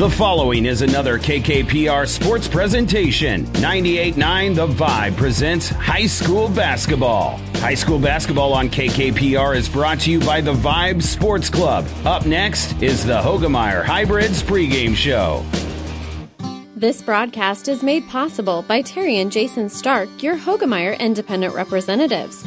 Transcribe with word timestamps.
The 0.00 0.08
following 0.08 0.64
is 0.64 0.80
another 0.80 1.18
KKPR 1.18 2.08
sports 2.08 2.48
presentation. 2.48 3.44
98.9 3.44 4.54
The 4.54 4.66
Vibe 4.66 5.14
presents 5.18 5.68
high 5.68 6.06
school 6.06 6.48
basketball. 6.48 7.36
High 7.56 7.74
school 7.74 7.98
basketball 7.98 8.54
on 8.54 8.70
KKPR 8.70 9.54
is 9.54 9.68
brought 9.68 10.00
to 10.00 10.10
you 10.10 10.18
by 10.20 10.40
the 10.40 10.54
Vibe 10.54 11.02
Sports 11.02 11.50
Club. 11.50 11.86
Up 12.06 12.24
next 12.24 12.80
is 12.80 13.04
the 13.04 13.20
Hoegemeyer 13.20 13.84
Hybrids 13.84 14.42
pregame 14.42 14.96
show. 14.96 15.44
This 16.74 17.02
broadcast 17.02 17.68
is 17.68 17.82
made 17.82 18.08
possible 18.08 18.62
by 18.62 18.80
Terry 18.80 19.18
and 19.18 19.30
Jason 19.30 19.68
Stark, 19.68 20.22
your 20.22 20.38
Hoegemeyer 20.38 20.98
independent 20.98 21.54
representatives. 21.54 22.42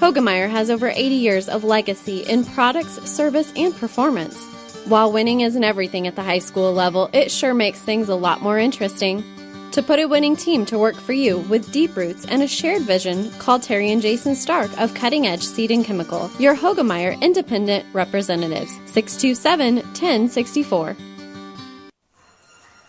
Hoegemeyer 0.00 0.48
has 0.48 0.70
over 0.70 0.88
80 0.88 1.02
years 1.16 1.50
of 1.50 1.64
legacy 1.64 2.20
in 2.20 2.46
products, 2.46 2.94
service, 3.10 3.52
and 3.56 3.76
performance. 3.76 4.53
While 4.86 5.12
winning 5.12 5.40
isn't 5.40 5.64
everything 5.64 6.06
at 6.06 6.14
the 6.14 6.22
high 6.22 6.40
school 6.40 6.70
level, 6.70 7.08
it 7.14 7.30
sure 7.30 7.54
makes 7.54 7.80
things 7.80 8.10
a 8.10 8.14
lot 8.14 8.42
more 8.42 8.58
interesting. 8.58 9.24
To 9.70 9.82
put 9.82 9.98
a 9.98 10.04
winning 10.04 10.36
team 10.36 10.66
to 10.66 10.78
work 10.78 10.94
for 10.96 11.14
you 11.14 11.38
with 11.38 11.72
deep 11.72 11.96
roots 11.96 12.26
and 12.26 12.42
a 12.42 12.46
shared 12.46 12.82
vision, 12.82 13.30
call 13.38 13.58
Terry 13.58 13.90
and 13.90 14.02
Jason 14.02 14.34
Stark 14.34 14.70
of 14.78 14.92
Cutting 14.92 15.26
Edge 15.26 15.42
Seed 15.42 15.70
and 15.70 15.86
Chemical, 15.86 16.30
your 16.38 16.54
Hoegemeyer 16.54 17.18
Independent 17.22 17.86
Representatives, 17.94 18.72
627 18.84 19.76
1064. 19.76 20.96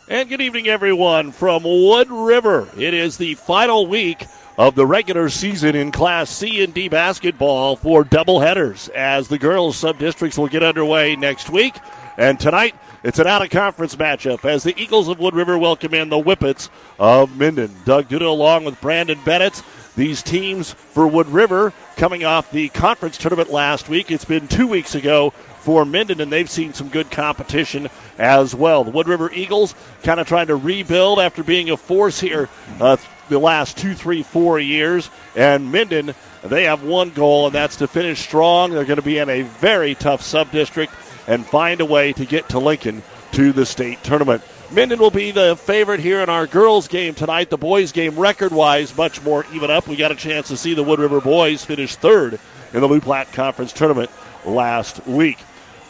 And 0.09 0.27
good 0.27 0.41
evening, 0.41 0.68
everyone, 0.68 1.32
from 1.32 1.63
Wood 1.63 2.12
River. 2.12 2.68
It 2.77 2.93
is 2.93 3.16
the 3.16 3.35
final 3.35 3.88
week 3.88 4.26
of 4.58 4.76
the 4.76 4.86
regular 4.86 5.30
season 5.30 5.76
in 5.76 5.91
Class 5.91 6.30
C 6.30 6.63
and 6.63 6.73
D 6.73 6.88
basketball 6.88 7.76
for 7.76 8.04
doubleheaders 8.04 8.90
as 8.90 9.27
the 9.27 9.38
girls' 9.38 9.76
sub 9.76 10.00
districts 10.00 10.38
will 10.38 10.48
get 10.48 10.63
underway 10.63 11.16
next 11.16 11.50
week. 11.50 11.76
And 12.18 12.40
tonight, 12.40 12.76
it's 13.04 13.20
an 13.20 13.27
out 13.27 13.44
of 13.44 13.49
conference 13.49 13.96
matchup 13.96 14.46
as 14.46 14.63
the 14.63 14.80
Eagles 14.82 15.10
of 15.10 15.20
Wood 15.20 15.36
River 15.36 15.58
welcome 15.58 15.94
in 15.94 16.10
the 16.10 16.22
Whippets 16.22 16.70
of 16.98 17.38
Minden. 17.38 17.76
Doug 17.84 18.07
Duda 18.07 18.21
along 18.21 18.63
with 18.63 18.79
Brandon 18.79 19.20
Bennett. 19.26 19.62
These 19.98 20.24
teams 20.24 20.72
for 20.74 21.07
Wood 21.07 21.27
River 21.27 21.74
coming 21.98 22.24
off 22.24 22.51
the 22.51 22.70
conference 22.70 23.18
tournament 23.18 23.51
last 23.51 23.90
week. 23.90 24.12
It's 24.12 24.26
been 24.26 24.48
two 24.48 24.68
weeks 24.68 24.96
ago 24.96 25.32
for 25.60 25.84
Minden, 25.84 26.22
and 26.22 26.32
they've 26.32 26.49
seen 26.49 26.74
some 26.74 26.90
good 26.90 27.12
competition 27.12 27.90
as 28.18 28.55
well. 28.55 28.84
The 28.84 28.91
Wood 28.91 29.07
River 29.07 29.32
Eagles 29.32 29.76
kind 30.04 30.20
of 30.20 30.27
trying 30.27 30.48
to 30.48 30.55
rebuild 30.55 31.20
after 31.20 31.44
being 31.44 31.70
a 31.70 31.77
force 31.77 32.20
here 32.20 32.49
uh, 32.79 32.98
the 33.29 33.40
last 33.40 33.77
two, 33.77 33.93
three, 33.93 34.23
four 34.23 34.59
years. 34.59 35.09
And 35.35 35.71
Minden, 35.71 36.13
they 36.43 36.65
have 36.65 36.84
one 36.84 37.09
goal, 37.09 37.48
and 37.48 37.55
that's 37.55 37.77
to 37.77 37.87
finish 37.87 38.20
strong. 38.20 38.71
They're 38.71 38.85
going 38.85 38.98
to 38.98 39.01
be 39.01 39.17
in 39.17 39.29
a 39.29 39.41
very 39.43 39.95
tough 39.95 40.21
sub 40.21 40.51
district 40.51 40.93
and 41.27 41.45
find 41.45 41.82
a 41.82 41.85
way 41.85 42.13
to 42.13 42.26
get 42.26 42.49
to 42.49 42.59
Lincoln 42.59 43.04
to 43.34 43.51
the 43.51 43.65
state 43.65 44.04
tournament. 44.04 44.41
Minden 44.71 44.99
will 44.99 45.12
be 45.12 45.32
the 45.32 45.55
favorite 45.55 45.99
here 45.99 46.21
in 46.21 46.29
our 46.29 46.48
girls' 46.48 46.87
game 46.87 47.13
tonight. 47.13 47.49
The 47.49 47.57
boys' 47.57 47.91
game, 47.91 48.17
record 48.17 48.51
wise, 48.51 48.95
much 48.98 49.21
more 49.23 49.45
even 49.54 49.70
up. 49.70 49.87
We 49.87 49.95
got 49.95 50.12
a 50.12 50.15
chance 50.15 50.48
to 50.48 50.57
see 50.57 50.73
the 50.73 50.84
Wood 50.84 50.99
River 50.99 51.21
boys 51.21 51.63
finish 51.63 51.95
third 51.95 52.39
in 52.73 52.82
the 52.82 52.87
Loup 52.87 53.04
Platte 53.04 53.32
Conference 53.32 53.73
tournament 53.73 54.10
last 54.43 55.05
week. 55.05 55.37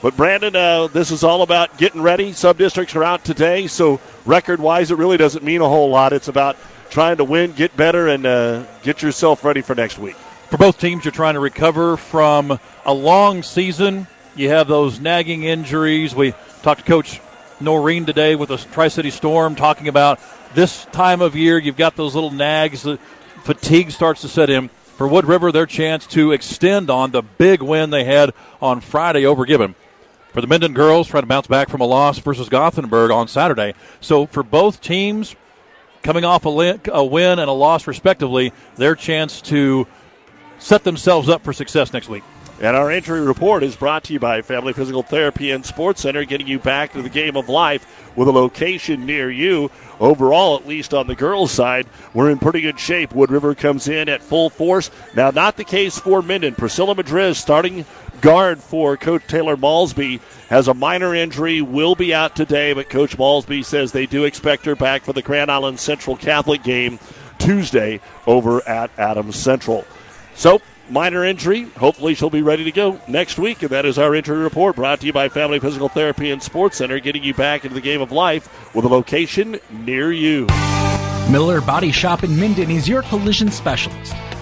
But 0.02 0.18
Brandon, 0.18 0.56
uh, 0.56 0.88
this 0.88 1.10
is 1.10 1.24
all 1.24 1.42
about 1.42 1.78
getting 1.78 2.02
ready. 2.02 2.34
Sub 2.34 2.58
districts 2.58 2.96
are 2.96 3.04
out 3.04 3.24
today, 3.24 3.68
so 3.68 4.00
record 4.26 4.60
wise, 4.60 4.92
it 4.92 4.98
really 4.98 5.18
doesn't 5.18 5.44
mean 5.44 5.62
a 5.62 5.70
whole 5.70 5.90
lot. 5.90 6.14
It's 6.14 6.28
about 6.28 6.58
trying 6.90 7.18
to 7.18 7.24
win, 7.24 7.52
get 7.54 7.76
better, 7.76 8.08
and 8.08 8.26
uh, 8.26 8.64
get 8.84 9.02
yourself 9.02 9.44
ready 9.44 9.62
for 9.62 9.76
next 9.76 9.98
week. 9.98 10.16
For 10.50 10.58
both 10.58 10.80
teams, 10.80 11.04
you're 11.04 11.12
trying 11.12 11.34
to 11.34 11.40
recover 11.40 11.98
from 11.98 12.60
a 12.86 12.94
long 12.94 13.44
season. 13.44 14.08
You 14.36 14.50
have 14.50 14.68
those 14.68 15.00
nagging 15.00 15.44
injuries. 15.44 16.14
We 16.14 16.34
talked 16.62 16.82
to 16.82 16.86
Coach 16.86 17.20
Noreen 17.60 18.06
today 18.06 18.36
with 18.36 18.50
the 18.50 18.58
Tri 18.58 18.90
City 18.90 19.10
Storm 19.10 19.56
talking 19.56 19.88
about 19.88 20.20
this 20.54 20.86
time 20.86 21.22
of 21.22 21.36
year. 21.36 21.58
You've 21.58 21.78
got 21.78 21.96
those 21.96 22.16
little 22.16 22.32
nags. 22.32 22.84
The 22.84 22.98
fatigue 23.44 23.92
starts 23.92 24.22
to 24.22 24.28
set 24.28 24.50
in. 24.50 24.70
For 24.98 25.08
Wood 25.08 25.26
River, 25.26 25.52
their 25.52 25.66
chance 25.66 26.08
to 26.08 26.32
extend 26.32 26.90
on 26.90 27.12
the 27.12 27.22
big 27.22 27.62
win 27.62 27.90
they 27.90 28.06
had 28.06 28.34
on 28.62 28.80
Friday 28.80 29.26
over 29.26 29.46
Gibbon. 29.46 29.76
For 30.32 30.42
the 30.42 30.48
Minden 30.48 30.74
girls, 30.74 31.08
trying 31.08 31.24
to 31.24 31.28
bounce 31.28 31.48
back 31.48 31.70
from 31.70 31.82
a 31.82 31.86
loss 31.86 32.20
versus 32.20 32.50
Gothenburg 32.50 33.12
on 33.12 33.28
Saturday. 33.28 33.74
So 34.00 34.26
for 34.26 34.44
both 34.44 34.82
teams, 34.82 35.36
coming 36.06 36.24
off 36.24 36.46
a, 36.46 37.04
win 37.04 37.40
and 37.40 37.50
a 37.50 37.52
loss 37.52 37.88
respectively, 37.88 38.54
their 38.76 38.96
chance 38.96 39.42
to 39.42 39.88
set 40.60 40.84
themselves 40.84 41.28
up 41.28 41.44
for 41.44 41.52
success 41.52 41.92
next 41.92 42.08
week. 42.08 42.24
And 42.62 42.78
our 42.78 42.92
injury 42.92 43.22
report 43.22 43.64
is 43.64 43.76
brought 43.76 44.06
to 44.06 44.14
you 44.14 44.20
by 44.20 44.42
Family 44.44 44.72
Physical 44.72 45.02
Therapy 45.02 45.50
and 45.52 45.66
Sports 45.66 46.02
Center, 46.02 46.24
getting 46.24 46.48
you 46.48 46.60
back 46.60 46.94
to 46.94 47.02
the 47.02 47.10
game 47.10 47.36
of 47.36 47.50
life 47.50 48.14
with 48.16 48.28
a 48.28 48.32
location 48.32 49.06
near 49.06 49.32
you. 49.32 49.72
Overall, 50.00 50.56
at 50.56 50.68
least 50.68 50.94
on 50.94 51.08
the 51.08 51.16
girls' 51.16 51.52
side, 51.52 51.88
we're 52.14 52.30
in 52.30 52.38
pretty 52.38 52.62
good 52.62 52.80
shape. 52.80 53.14
Wood 53.14 53.32
River 53.32 53.56
comes 53.56 53.88
in 53.88 54.08
at 54.08 54.22
full 54.22 54.50
force. 54.50 54.92
Now, 55.16 55.32
not 55.32 55.58
the 55.58 55.64
case 55.64 55.98
for 55.98 56.22
Minden. 56.22 56.54
Priscilla 56.56 56.96
Madrid, 56.96 57.36
starting 57.36 57.84
guard 58.26 58.60
for 58.60 58.98
Coach 58.98 59.28
Taylor 59.28 59.56
Malsby, 59.56 60.20
has 60.50 60.68
a 60.68 60.74
minor 60.74 61.14
injury, 61.14 61.62
will 61.62 61.94
be 61.94 62.12
out 62.12 62.36
today, 62.36 62.74
but 62.74 62.90
Coach 62.90 63.20
Malsby 63.20 63.64
says 63.64 63.92
they 63.92 64.08
do 64.08 64.24
expect 64.24 64.66
her 64.66 64.76
back 64.76 65.04
for 65.04 65.14
the 65.14 65.22
Grand 65.22 65.52
Island 65.52 65.80
Central 65.80 66.18
Catholic 66.18 66.64
game 66.64 66.98
Tuesday 67.38 68.02
over 68.26 68.68
at 68.68 68.90
Adams 68.98 69.36
Central. 69.36 69.86
So, 70.34 70.60
minor 70.90 71.24
injury. 71.24 71.66
Hopefully, 71.78 72.16
she'll 72.16 72.32
be 72.32 72.42
ready 72.42 72.64
to 72.64 72.72
go 72.72 73.00
next 73.08 73.38
week. 73.38 73.62
And 73.62 73.70
that 73.70 73.86
is 73.86 74.00
our 74.00 74.16
injury 74.16 74.40
report 74.40 74.76
brought 74.76 75.02
to 75.02 75.06
you 75.06 75.14
by 75.14 75.30
Family 75.30 75.60
Physical 75.60 75.88
Therapy 75.88 76.32
and 76.32 76.42
Sports 76.42 76.78
Center, 76.78 77.00
getting 77.00 77.24
you 77.24 77.36
back 77.36 77.64
into 77.64 77.76
the 77.76 77.82
game 77.82 78.02
of 78.02 78.12
life 78.12 78.74
with 78.74 78.86
a 78.86 78.90
location 78.90 79.60
near 79.70 80.12
you. 80.12 80.48
Miller 81.30 81.62
Body 81.62 81.92
Shop 81.92 82.24
in 82.24 82.40
Minden 82.40 82.72
is 82.72 82.90
your 82.90 83.04
collision 83.04 83.52
specialist. 83.52 84.16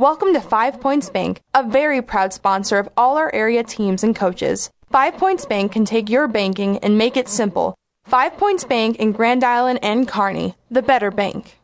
Welcome 0.00 0.32
to 0.32 0.40
Five 0.40 0.80
Points 0.80 1.10
Bank, 1.10 1.42
a 1.52 1.62
very 1.62 2.00
proud 2.00 2.32
sponsor 2.32 2.78
of 2.78 2.88
all 2.96 3.18
our 3.18 3.30
area 3.34 3.62
teams 3.62 4.02
and 4.02 4.16
coaches. 4.16 4.70
Five 4.90 5.18
Points 5.18 5.44
Bank 5.44 5.72
can 5.72 5.84
take 5.84 6.08
your 6.08 6.26
banking 6.26 6.78
and 6.78 6.96
make 6.96 7.18
it 7.18 7.28
simple. 7.28 7.74
Five 8.06 8.38
Points 8.38 8.64
Bank 8.64 8.96
in 8.96 9.12
Grand 9.12 9.44
Island 9.44 9.80
and 9.82 10.08
Kearney, 10.08 10.54
the 10.70 10.80
better 10.80 11.10
bank. 11.10 11.58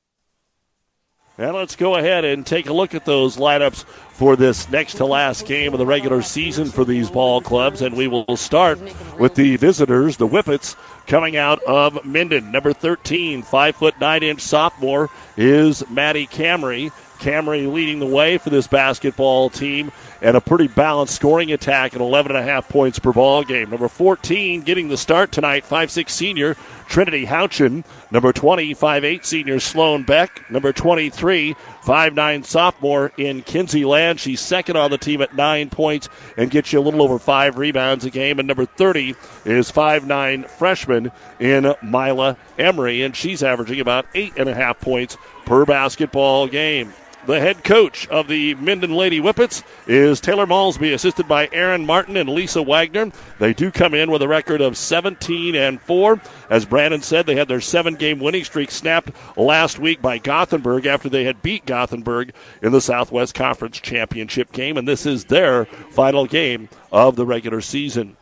And 1.39 1.55
let's 1.55 1.77
go 1.77 1.97
ahead 1.97 2.27
and 2.27 2.47
take 2.47 2.67
a 2.67 2.75
look 2.75 2.95
at 2.95 3.07
those 3.07 3.39
lineups 3.39 3.85
for 3.85 4.37
this 4.37 4.69
next 4.71 4.97
to 4.97 5.07
last 5.07 5.47
game 5.47 5.73
of 5.73 5.79
the 5.79 5.87
regular 5.87 6.21
season 6.21 6.67
for 6.67 6.85
these 6.85 7.11
ball 7.11 7.41
clubs. 7.41 7.81
And 7.81 7.97
we 7.97 8.07
will 8.07 8.37
start 8.37 8.79
with 9.19 9.35
the 9.35 9.57
visitors, 9.57 10.19
the 10.19 10.29
Whippets, 10.29 10.77
coming 11.07 11.39
out 11.39 11.63
of 11.63 12.05
Minden. 12.05 12.53
Number 12.53 12.75
13, 12.75 13.43
5 13.43 13.77
foot 13.77 13.99
9 13.99 14.23
inch 14.23 14.41
sophomore, 14.43 15.09
is 15.39 15.89
Maddie 15.89 16.27
Camry. 16.27 16.93
Camry 17.17 17.71
leading 17.73 17.99
the 17.99 18.07
way 18.07 18.39
for 18.39 18.51
this 18.51 18.67
basketball 18.67 19.51
team 19.51 19.91
and 20.21 20.37
a 20.37 20.41
pretty 20.41 20.69
balanced 20.69 21.15
scoring 21.15 21.53
attack 21.53 21.95
at 21.95 22.01
11.5 22.01 22.69
points 22.69 22.99
per 22.99 23.13
ball 23.13 23.43
game. 23.43 23.71
Number 23.71 23.89
14 23.89 24.63
getting 24.63 24.89
the 24.89 24.97
start 24.97 25.33
tonight, 25.33 25.65
5'6 25.65 26.11
senior 26.11 26.57
Trinity 26.89 27.27
Houchin. 27.27 27.85
Number 28.11 28.33
20, 28.33 28.75
5'8 28.75 29.25
senior 29.25 29.61
Sloan 29.61 30.05
Beck. 30.05 30.49
Number 30.51 30.73
23, 30.73 31.55
5'9 31.83 32.45
sophomore 32.45 33.13
in 33.17 33.43
Kinsey 33.43 33.85
Land. 33.85 34.21
She's 34.21 34.41
second 34.41 34.77
on 34.77 34.91
the 34.91 34.99
team 34.99 35.21
at 35.21 35.35
nine 35.35 35.71
points 35.71 36.09
and 36.37 36.51
gets 36.51 36.73
you 36.73 36.79
a 36.79 36.83
little 36.83 37.03
over 37.03 37.19
five 37.19 37.59
rebounds 37.59 38.05
a 38.05 38.11
game. 38.11 38.39
And 38.39 38.49
number 38.49 38.67
30 38.67 39.15
is 39.45 39.71
5'9 39.71 40.49
freshman 40.49 41.11
in 41.41 41.75
Mila 41.83 42.37
Emery, 42.59 43.03
and 43.03 43.15
she's 43.15 43.43
averaging 43.43 43.81
about 43.81 44.07
eight 44.15 44.33
and 44.37 44.49
a 44.49 44.55
half 44.55 44.81
points 44.81 45.17
per 45.45 45.65
basketball 45.65 46.47
game. 46.47 46.93
The 47.27 47.41
head 47.41 47.65
coach 47.65 48.07
of 48.07 48.29
the 48.29 48.55
Minden 48.55 48.95
Lady 48.95 49.19
Whippets 49.21 49.65
is 49.89 50.21
Taylor 50.21 50.47
Malsby, 50.47 50.93
assisted 50.93 51.27
by 51.27 51.49
Aaron 51.51 51.85
Martin 51.85 52.17
and 52.17 52.29
Lisa 52.29 52.63
Wagner. 52.63 53.11
They 53.41 53.53
do 53.53 53.73
come 53.73 53.95
in 53.95 54.13
with 54.13 54.23
a 54.23 54.29
record 54.29 54.61
of 54.61 54.77
17 54.77 55.57
and 55.57 55.81
4. 55.81 56.21
As 56.49 56.65
Brandon 56.65 57.03
said, 57.03 57.27
they 57.27 57.35
had 57.35 57.49
their 57.49 57.61
seven 57.61 57.97
game 57.97 58.21
winning 58.21 58.45
streak 58.45 58.71
snapped 58.71 59.11
last 59.37 59.81
week 59.81 60.01
by 60.01 60.19
Gothenburg 60.19 60.87
after 60.87 61.09
they 61.09 61.25
had 61.25 61.43
beat 61.43 61.67
Gothenburg 61.67 62.33
in 62.63 62.71
the 62.71 62.81
Southwest 62.81 63.35
Conference 63.35 63.81
Championship 63.81 64.53
game, 64.53 64.77
and 64.77 64.87
this 64.87 65.05
is 65.05 65.25
their 65.25 65.65
final 65.65 66.27
game 66.27 66.69
of 66.93 67.17
the 67.17 67.27
regular 67.27 67.61
season. 67.61 68.17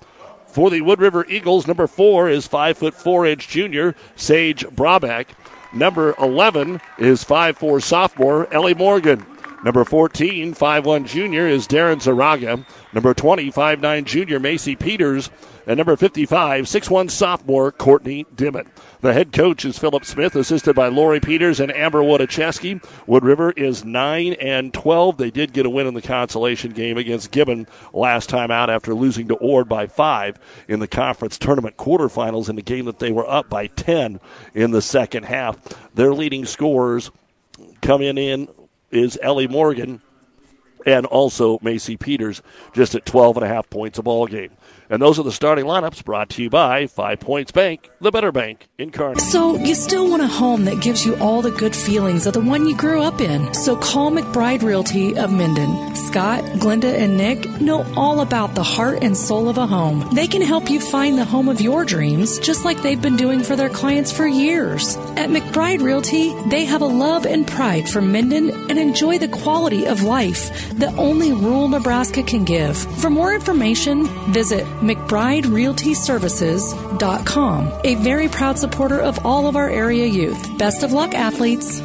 For 0.47 0.71
the 0.71 0.81
Wood 0.83 1.01
River 1.01 1.27
Eagles, 1.29 1.67
number 1.67 1.89
four 1.89 2.31
is 2.31 2.47
five 2.47 2.79
foot 2.79 2.95
four 2.95 3.27
inch 3.27 3.49
junior 3.49 3.97
Sage 4.17 4.65
Brabeck. 4.69 5.27
Number 5.75 6.15
11 6.21 6.81
is 6.99 7.25
5'4 7.25 7.83
sophomore 7.83 8.53
Ellie 8.55 8.75
Morgan. 8.75 9.27
Number 9.65 9.85
14, 9.85 10.55
5'1 10.55 11.07
junior 11.07 11.49
is 11.49 11.67
Darren 11.67 11.97
Zaraga. 11.97 12.65
Number 12.93 13.13
20, 13.13 13.51
5'9 13.51 14.05
junior 14.05 14.39
Macy 14.39 14.77
Peters. 14.77 15.31
And 15.67 15.79
number 15.79 15.97
55, 15.97 16.67
6'1 16.67 17.11
sophomore 17.11 17.73
Courtney 17.73 18.27
Dimmitt. 18.35 18.67
The 19.01 19.15
head 19.15 19.33
coach 19.33 19.65
is 19.65 19.79
Philip 19.79 20.05
Smith, 20.05 20.37
assisted 20.37 20.77
by 20.77 20.89
Lori 20.89 21.21
Peters 21.21 21.59
and 21.59 21.75
Amber 21.75 22.03
Wodachewski. 22.03 22.85
Wood 23.07 23.25
River 23.25 23.51
is 23.53 23.83
9 23.83 24.35
and 24.35 24.75
12. 24.75 25.17
They 25.17 25.31
did 25.31 25.55
get 25.55 25.65
a 25.65 25.71
win 25.71 25.87
in 25.87 25.95
the 25.95 26.03
consolation 26.03 26.73
game 26.73 26.99
against 26.99 27.31
Gibbon 27.31 27.67
last 27.95 28.29
time 28.29 28.51
out 28.51 28.69
after 28.69 28.93
losing 28.93 29.29
to 29.29 29.37
Ord 29.37 29.67
by 29.67 29.87
5 29.87 30.39
in 30.69 30.81
the 30.81 30.89
conference 30.89 31.39
tournament 31.39 31.79
quarterfinals 31.79 32.51
in 32.51 32.59
a 32.59 32.63
game 32.63 32.85
that 32.85 32.99
they 32.99 33.11
were 33.13 33.29
up 33.29 33.49
by 33.49 33.67
10 33.69 34.21
in 34.53 34.71
the 34.71 34.83
second 34.83 35.25
half. 35.25 35.57
Their 35.95 36.13
leading 36.13 36.45
scorers 36.45 37.11
coming 37.81 38.19
in 38.19 38.49
is 38.91 39.19
Ellie 39.23 39.49
Morgan 39.49 40.03
and 40.87 41.07
also 41.07 41.59
Macy 41.63 41.97
Peters, 41.97 42.43
just 42.73 42.95
at 42.95 43.07
12 43.07 43.39
and 43.39 43.47
a 43.47 43.49
half 43.49 43.69
points 43.71 43.99
a 43.99 44.03
ball 44.03 44.27
game. 44.27 44.51
And 44.91 45.01
those 45.01 45.19
are 45.19 45.23
the 45.23 45.33
starting 45.33 45.65
lineups 45.65 46.05
brought 46.05 46.31
to 46.31 46.43
you 46.43 46.51
by 46.51 46.87
Five 46.87 47.21
Points 47.21 47.53
Bank, 47.53 47.91
the 48.01 48.11
better 48.11 48.33
bank 48.33 48.69
in 48.79 48.91
Kearney. 48.91 49.21
So 49.21 49.57
you 49.57 49.75
still 49.75 50.11
want 50.11 50.23
a 50.23 50.27
home 50.27 50.67
that 50.67 50.83
gives 50.83 51.05
you 51.07 51.17
all 51.17 51.43
the 51.43 51.51
good 51.51 51.75
feelings 51.75 52.27
of 52.27 52.35
the 52.35 52.41
one 52.41 52.67
you 52.67 52.77
grew 52.77 53.03
up 53.03 53.21
in. 53.21 53.55
So 53.55 53.77
call 53.77 54.11
McBride 54.11 54.63
Realty 54.63 55.17
of 55.17 55.33
Minden. 55.33 55.95
Scott, 55.97 56.45
Glenda, 56.45 56.93
and 56.95 57.17
Nick 57.17 57.61
know 57.61 57.85
all 57.97 58.21
about 58.21 58.55
the 58.55 58.63
heart 58.63 59.03
and 59.03 59.17
soul 59.17 59.49
of 59.49 59.59
a 59.59 59.67
home. 59.67 60.09
They 60.15 60.27
can 60.27 60.43
help 60.43 60.71
you 60.71 60.81
find 60.81 61.19
the 61.19 61.25
home 61.25 61.49
of 61.49 61.61
your 61.61 61.85
dreams, 61.85 62.39
just 62.39 62.65
like 62.65 62.83
they've 62.83 63.01
been 63.01 63.17
doing 63.17 63.43
for 63.43 63.57
their 63.57 63.69
clients 63.69 64.13
for 64.13 64.27
years. 64.27 64.97
At 65.17 65.31
McBride 65.31 65.83
Realty, 65.83 66.35
they 66.49 66.65
have 66.67 66.83
a 66.83 66.87
love 66.87 67.27
and 67.27 67.47
pride 67.47 67.89
for 67.89 68.01
Minden 68.01 68.51
and 68.71 68.79
enjoy 68.79 69.19
the 69.19 69.29
quality 69.29 69.87
of 69.87 70.03
life 70.03 70.71
that 70.75 70.97
only 70.99 71.33
rural 71.33 71.69
Nebraska 71.69 72.23
can 72.23 72.45
give. 72.45 72.77
For 73.01 73.11
more 73.11 73.35
information, 73.35 74.07
visit 74.33 74.67
McBrideRealtyServices.com, 74.85 77.81
a 77.85 77.95
very 77.97 78.29
proud 78.29 78.59
supporter 78.59 79.01
of 79.01 79.25
all 79.25 79.47
of 79.47 79.57
our 79.57 79.71
area 79.71 80.05
youth. 80.05 80.59
Best 80.59 80.83
of 80.83 80.93
luck, 80.93 81.15
athletes. 81.15 81.81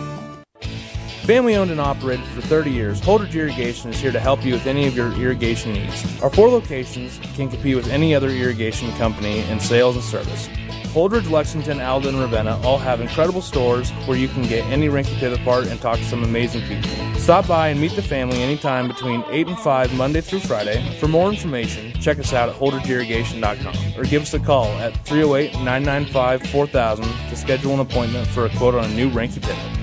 Family 1.24 1.56
owned 1.56 1.72
and 1.72 1.80
operated 1.80 2.26
for 2.26 2.42
30 2.42 2.72
years, 2.72 3.00
Holdrege 3.00 3.36
Irrigation 3.36 3.92
is 3.92 4.02
here 4.02 4.12
to 4.12 4.20
help 4.20 4.44
you 4.44 4.52
with 4.54 4.68
any 4.68 4.86
of 4.88 4.98
your 4.98 5.14
irrigation 5.14 5.72
needs. 5.74 6.22
Our 6.22 6.30
four 6.30 6.50
locations 6.50 7.18
can 7.36 7.50
compete 7.50 7.76
with 7.76 7.88
any 7.88 8.14
other 8.16 8.30
irrigation 8.30 8.92
company 8.94 9.42
in 9.42 9.60
sales 9.60 9.96
and 9.96 10.04
service. 10.04 10.50
Holdrege, 10.94 11.30
Lexington, 11.30 11.80
Alden, 11.80 12.16
and 12.16 12.24
Ravenna 12.24 12.60
all 12.64 12.80
have 12.80 13.00
incredible 13.00 13.42
stores 13.42 13.92
where 14.08 14.18
you 14.18 14.28
can 14.28 14.44
get 14.44 14.66
any 14.66 14.88
Reinke 14.88 15.16
Pivot 15.20 15.44
part 15.46 15.68
and 15.68 15.80
talk 15.80 15.98
to 15.98 16.04
some 16.04 16.24
amazing 16.24 16.62
people. 16.68 16.90
Stop 17.20 17.48
by 17.48 17.70
and 17.70 17.80
meet 17.80 17.96
the 17.96 18.02
family 18.02 18.42
anytime 18.42 18.88
between 18.88 19.24
8 19.30 19.48
and 19.50 19.60
5 19.60 19.94
Monday 19.94 20.22
through 20.22 20.40
Friday. 20.40 20.98
For 21.00 21.08
more 21.08 21.30
information, 21.30 21.94
check 22.02 22.18
us 22.18 22.34
out 22.34 22.50
at 22.50 22.56
holdregeirrigation.com 22.56 24.00
or 24.00 24.04
give 24.06 24.24
us 24.24 24.34
a 24.34 24.40
call 24.40 24.66
at 24.80 24.96
308 25.06 25.54
995 25.64 26.44
4000 26.50 27.06
to 27.06 27.36
schedule 27.36 27.74
an 27.76 27.82
appointment 27.82 28.28
for 28.28 28.46
a 28.46 28.50
quote 28.58 28.74
on 28.74 28.86
a 28.86 28.94
new 28.96 29.12
Reinke 29.12 29.42
Pivot. 29.42 29.80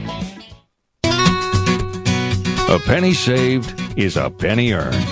A 2.69 2.81
penny 2.81 3.15
saved 3.15 3.81
is 3.97 4.17
a 4.17 4.29
penny 4.29 4.73
earned. 4.73 5.07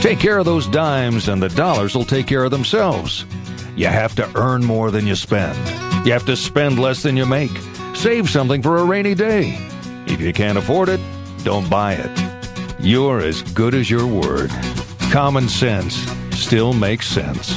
Take 0.00 0.20
care 0.20 0.38
of 0.38 0.46
those 0.46 0.66
dimes, 0.68 1.28
and 1.28 1.42
the 1.42 1.50
dollars 1.50 1.94
will 1.94 2.04
take 2.04 2.26
care 2.26 2.44
of 2.44 2.50
themselves. 2.50 3.26
You 3.78 3.86
have 3.86 4.16
to 4.16 4.28
earn 4.34 4.64
more 4.64 4.90
than 4.90 5.06
you 5.06 5.14
spend. 5.14 5.56
You 6.04 6.12
have 6.12 6.26
to 6.26 6.34
spend 6.34 6.80
less 6.80 7.04
than 7.04 7.16
you 7.16 7.24
make. 7.24 7.56
Save 7.94 8.28
something 8.28 8.60
for 8.60 8.78
a 8.78 8.84
rainy 8.84 9.14
day. 9.14 9.56
If 10.04 10.20
you 10.20 10.32
can't 10.32 10.58
afford 10.58 10.88
it, 10.88 11.00
don't 11.44 11.70
buy 11.70 11.92
it. 11.92 12.10
You're 12.80 13.20
as 13.20 13.42
good 13.42 13.74
as 13.74 13.88
your 13.88 14.04
word. 14.04 14.50
Common 15.12 15.48
sense 15.48 15.94
still 16.32 16.72
makes 16.72 17.06
sense. 17.06 17.56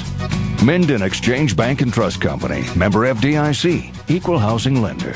Minden 0.62 1.02
Exchange 1.02 1.58
Bank 1.58 1.82
and 1.82 1.92
Trust 1.92 2.22
Company, 2.22 2.66
member 2.76 3.00
FDIC, 3.12 3.92
equal 4.08 4.38
housing 4.38 4.80
lender. 4.80 5.16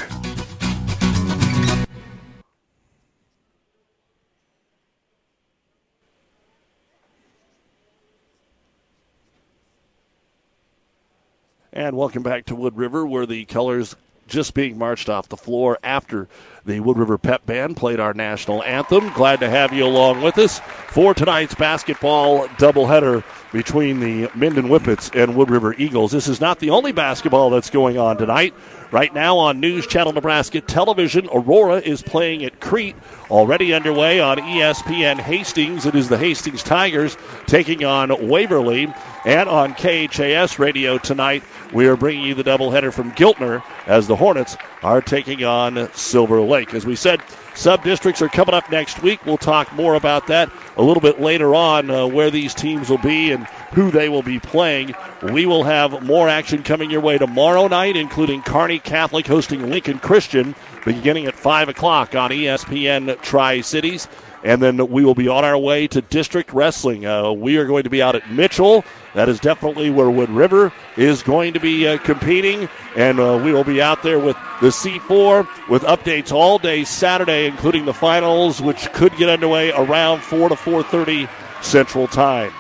And 11.75 11.97
welcome 11.97 12.23
back 12.23 12.45
to 12.45 12.55
Wood 12.55 12.77
River, 12.77 13.05
where 13.05 13.25
the 13.25 13.43
colors 13.43 13.97
just 14.27 14.53
being 14.53 14.77
marched 14.77 15.09
off 15.09 15.27
the 15.27 15.35
floor 15.35 15.77
after 15.83 16.29
the 16.63 16.79
Wood 16.79 16.97
River 16.97 17.17
Pep 17.17 17.45
Band 17.45 17.75
played 17.75 17.99
our 17.99 18.13
national 18.13 18.63
anthem. 18.63 19.11
Glad 19.11 19.41
to 19.41 19.49
have 19.49 19.73
you 19.73 19.83
along 19.83 20.21
with 20.21 20.37
us 20.37 20.59
for 20.87 21.13
tonight's 21.13 21.53
basketball 21.53 22.47
doubleheader 22.47 23.25
between 23.51 23.99
the 23.99 24.31
Minden 24.33 24.69
Whippets 24.69 25.13
and 25.13 25.35
Wood 25.35 25.49
River 25.49 25.75
Eagles. 25.77 26.13
This 26.13 26.29
is 26.29 26.39
not 26.39 26.59
the 26.59 26.69
only 26.69 26.93
basketball 26.93 27.49
that's 27.49 27.69
going 27.69 27.97
on 27.97 28.15
tonight. 28.15 28.53
Right 28.95 29.13
now 29.13 29.37
on 29.39 29.59
News 29.59 29.85
Channel 29.85 30.13
Nebraska 30.13 30.61
Television, 30.61 31.27
Aurora 31.33 31.81
is 31.81 32.01
playing 32.01 32.45
at 32.45 32.61
Crete. 32.61 32.95
Already 33.29 33.73
underway 33.73 34.21
on 34.21 34.37
ESPN 34.37 35.19
Hastings. 35.19 35.85
It 35.85 35.95
is 35.95 36.07
the 36.07 36.17
Hastings 36.17 36.63
Tigers 36.63 37.17
taking 37.45 37.83
on 37.83 38.29
Waverly. 38.29 38.93
And 39.25 39.49
on 39.49 39.73
KHAS 39.73 40.59
radio 40.59 40.97
tonight, 40.97 41.43
we 41.73 41.87
are 41.87 41.97
bringing 41.97 42.23
you 42.23 42.35
the 42.35 42.45
doubleheader 42.45 42.93
from 42.93 43.11
Giltner 43.11 43.61
as 43.85 44.07
the 44.07 44.15
Hornets 44.15 44.55
are 44.81 45.01
taking 45.01 45.43
on 45.43 45.91
Silver 45.91 46.39
Lake. 46.39 46.73
As 46.73 46.85
we 46.85 46.95
said, 46.95 47.21
sub 47.55 47.83
districts 47.83 48.21
are 48.21 48.29
coming 48.29 48.53
up 48.53 48.69
next 48.69 49.01
week. 49.01 49.25
We'll 49.25 49.37
talk 49.37 49.73
more 49.73 49.95
about 49.95 50.27
that 50.27 50.51
a 50.77 50.83
little 50.83 51.01
bit 51.01 51.19
later 51.19 51.55
on, 51.55 51.89
uh, 51.89 52.05
where 52.07 52.29
these 52.29 52.53
teams 52.53 52.89
will 52.89 52.97
be 52.97 53.31
and 53.31 53.45
who 53.73 53.91
they 53.91 54.09
will 54.09 54.23
be 54.23 54.39
playing. 54.39 54.93
We 55.21 55.45
will 55.45 55.63
have 55.63 56.03
more 56.03 56.29
action 56.29 56.63
coming 56.63 56.91
your 56.91 57.01
way 57.01 57.17
tomorrow 57.17 57.67
night, 57.67 57.95
including 57.95 58.41
Kearney 58.41 58.79
Catholic 58.79 59.27
hosting 59.27 59.69
Lincoln 59.69 59.99
Christian 59.99 60.55
beginning 60.85 61.25
at 61.25 61.35
5 61.35 61.69
o'clock 61.69 62.15
on 62.15 62.29
ESPN 62.29 63.19
Tri 63.21 63.61
Cities. 63.61 64.07
And 64.45 64.61
then 64.61 64.87
we 64.89 65.03
will 65.03 65.15
be 65.15 65.27
on 65.27 65.43
our 65.43 65.57
way 65.57 65.87
to 65.87 66.01
district 66.01 66.53
wrestling. 66.53 67.03
Uh, 67.07 67.31
we 67.31 67.57
are 67.57 67.65
going 67.65 67.83
to 67.83 67.89
be 67.89 68.03
out 68.03 68.13
at 68.13 68.29
Mitchell. 68.29 68.85
That 69.15 69.27
is 69.27 69.39
definitely 69.39 69.89
where 69.89 70.11
Wood 70.11 70.29
River 70.29 70.71
is 70.97 71.23
going 71.23 71.53
to 71.53 71.59
be 71.59 71.87
uh, 71.87 71.97
competing. 71.97 72.69
And 72.95 73.19
uh, 73.19 73.41
we 73.43 73.51
will 73.51 73.63
be 73.63 73.81
out 73.81 74.03
there 74.03 74.19
with 74.19 74.37
the 74.61 74.67
C4 74.67 75.67
with 75.67 75.81
updates 75.81 76.31
all 76.31 76.59
day 76.59 76.83
Saturday, 76.83 77.47
including 77.47 77.85
the 77.85 77.93
finals, 77.93 78.61
which 78.61 78.93
could 78.93 79.17
get 79.17 79.29
underway 79.29 79.71
around 79.71 80.21
4 80.21 80.49
to 80.49 80.55
4.30 80.55 81.27
Central 81.63 82.07
Time. 82.07 82.53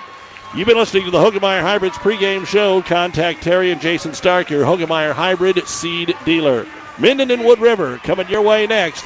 You've 0.55 0.67
been 0.67 0.77
listening 0.77 1.05
to 1.05 1.11
the 1.11 1.19
Hoegemeyer 1.19 1.61
Hybrids 1.61 1.97
pregame 1.97 2.47
show. 2.47 2.81
Contact 2.81 3.43
Terry 3.43 3.69
and 3.69 3.79
Jason 3.79 4.15
Stark, 4.15 4.49
your 4.49 4.65
Hoegemeyer 4.65 5.11
Hybrid 5.11 5.67
seed 5.67 6.15
dealer. 6.25 6.65
Minden 6.97 7.29
and 7.29 7.45
Wood 7.45 7.59
River 7.59 7.97
coming 7.99 8.27
your 8.29 8.41
way 8.41 8.65
next 8.65 9.05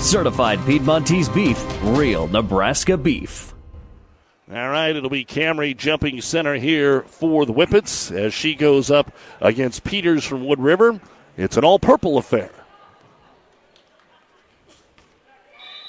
Certified 0.00 0.64
Piedmontese 0.64 1.28
beef, 1.28 1.62
real 1.82 2.28
Nebraska 2.28 2.96
beef. 2.96 3.52
All 4.50 4.70
right, 4.70 4.94
it'll 4.96 5.10
be 5.10 5.24
Camry 5.24 5.76
jumping 5.76 6.20
center 6.22 6.54
here 6.54 7.02
for 7.02 7.44
the 7.44 7.52
Whippets 7.52 8.10
as 8.10 8.32
she 8.32 8.54
goes 8.54 8.90
up 8.90 9.12
against 9.40 9.84
Peters 9.84 10.24
from 10.24 10.46
Wood 10.46 10.60
River. 10.60 11.00
It's 11.36 11.56
an 11.56 11.64
all 11.64 11.78
purple 11.78 12.16
affair. 12.16 12.50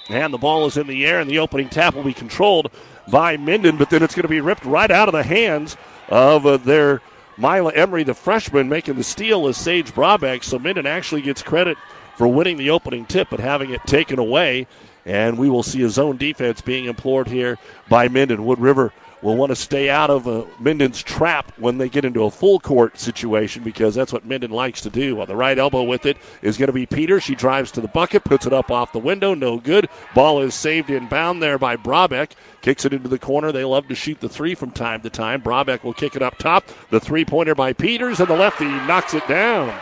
And 0.09 0.33
the 0.33 0.37
ball 0.37 0.65
is 0.65 0.75
in 0.75 0.87
the 0.87 1.05
air, 1.05 1.21
and 1.21 1.29
the 1.29 1.39
opening 1.39 1.69
tap 1.69 1.95
will 1.95 2.03
be 2.03 2.13
controlled 2.13 2.71
by 3.09 3.37
Minden, 3.37 3.77
but 3.77 3.89
then 3.89 4.03
it's 4.03 4.15
going 4.15 4.23
to 4.23 4.27
be 4.27 4.41
ripped 4.41 4.65
right 4.65 4.91
out 4.91 5.07
of 5.07 5.13
the 5.13 5.23
hands 5.23 5.77
of 6.09 6.45
uh, 6.45 6.57
their 6.57 7.01
Mila 7.37 7.71
Emery, 7.73 8.03
the 8.03 8.13
freshman, 8.13 8.67
making 8.67 8.95
the 8.95 9.03
steal 9.03 9.47
is 9.47 9.55
Sage 9.55 9.93
Brabeck. 9.93 10.43
So 10.43 10.59
Minden 10.59 10.85
actually 10.85 11.21
gets 11.21 11.41
credit 11.41 11.77
for 12.19 12.27
winning 12.27 12.57
the 12.57 12.69
opening 12.69 13.05
tip, 13.05 13.29
but 13.31 13.39
having 13.39 13.69
it 13.69 13.81
taken 13.88 14.19
away. 14.19 14.67
And 15.05 15.38
we 15.38 15.49
will 15.49 15.63
see 15.63 15.83
a 15.83 15.89
zone 15.89 16.17
defense 16.17 16.59
being 16.59 16.83
implored 16.83 17.29
here 17.29 17.57
by 17.88 18.09
Minden. 18.09 18.43
Wood 18.43 18.59
River 18.59 18.91
will 19.21 19.38
want 19.38 19.51
to 19.51 19.55
stay 19.55 19.89
out 19.89 20.09
of 20.09 20.27
uh, 20.27 20.43
Minden's 20.59 21.01
trap 21.01 21.53
when 21.57 21.77
they 21.77 21.88
get 21.88 22.03
into 22.03 22.25
a 22.25 22.29
full 22.29 22.59
court 22.59 22.99
situation 22.99 23.63
because 23.63 23.95
that's 23.95 24.11
what 24.11 24.25
Minden 24.25 24.51
likes 24.51 24.81
to 24.81 24.89
do. 24.89 25.21
On 25.21 25.27
the 25.27 25.35
right 25.35 25.57
elbow 25.57 25.83
with 25.83 26.05
it 26.05 26.17
is 26.41 26.57
going 26.57 26.67
to 26.67 26.73
be 26.73 26.85
Peter. 26.85 27.21
She 27.21 27.35
drives 27.35 27.71
to 27.71 27.81
the 27.81 27.88
bucket, 27.88 28.25
puts 28.25 28.45
it 28.45 28.51
up 28.51 28.69
off 28.69 28.91
the 28.91 28.99
window, 28.99 29.33
no 29.33 29.57
good. 29.57 29.88
Ball 30.13 30.41
is 30.41 30.53
saved 30.53 30.89
inbound 30.89 31.41
there 31.41 31.57
by 31.57 31.77
Brabeck. 31.77 32.31
Kicks 32.61 32.83
it 32.83 32.93
into 32.93 33.07
the 33.07 33.17
corner. 33.17 33.53
They 33.53 33.63
love 33.63 33.88
to 33.88 33.95
shoot 33.95 34.19
the 34.19 34.27
three 34.27 34.55
from 34.55 34.71
time 34.71 34.99
to 35.03 35.09
time. 35.09 35.41
Brabeck 35.41 35.85
will 35.85 35.93
kick 35.93 36.17
it 36.17 36.21
up 36.21 36.38
top. 36.38 36.65
The 36.89 36.99
three 36.99 37.23
pointer 37.23 37.55
by 37.55 37.71
Peters, 37.71 38.19
and 38.19 38.27
the 38.27 38.35
lefty 38.35 38.65
knocks 38.65 39.13
it 39.13 39.25
down. 39.25 39.73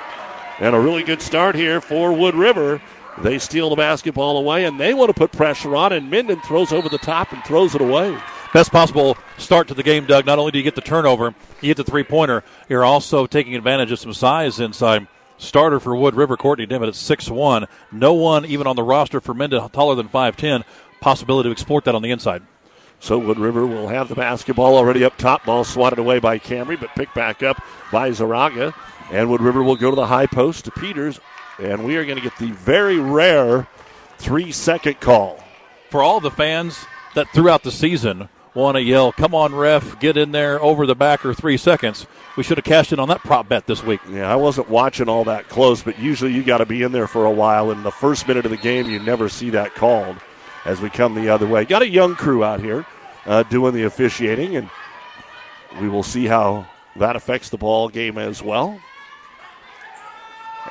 And 0.60 0.76
a 0.76 0.80
really 0.80 1.04
good 1.04 1.22
start 1.22 1.56
here 1.56 1.82
for 1.82 2.14
Wood 2.14 2.36
River. 2.36 2.82
They 3.20 3.40
steal 3.40 3.70
the 3.70 3.76
basketball 3.76 4.38
away, 4.38 4.66
and 4.66 4.80
they 4.80 4.94
want 4.94 5.10
to 5.10 5.14
put 5.14 5.32
pressure 5.32 5.76
on, 5.76 5.94
and 5.94 6.10
Minden 6.10 6.40
throws 6.42 6.72
over 6.72 6.90
the 6.90 6.98
top 6.98 7.32
and 7.32 7.44
throws 7.44 7.76
it 7.76 7.82
away 7.82 8.18
best 8.58 8.72
possible 8.72 9.16
start 9.38 9.68
to 9.68 9.74
the 9.76 9.84
game, 9.84 10.06
Doug. 10.06 10.26
Not 10.26 10.40
only 10.40 10.52
do 10.52 10.58
you 10.58 10.64
get 10.64 10.74
the 10.74 10.82
turnover, 10.82 11.36
you 11.62 11.68
get 11.68 11.78
the 11.78 11.84
three 11.84 12.04
pointer, 12.04 12.44
you're 12.70 12.84
also 12.84 13.28
taking 13.28 13.56
advantage 13.56 13.92
of 13.92 14.00
some 14.00 14.14
size 14.14 14.60
inside. 14.60 15.08
Starter 15.38 15.80
for 15.80 15.96
Wood 15.96 16.16
River, 16.16 16.36
Courtney 16.36 16.66
Dimmitt 16.66 16.90
at 16.90 16.96
six 16.96 17.30
one. 17.30 17.68
No 17.92 18.14
one 18.14 18.46
even 18.46 18.66
on 18.66 18.76
the 18.76 18.82
roster 18.82 19.22
for 19.22 19.36
Minden 19.36 19.70
taller 19.70 19.94
than 19.94 20.10
5'10. 20.10 20.64
Possibility 21.00 21.50
to 21.50 21.52
exploit 21.52 21.84
that 21.84 21.94
on 21.94 22.02
the 22.02 22.10
inside. 22.10 22.42
So 23.00 23.20
Wood 23.20 23.38
River 23.38 23.68
will 23.68 23.88
have 23.88 24.10
the 24.10 24.16
basketball 24.16 24.76
already 24.76 25.04
up 25.04 25.16
top. 25.18 25.46
Ball 25.46 25.64
swatted 25.64 26.00
away 26.00 26.18
by 26.18 26.40
Camry, 26.40 26.80
but 26.80 26.96
picked 26.96 27.14
back 27.14 27.44
up 27.44 27.62
by 27.92 28.10
Zaraga. 28.10 28.74
And 29.12 29.30
Wood 29.30 29.42
River 29.42 29.64
will 29.64 29.76
go 29.76 29.90
to 29.90 29.96
the 29.96 30.08
high 30.08 30.28
post 30.28 30.66
to 30.66 30.72
Peters. 30.72 31.20
And 31.60 31.86
we 31.86 31.96
are 31.98 32.06
going 32.06 32.18
to 32.18 32.24
get 32.24 32.38
the 32.38 32.52
very 32.52 33.00
rare 33.00 33.68
three 34.18 34.52
second 34.52 35.00
call. 35.00 35.44
For 35.90 36.04
all 36.04 36.20
the 36.20 36.32
fans 36.32 36.86
that 37.16 37.30
throughout 37.30 37.64
the 37.64 37.72
season 37.72 38.30
want 38.54 38.76
to 38.76 38.82
yell, 38.82 39.12
"Come 39.12 39.34
on, 39.34 39.56
ref, 39.56 40.00
get 40.00 40.18
in 40.18 40.32
there 40.32 40.62
over 40.62 40.86
the 40.86 40.96
back 40.96 41.26
or 41.26 41.34
three 41.34 41.58
seconds." 41.58 42.06
We 42.36 42.44
should 42.44 42.58
have 42.58 42.66
cashed 42.66 42.92
in 42.92 43.00
on 43.00 43.08
that 43.08 43.24
prop 43.24 43.48
bet 43.48 43.66
this 43.66 43.84
week. 43.84 44.02
Yeah, 44.10 44.32
I 44.32 44.36
wasn't 44.36 44.70
watching 44.70 45.10
all 45.10 45.24
that 45.24 45.50
close, 45.50 45.82
but 45.82 45.98
usually 45.98 46.34
you 46.34 46.44
got 46.44 46.60
to 46.60 46.66
be 46.66 46.84
in 46.84 46.92
there 46.92 47.08
for 47.08 47.26
a 47.26 47.32
while. 47.32 47.72
In 47.72 47.82
the 47.82 47.92
first 47.92 48.28
minute 48.28 48.46
of 48.46 48.52
the 48.52 48.58
game, 48.58 48.88
you 48.90 49.00
never 49.00 49.30
see 49.30 49.50
that 49.52 49.74
called. 49.74 50.18
As 50.66 50.82
we 50.82 50.90
come 50.90 51.16
the 51.16 51.30
other 51.30 51.48
way, 51.48 51.66
got 51.66 51.82
a 51.82 51.90
young 51.90 52.16
crew 52.16 52.44
out 52.44 52.60
here 52.60 52.86
uh, 53.26 53.44
doing 53.44 53.74
the 53.74 53.84
officiating, 53.84 54.58
and 54.58 54.70
we 55.80 55.88
will 55.88 56.04
see 56.04 56.28
how 56.28 56.68
that 56.98 57.16
affects 57.16 57.50
the 57.50 57.58
ball 57.58 57.90
game 57.90 58.18
as 58.18 58.44
well. 58.44 58.80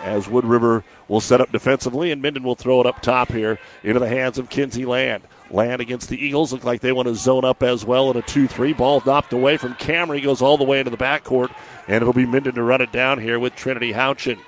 As 0.03 0.29
Wood 0.29 0.45
River 0.45 0.85
will 1.09 1.21
set 1.21 1.41
up 1.41 1.53
defensively, 1.53 2.11
and 2.13 2.23
Minden 2.23 2.43
will 2.43 2.55
throw 2.55 2.81
it 2.81 2.87
up 2.87 3.03
top 3.03 3.33
here 3.33 3.59
into 3.83 4.01
the 4.01 4.09
hands 4.09 4.39
of 4.39 4.51
Kinsey 4.51 4.85
Land. 4.85 5.23
Land 5.51 5.81
against 5.81 6.09
the 6.09 6.23
Eagles. 6.23 6.53
Look 6.53 6.65
like 6.65 6.81
they 6.81 6.93
want 6.93 7.09
to 7.09 7.15
zone 7.15 7.45
up 7.45 7.63
as 7.63 7.85
well 7.85 8.11
in 8.11 8.17
a 8.17 8.23
2 8.23 8.47
3. 8.47 8.73
Ball 8.73 9.03
knocked 9.07 9.33
away 9.33 9.57
from 9.57 9.75
Camry, 9.75 10.23
goes 10.23 10.43
all 10.43 10.57
the 10.57 10.65
way 10.65 10.79
into 10.79 10.91
the 10.91 10.97
backcourt, 10.97 11.55
and 11.87 11.97
it'll 11.97 12.13
be 12.13 12.27
Minden 12.27 12.55
to 12.55 12.63
run 12.63 12.81
it 12.81 12.93
down 12.93 13.21
here 13.21 13.39
with 13.39 13.55
Trinity 13.55 13.93
Houchin. 13.93 14.39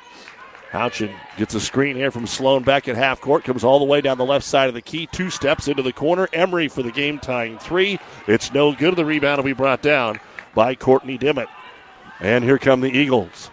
Houchin 0.70 1.14
gets 1.38 1.54
a 1.54 1.60
screen 1.60 1.96
here 1.96 2.10
from 2.10 2.26
Sloan 2.26 2.62
Beck 2.62 2.88
at 2.88 2.96
half 2.96 3.20
court, 3.20 3.44
comes 3.44 3.64
all 3.64 3.78
the 3.78 3.86
way 3.86 4.02
down 4.02 4.18
the 4.18 4.24
left 4.24 4.44
side 4.44 4.68
of 4.68 4.74
the 4.74 4.82
key, 4.82 5.06
two 5.06 5.30
steps 5.30 5.66
into 5.66 5.82
the 5.82 5.94
corner. 5.94 6.28
Emery 6.32 6.68
for 6.68 6.82
the 6.82 6.92
game 6.92 7.18
tying 7.18 7.58
three. 7.58 7.98
It's 8.26 8.52
no 8.52 8.74
good. 8.74 8.96
The 8.96 9.04
rebound 9.04 9.38
will 9.38 9.44
be 9.44 9.54
brought 9.54 9.80
down 9.80 10.20
by 10.54 10.74
Courtney 10.74 11.16
Dimmitt. 11.16 11.48
And 12.20 12.44
here 12.44 12.58
come 12.58 12.80
the 12.80 12.90
Eagles. 12.90 13.50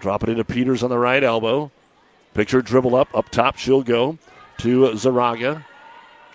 Drop 0.00 0.22
it 0.22 0.28
into 0.28 0.44
Peters 0.44 0.82
on 0.82 0.90
the 0.90 0.98
right 0.98 1.22
elbow. 1.22 1.70
Picture 2.34 2.62
dribble 2.62 2.94
up, 2.94 3.08
up 3.14 3.30
top, 3.30 3.56
she'll 3.56 3.82
go 3.82 4.18
to 4.58 4.90
Zaraga. 4.92 5.64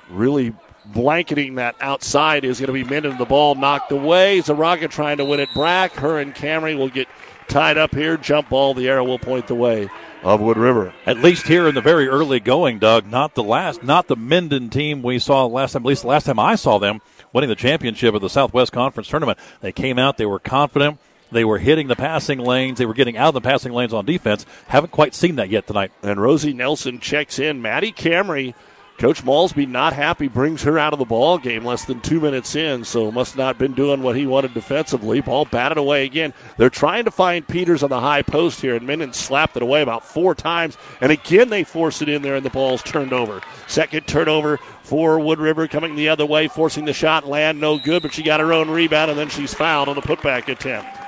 Really 0.10 0.54
blanketing 0.86 1.56
that 1.56 1.76
outside 1.80 2.44
is 2.44 2.60
going 2.60 2.68
to 2.68 2.74
be 2.74 2.84
Minden. 2.84 3.18
The 3.18 3.26
ball 3.26 3.56
knocked 3.56 3.92
away. 3.92 4.40
Zaraga 4.40 4.90
trying 4.90 5.18
to 5.18 5.26
win 5.26 5.40
it 5.40 5.50
back. 5.56 5.94
Her 5.94 6.20
and 6.20 6.36
Camry 6.36 6.78
will 6.78 6.90
get 6.90 7.08
tied 7.48 7.78
up 7.78 7.96
here. 7.96 8.18
Jump 8.18 8.50
ball. 8.50 8.74
The 8.74 8.90
arrow 8.90 9.06
will 9.06 9.20
point 9.20 9.48
the 9.48 9.56
way 9.56 9.90
of 10.24 10.42
Wood 10.42 10.58
River. 10.58 10.94
At 11.06 11.20
least 11.20 11.48
here 11.48 11.68
in 11.68 11.76
the 11.76 11.82
very 11.82 12.08
early 12.08 12.40
going, 12.40 12.80
Doug. 12.80 13.08
Not 13.08 13.36
the 13.36 13.44
last, 13.44 13.84
not 13.84 14.08
the 14.08 14.16
Minden 14.16 14.70
team 14.70 15.02
we 15.02 15.20
saw 15.20 15.46
last 15.46 15.74
time. 15.74 15.84
At 15.84 15.88
least 15.88 16.02
the 16.02 16.10
last 16.10 16.26
time 16.26 16.40
I 16.40 16.56
saw 16.56 16.80
them 16.80 17.02
winning 17.32 17.50
the 17.50 17.56
championship 17.56 18.14
of 18.14 18.22
the 18.22 18.30
Southwest 18.30 18.72
Conference 18.72 19.08
tournament. 19.08 19.40
They 19.62 19.72
came 19.72 19.98
out. 19.98 20.18
They 20.18 20.26
were 20.26 20.40
confident. 20.40 21.00
They 21.34 21.46
were 21.46 21.60
hitting 21.60 21.88
the 21.88 21.96
passing 21.96 22.40
lanes. 22.40 22.78
They 22.78 22.86
were 22.86 22.94
getting 22.94 23.18
out 23.18 23.30
of 23.30 23.34
the 23.34 23.42
passing 23.42 23.74
lanes 23.74 23.94
on 23.94 24.06
defense. 24.06 24.46
Haven't 24.68 24.92
quite 24.92 25.16
seen 25.16 25.36
that 25.36 25.50
yet 25.50 25.68
tonight. 25.68 25.92
And 26.02 26.22
Rosie 26.22 26.54
Nelson 26.54 27.00
checks 27.00 27.40
in. 27.40 27.62
Maddie 27.62 27.92
Camry, 27.92 28.54
Coach 29.00 29.26
Malsby 29.26 29.66
not 29.66 29.94
happy, 29.94 30.28
brings 30.28 30.64
her 30.64 30.78
out 30.78 30.94
of 30.94 31.00
the 31.00 31.06
ball 31.06 31.40
game 31.40 31.66
less 31.66 31.84
than 31.84 32.00
two 32.00 32.22
minutes 32.22 32.56
in, 32.56 32.84
so 32.84 33.12
must 33.12 33.36
not 33.36 33.58
been 33.58 33.74
doing 33.74 34.04
what 34.04 34.16
he 34.16 34.28
wanted 34.28 34.54
defensively. 34.54 35.20
Ball 35.20 35.46
batted 35.46 35.78
away 35.78 36.06
again. 36.06 36.34
They're 36.58 36.70
trying 36.70 37.06
to 37.06 37.12
find 37.12 37.48
Peters 37.48 37.84
on 37.84 37.90
the 37.90 38.00
high 38.00 38.22
post 38.22 38.62
here, 38.62 38.76
and 38.76 38.86
Minden 38.86 39.12
slapped 39.12 39.58
it 39.58 39.64
away 39.64 39.82
about 39.82 40.06
four 40.06 40.36
times, 40.36 40.78
and 41.02 41.12
again 41.12 41.50
they 41.50 41.64
force 41.64 42.02
it 42.02 42.08
in 42.08 42.22
there, 42.22 42.36
and 42.36 42.46
the 42.46 42.52
ball's 42.52 42.84
turned 42.84 43.14
over. 43.14 43.42
Second 43.68 44.08
turnover 44.08 44.58
for 44.84 45.20
Wood 45.20 45.40
River 45.40 45.68
coming 45.68 45.96
the 45.96 46.10
other 46.10 46.26
way, 46.26 46.48
forcing 46.48 46.86
the 46.86 46.94
shot, 46.94 47.28
land 47.28 47.60
no 47.60 47.80
good, 47.80 48.04
but 48.04 48.14
she 48.14 48.22
got 48.22 48.40
her 48.40 48.54
own 48.54 48.70
rebound, 48.70 49.10
and 49.10 49.20
then 49.20 49.30
she's 49.30 49.54
fouled 49.54 49.90
on 49.90 49.96
the 49.96 50.02
putback 50.02 50.48
attempt. 50.48 51.03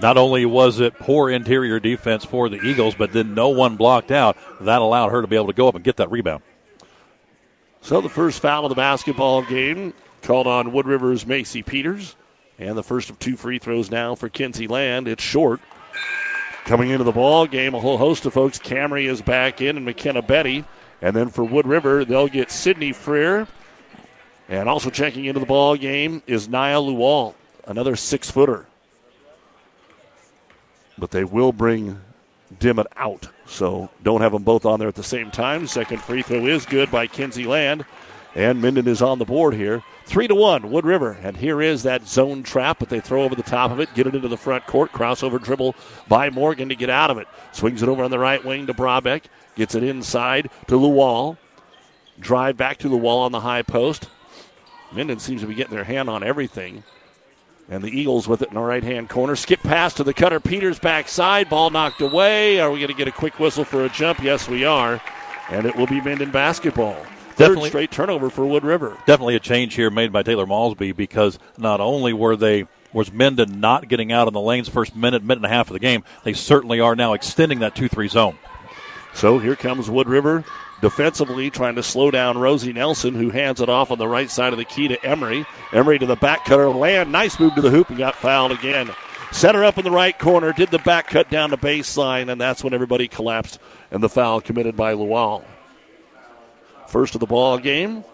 Not 0.00 0.16
only 0.18 0.44
was 0.44 0.80
it 0.80 0.98
poor 0.98 1.30
interior 1.30 1.78
defense 1.78 2.24
for 2.24 2.48
the 2.48 2.60
Eagles, 2.60 2.94
but 2.94 3.12
then 3.12 3.34
no 3.34 3.48
one 3.48 3.76
blocked 3.76 4.10
out. 4.10 4.36
That 4.60 4.82
allowed 4.82 5.10
her 5.10 5.22
to 5.22 5.28
be 5.28 5.36
able 5.36 5.46
to 5.46 5.52
go 5.52 5.68
up 5.68 5.74
and 5.74 5.84
get 5.84 5.96
that 5.96 6.10
rebound. 6.10 6.42
So 7.80 8.00
the 8.00 8.08
first 8.08 8.40
foul 8.40 8.64
of 8.64 8.70
the 8.70 8.74
basketball 8.74 9.42
game 9.42 9.92
called 10.22 10.46
on 10.46 10.72
Wood 10.72 10.86
River's 10.86 11.26
Macy 11.26 11.62
Peters. 11.62 12.16
And 12.58 12.76
the 12.76 12.82
first 12.82 13.10
of 13.10 13.18
two 13.18 13.36
free 13.36 13.58
throws 13.58 13.90
now 13.90 14.14
for 14.14 14.28
Kinsey 14.28 14.66
Land. 14.66 15.06
It's 15.06 15.22
short. 15.22 15.60
Coming 16.64 16.90
into 16.90 17.04
the 17.04 17.12
ball 17.12 17.46
game, 17.46 17.74
a 17.74 17.80
whole 17.80 17.98
host 17.98 18.24
of 18.26 18.32
folks. 18.32 18.58
Camry 18.58 19.08
is 19.08 19.20
back 19.20 19.60
in 19.60 19.76
and 19.76 19.84
McKenna 19.84 20.22
Betty. 20.22 20.64
And 21.02 21.14
then 21.14 21.28
for 21.28 21.44
Wood 21.44 21.66
River, 21.66 22.04
they'll 22.04 22.28
get 22.28 22.50
Sydney 22.50 22.92
Freer. 22.92 23.46
And 24.48 24.68
also 24.68 24.90
checking 24.90 25.26
into 25.26 25.40
the 25.40 25.46
ball 25.46 25.76
game 25.76 26.22
is 26.26 26.48
Nia 26.48 26.76
Luwal, 26.76 27.34
another 27.66 27.96
six 27.96 28.30
footer 28.30 28.66
but 30.98 31.10
they 31.10 31.24
will 31.24 31.52
bring 31.52 32.00
Dimmitt 32.58 32.86
out. 32.96 33.28
So 33.46 33.90
don't 34.02 34.20
have 34.20 34.32
them 34.32 34.42
both 34.42 34.64
on 34.64 34.78
there 34.78 34.88
at 34.88 34.94
the 34.94 35.02
same 35.02 35.30
time. 35.30 35.66
Second 35.66 36.00
free 36.00 36.22
throw 36.22 36.46
is 36.46 36.66
good 36.66 36.90
by 36.90 37.06
Kinsey 37.06 37.46
Land. 37.46 37.84
And 38.34 38.60
Minden 38.60 38.88
is 38.88 39.00
on 39.00 39.18
the 39.18 39.24
board 39.24 39.54
here. 39.54 39.82
Three 40.06 40.26
to 40.26 40.34
one, 40.34 40.70
Wood 40.70 40.84
River. 40.84 41.12
And 41.22 41.36
here 41.36 41.62
is 41.62 41.84
that 41.84 42.06
zone 42.06 42.42
trap, 42.42 42.78
but 42.80 42.88
they 42.88 43.00
throw 43.00 43.22
over 43.22 43.34
the 43.34 43.42
top 43.42 43.70
of 43.70 43.80
it, 43.80 43.94
get 43.94 44.06
it 44.06 44.14
into 44.14 44.28
the 44.28 44.36
front 44.36 44.66
court. 44.66 44.92
Crossover 44.92 45.40
dribble 45.40 45.76
by 46.08 46.30
Morgan 46.30 46.68
to 46.68 46.74
get 46.74 46.90
out 46.90 47.10
of 47.10 47.18
it. 47.18 47.28
Swings 47.52 47.82
it 47.82 47.88
over 47.88 48.02
on 48.02 48.10
the 48.10 48.18
right 48.18 48.44
wing 48.44 48.66
to 48.66 48.74
Brabeck. 48.74 49.22
Gets 49.56 49.76
it 49.76 49.84
inside 49.84 50.50
to 50.66 50.74
Luwal. 50.74 51.38
Drive 52.18 52.56
back 52.56 52.78
to 52.78 52.88
the 52.88 52.96
wall 52.96 53.20
on 53.20 53.32
the 53.32 53.40
high 53.40 53.62
post. 53.62 54.08
Minden 54.92 55.18
seems 55.18 55.40
to 55.40 55.46
be 55.46 55.54
getting 55.54 55.74
their 55.74 55.84
hand 55.84 56.10
on 56.10 56.22
everything. 56.22 56.82
And 57.68 57.82
the 57.82 57.88
Eagles 57.88 58.28
with 58.28 58.42
it 58.42 58.48
in 58.48 58.54
the 58.54 58.60
right 58.60 58.82
hand 58.82 59.08
corner. 59.08 59.36
Skip 59.36 59.60
pass 59.60 59.94
to 59.94 60.04
the 60.04 60.12
cutter. 60.12 60.38
Peters 60.38 60.78
backside. 60.78 61.48
Ball 61.48 61.70
knocked 61.70 62.00
away. 62.00 62.60
Are 62.60 62.70
we 62.70 62.78
going 62.78 62.90
to 62.90 62.96
get 62.96 63.08
a 63.08 63.12
quick 63.12 63.40
whistle 63.40 63.64
for 63.64 63.84
a 63.84 63.88
jump? 63.88 64.22
Yes, 64.22 64.48
we 64.48 64.64
are. 64.64 65.00
And 65.50 65.66
it 65.66 65.74
will 65.74 65.86
be 65.86 66.00
Minden 66.00 66.30
basketball. 66.30 66.96
Definitely, 67.36 67.62
Third 67.62 67.68
straight 67.68 67.90
turnover 67.90 68.30
for 68.30 68.46
Wood 68.46 68.64
River. 68.64 68.96
Definitely 69.06 69.34
a 69.34 69.40
change 69.40 69.74
here 69.74 69.90
made 69.90 70.12
by 70.12 70.22
Taylor 70.22 70.46
Malsby 70.46 70.92
because 70.92 71.38
not 71.58 71.80
only 71.80 72.12
were 72.12 72.36
they 72.36 72.66
was 72.92 73.12
Minden 73.12 73.60
not 73.60 73.88
getting 73.88 74.12
out 74.12 74.28
in 74.28 74.34
the 74.34 74.40
lanes 74.40 74.68
first 74.68 74.94
minute, 74.94 75.22
minute 75.22 75.38
and 75.38 75.46
a 75.46 75.48
half 75.48 75.68
of 75.68 75.72
the 75.72 75.80
game, 75.80 76.04
they 76.22 76.32
certainly 76.32 76.78
are 76.78 76.94
now 76.94 77.12
extending 77.12 77.58
that 77.58 77.74
2 77.74 77.88
3 77.88 78.06
zone. 78.06 78.38
So 79.14 79.38
here 79.38 79.56
comes 79.56 79.90
Wood 79.90 80.08
River 80.08 80.44
defensively 80.84 81.48
trying 81.48 81.76
to 81.76 81.82
slow 81.82 82.10
down 82.10 82.36
Rosie 82.36 82.74
Nelson, 82.74 83.14
who 83.14 83.30
hands 83.30 83.62
it 83.62 83.70
off 83.70 83.90
on 83.90 83.96
the 83.96 84.06
right 84.06 84.30
side 84.30 84.52
of 84.52 84.58
the 84.58 84.66
key 84.66 84.86
to 84.88 85.02
Emery. 85.02 85.46
Emery 85.72 85.98
to 85.98 86.04
the 86.04 86.14
back 86.14 86.44
cutter 86.44 86.68
land. 86.68 87.10
Nice 87.10 87.40
move 87.40 87.54
to 87.54 87.62
the 87.62 87.70
hoop 87.70 87.88
and 87.88 87.96
got 87.96 88.14
fouled 88.14 88.52
again. 88.52 88.90
Set 89.32 89.54
her 89.54 89.64
up 89.64 89.78
in 89.78 89.84
the 89.84 89.90
right 89.90 90.16
corner, 90.18 90.52
did 90.52 90.70
the 90.70 90.78
back 90.80 91.06
cut 91.06 91.30
down 91.30 91.48
the 91.48 91.56
baseline, 91.56 92.30
and 92.30 92.38
that's 92.38 92.62
when 92.62 92.74
everybody 92.74 93.08
collapsed 93.08 93.58
and 93.90 94.02
the 94.02 94.10
foul 94.10 94.42
committed 94.42 94.76
by 94.76 94.92
Luwal. 94.92 95.42
First 96.86 97.14
of 97.14 97.20
the 97.20 97.26
ball 97.26 97.56
game. 97.56 98.04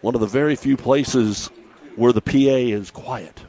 One 0.00 0.14
of 0.14 0.22
the 0.22 0.26
very 0.26 0.56
few 0.56 0.78
places 0.78 1.50
where 1.94 2.14
the 2.14 2.22
PA 2.22 2.30
is 2.32 2.90
quiet, 2.90 3.42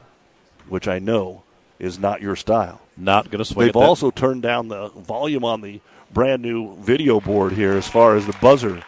which 0.68 0.90
I 0.90 1.00
know 1.00 1.44
is 1.80 1.98
not 1.98 2.22
your 2.22 2.36
style. 2.36 2.82
Not 2.98 3.32
going 3.32 3.40
to 3.40 3.46
swing. 3.46 3.68
They've 3.68 3.76
also 3.78 4.12
turned 4.12 4.42
down 4.42 4.68
the 4.68 4.90
volume 4.90 5.46
on 5.46 5.62
the 5.62 5.80
brand 6.12 6.42
new 6.42 6.76
video 6.78 7.20
board 7.20 7.54
here 7.54 7.74
as 7.74 7.88
far 7.88 8.16
as 8.16 8.26
the 8.26 8.36
buzzer. 8.42 8.82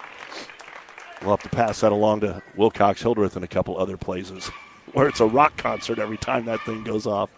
We'll 1.22 1.32
have 1.32 1.44
to 1.44 1.50
pass 1.50 1.82
that 1.82 1.92
along 1.92 2.22
to 2.22 2.42
Wilcox 2.56 3.02
Hildreth 3.02 3.36
and 3.36 3.44
a 3.44 3.48
couple 3.48 3.78
other 3.78 3.98
places 3.98 4.48
where 4.94 5.08
it's 5.08 5.20
a 5.20 5.26
rock 5.26 5.58
concert 5.58 6.00
every 6.00 6.18
time 6.18 6.46
that 6.46 6.62
thing 6.62 6.84
goes 6.84 7.06
off. 7.06 7.30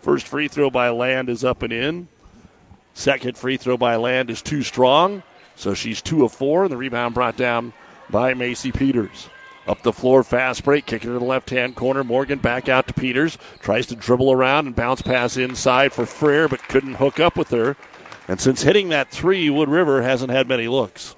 First 0.00 0.26
free 0.26 0.48
throw 0.48 0.70
by 0.70 0.90
Land 0.90 1.28
is 1.28 1.44
up 1.44 1.62
and 1.62 1.72
in. 1.72 2.08
Second 2.94 3.38
free 3.38 3.56
throw 3.56 3.76
by 3.76 3.96
Land 3.96 4.30
is 4.30 4.42
too 4.42 4.62
strong. 4.62 5.22
So 5.54 5.74
she's 5.74 6.02
two 6.02 6.24
of 6.24 6.32
four, 6.32 6.64
and 6.64 6.72
the 6.72 6.76
rebound 6.76 7.14
brought 7.14 7.36
down 7.36 7.72
by 8.10 8.34
Macy 8.34 8.72
Peters. 8.72 9.28
Up 9.66 9.82
the 9.82 9.92
floor, 9.92 10.24
fast 10.24 10.64
break, 10.64 10.86
kicking 10.86 11.12
to 11.12 11.18
the 11.18 11.24
left 11.24 11.50
hand 11.50 11.76
corner. 11.76 12.02
Morgan 12.02 12.40
back 12.40 12.68
out 12.68 12.88
to 12.88 12.94
Peters. 12.94 13.38
Tries 13.60 13.86
to 13.86 13.94
dribble 13.94 14.32
around 14.32 14.66
and 14.66 14.74
bounce 14.74 15.02
pass 15.02 15.36
inside 15.36 15.92
for 15.92 16.04
Freer, 16.04 16.48
but 16.48 16.66
couldn't 16.68 16.94
hook 16.94 17.20
up 17.20 17.36
with 17.36 17.50
her. 17.50 17.76
And 18.32 18.40
since 18.40 18.62
hitting 18.62 18.88
that 18.88 19.10
three, 19.10 19.50
Wood 19.50 19.68
River 19.68 20.00
hasn't 20.00 20.30
had 20.30 20.48
many 20.48 20.66
looks. 20.66 21.14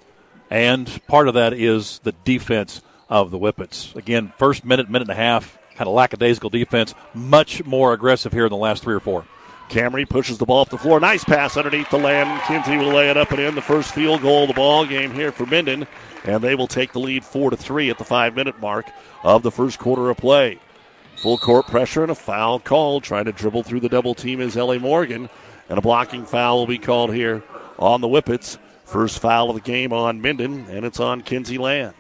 And 0.50 1.00
part 1.06 1.28
of 1.28 1.34
that 1.34 1.52
is 1.52 2.00
the 2.00 2.10
defense 2.10 2.82
of 3.08 3.30
the 3.30 3.38
Whippets. 3.38 3.94
Again, 3.94 4.32
first 4.36 4.64
minute, 4.64 4.90
minute 4.90 5.08
and 5.08 5.16
a 5.16 5.22
half, 5.22 5.56
kind 5.76 5.86
of 5.86 5.94
lackadaisical 5.94 6.50
defense. 6.50 6.92
Much 7.14 7.64
more 7.64 7.92
aggressive 7.92 8.32
here 8.32 8.46
in 8.46 8.50
the 8.50 8.56
last 8.56 8.82
three 8.82 8.96
or 8.96 8.98
four. 8.98 9.24
Camry 9.68 10.08
pushes 10.08 10.38
the 10.38 10.44
ball 10.44 10.62
up 10.62 10.70
the 10.70 10.76
floor. 10.76 10.98
Nice 10.98 11.22
pass 11.22 11.56
underneath 11.56 11.88
the 11.88 11.98
land. 11.98 12.42
Kinsey 12.48 12.76
will 12.76 12.92
lay 12.92 13.08
it 13.08 13.16
up 13.16 13.30
and 13.30 13.38
in. 13.38 13.54
The 13.54 13.62
first 13.62 13.94
field 13.94 14.20
goal 14.20 14.42
of 14.42 14.48
the 14.48 14.54
ball 14.54 14.84
game 14.84 15.14
here 15.14 15.30
for 15.30 15.46
Minden, 15.46 15.86
and 16.24 16.42
they 16.42 16.56
will 16.56 16.66
take 16.66 16.92
the 16.92 16.98
lead 16.98 17.24
four 17.24 17.48
to 17.48 17.56
three 17.56 17.90
at 17.90 17.98
the 17.98 18.04
five 18.04 18.34
minute 18.34 18.60
mark 18.60 18.86
of 19.22 19.44
the 19.44 19.52
first 19.52 19.78
quarter 19.78 20.10
of 20.10 20.16
play. 20.16 20.58
Full 21.18 21.38
court 21.38 21.68
pressure 21.68 22.02
and 22.02 22.10
a 22.10 22.16
foul 22.16 22.58
call. 22.58 23.00
Trying 23.00 23.26
to 23.26 23.32
dribble 23.32 23.62
through 23.62 23.80
the 23.80 23.88
double 23.88 24.14
team 24.14 24.40
is 24.40 24.56
Ellie 24.56 24.80
Morgan, 24.80 25.30
and 25.68 25.78
a 25.78 25.82
blocking 25.82 26.24
foul 26.26 26.58
will 26.58 26.66
be 26.66 26.78
called 26.78 27.14
here 27.14 27.42
on 27.78 28.00
the 28.00 28.08
Whippets. 28.08 28.58
First 28.84 29.18
foul 29.18 29.50
of 29.50 29.56
the 29.56 29.62
game 29.62 29.92
on 29.92 30.20
Minden, 30.20 30.66
and 30.68 30.84
it's 30.84 31.00
on 31.00 31.22
Kinsey 31.22 31.58
Land. 31.58 31.94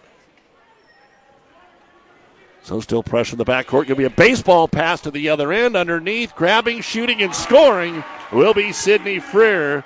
So 2.62 2.80
still 2.80 3.02
pressure 3.02 3.34
in 3.34 3.38
the 3.38 3.44
backcourt. 3.44 3.88
To 3.88 3.96
be 3.96 4.04
a 4.04 4.10
baseball 4.10 4.68
pass 4.68 5.00
to 5.02 5.10
the 5.10 5.28
other 5.28 5.52
end. 5.52 5.76
Underneath, 5.76 6.34
grabbing, 6.34 6.80
shooting, 6.80 7.22
and 7.22 7.34
scoring 7.34 8.02
will 8.32 8.54
be 8.54 8.72
Sydney 8.72 9.18
Freer. 9.18 9.84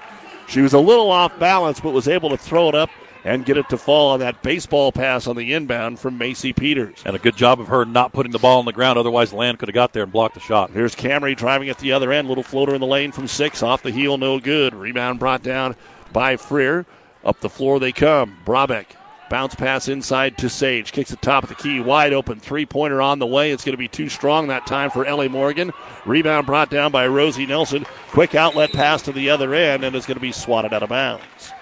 She 0.49 0.61
was 0.61 0.75
a 0.75 0.79
little 0.79 1.11
off 1.11 1.37
balance, 1.39 1.81
but 1.81 1.93
was 1.93 2.09
able 2.09 2.31
to 2.31 2.37
throw 2.37 2.69
it 2.69 2.75
up 2.75 2.91
and 3.29 3.45
get 3.45 3.59
it 3.59 3.69
to 3.69 3.77
fall 3.77 4.11
on 4.13 4.21
that 4.21 4.43
baseball 4.43 4.91
pass 4.91 5.27
on 5.27 5.37
the 5.37 5.53
inbound 5.53 6.01
from 6.01 6.17
Macy 6.17 6.53
Peters. 6.53 7.03
And 7.05 7.15
a 7.15 7.19
good 7.19 7.37
job 7.37 7.61
of 7.61 7.69
her 7.69 7.85
not 7.85 8.13
putting 8.13 8.33
the 8.33 8.39
ball 8.39 8.59
on 8.59 8.65
the 8.65 8.73
ground. 8.73 8.99
Otherwise, 8.99 9.33
Land 9.33 9.59
could 9.59 9.69
have 9.69 9.75
got 9.75 9.93
there 9.93 10.05
and 10.05 10.13
blocked 10.13 10.35
the 10.35 10.41
shot. 10.41 10.71
Here's 10.71 10.97
Camry 10.97 11.37
driving 11.37 11.69
at 11.69 11.79
the 11.79 11.93
other 11.93 12.11
end. 12.11 12.29
Little 12.29 12.43
floater 12.43 12.75
in 12.75 12.81
the 12.81 12.87
lane 12.87 13.13
from 13.13 13.29
six. 13.29 13.63
Off 13.63 13.83
the 13.83 13.91
heel, 13.91 14.17
no 14.17 14.41
good. 14.41 14.75
Rebound 14.75 15.19
brought 15.19 15.43
down 15.43 15.77
by 16.13 16.37
Freer. 16.37 16.87
Up 17.25 17.41
the 17.41 17.51
floor 17.51 17.79
they 17.79 17.93
come. 17.93 18.39
Brabeck 18.47 18.87
Bounce 19.29 19.55
pass 19.55 19.89
inside 19.89 20.39
to 20.39 20.49
Sage. 20.49 20.93
Kicks 20.93 21.11
the 21.11 21.17
top 21.17 21.43
of 21.43 21.51
the 21.51 21.55
key. 21.55 21.81
Wide 21.81 22.15
open. 22.15 22.41
Three 22.41 22.65
pointer 22.65 23.03
on 23.03 23.19
the 23.19 23.27
way. 23.27 23.51
It's 23.51 23.65
going 23.65 23.75
to 23.75 23.79
be 23.79 23.89
too 23.89 24.09
strong 24.09 24.49
that 24.49 24.67
time 24.67 24.91
for 24.91 25.05
Ellie 25.05 25.29
Morgan. 25.29 25.73
Rebound 26.07 26.47
brought 26.47 26.71
down 26.71 26.93
by 26.93 27.07
Rosie 27.07 27.45
Nelson. 27.45 27.85
Quick 28.11 28.35
outlet 28.35 28.73
pass 28.73 29.03
to 29.03 29.13
the 29.13 29.29
other 29.29 29.53
end, 29.53 29.85
and 29.85 29.95
it's 29.95 30.07
going 30.07 30.17
to 30.17 30.21
be 30.21 30.33
swatted 30.33 30.73
out 30.73 30.83
of 30.83 30.89
bounds. 30.89 31.53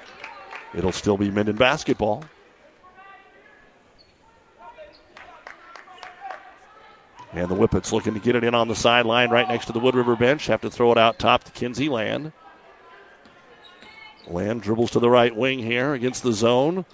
It'll 0.74 0.92
still 0.92 1.16
be 1.16 1.30
Minden 1.30 1.56
basketball. 1.56 2.24
And 7.32 7.48
the 7.48 7.54
Whippets 7.54 7.92
looking 7.92 8.14
to 8.14 8.20
get 8.20 8.34
it 8.34 8.44
in 8.44 8.54
on 8.54 8.68
the 8.68 8.74
sideline 8.74 9.30
right 9.30 9.46
next 9.46 9.66
to 9.66 9.72
the 9.72 9.78
Wood 9.78 9.94
River 9.94 10.16
bench. 10.16 10.46
Have 10.46 10.62
to 10.62 10.70
throw 10.70 10.90
it 10.92 10.98
out 10.98 11.18
top 11.18 11.44
to 11.44 11.52
Kinsey 11.52 11.88
Land. 11.88 12.32
Land 14.26 14.62
dribbles 14.62 14.90
to 14.92 15.00
the 15.00 15.10
right 15.10 15.34
wing 15.34 15.58
here 15.58 15.92
against 15.94 16.22
the 16.22 16.32
zone. 16.32 16.84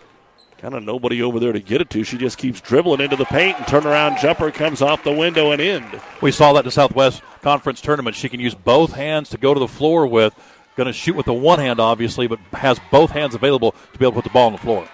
Kind 0.59 0.75
of 0.75 0.83
nobody 0.83 1.23
over 1.23 1.41
there 1.41 1.53
to 1.53 1.61
get 1.61 1.81
it 1.81 1.91
to. 1.91 2.05
She 2.05 2.19
just 2.19 2.39
keeps 2.39 2.61
dribbling 2.61 3.01
into 3.01 3.17
the 3.17 3.25
paint 3.25 3.57
and 3.57 3.67
turnaround 3.67 4.21
jumper 4.21 4.51
comes 4.51 4.83
off 4.83 5.03
the 5.03 5.13
window 5.13 5.51
and 5.51 5.61
in. 5.61 5.85
We 6.21 6.31
saw 6.31 6.53
that 6.53 6.61
in 6.61 6.65
the 6.67 6.71
Southwest 6.71 7.23
Conference 7.41 7.81
tournament. 7.81 8.15
She 8.15 8.29
can 8.29 8.39
use 8.39 8.55
both 8.55 8.93
hands 8.93 9.31
to 9.31 9.39
go 9.39 9.55
to 9.55 9.61
the 9.61 9.69
floor 9.69 10.07
with. 10.07 10.35
Going 10.77 10.87
to 10.87 10.93
shoot 10.93 11.17
with 11.17 11.27
the 11.27 11.35
one 11.35 11.59
hand, 11.59 11.81
obviously, 11.81 12.27
but 12.27 12.39
has 12.53 12.81
both 12.91 13.11
hands 13.11 13.35
available 13.35 13.73
to 13.93 13.99
be 13.99 14.05
able 14.07 14.13
to 14.13 14.23
put 14.23 14.25
the 14.25 14.31
ball 14.31 14.47
on 14.47 14.53
the 14.53 14.59
floor. 14.59 14.89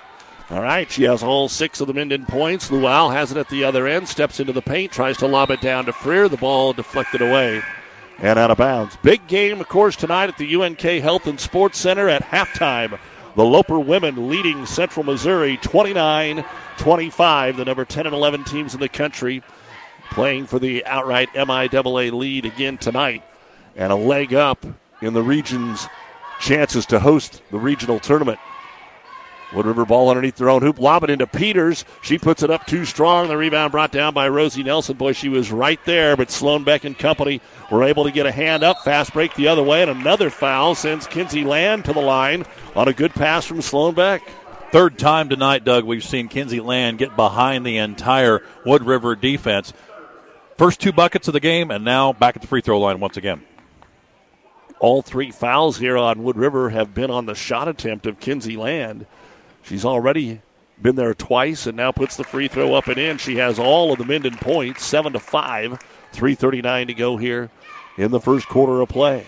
All 0.50 0.62
right, 0.62 0.90
she 0.90 1.02
has 1.04 1.22
all 1.22 1.48
six 1.48 1.80
of 1.80 1.86
the 1.86 1.94
Minden 1.94 2.24
points. 2.24 2.70
Luwal 2.70 3.12
has 3.12 3.30
it 3.30 3.36
at 3.36 3.50
the 3.50 3.64
other 3.64 3.86
end, 3.86 4.08
steps 4.08 4.40
into 4.40 4.52
the 4.52 4.62
paint, 4.62 4.90
tries 4.90 5.18
to 5.18 5.26
lob 5.26 5.50
it 5.50 5.60
down 5.60 5.84
to 5.84 5.92
Freer. 5.92 6.28
The 6.28 6.38
ball 6.38 6.72
deflected 6.72 7.20
away 7.20 7.62
and 8.18 8.38
out 8.38 8.50
of 8.50 8.58
bounds. 8.58 8.96
Big 9.02 9.26
game, 9.28 9.60
of 9.60 9.68
course, 9.68 9.94
tonight 9.94 10.28
at 10.28 10.38
the 10.38 10.54
UNK 10.54 10.80
Health 10.80 11.26
and 11.26 11.38
Sports 11.38 11.78
Center 11.78 12.08
at 12.08 12.22
halftime. 12.22 12.98
The 13.36 13.44
Loper 13.44 13.78
women 13.78 14.28
leading 14.28 14.66
Central 14.66 15.04
Missouri 15.04 15.58
29 15.58 16.44
25, 16.78 17.56
the 17.56 17.64
number 17.64 17.84
10 17.84 18.06
and 18.06 18.14
11 18.14 18.44
teams 18.44 18.74
in 18.74 18.80
the 18.80 18.88
country 18.88 19.42
playing 20.10 20.46
for 20.46 20.58
the 20.58 20.84
outright 20.86 21.28
MIAA 21.34 22.12
lead 22.12 22.46
again 22.46 22.78
tonight. 22.78 23.22
And 23.76 23.92
a 23.92 23.96
leg 23.96 24.32
up 24.34 24.64
in 25.02 25.14
the 25.14 25.22
region's 25.22 25.86
chances 26.40 26.86
to 26.86 27.00
host 27.00 27.42
the 27.50 27.58
regional 27.58 27.98
tournament. 28.00 28.38
Wood 29.52 29.64
River 29.64 29.86
ball 29.86 30.10
underneath 30.10 30.36
their 30.36 30.50
own 30.50 30.60
hoop. 30.60 30.78
Lob 30.78 31.04
it 31.04 31.10
into 31.10 31.26
Peters. 31.26 31.86
She 32.02 32.18
puts 32.18 32.42
it 32.42 32.50
up 32.50 32.66
too 32.66 32.84
strong. 32.84 33.28
The 33.28 33.36
rebound 33.36 33.72
brought 33.72 33.92
down 33.92 34.12
by 34.12 34.28
Rosie 34.28 34.62
Nelson. 34.62 34.96
Boy, 34.96 35.12
she 35.12 35.30
was 35.30 35.50
right 35.50 35.82
there, 35.86 36.16
but 36.16 36.30
Sloan 36.30 36.64
Beck 36.64 36.84
and 36.84 36.98
company 36.98 37.40
were 37.70 37.82
able 37.82 38.04
to 38.04 38.10
get 38.10 38.26
a 38.26 38.32
hand 38.32 38.62
up. 38.62 38.84
Fast 38.84 39.14
break 39.14 39.34
the 39.34 39.48
other 39.48 39.62
way, 39.62 39.80
and 39.80 39.90
another 39.90 40.28
foul 40.28 40.74
sends 40.74 41.06
Kinsey 41.06 41.44
Land 41.44 41.86
to 41.86 41.94
the 41.94 42.00
line 42.00 42.44
on 42.76 42.88
a 42.88 42.92
good 42.92 43.14
pass 43.14 43.46
from 43.46 43.62
Sloan 43.62 43.94
Beck. 43.94 44.22
Third 44.70 44.98
time 44.98 45.30
tonight, 45.30 45.64
Doug, 45.64 45.84
we've 45.84 46.04
seen 46.04 46.28
Kinsey 46.28 46.60
Land 46.60 46.98
get 46.98 47.16
behind 47.16 47.64
the 47.64 47.78
entire 47.78 48.42
Wood 48.66 48.82
River 48.82 49.16
defense. 49.16 49.72
First 50.58 50.78
two 50.78 50.92
buckets 50.92 51.26
of 51.26 51.32
the 51.32 51.40
game, 51.40 51.70
and 51.70 51.86
now 51.86 52.12
back 52.12 52.36
at 52.36 52.42
the 52.42 52.48
free 52.48 52.60
throw 52.60 52.78
line 52.78 53.00
once 53.00 53.16
again. 53.16 53.47
All 54.80 55.02
three 55.02 55.30
fouls 55.30 55.78
here 55.78 55.96
on 55.96 56.22
Wood 56.22 56.36
River 56.36 56.70
have 56.70 56.94
been 56.94 57.10
on 57.10 57.26
the 57.26 57.34
shot 57.34 57.68
attempt 57.68 58.06
of 58.06 58.20
Kinsey 58.20 58.56
Land. 58.56 59.06
She's 59.62 59.84
already 59.84 60.40
been 60.80 60.94
there 60.94 61.14
twice 61.14 61.66
and 61.66 61.76
now 61.76 61.90
puts 61.90 62.16
the 62.16 62.24
free 62.24 62.48
throw 62.48 62.74
up 62.74 62.86
and 62.86 62.98
in. 62.98 63.18
She 63.18 63.36
has 63.36 63.58
all 63.58 63.92
of 63.92 63.98
the 63.98 64.04
Minden 64.04 64.36
points, 64.36 64.84
seven 64.84 65.12
to 65.12 65.20
five. 65.20 65.78
3:39 66.12 66.86
to 66.86 66.94
go 66.94 67.16
here 67.16 67.50
in 67.96 68.10
the 68.10 68.20
first 68.20 68.48
quarter 68.48 68.80
of 68.80 68.88
play. 68.88 69.26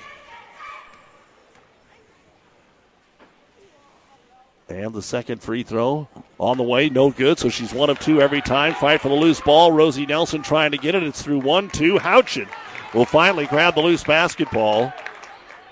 And 4.68 4.94
the 4.94 5.02
second 5.02 5.42
free 5.42 5.64
throw 5.64 6.08
on 6.38 6.56
the 6.56 6.62
way, 6.62 6.88
no 6.88 7.10
good. 7.10 7.38
So 7.38 7.48
she's 7.48 7.74
one 7.74 7.90
of 7.90 7.98
two 7.98 8.22
every 8.22 8.40
time. 8.40 8.72
Fight 8.74 9.00
for 9.00 9.08
the 9.08 9.14
loose 9.14 9.40
ball. 9.40 9.72
Rosie 9.72 10.06
Nelson 10.06 10.42
trying 10.42 10.70
to 10.70 10.78
get 10.78 10.94
it. 10.94 11.02
It's 11.02 11.20
through 11.20 11.40
one, 11.40 11.68
two. 11.68 11.98
Houchin 11.98 12.48
will 12.94 13.04
finally 13.04 13.46
grab 13.46 13.74
the 13.74 13.82
loose 13.82 14.04
basketball. 14.04 14.92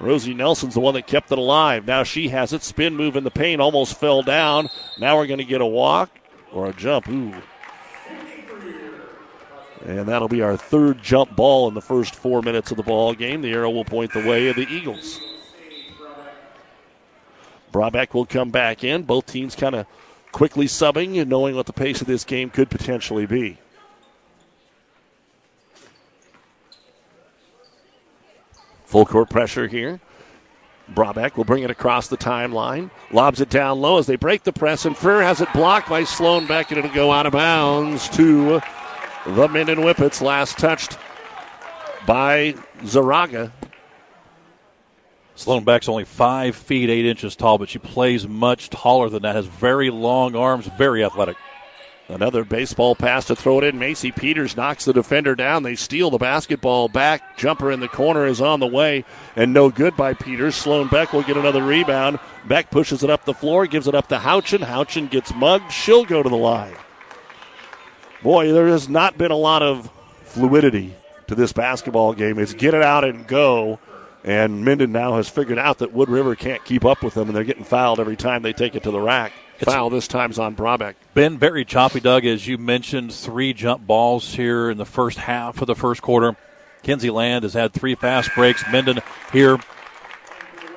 Rosie 0.00 0.34
Nelson's 0.34 0.74
the 0.74 0.80
one 0.80 0.94
that 0.94 1.06
kept 1.06 1.32
it 1.32 1.38
alive. 1.38 1.86
Now 1.86 2.04
she 2.04 2.28
has 2.28 2.52
it. 2.52 2.62
Spin 2.62 2.94
move 2.94 3.16
in 3.16 3.24
the 3.24 3.30
paint, 3.30 3.60
almost 3.60 3.98
fell 3.98 4.22
down. 4.22 4.68
Now 4.98 5.16
we're 5.16 5.26
going 5.26 5.38
to 5.38 5.44
get 5.44 5.60
a 5.60 5.66
walk 5.66 6.10
or 6.52 6.66
a 6.66 6.72
jump. 6.72 7.08
Ooh. 7.08 7.34
And 9.84 10.06
that'll 10.06 10.28
be 10.28 10.42
our 10.42 10.56
third 10.56 11.02
jump 11.02 11.34
ball 11.34 11.66
in 11.68 11.74
the 11.74 11.80
first 11.80 12.14
four 12.14 12.42
minutes 12.42 12.70
of 12.70 12.76
the 12.76 12.82
ball 12.82 13.14
game. 13.14 13.40
The 13.42 13.52
arrow 13.52 13.70
will 13.70 13.84
point 13.84 14.12
the 14.12 14.26
way 14.26 14.48
of 14.48 14.56
the 14.56 14.66
Eagles. 14.68 15.20
Brabeck 17.72 18.14
will 18.14 18.26
come 18.26 18.50
back 18.50 18.84
in. 18.84 19.02
Both 19.02 19.26
teams 19.26 19.54
kind 19.54 19.74
of 19.74 19.86
quickly 20.32 20.66
subbing 20.66 21.20
and 21.20 21.30
knowing 21.30 21.56
what 21.56 21.66
the 21.66 21.72
pace 21.72 22.00
of 22.00 22.06
this 22.06 22.24
game 22.24 22.50
could 22.50 22.70
potentially 22.70 23.26
be. 23.26 23.58
Full 28.88 29.04
court 29.04 29.28
pressure 29.28 29.68
here. 29.68 30.00
Brabeck 30.94 31.36
will 31.36 31.44
bring 31.44 31.62
it 31.62 31.70
across 31.70 32.08
the 32.08 32.16
timeline. 32.16 32.90
Lobs 33.12 33.38
it 33.38 33.50
down 33.50 33.82
low 33.82 33.98
as 33.98 34.06
they 34.06 34.16
break 34.16 34.44
the 34.44 34.52
press, 34.52 34.86
and 34.86 34.96
Freer 34.96 35.20
has 35.20 35.42
it 35.42 35.52
blocked 35.52 35.90
by 35.90 36.04
Sloan 36.04 36.46
Beck, 36.46 36.70
and 36.70 36.78
it'll 36.78 36.94
go 36.94 37.12
out 37.12 37.26
of 37.26 37.34
bounds 37.34 38.08
to 38.08 38.62
the 39.26 39.46
Minden 39.48 39.80
Whippets. 39.80 40.22
Last 40.22 40.56
touched 40.56 40.96
by 42.06 42.54
Zaraga. 42.78 43.52
Sloan 45.34 45.64
Beck's 45.64 45.90
only 45.90 46.06
five 46.06 46.56
feet 46.56 46.88
eight 46.88 47.04
inches 47.04 47.36
tall, 47.36 47.58
but 47.58 47.68
she 47.68 47.78
plays 47.78 48.26
much 48.26 48.70
taller 48.70 49.10
than 49.10 49.20
that. 49.20 49.36
Has 49.36 49.44
very 49.44 49.90
long 49.90 50.34
arms, 50.34 50.66
very 50.78 51.04
athletic. 51.04 51.36
Another 52.08 52.42
baseball 52.42 52.94
pass 52.94 53.26
to 53.26 53.36
throw 53.36 53.58
it 53.58 53.64
in. 53.64 53.78
Macy 53.78 54.10
Peters 54.10 54.56
knocks 54.56 54.86
the 54.86 54.94
defender 54.94 55.34
down. 55.34 55.62
They 55.62 55.76
steal 55.76 56.08
the 56.08 56.16
basketball 56.16 56.88
back. 56.88 57.36
Jumper 57.36 57.70
in 57.70 57.80
the 57.80 57.88
corner 57.88 58.24
is 58.24 58.40
on 58.40 58.60
the 58.60 58.66
way 58.66 59.04
and 59.36 59.52
no 59.52 59.68
good 59.68 59.94
by 59.94 60.14
Peters. 60.14 60.54
Sloan 60.54 60.88
Beck 60.88 61.12
will 61.12 61.22
get 61.22 61.36
another 61.36 61.62
rebound. 61.62 62.18
Beck 62.46 62.70
pushes 62.70 63.04
it 63.04 63.10
up 63.10 63.26
the 63.26 63.34
floor, 63.34 63.66
gives 63.66 63.86
it 63.86 63.94
up 63.94 64.08
to 64.08 64.16
Houchin. 64.16 64.60
Houchin 64.60 65.10
gets 65.10 65.34
mugged. 65.34 65.70
She'll 65.70 66.06
go 66.06 66.22
to 66.22 66.28
the 66.30 66.36
line. 66.36 66.76
Boy, 68.22 68.52
there 68.52 68.68
has 68.68 68.88
not 68.88 69.18
been 69.18 69.30
a 69.30 69.36
lot 69.36 69.62
of 69.62 69.90
fluidity 70.22 70.94
to 71.26 71.34
this 71.34 71.52
basketball 71.52 72.14
game. 72.14 72.38
It's 72.38 72.54
get 72.54 72.72
it 72.72 72.82
out 72.82 73.04
and 73.04 73.26
go. 73.26 73.78
And 74.24 74.64
Minden 74.64 74.92
now 74.92 75.16
has 75.16 75.28
figured 75.28 75.58
out 75.58 75.78
that 75.78 75.92
Wood 75.92 76.08
River 76.08 76.34
can't 76.34 76.64
keep 76.64 76.86
up 76.86 77.02
with 77.02 77.14
them, 77.14 77.28
and 77.28 77.36
they're 77.36 77.44
getting 77.44 77.64
fouled 77.64 78.00
every 78.00 78.16
time 78.16 78.42
they 78.42 78.52
take 78.54 78.74
it 78.74 78.82
to 78.84 78.90
the 78.90 79.00
rack. 79.00 79.32
Foul 79.58 79.90
this 79.90 80.08
time's 80.08 80.38
on 80.38 80.54
Brabeck. 80.54 80.94
Been 81.14 81.38
very 81.38 81.64
choppy, 81.64 82.00
Doug, 82.00 82.24
as 82.24 82.46
you 82.46 82.58
mentioned. 82.58 83.12
Three 83.12 83.52
jump 83.52 83.86
balls 83.86 84.34
here 84.34 84.70
in 84.70 84.78
the 84.78 84.84
first 84.84 85.18
half 85.18 85.60
of 85.60 85.66
the 85.66 85.74
first 85.74 86.00
quarter. 86.00 86.36
Kenzie 86.82 87.10
Land 87.10 87.42
has 87.42 87.54
had 87.54 87.72
three 87.72 87.94
fast 87.94 88.30
breaks. 88.34 88.64
Minden 88.70 89.00
here 89.32 89.58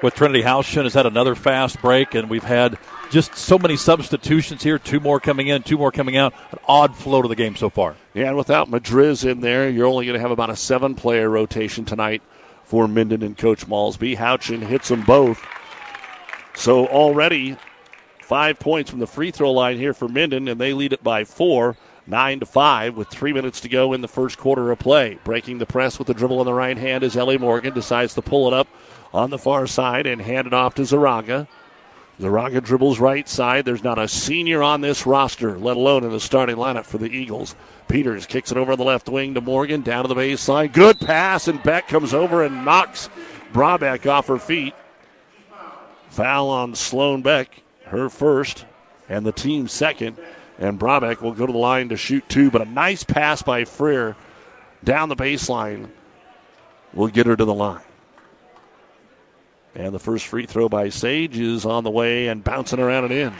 with 0.01 0.15
Trinity 0.15 0.41
Houchin 0.41 0.83
has 0.83 0.93
had 0.93 1.05
another 1.05 1.35
fast 1.35 1.79
break, 1.81 2.15
and 2.15 2.29
we've 2.29 2.43
had 2.43 2.77
just 3.11 3.35
so 3.35 3.59
many 3.59 3.75
substitutions 3.77 4.63
here. 4.63 4.79
Two 4.79 4.99
more 4.99 5.19
coming 5.19 5.47
in, 5.47 5.61
two 5.63 5.77
more 5.77 5.91
coming 5.91 6.17
out. 6.17 6.33
An 6.51 6.59
odd 6.67 6.95
flow 6.95 7.21
to 7.21 7.27
the 7.27 7.35
game 7.35 7.55
so 7.55 7.69
far. 7.69 7.95
Yeah, 8.13 8.29
and 8.29 8.37
without 8.37 8.69
Madriz 8.69 9.29
in 9.29 9.41
there, 9.41 9.69
you're 9.69 9.87
only 9.87 10.05
going 10.05 10.15
to 10.15 10.21
have 10.21 10.31
about 10.31 10.49
a 10.49 10.55
seven 10.55 10.95
player 10.95 11.29
rotation 11.29 11.85
tonight 11.85 12.23
for 12.63 12.87
Minden 12.87 13.21
and 13.21 13.37
Coach 13.37 13.67
Malsby. 13.67 14.15
Houchin 14.15 14.61
hits 14.61 14.87
them 14.87 15.03
both. 15.03 15.45
So 16.55 16.87
already 16.87 17.57
five 18.31 18.57
points 18.59 18.89
from 18.89 18.99
the 18.99 19.07
free 19.07 19.29
throw 19.29 19.51
line 19.51 19.77
here 19.77 19.93
for 19.93 20.07
Minden, 20.07 20.47
and 20.47 20.57
they 20.57 20.71
lead 20.71 20.93
it 20.93 21.03
by 21.03 21.25
four. 21.25 21.75
Nine 22.07 22.39
to 22.39 22.45
five 22.45 22.95
with 22.95 23.09
three 23.09 23.33
minutes 23.33 23.59
to 23.59 23.67
go 23.67 23.91
in 23.91 23.99
the 23.99 24.07
first 24.07 24.37
quarter 24.37 24.71
of 24.71 24.79
play. 24.79 25.19
Breaking 25.25 25.57
the 25.57 25.65
press 25.65 25.99
with 25.99 26.07
the 26.07 26.13
dribble 26.13 26.39
in 26.39 26.45
the 26.45 26.53
right 26.53 26.77
hand 26.77 27.03
as 27.03 27.17
Ellie 27.17 27.37
Morgan. 27.37 27.73
Decides 27.73 28.13
to 28.13 28.21
pull 28.21 28.47
it 28.47 28.53
up 28.53 28.69
on 29.13 29.31
the 29.31 29.37
far 29.37 29.67
side 29.67 30.07
and 30.07 30.21
hand 30.21 30.47
it 30.47 30.53
off 30.53 30.75
to 30.75 30.83
Zaraga. 30.83 31.45
Zaraga 32.21 32.63
dribbles 32.63 33.01
right 33.01 33.27
side. 33.27 33.65
There's 33.65 33.83
not 33.83 33.99
a 33.99 34.07
senior 34.07 34.63
on 34.63 34.79
this 34.79 35.05
roster, 35.05 35.59
let 35.59 35.75
alone 35.75 36.05
in 36.05 36.11
the 36.11 36.19
starting 36.21 36.55
lineup 36.55 36.85
for 36.85 36.99
the 36.99 37.11
Eagles. 37.11 37.53
Peters 37.89 38.25
kicks 38.25 38.49
it 38.49 38.57
over 38.57 38.77
the 38.77 38.85
left 38.85 39.09
wing 39.09 39.33
to 39.33 39.41
Morgan, 39.41 39.81
down 39.81 40.05
to 40.05 40.07
the 40.07 40.15
baseline. 40.15 40.71
Good 40.71 41.01
pass, 41.01 41.49
and 41.49 41.61
Beck 41.63 41.89
comes 41.89 42.13
over 42.13 42.45
and 42.45 42.63
knocks 42.63 43.09
Brabeck 43.51 44.09
off 44.09 44.27
her 44.27 44.39
feet. 44.39 44.73
Foul 46.11 46.47
on 46.47 46.75
Sloan 46.75 47.21
Beck, 47.21 47.61
her 47.91 48.09
first, 48.09 48.65
and 49.07 49.25
the 49.25 49.31
team 49.31 49.67
second. 49.67 50.17
And 50.59 50.79
Brabeck 50.79 51.21
will 51.21 51.31
go 51.31 51.45
to 51.45 51.51
the 51.51 51.57
line 51.57 51.89
to 51.89 51.97
shoot 51.97 52.27
two, 52.27 52.51
but 52.51 52.61
a 52.61 52.65
nice 52.65 53.03
pass 53.03 53.41
by 53.41 53.65
Freer 53.65 54.15
down 54.83 55.09
the 55.09 55.15
baseline 55.15 55.89
will 56.93 57.07
get 57.07 57.25
her 57.25 57.35
to 57.35 57.45
the 57.45 57.53
line. 57.53 57.81
And 59.73 59.93
the 59.93 59.99
first 59.99 60.27
free 60.27 60.45
throw 60.45 60.67
by 60.67 60.89
Sage 60.89 61.39
is 61.39 61.65
on 61.65 61.83
the 61.83 61.89
way 61.89 62.27
and 62.27 62.43
bouncing 62.43 62.79
around 62.79 63.05
and 63.05 63.13
in. 63.13 63.33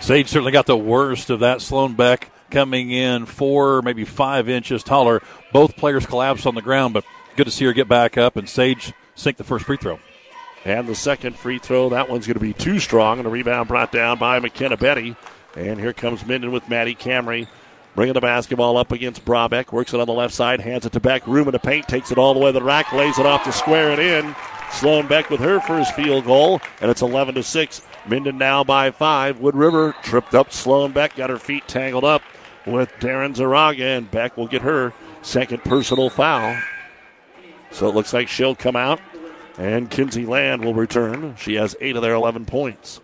Sage 0.00 0.28
certainly 0.28 0.52
got 0.52 0.66
the 0.66 0.76
worst 0.76 1.30
of 1.30 1.40
that. 1.40 1.60
Sloan 1.60 1.94
Beck 1.94 2.30
coming 2.50 2.90
in 2.90 3.26
four, 3.26 3.80
maybe 3.82 4.04
five 4.04 4.48
inches 4.48 4.82
taller. 4.82 5.22
Both 5.52 5.76
players 5.76 6.04
collapsed 6.04 6.46
on 6.46 6.54
the 6.54 6.62
ground, 6.62 6.94
but 6.94 7.04
good 7.36 7.44
to 7.44 7.50
see 7.50 7.64
her 7.66 7.72
get 7.72 7.88
back 7.88 8.18
up 8.18 8.36
and 8.36 8.48
Sage 8.48 8.92
sink 9.14 9.36
the 9.36 9.44
first 9.44 9.66
free 9.66 9.76
throw. 9.76 10.00
And 10.64 10.86
the 10.86 10.94
second 10.94 11.36
free 11.36 11.58
throw, 11.58 11.88
that 11.90 12.08
one's 12.08 12.26
going 12.26 12.34
to 12.34 12.40
be 12.40 12.52
too 12.52 12.78
strong, 12.78 13.18
and 13.18 13.26
a 13.26 13.30
rebound 13.30 13.68
brought 13.68 13.92
down 13.92 14.18
by 14.18 14.38
McKenna 14.40 14.76
Betty. 14.76 15.16
And 15.56 15.80
here 15.80 15.92
comes 15.92 16.26
Minden 16.26 16.52
with 16.52 16.68
Maddie 16.68 16.94
Camry. 16.94 17.48
Bringing 17.96 18.14
the 18.14 18.20
basketball 18.20 18.76
up 18.76 18.92
against 18.92 19.24
Brabeck. 19.24 19.72
Works 19.72 19.92
it 19.94 20.00
on 20.00 20.06
the 20.06 20.12
left 20.12 20.32
side. 20.32 20.60
Hands 20.60 20.86
it 20.86 20.92
to 20.92 21.00
Beck. 21.00 21.26
Room 21.26 21.48
in 21.48 21.52
the 21.52 21.58
paint. 21.58 21.88
Takes 21.88 22.12
it 22.12 22.18
all 22.18 22.34
the 22.34 22.40
way 22.40 22.52
to 22.52 22.58
the 22.58 22.64
rack. 22.64 22.92
Lays 22.92 23.18
it 23.18 23.26
off 23.26 23.42
to 23.44 23.52
square 23.52 23.90
it 23.90 23.98
in. 23.98 24.34
Sloan 24.70 25.08
Beck 25.08 25.28
with 25.28 25.40
her 25.40 25.60
first 25.60 25.94
field 25.94 26.24
goal. 26.24 26.60
And 26.80 26.88
it's 26.90 27.02
11 27.02 27.34
to 27.34 27.42
6. 27.42 27.82
Minden 28.06 28.38
now 28.38 28.62
by 28.62 28.92
five. 28.92 29.40
Wood 29.40 29.56
River 29.56 29.94
tripped 30.02 30.34
up 30.36 30.52
Sloan 30.52 30.92
Beck. 30.92 31.16
Got 31.16 31.30
her 31.30 31.38
feet 31.38 31.66
tangled 31.66 32.04
up 32.04 32.22
with 32.64 32.90
Darren 33.00 33.34
Zaraga. 33.34 33.98
And 33.98 34.10
Beck 34.10 34.36
will 34.36 34.46
get 34.46 34.62
her 34.62 34.92
second 35.22 35.64
personal 35.64 36.10
foul. 36.10 36.56
So 37.72 37.88
it 37.88 37.94
looks 37.94 38.12
like 38.12 38.28
she'll 38.28 38.54
come 38.54 38.76
out. 38.76 39.00
And 39.60 39.90
Kinsey 39.90 40.24
Land 40.24 40.64
will 40.64 40.72
return. 40.72 41.36
She 41.36 41.56
has 41.56 41.76
eight 41.82 41.94
of 41.94 42.00
their 42.00 42.14
11 42.14 42.46
points. 42.46 42.98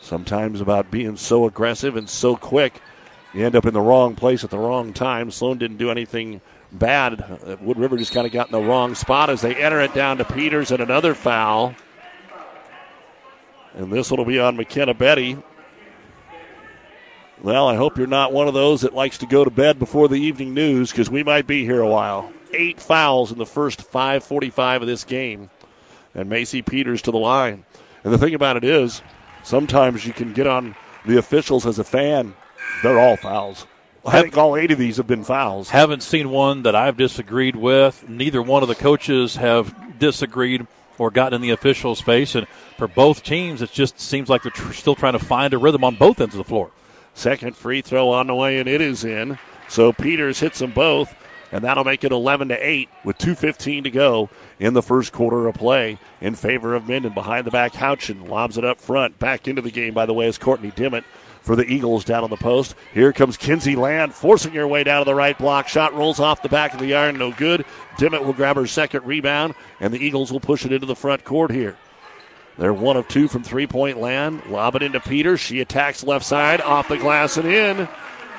Sometimes 0.00 0.60
about 0.60 0.92
being 0.92 1.16
so 1.16 1.44
aggressive 1.46 1.96
and 1.96 2.08
so 2.08 2.36
quick, 2.36 2.80
you 3.34 3.44
end 3.44 3.56
up 3.56 3.66
in 3.66 3.74
the 3.74 3.80
wrong 3.80 4.14
place 4.14 4.44
at 4.44 4.50
the 4.50 4.58
wrong 4.58 4.92
time. 4.92 5.32
Sloan 5.32 5.58
didn't 5.58 5.78
do 5.78 5.90
anything 5.90 6.40
bad. 6.70 7.20
Uh, 7.20 7.56
Wood 7.60 7.80
River 7.80 7.96
just 7.96 8.12
kind 8.12 8.28
of 8.28 8.32
got 8.32 8.46
in 8.46 8.52
the 8.52 8.62
wrong 8.62 8.94
spot 8.94 9.28
as 9.28 9.40
they 9.40 9.56
enter 9.56 9.80
it 9.80 9.92
down 9.92 10.18
to 10.18 10.24
Peters 10.24 10.70
and 10.70 10.80
another 10.80 11.14
foul. 11.14 11.74
And 13.74 13.92
this 13.92 14.08
one 14.08 14.18
will 14.18 14.24
be 14.24 14.38
on 14.38 14.56
McKenna 14.56 14.94
Betty. 14.94 15.36
Well, 17.42 17.66
I 17.66 17.74
hope 17.74 17.98
you're 17.98 18.06
not 18.06 18.32
one 18.32 18.46
of 18.46 18.54
those 18.54 18.82
that 18.82 18.94
likes 18.94 19.18
to 19.18 19.26
go 19.26 19.42
to 19.42 19.50
bed 19.50 19.80
before 19.80 20.06
the 20.06 20.14
evening 20.14 20.54
news 20.54 20.92
because 20.92 21.10
we 21.10 21.24
might 21.24 21.48
be 21.48 21.64
here 21.64 21.80
a 21.80 21.88
while. 21.88 22.32
Eight 22.52 22.80
fouls 22.80 23.30
in 23.32 23.38
the 23.38 23.46
first 23.46 23.80
5:45 23.82 24.82
of 24.82 24.88
this 24.88 25.04
game, 25.04 25.50
and 26.14 26.28
Macy 26.28 26.62
Peters 26.62 27.02
to 27.02 27.10
the 27.10 27.18
line. 27.18 27.64
And 28.04 28.12
the 28.12 28.18
thing 28.18 28.34
about 28.34 28.56
it 28.56 28.64
is, 28.64 29.02
sometimes 29.42 30.06
you 30.06 30.12
can 30.12 30.32
get 30.32 30.46
on 30.46 30.74
the 31.04 31.18
officials 31.18 31.66
as 31.66 31.78
a 31.78 31.84
fan. 31.84 32.34
They're 32.82 32.98
all 32.98 33.16
fouls. 33.16 33.66
I 34.06 34.22
think 34.22 34.36
all 34.36 34.56
eight 34.56 34.70
of 34.70 34.78
these 34.78 34.96
have 34.96 35.06
been 35.06 35.24
fouls. 35.24 35.70
Haven't 35.70 36.02
seen 36.02 36.30
one 36.30 36.62
that 36.62 36.74
I've 36.74 36.96
disagreed 36.96 37.56
with. 37.56 38.08
Neither 38.08 38.40
one 38.40 38.62
of 38.62 38.68
the 38.68 38.74
coaches 38.74 39.36
have 39.36 39.98
disagreed 39.98 40.66
or 40.96 41.10
gotten 41.10 41.34
in 41.34 41.40
the 41.42 41.50
official 41.50 41.94
space. 41.94 42.34
And 42.34 42.46
for 42.76 42.88
both 42.88 43.22
teams, 43.22 43.60
it 43.60 43.72
just 43.72 44.00
seems 44.00 44.28
like 44.28 44.42
they're 44.42 44.50
tr- 44.50 44.72
still 44.72 44.94
trying 44.94 45.12
to 45.12 45.18
find 45.18 45.52
a 45.52 45.58
rhythm 45.58 45.84
on 45.84 45.96
both 45.96 46.20
ends 46.20 46.34
of 46.34 46.38
the 46.38 46.44
floor. 46.44 46.70
Second 47.14 47.56
free 47.56 47.82
throw 47.82 48.10
on 48.10 48.28
the 48.28 48.34
way, 48.34 48.58
and 48.58 48.68
it 48.68 48.80
is 48.80 49.04
in. 49.04 49.38
So 49.68 49.92
Peters 49.92 50.40
hits 50.40 50.60
them 50.60 50.70
both 50.70 51.14
and 51.52 51.64
that'll 51.64 51.84
make 51.84 52.04
it 52.04 52.12
11 52.12 52.48
to 52.48 52.56
8 52.56 52.88
with 53.04 53.18
2:15 53.18 53.84
to 53.84 53.90
go 53.90 54.28
in 54.58 54.74
the 54.74 54.82
first 54.82 55.12
quarter 55.12 55.46
of 55.46 55.54
play 55.54 55.98
in 56.20 56.34
favor 56.34 56.74
of 56.74 56.88
Minden. 56.88 57.12
Behind 57.12 57.46
the 57.46 57.50
back, 57.50 57.72
Houchin 57.72 58.28
lobs 58.28 58.58
it 58.58 58.64
up 58.64 58.80
front. 58.80 59.18
Back 59.18 59.48
into 59.48 59.62
the 59.62 59.70
game, 59.70 59.94
by 59.94 60.06
the 60.06 60.14
way, 60.14 60.26
is 60.26 60.38
Courtney 60.38 60.72
Dimmitt 60.74 61.04
for 61.42 61.56
the 61.56 61.64
Eagles 61.64 62.04
down 62.04 62.24
on 62.24 62.30
the 62.30 62.36
post. 62.36 62.74
Here 62.92 63.12
comes 63.12 63.36
Kinsey 63.36 63.76
Land, 63.76 64.12
forcing 64.12 64.52
her 64.52 64.68
way 64.68 64.84
down 64.84 65.00
to 65.00 65.04
the 65.04 65.14
right 65.14 65.38
block. 65.38 65.68
Shot 65.68 65.94
rolls 65.94 66.20
off 66.20 66.42
the 66.42 66.48
back 66.48 66.74
of 66.74 66.80
the 66.80 66.94
iron, 66.94 67.16
no 67.16 67.32
good. 67.32 67.64
Dimmitt 67.96 68.24
will 68.24 68.34
grab 68.34 68.56
her 68.56 68.66
second 68.66 69.06
rebound, 69.06 69.54
and 69.80 69.92
the 69.92 70.04
Eagles 70.04 70.30
will 70.30 70.40
push 70.40 70.66
it 70.66 70.72
into 70.72 70.86
the 70.86 70.96
front 70.96 71.24
court 71.24 71.50
here. 71.50 71.76
They're 72.58 72.74
one 72.74 72.96
of 72.96 73.06
two 73.06 73.28
from 73.28 73.44
three 73.44 73.66
point 73.66 73.98
land. 73.98 74.42
Lob 74.46 74.74
it 74.74 74.82
into 74.82 74.98
Peters. 75.00 75.40
She 75.40 75.60
attacks 75.60 76.02
left 76.02 76.24
side, 76.24 76.60
off 76.60 76.88
the 76.88 76.98
glass 76.98 77.36
and 77.36 77.48
in. 77.48 77.88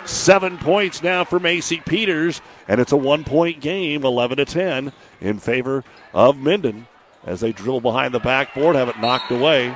Seven 0.10 0.58
points 0.58 1.04
now 1.04 1.24
for 1.24 1.40
Macy 1.40 1.82
Peters, 1.86 2.42
and 2.68 2.82
it's 2.82 2.92
a 2.92 2.98
one 2.98 3.24
point 3.24 3.62
game, 3.62 4.04
11 4.04 4.38
to 4.38 4.46
10, 4.46 4.92
in 5.22 5.38
favor 5.38 5.84
of 6.14 6.36
Minden 6.36 6.88
as 7.26 7.42
they 7.42 7.52
drill 7.52 7.80
behind 7.80 8.14
the 8.14 8.20
backboard, 8.20 8.76
have 8.76 8.90
it 8.90 9.00
knocked 9.00 9.32
away. 9.32 9.76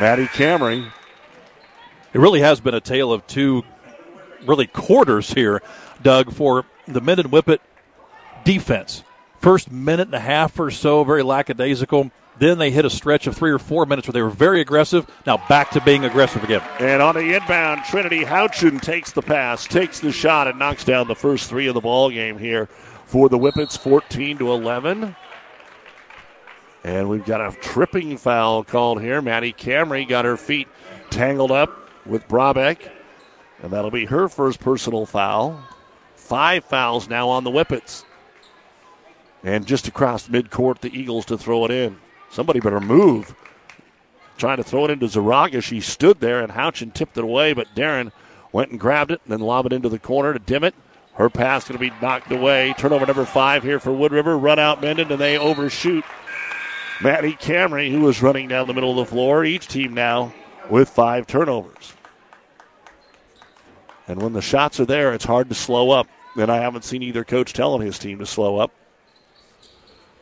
Maddie 0.00 0.26
Camry. 0.26 0.90
It 2.12 2.18
really 2.18 2.40
has 2.40 2.58
been 2.58 2.74
a 2.74 2.80
tale 2.80 3.12
of 3.12 3.26
two 3.26 3.64
really 4.46 4.66
quarters 4.66 5.34
here, 5.34 5.62
Doug, 6.02 6.32
for 6.32 6.64
the 6.88 7.02
Minden 7.02 7.28
Whippet 7.28 7.60
defense. 8.44 9.02
First 9.40 9.70
minute 9.70 10.08
and 10.08 10.14
a 10.14 10.20
half 10.20 10.58
or 10.58 10.70
so, 10.70 11.04
very 11.04 11.22
lackadaisical. 11.22 12.10
Then 12.38 12.58
they 12.58 12.70
hit 12.70 12.84
a 12.84 12.90
stretch 12.90 13.26
of 13.26 13.36
three 13.36 13.50
or 13.50 13.58
four 13.58 13.86
minutes 13.86 14.06
where 14.08 14.12
they 14.12 14.22
were 14.22 14.28
very 14.28 14.60
aggressive. 14.60 15.06
Now 15.26 15.42
back 15.48 15.70
to 15.70 15.80
being 15.80 16.04
aggressive 16.04 16.44
again. 16.44 16.62
And 16.78 17.00
on 17.00 17.14
the 17.14 17.34
inbound, 17.34 17.84
Trinity 17.84 18.24
Houchin 18.24 18.80
takes 18.80 19.12
the 19.12 19.22
pass, 19.22 19.66
takes 19.66 20.00
the 20.00 20.12
shot, 20.12 20.46
and 20.46 20.58
knocks 20.58 20.84
down 20.84 21.08
the 21.08 21.14
first 21.14 21.48
three 21.48 21.66
of 21.66 21.74
the 21.74 21.80
ball 21.80 22.10
game 22.10 22.38
here 22.38 22.66
for 23.06 23.28
the 23.28 23.38
Whippets, 23.38 23.78
14 23.78 24.38
to 24.38 24.52
11. 24.52 25.16
And 26.84 27.08
we've 27.08 27.24
got 27.24 27.40
a 27.40 27.56
tripping 27.60 28.16
foul 28.16 28.64
called 28.64 29.00
here. 29.00 29.22
Maddie 29.22 29.52
Camry 29.52 30.06
got 30.06 30.24
her 30.24 30.36
feet 30.36 30.68
tangled 31.10 31.50
up 31.50 31.90
with 32.04 32.28
Brabeck, 32.28 32.90
and 33.62 33.72
that'll 33.72 33.90
be 33.90 34.04
her 34.04 34.28
first 34.28 34.60
personal 34.60 35.06
foul. 35.06 35.60
Five 36.14 36.64
fouls 36.64 37.08
now 37.08 37.28
on 37.28 37.44
the 37.44 37.50
Whippets. 37.50 38.04
And 39.42 39.66
just 39.66 39.88
across 39.88 40.28
midcourt, 40.28 40.80
the 40.80 40.96
Eagles 40.96 41.24
to 41.26 41.38
throw 41.38 41.64
it 41.64 41.70
in. 41.70 41.98
Somebody 42.30 42.60
better 42.60 42.80
move. 42.80 43.34
Trying 44.38 44.58
to 44.58 44.64
throw 44.64 44.84
it 44.84 44.90
into 44.90 45.06
Zaraga. 45.06 45.62
She 45.62 45.80
stood 45.80 46.20
there, 46.20 46.42
and 46.42 46.52
Houchin 46.52 46.92
tipped 46.92 47.16
it 47.16 47.24
away, 47.24 47.52
but 47.52 47.74
Darren 47.74 48.12
went 48.52 48.70
and 48.70 48.80
grabbed 48.80 49.10
it 49.10 49.20
and 49.24 49.32
then 49.32 49.40
lobbed 49.40 49.72
it 49.72 49.76
into 49.76 49.88
the 49.88 49.98
corner 49.98 50.32
to 50.32 50.38
Dimmitt. 50.38 50.74
Her 51.14 51.30
pass 51.30 51.66
going 51.66 51.78
to 51.78 51.90
be 51.90 51.94
knocked 52.02 52.30
away. 52.30 52.74
Turnover 52.76 53.06
number 53.06 53.24
five 53.24 53.62
here 53.62 53.80
for 53.80 53.92
Wood 53.92 54.12
River. 54.12 54.36
Run 54.36 54.58
out 54.58 54.82
Minden, 54.82 55.10
and 55.10 55.20
they 55.20 55.38
overshoot 55.38 56.04
Maddie 57.02 57.32
Camry, 57.32 57.90
who 57.90 58.00
was 58.00 58.22
running 58.22 58.48
down 58.48 58.66
the 58.66 58.74
middle 58.74 58.90
of 58.90 58.96
the 58.96 59.10
floor. 59.10 59.44
Each 59.44 59.66
team 59.66 59.94
now 59.94 60.34
with 60.68 60.90
five 60.90 61.26
turnovers. 61.26 61.94
And 64.06 64.20
when 64.20 64.34
the 64.34 64.42
shots 64.42 64.78
are 64.78 64.84
there, 64.84 65.14
it's 65.14 65.24
hard 65.24 65.48
to 65.48 65.54
slow 65.54 65.90
up. 65.90 66.06
And 66.36 66.50
I 66.50 66.58
haven't 66.58 66.84
seen 66.84 67.02
either 67.02 67.24
coach 67.24 67.54
telling 67.54 67.80
his 67.80 67.98
team 67.98 68.18
to 68.18 68.26
slow 68.26 68.58
up. 68.58 68.70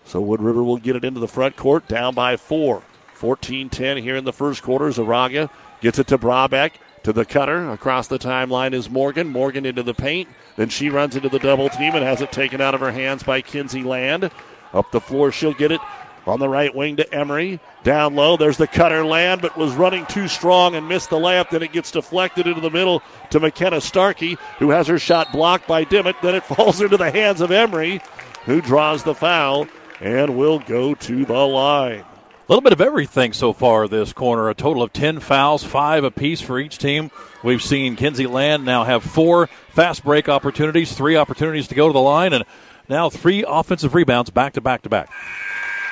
So 0.05 0.21
Wood 0.21 0.43
River 0.43 0.63
will 0.63 0.77
get 0.77 0.97
it 0.97 1.05
into 1.05 1.21
the 1.21 1.29
front 1.29 1.57
court, 1.57 1.89
down 1.89 2.15
by 2.15 2.37
four. 2.37 2.83
14 3.15 3.71
10 3.71 3.97
here 3.99 4.17
in 4.17 4.25
the 4.25 4.33
first 4.33 4.63
quarter. 4.63 4.87
Zaraga 4.87 5.49
gets 5.81 5.99
it 5.99 6.07
to 6.09 6.19
Brabeck. 6.19 6.73
To 7.05 7.13
the 7.13 7.27
cutter. 7.27 7.71
Across 7.71 8.09
the 8.09 8.19
timeline 8.19 8.73
is 8.73 8.89
Morgan. 8.89 9.29
Morgan 9.29 9.67
into 9.67 9.83
the 9.83 9.93
paint. 9.93 10.27
Then 10.57 10.71
she 10.71 10.89
runs 10.89 11.17
into 11.17 11.29
the 11.29 11.39
double 11.39 11.69
team 11.69 11.95
and 11.95 12.03
has 12.03 12.23
it 12.23 12.33
taken 12.33 12.63
out 12.63 12.75
of 12.75 12.81
her 12.81 12.93
hands 12.93 13.23
by 13.23 13.43
Kinsey 13.43 13.83
Land. 13.83 14.31
Up 14.73 14.91
the 14.91 15.03
floor, 15.03 15.31
she'll 15.31 15.53
get 15.53 15.71
it 15.71 15.83
on 16.27 16.41
the 16.41 16.49
right 16.49 16.75
wing 16.75 16.97
to 16.97 17.15
Emery. 17.15 17.61
Down 17.83 18.15
low, 18.15 18.37
there's 18.39 18.57
the 18.57 18.67
cutter 18.67 19.05
land, 19.05 19.43
but 19.43 19.57
was 19.57 19.75
running 19.75 20.07
too 20.07 20.29
strong 20.29 20.75
and 20.75 20.89
missed 20.89 21.11
the 21.11 21.17
layup. 21.17 21.51
Then 21.51 21.63
it 21.63 21.73
gets 21.73 21.91
deflected 21.91 22.47
into 22.47 22.63
the 22.63 22.71
middle 22.71 23.03
to 23.31 23.41
McKenna 23.41 23.81
Starkey, 23.81 24.39
who 24.59 24.71
has 24.71 24.87
her 24.87 24.99
shot 24.99 25.31
blocked 25.33 25.69
by 25.69 25.85
Dimmitt. 25.85 26.17
Then 26.23 26.35
it 26.35 26.45
falls 26.45 26.81
into 26.81 26.97
the 26.97 27.11
hands 27.11 27.41
of 27.41 27.51
Emery, 27.51 28.01
who 28.47 28.61
draws 28.61 29.03
the 29.03 29.15
foul 29.15 29.67
and 30.05 30.37
will 30.37 30.59
go 30.59 30.95
to 30.95 31.25
the 31.25 31.47
line. 31.47 32.01
A 32.01 32.53
little 32.53 32.61
bit 32.61 32.75
of 32.75 32.81
everything 32.83 33.33
so 33.33 33.55
far 33.55 33.89
this 33.89 34.13
corner. 34.13 34.51
A 34.51 34.55
total 34.55 34.83
of 34.83 34.93
10 34.93 35.19
fouls, 35.21 35.65
five 35.65 36.05
apiece 36.05 36.43
for 36.43 36.59
each 36.59 36.77
team. 36.77 37.11
We've 37.43 37.63
seen 37.63 37.97
Kinsey 37.97 38.27
Land 38.27 38.67
now 38.67 38.85
have 38.85 39.03
four 39.03 39.47
fast 39.71 40.05
break 40.05 40.29
opportunities, 40.29 40.93
three 40.93 41.17
opportunities 41.17 41.69
to 41.69 41.75
go 41.75 41.87
to 41.87 41.93
the 41.95 42.01
line, 42.01 42.35
and 42.35 42.45
now 42.87 43.09
three 43.09 43.47
offensive 43.49 43.95
rebounds 43.95 44.29
back 44.29 44.53
to 44.53 44.61
back 44.61 44.83
to 44.83 44.91
back. 44.91 45.11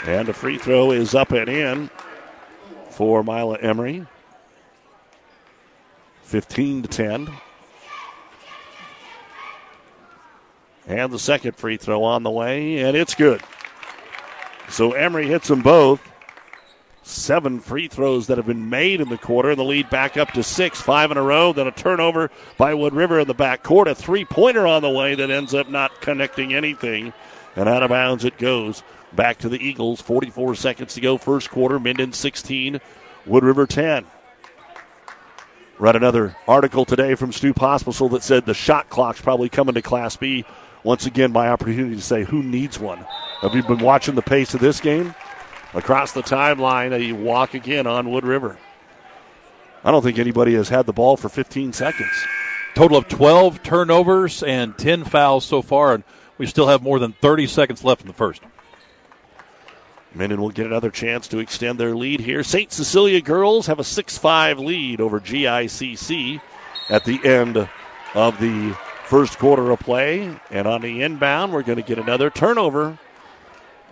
And 0.05 0.29
a 0.29 0.35
free 0.35 0.59
throw 0.59 0.91
is 0.91 1.15
up 1.15 1.33
and 1.33 1.49
in 1.49 1.91
for 2.91 3.25
Mila 3.25 3.57
Emery. 3.61 4.07
15 6.25 6.83
to 6.83 6.89
10. 6.89 7.31
And 10.87 11.11
the 11.11 11.19
second 11.19 11.57
free 11.57 11.79
throw 11.79 12.05
on 12.05 12.25
the 12.25 12.31
way, 12.31 12.81
and 12.81 12.95
it's 12.95 13.15
good. 13.15 13.41
So 14.73 14.93
Emery 14.93 15.27
hits 15.27 15.49
them 15.49 15.61
both. 15.61 16.01
Seven 17.03 17.61
free 17.61 17.89
throws 17.89 18.29
that 18.29 18.39
have 18.39 18.47
been 18.47 18.71
made 18.71 19.03
in 19.03 19.11
the 19.11 19.19
quarter, 19.19 19.51
and 19.51 19.59
the 19.59 19.65
lead 19.65 19.91
back 19.91 20.17
up 20.17 20.33
to 20.33 20.43
six, 20.43 20.81
five 20.81 21.11
in 21.11 21.19
a 21.19 21.23
row. 21.23 21.53
Then 21.53 21.67
a 21.67 21.73
turnover 21.73 22.31
by 22.57 22.73
Wood 22.73 22.95
River 22.95 23.21
in 23.21 23.29
the 23.29 23.35
back 23.35 23.63
court. 23.63 23.87
A 23.87 23.95
three 23.95 24.25
pointer 24.25 24.67
on 24.67 24.81
the 24.81 24.89
way 24.89 25.15
that 25.15 25.31
ends 25.31 25.53
up 25.53 25.69
not 25.69 26.01
connecting 26.01 26.55
anything. 26.55 27.13
And 27.55 27.69
out 27.69 27.83
of 27.83 27.91
bounds 27.91 28.25
it 28.25 28.39
goes. 28.39 28.83
Back 29.13 29.39
to 29.39 29.51
the 29.51 29.63
Eagles. 29.63 30.01
44 30.01 30.55
seconds 30.55 30.95
to 30.95 31.03
go, 31.03 31.19
first 31.19 31.51
quarter. 31.51 31.79
Minden 31.79 32.15
16, 32.15 32.81
Wood 33.27 33.45
River 33.45 33.67
10. 33.67 34.07
Read 35.79 35.97
another 35.97 36.35
article 36.49 36.87
today 36.87 37.15
from 37.15 37.33
Stu 37.33 37.53
Pospisil 37.53 38.11
that 38.13 38.23
said 38.23 38.47
the 38.47 38.55
shot 38.55 38.89
clock's 38.89 39.21
probably 39.21 39.51
coming 39.51 39.75
to 39.75 39.83
Class 39.83 40.17
B. 40.17 40.47
Once 40.83 41.05
again, 41.05 41.31
my 41.31 41.51
opportunity 41.51 41.95
to 41.95 42.01
say, 42.01 42.25
who 42.25 42.43
needs 42.43 42.79
one? 42.79 43.05
Have 43.43 43.57
you 43.57 43.65
been 43.65 43.79
watching 43.79 44.15
the 44.15 44.23
pace 44.23 44.55
of 44.55 44.61
this 44.61 44.79
game? 44.79 45.17
Across 45.75 46.13
the 46.13 46.23
timeline, 46.23 46.93
a 46.93 47.11
walk 47.11 47.55
again 47.55 47.89
on 47.89 48.09
Wood 48.09 48.25
River. 48.25 48.57
I 49.83 49.91
don't 49.91 50.03
think 50.03 50.21
anybody 50.21 50.55
has 50.55 50.69
had 50.69 50.87
the 50.87 50.93
ball 50.93 51.17
for 51.17 51.29
15 51.29 51.73
seconds. 51.73 52.13
Total 52.77 52.97
of 52.97 53.09
12 53.09 53.61
turnovers 53.65 54.45
and 54.45 54.79
10 54.79 55.03
fouls 55.03 55.45
so 55.45 55.61
far, 55.61 55.93
and 55.93 56.05
we 56.39 56.47
still 56.47 56.69
have 56.69 56.85
more 56.85 57.01
than 57.01 57.15
30 57.15 57.49
seconds 57.49 57.83
left 57.83 58.03
in 58.03 58.07
the 58.07 58.13
first. 58.13 58.43
Minden 60.15 60.41
will 60.41 60.51
get 60.51 60.67
another 60.67 60.91
chance 60.91 61.27
to 61.27 61.41
extend 61.41 61.81
their 61.81 61.97
lead 61.97 62.21
here. 62.21 62.45
St. 62.45 62.71
Cecilia 62.71 63.21
girls 63.21 63.67
have 63.67 63.81
a 63.81 63.85
6 63.85 64.19
5 64.19 64.61
lead 64.61 65.01
over 65.01 65.19
GICC 65.19 66.41
at 66.89 67.05
the 67.05 67.19
end 67.25 67.69
of 68.15 68.39
the 68.39 68.77
first 69.07 69.37
quarter 69.41 69.73
of 69.73 69.81
play. 69.81 70.33
And 70.51 70.69
on 70.69 70.83
the 70.83 71.03
inbound, 71.03 71.53
we're 71.53 71.65
going 71.65 71.77
to 71.77 71.83
get 71.83 71.99
another 71.99 72.31
turnover 72.31 72.99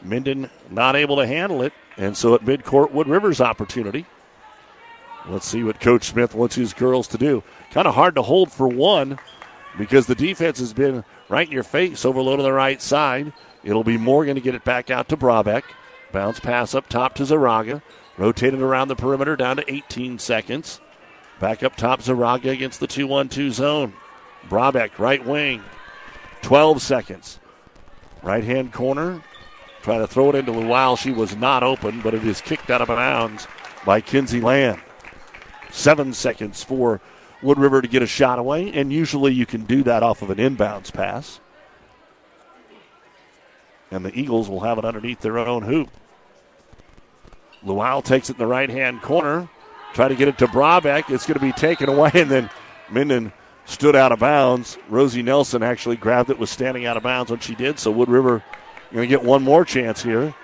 Minden 0.02 0.50
not 0.70 0.96
able 0.96 1.16
to 1.16 1.26
handle 1.26 1.62
it, 1.62 1.72
and 1.96 2.16
so 2.16 2.34
at 2.34 2.44
midcourt, 2.44 2.92
Wood 2.92 3.08
River's 3.08 3.40
opportunity. 3.40 4.06
Let's 5.28 5.46
see 5.46 5.62
what 5.62 5.80
Coach 5.80 6.04
Smith 6.04 6.34
wants 6.34 6.54
his 6.54 6.72
girls 6.72 7.06
to 7.08 7.18
do. 7.18 7.42
Kind 7.70 7.86
of 7.86 7.94
hard 7.94 8.14
to 8.14 8.22
hold 8.22 8.50
for 8.50 8.66
one 8.66 9.18
because 9.76 10.06
the 10.06 10.14
defense 10.14 10.58
has 10.58 10.72
been 10.72 11.04
right 11.28 11.46
in 11.46 11.52
your 11.52 11.62
face, 11.62 12.04
overload 12.04 12.40
on 12.40 12.44
the 12.44 12.52
right 12.52 12.80
side. 12.80 13.32
It'll 13.62 13.84
be 13.84 13.98
Morgan 13.98 14.36
to 14.36 14.40
get 14.40 14.54
it 14.54 14.64
back 14.64 14.90
out 14.90 15.08
to 15.10 15.16
Brabeck. 15.16 15.64
Bounce 16.12 16.40
pass 16.40 16.74
up 16.74 16.88
top 16.88 17.14
to 17.16 17.22
Zaraga. 17.24 17.82
Rotated 18.16 18.60
around 18.60 18.88
the 18.88 18.96
perimeter 18.96 19.36
down 19.36 19.56
to 19.56 19.72
18 19.72 20.18
seconds. 20.18 20.80
Back 21.38 21.62
up 21.62 21.76
top, 21.76 22.02
Zaraga 22.02 22.50
against 22.50 22.80
the 22.80 22.86
2 22.86 23.06
1 23.06 23.28
2 23.28 23.50
zone. 23.50 23.94
Brabeck, 24.48 24.98
right 24.98 25.24
wing. 25.24 25.62
12 26.42 26.82
seconds. 26.82 27.38
Right 28.22 28.44
hand 28.44 28.72
corner. 28.72 29.22
Try 29.82 29.98
to 29.98 30.06
throw 30.06 30.30
it 30.30 30.34
into 30.34 30.52
Luwal. 30.52 30.98
She 30.98 31.10
was 31.10 31.36
not 31.36 31.62
open, 31.62 32.00
but 32.02 32.14
it 32.14 32.24
is 32.24 32.40
kicked 32.40 32.70
out 32.70 32.82
of 32.82 32.88
bounds 32.88 33.46
by 33.84 34.00
Kinsey 34.00 34.40
Land. 34.40 34.80
Seven 35.70 36.12
seconds 36.12 36.62
for 36.62 37.00
Wood 37.42 37.58
River 37.58 37.80
to 37.80 37.88
get 37.88 38.02
a 38.02 38.06
shot 38.06 38.38
away, 38.38 38.70
and 38.72 38.92
usually 38.92 39.32
you 39.32 39.46
can 39.46 39.64
do 39.64 39.82
that 39.84 40.02
off 40.02 40.20
of 40.20 40.30
an 40.30 40.38
inbounds 40.38 40.92
pass. 40.92 41.40
And 43.90 44.04
the 44.04 44.14
Eagles 44.18 44.48
will 44.48 44.60
have 44.60 44.78
it 44.78 44.84
underneath 44.84 45.20
their 45.20 45.38
own 45.38 45.62
hoop. 45.62 45.88
Luwal 47.64 48.04
takes 48.04 48.28
it 48.28 48.34
in 48.34 48.38
the 48.38 48.46
right 48.46 48.70
hand 48.70 49.02
corner. 49.02 49.48
Try 49.94 50.08
to 50.08 50.14
get 50.14 50.28
it 50.28 50.38
to 50.38 50.46
Brabeck. 50.46 51.10
It's 51.10 51.26
going 51.26 51.38
to 51.38 51.44
be 51.44 51.52
taken 51.52 51.88
away, 51.88 52.10
and 52.14 52.30
then 52.30 52.50
Minden 52.90 53.32
stood 53.64 53.96
out 53.96 54.12
of 54.12 54.18
bounds. 54.18 54.78
Rosie 54.88 55.22
Nelson 55.22 55.62
actually 55.62 55.96
grabbed 55.96 56.30
it, 56.30 56.38
was 56.38 56.50
standing 56.50 56.86
out 56.86 56.96
of 56.96 57.02
bounds 57.02 57.30
when 57.30 57.40
she 57.40 57.54
did, 57.54 57.78
so 57.78 57.90
Wood 57.90 58.08
River 58.08 58.44
Going 58.92 59.08
to 59.08 59.16
get 59.16 59.22
one 59.22 59.42
more 59.42 59.64
chance 59.64 60.02
here 60.02 60.34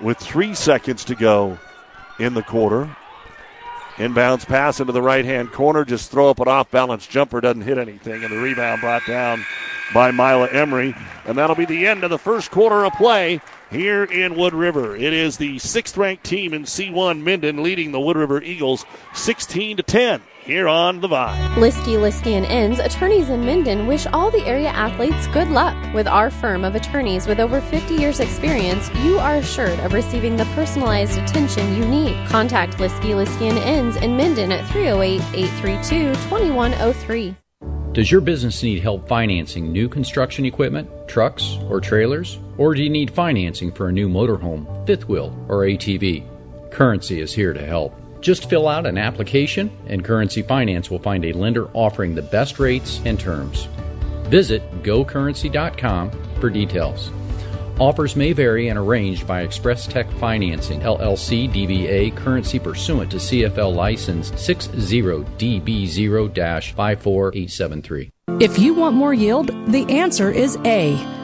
with 0.00 0.18
three 0.18 0.54
seconds 0.54 1.04
to 1.04 1.14
go 1.14 1.58
in 2.18 2.34
the 2.34 2.42
quarter. 2.42 2.94
Inbounds 3.96 4.44
pass 4.44 4.80
into 4.80 4.92
the 4.92 5.00
right 5.00 5.24
hand 5.24 5.52
corner. 5.52 5.84
Just 5.84 6.10
throw 6.10 6.28
up 6.28 6.40
an 6.40 6.48
off 6.48 6.72
balance 6.72 7.06
jumper. 7.06 7.40
Doesn't 7.40 7.62
hit 7.62 7.78
anything. 7.78 8.24
And 8.24 8.32
the 8.32 8.42
rebound 8.42 8.80
brought 8.80 9.06
down 9.06 9.44
by 9.92 10.10
Mila 10.10 10.48
Emery. 10.48 10.96
And 11.24 11.38
that'll 11.38 11.54
be 11.54 11.66
the 11.66 11.86
end 11.86 12.02
of 12.02 12.10
the 12.10 12.18
first 12.18 12.50
quarter 12.50 12.84
of 12.84 12.92
play 12.94 13.40
here 13.70 14.02
in 14.02 14.34
Wood 14.34 14.54
River. 14.54 14.96
It 14.96 15.12
is 15.12 15.36
the 15.36 15.60
sixth 15.60 15.96
ranked 15.96 16.24
team 16.24 16.52
in 16.52 16.64
C1 16.64 17.22
Minden 17.22 17.62
leading 17.62 17.92
the 17.92 18.00
Wood 18.00 18.16
River 18.16 18.42
Eagles 18.42 18.84
16 19.12 19.76
to 19.76 19.82
10 19.84 20.20
here 20.44 20.68
on 20.68 21.00
The 21.00 21.08
Vibe. 21.08 21.54
Liskey, 21.54 21.96
Liskey 21.96 22.32
and 22.32 22.44
Inns, 22.46 22.78
attorneys 22.78 23.30
in 23.30 23.46
Minden, 23.46 23.86
wish 23.86 24.06
all 24.12 24.30
the 24.30 24.46
area 24.46 24.68
athletes 24.68 25.26
good 25.28 25.48
luck. 25.48 25.74
With 25.94 26.06
our 26.06 26.30
firm 26.30 26.64
of 26.64 26.74
attorneys 26.74 27.26
with 27.26 27.40
over 27.40 27.62
50 27.62 27.94
years 27.94 28.20
experience, 28.20 28.90
you 28.96 29.18
are 29.18 29.36
assured 29.36 29.80
of 29.80 29.94
receiving 29.94 30.36
the 30.36 30.44
personalized 30.54 31.18
attention 31.18 31.74
you 31.74 31.86
need. 31.86 32.28
Contact 32.28 32.76
Liskey, 32.76 33.14
Liskey 33.14 33.48
and 33.48 33.56
Inns 33.58 33.96
in 33.96 34.14
Minden 34.16 34.52
at 34.52 34.64
308-832-2103. 34.66 37.36
Does 37.92 38.10
your 38.10 38.20
business 38.20 38.62
need 38.62 38.82
help 38.82 39.08
financing 39.08 39.72
new 39.72 39.88
construction 39.88 40.44
equipment, 40.44 40.90
trucks, 41.08 41.56
or 41.70 41.80
trailers? 41.80 42.38
Or 42.58 42.74
do 42.74 42.82
you 42.82 42.90
need 42.90 43.10
financing 43.10 43.72
for 43.72 43.88
a 43.88 43.92
new 43.92 44.08
motorhome, 44.08 44.86
fifth 44.86 45.08
wheel, 45.08 45.34
or 45.48 45.60
ATV? 45.60 46.22
Currency 46.70 47.20
is 47.20 47.32
here 47.32 47.54
to 47.54 47.64
help. 47.64 47.94
Just 48.24 48.48
fill 48.48 48.66
out 48.68 48.86
an 48.86 48.96
application, 48.96 49.70
and 49.86 50.02
Currency 50.02 50.40
Finance 50.40 50.90
will 50.90 50.98
find 50.98 51.26
a 51.26 51.34
lender 51.34 51.68
offering 51.74 52.14
the 52.14 52.22
best 52.22 52.58
rates 52.58 53.02
and 53.04 53.20
terms. 53.20 53.68
Visit 54.28 54.62
gocurrency.com 54.82 56.10
for 56.40 56.48
details. 56.48 57.10
Offers 57.78 58.16
may 58.16 58.32
vary 58.32 58.68
and 58.68 58.78
arranged 58.78 59.26
by 59.26 59.42
Express 59.42 59.86
Tech 59.86 60.10
Financing, 60.12 60.80
LLC 60.80 61.52
DBA, 61.52 62.16
currency 62.16 62.58
pursuant 62.58 63.10
to 63.10 63.18
CFL 63.18 63.74
license 63.74 64.30
60DB0 64.30 66.72
54873. 66.72 68.10
If 68.40 68.58
you 68.58 68.72
want 68.72 68.96
more 68.96 69.12
yield, 69.12 69.48
the 69.70 69.84
answer 69.90 70.30
is 70.30 70.56
A. 70.64 71.23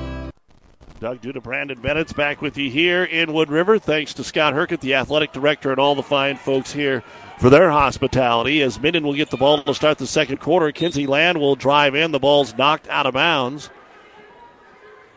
Doug 1.01 1.19
Duda, 1.19 1.41
Brandon 1.41 1.79
Bennett's 1.81 2.13
back 2.13 2.43
with 2.43 2.59
you 2.59 2.69
here 2.69 3.03
in 3.03 3.33
Wood 3.33 3.49
River. 3.49 3.79
Thanks 3.79 4.13
to 4.13 4.23
Scott 4.23 4.53
Herkett, 4.53 4.81
the 4.81 4.93
athletic 4.93 5.31
director, 5.31 5.71
and 5.71 5.79
all 5.79 5.95
the 5.95 6.03
fine 6.03 6.37
folks 6.37 6.71
here 6.71 7.01
for 7.39 7.49
their 7.49 7.71
hospitality. 7.71 8.61
As 8.61 8.79
Minden 8.79 9.03
will 9.03 9.15
get 9.15 9.31
the 9.31 9.37
ball 9.37 9.63
to 9.63 9.73
start 9.73 9.97
the 9.97 10.05
second 10.05 10.37
quarter, 10.37 10.71
Kinsey 10.71 11.07
Land 11.07 11.39
will 11.39 11.55
drive 11.55 11.95
in. 11.95 12.11
The 12.11 12.19
ball's 12.19 12.55
knocked 12.55 12.87
out 12.87 13.07
of 13.07 13.15
bounds. 13.15 13.71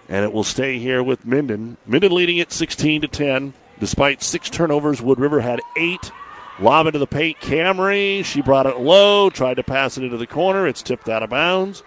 And 0.09 0.25
it 0.25 0.33
will 0.33 0.43
stay 0.43 0.79
here 0.79 1.03
with 1.03 1.27
Minden. 1.27 1.77
Minden 1.85 2.13
leading 2.13 2.39
it 2.39 2.51
16 2.51 3.03
to 3.03 3.09
10. 3.09 3.53
Despite 3.79 4.23
six 4.23 4.49
turnovers, 4.49 5.03
Wood 5.03 5.21
River 5.21 5.43
had 5.43 5.61
eight. 5.77 6.11
Lob 6.59 6.87
into 6.87 6.99
the 6.99 7.07
paint. 7.07 7.41
Camry, 7.41 8.25
she 8.25 8.41
brought 8.41 8.65
it 8.65 8.79
low, 8.79 9.29
tried 9.29 9.59
to 9.59 9.63
pass 9.63 9.99
it 9.99 10.05
into 10.05 10.17
the 10.17 10.27
corner. 10.27 10.67
It's 10.67 10.81
tipped 10.81 11.11
out 11.11 11.23
of 11.23 11.29
bounds. 11.29 11.83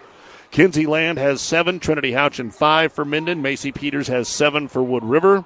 Kinsey 0.50 0.86
Land 0.86 1.18
has 1.18 1.40
seven. 1.40 1.78
Trinity 1.78 2.12
Houchin 2.12 2.52
five 2.52 2.92
for 2.92 3.04
Minden. 3.04 3.42
Macy 3.42 3.72
Peters 3.72 4.08
has 4.08 4.28
seven 4.28 4.68
for 4.68 4.82
Wood 4.82 5.04
River. 5.04 5.44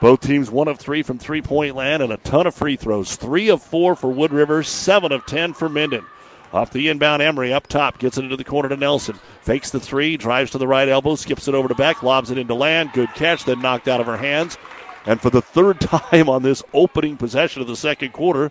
Both 0.00 0.20
teams 0.20 0.50
one 0.50 0.68
of 0.68 0.78
three 0.78 1.02
from 1.02 1.18
three 1.18 1.42
point 1.42 1.76
land 1.76 2.02
and 2.02 2.12
a 2.12 2.16
ton 2.16 2.46
of 2.46 2.54
free 2.54 2.76
throws. 2.76 3.16
Three 3.16 3.50
of 3.50 3.62
four 3.62 3.94
for 3.94 4.10
Wood 4.10 4.32
River, 4.32 4.62
seven 4.62 5.12
of 5.12 5.26
ten 5.26 5.52
for 5.52 5.68
Minden. 5.68 6.06
Off 6.52 6.72
the 6.72 6.88
inbound, 6.88 7.22
Emery 7.22 7.52
up 7.52 7.66
top 7.66 7.98
gets 7.98 8.18
it 8.18 8.24
into 8.24 8.36
the 8.36 8.42
corner 8.42 8.70
to 8.70 8.76
Nelson. 8.76 9.20
Fakes 9.42 9.70
the 9.70 9.78
three, 9.78 10.16
drives 10.16 10.50
to 10.50 10.58
the 10.58 10.66
right 10.66 10.88
elbow, 10.88 11.14
skips 11.14 11.46
it 11.46 11.54
over 11.54 11.68
to 11.68 11.74
back, 11.74 12.02
lobs 12.02 12.30
it 12.30 12.38
into 12.38 12.54
land. 12.54 12.92
Good 12.92 13.10
catch, 13.14 13.44
then 13.44 13.60
knocked 13.60 13.86
out 13.86 14.00
of 14.00 14.06
her 14.06 14.16
hands. 14.16 14.58
And 15.06 15.20
for 15.20 15.30
the 15.30 15.42
third 15.42 15.80
time 15.80 16.28
on 16.28 16.42
this 16.42 16.62
opening 16.72 17.16
possession 17.16 17.62
of 17.62 17.68
the 17.68 17.76
second 17.76 18.12
quarter, 18.12 18.50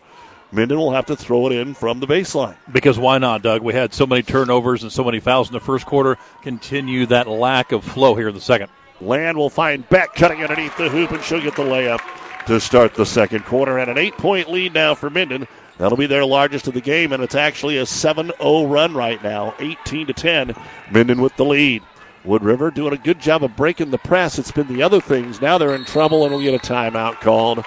Minden 0.52 0.78
will 0.78 0.92
have 0.92 1.06
to 1.08 1.16
throw 1.16 1.48
it 1.48 1.54
in 1.54 1.74
from 1.76 2.00
the 2.00 2.08
baseline. 2.08 2.56
Because 2.72 2.98
why 2.98 3.20
not, 3.20 3.44
Doug? 3.44 3.62
We 3.62 3.74
had 3.74 3.94
so 3.94 4.08
many 4.08 4.24
turnovers 4.24 4.82
and 4.82 4.92
so 4.92 5.04
many 5.04 5.20
fouls 5.20 5.50
in 5.50 5.54
the 5.54 5.60
first 5.60 5.86
quarter. 5.86 6.18
Continue 6.42 7.06
that 7.08 7.28
lack 7.28 7.72
of 7.72 7.84
flow 7.84 8.16
here 8.16 8.30
in 8.30 8.34
the 8.36 8.42
second. 8.42 8.70
Land 9.00 9.38
will 9.38 9.50
find 9.50 9.88
Beck 9.90 10.16
cutting 10.16 10.42
underneath 10.42 10.76
the 10.76 10.90
hoop, 10.90 11.12
and 11.12 11.24
she'll 11.24 11.42
get 11.42 11.56
the 11.56 11.64
layup 11.64 12.02
to 12.48 12.60
start 12.60 12.96
the 12.96 13.06
second 13.06 13.46
quarter. 13.46 13.78
And 13.78 13.92
an 13.92 13.98
eight 13.98 14.18
point 14.18 14.50
lead 14.50 14.74
now 14.74 14.96
for 14.96 15.10
Minden. 15.10 15.48
That'll 15.78 15.98
be 15.98 16.08
their 16.08 16.26
largest 16.26 16.68
of 16.68 16.74
the 16.74 16.82
game, 16.82 17.14
and 17.14 17.24
it's 17.24 17.36
actually 17.36 17.78
a 17.78 17.86
7 17.86 18.32
0 18.38 18.66
run 18.66 18.94
right 18.94 19.24
now, 19.24 19.54
18 19.60 20.08
to 20.08 20.14
10. 20.14 20.54
Minden 20.92 21.22
with 21.22 21.36
the 21.38 21.46
lead. 21.46 21.84
Wood 22.26 22.44
River 22.44 22.70
doing 22.70 22.92
a 22.92 22.98
good 22.98 23.20
job 23.20 23.46
of 23.46 23.56
breaking 23.56 23.92
the 23.92 23.98
press. 23.98 24.38
It's 24.38 24.52
been 24.52 24.68
the 24.68 24.84
other 24.84 25.00
things. 25.00 25.40
Now 25.40 25.58
they're 25.58 25.76
in 25.76 25.86
trouble, 25.86 26.26
and 26.26 26.34
we'll 26.34 26.44
get 26.44 26.54
a 26.54 26.68
timeout 26.68 27.22
called. 27.22 27.64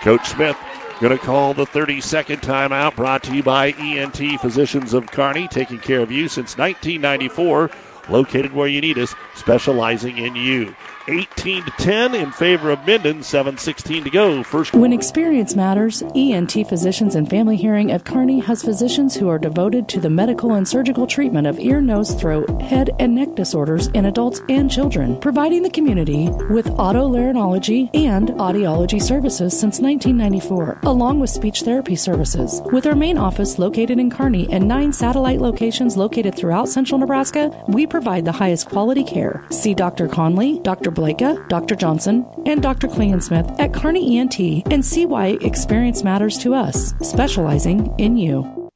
Coach 0.00 0.26
Smith 0.26 0.56
going 1.02 1.18
to 1.18 1.24
call 1.24 1.52
the 1.52 1.66
30 1.66 2.00
second 2.00 2.40
timeout 2.42 2.94
brought 2.94 3.24
to 3.24 3.34
you 3.34 3.42
by 3.42 3.72
ENT 3.72 4.40
Physicians 4.40 4.94
of 4.94 5.10
Kearney, 5.10 5.48
taking 5.48 5.80
care 5.80 5.98
of 5.98 6.12
you 6.12 6.28
since 6.28 6.56
1994 6.56 7.72
located 8.08 8.52
where 8.52 8.68
you 8.68 8.80
need 8.80 8.98
us, 8.98 9.12
specializing 9.34 10.18
in 10.18 10.36
you. 10.36 10.76
18 11.08 11.64
to 11.64 11.70
10 11.78 12.14
in 12.14 12.30
favor 12.30 12.70
of 12.70 12.86
Minden, 12.86 13.22
7:16 13.22 14.04
to 14.04 14.10
go. 14.10 14.42
First. 14.42 14.74
When 14.74 14.92
experience 14.92 15.56
matters, 15.56 16.02
ENT 16.14 16.64
Physicians 16.68 17.14
and 17.14 17.28
Family 17.28 17.56
Hearing 17.56 17.90
of 17.90 18.04
Kearney 18.04 18.38
has 18.40 18.62
physicians 18.62 19.16
who 19.16 19.28
are 19.28 19.38
devoted 19.38 19.88
to 19.88 20.00
the 20.00 20.10
medical 20.10 20.52
and 20.52 20.66
surgical 20.66 21.06
treatment 21.06 21.46
of 21.46 21.58
ear, 21.58 21.80
nose, 21.80 22.14
throat, 22.14 22.62
head, 22.62 22.90
and 23.00 23.14
neck 23.14 23.34
disorders 23.34 23.88
in 23.88 24.06
adults 24.06 24.40
and 24.48 24.70
children, 24.70 25.16
providing 25.18 25.62
the 25.62 25.70
community 25.70 26.30
with 26.50 26.66
otolaryngology 26.66 27.90
and 27.94 28.28
audiology 28.30 29.02
services 29.02 29.58
since 29.58 29.80
1994, 29.80 30.78
along 30.84 31.18
with 31.18 31.30
speech 31.30 31.62
therapy 31.62 31.96
services. 31.96 32.62
With 32.66 32.86
our 32.86 32.94
main 32.94 33.18
office 33.18 33.58
located 33.58 33.98
in 33.98 34.10
Kearney 34.10 34.48
and 34.52 34.68
nine 34.68 34.92
satellite 34.92 35.40
locations 35.40 35.96
located 35.96 36.36
throughout 36.36 36.68
central 36.68 36.98
Nebraska, 36.98 37.50
we 37.66 37.86
provide 37.86 38.24
the 38.24 38.32
highest 38.32 38.68
quality 38.68 39.02
care. 39.02 39.44
See 39.50 39.74
Dr. 39.74 40.06
Conley, 40.06 40.60
Dr. 40.62 40.91
Blakea, 40.92 41.48
Dr. 41.48 41.74
Johnson, 41.74 42.26
and 42.46 42.62
Dr. 42.62 42.88
Klingensmith 42.88 43.58
at 43.58 43.74
Kearney 43.74 44.18
ENT 44.18 44.38
and 44.72 44.84
see 44.84 45.06
why 45.06 45.38
experience 45.40 46.04
matters 46.04 46.38
to 46.38 46.54
us, 46.54 46.94
specializing 47.02 47.94
in 47.98 48.16
you. 48.16 48.70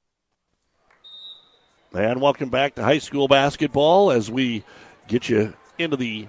And 1.92 2.20
welcome 2.20 2.50
back 2.50 2.74
to 2.74 2.82
high 2.82 2.98
school 2.98 3.26
basketball 3.28 4.10
as 4.10 4.30
we 4.30 4.64
get 5.08 5.28
you 5.28 5.54
into 5.78 5.96
the 5.96 6.28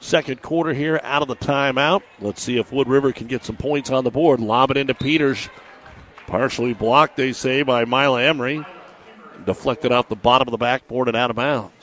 second 0.00 0.40
quarter 0.42 0.72
here 0.72 1.00
out 1.02 1.22
of 1.22 1.28
the 1.28 1.36
timeout. 1.36 2.02
Let's 2.20 2.42
see 2.42 2.58
if 2.58 2.72
Wood 2.72 2.88
River 2.88 3.12
can 3.12 3.26
get 3.26 3.44
some 3.44 3.56
points 3.56 3.90
on 3.90 4.04
the 4.04 4.10
board. 4.10 4.40
Lob 4.40 4.70
it 4.70 4.76
into 4.76 4.94
Peters. 4.94 5.48
Partially 6.26 6.72
blocked, 6.74 7.16
they 7.16 7.32
say, 7.32 7.62
by 7.62 7.84
Mila 7.84 8.22
Emery. 8.22 8.64
Deflected 9.44 9.92
off 9.92 10.08
the 10.08 10.16
bottom 10.16 10.48
of 10.48 10.52
the 10.52 10.58
backboard 10.58 11.08
and 11.08 11.16
out 11.16 11.30
of 11.30 11.36
bounds. 11.36 11.75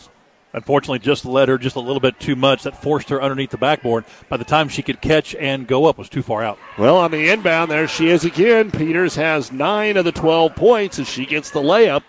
Unfortunately, 0.53 0.99
just 0.99 1.25
led 1.25 1.49
her 1.49 1.57
just 1.57 1.75
a 1.75 1.79
little 1.81 1.99
bit 1.99 2.19
too 2.19 2.35
much. 2.35 2.63
That 2.63 2.81
forced 2.81 3.09
her 3.09 3.21
underneath 3.21 3.49
the 3.49 3.57
backboard. 3.57 4.05
By 4.29 4.37
the 4.37 4.45
time 4.45 4.69
she 4.69 4.83
could 4.83 5.01
catch 5.01 5.33
and 5.35 5.67
go 5.67 5.85
up, 5.85 5.97
was 5.97 6.09
too 6.09 6.21
far 6.21 6.43
out. 6.43 6.59
Well, 6.77 6.97
on 6.97 7.11
the 7.11 7.29
inbound, 7.29 7.71
there 7.71 7.87
she 7.87 8.09
is 8.09 8.23
again. 8.23 8.69
Peters 8.69 9.15
has 9.15 9.51
nine 9.51 9.97
of 9.97 10.05
the 10.05 10.11
12 10.11 10.55
points 10.55 10.99
as 10.99 11.09
she 11.09 11.25
gets 11.25 11.49
the 11.49 11.61
layup, 11.61 12.03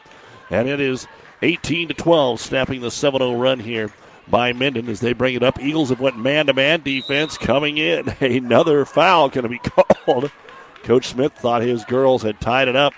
and 0.50 0.68
it 0.68 0.80
is 0.80 1.07
18 1.42 1.88
to 1.88 1.94
12, 1.94 2.38
snapping 2.38 2.80
the 2.83 2.90
7 2.90 3.18
0 3.18 3.35
run 3.35 3.61
here 3.61 3.90
by 4.28 4.52
Minden 4.52 4.88
as 4.88 5.00
they 5.00 5.12
bring 5.12 5.35
it 5.35 5.42
up. 5.42 5.61
Eagles 5.61 5.88
have 5.88 6.00
went 6.00 6.18
man 6.18 6.46
to 6.46 6.52
man 6.52 6.83
defense 6.83 7.38
coming 7.38 7.78
in. 7.78 8.09
Another 8.20 8.85
foul 8.85 9.28
going 9.30 9.42
to 9.44 9.48
be 9.48 9.59
called. 9.59 10.30
Coach 10.83 11.09
Smith 11.09 11.33
thought 11.33 11.62
his 11.62 11.85
girls 11.87 12.22
had 12.22 12.40
tied 12.40 12.68
it 12.68 12.76
up. 12.76 12.92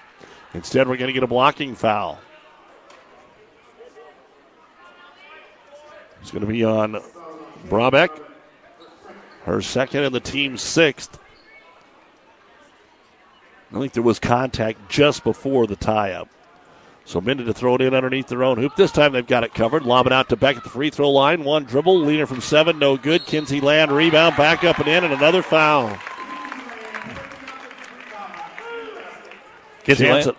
Instead, 0.55 0.89
we're 0.89 0.97
going 0.97 1.09
to 1.09 1.13
get 1.13 1.23
a 1.23 1.29
blocking 1.29 1.75
foul. 1.75 2.19
It's 6.27 6.33
going 6.33 6.45
to 6.45 6.53
be 6.53 6.65
on 6.65 7.01
Brabeck. 7.69 8.21
Her 9.45 9.62
second 9.62 10.03
and 10.03 10.12
the 10.12 10.19
team's 10.19 10.61
sixth. 10.61 11.21
I 13.73 13.79
think 13.79 13.93
there 13.93 14.03
was 14.03 14.19
contact 14.19 14.91
just 14.91 15.23
before 15.23 15.69
the 15.69 15.77
tie 15.77 16.15
up. 16.15 16.29
So 17.05 17.21
Minden 17.21 17.47
to 17.47 17.55
throw 17.55 17.77
it 17.77 17.81
in 17.81 17.95
underneath 17.95 18.27
their 18.27 18.43
own 18.43 18.59
hoop. 18.59 18.75
This 18.75 18.91
time 18.91 19.12
they've 19.12 19.25
got 19.25 19.45
it 19.45 19.55
covered. 19.55 19.85
Lob 19.85 20.09
it 20.09 20.12
out 20.12 20.29
to 20.31 20.37
Beck 20.37 20.57
at 20.57 20.65
the 20.65 20.69
free 20.69 20.91
throw 20.91 21.11
line. 21.11 21.45
One 21.45 21.62
dribble. 21.62 22.01
Leaner 22.01 22.27
from 22.27 22.41
seven. 22.41 22.81
No 22.81 22.97
good. 22.97 23.25
Kinsey 23.25 23.61
Land 23.61 23.93
rebound. 23.93 24.37
Back 24.37 24.65
up 24.65 24.81
and 24.81 24.89
in. 24.89 25.05
And 25.05 25.15
another 25.15 25.43
foul. 25.43 25.97
Kinsey 29.85 30.11
Land, 30.11 30.35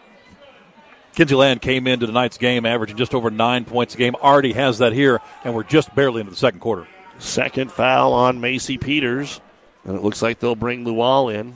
Kinsey 1.17 1.34
Land 1.34 1.63
came 1.63 1.88
into 1.88 2.06
tonight's 2.06 2.38
game 2.38 2.63
averaging 2.63 2.95
just 2.95 3.15
over 3.15 3.32
nine 3.32 3.65
points 3.65 3.95
a 3.95 3.97
game. 3.97 4.13
Already 4.13 4.53
has 4.53 4.77
that 4.77 4.93
here, 4.93 5.19
and 5.43 5.56
we're 5.56 5.63
just 5.63 5.95
barely 5.95 6.19
into 6.19 6.30
the 6.30 6.38
second 6.38 6.60
quarter. 6.60 6.88
Second 7.17 7.71
foul 7.71 8.13
on 8.13 8.39
Macy 8.39 8.77
Peters. 8.77 9.41
And 9.84 9.95
it 9.95 10.03
looks 10.03 10.21
like 10.21 10.38
they'll 10.38 10.53
bring 10.53 10.86
Luwal 10.86 11.34
in. 11.34 11.56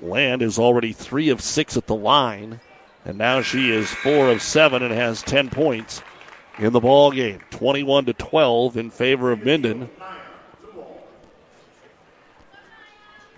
Land 0.00 0.42
is 0.42 0.60
already 0.60 0.92
three 0.92 1.30
of 1.30 1.40
six 1.40 1.76
at 1.76 1.88
the 1.88 1.96
line. 1.96 2.60
And 3.04 3.18
now 3.18 3.42
she 3.42 3.72
is 3.72 3.90
four 3.90 4.28
of 4.28 4.42
seven 4.42 4.84
and 4.84 4.94
has 4.94 5.22
10 5.22 5.50
points 5.50 6.00
in 6.56 6.72
the 6.72 6.78
ball 6.78 7.10
game. 7.10 7.40
21 7.50 8.04
to 8.04 8.12
12 8.12 8.76
in 8.76 8.90
favor 8.90 9.32
of 9.32 9.44
Minden. 9.44 9.90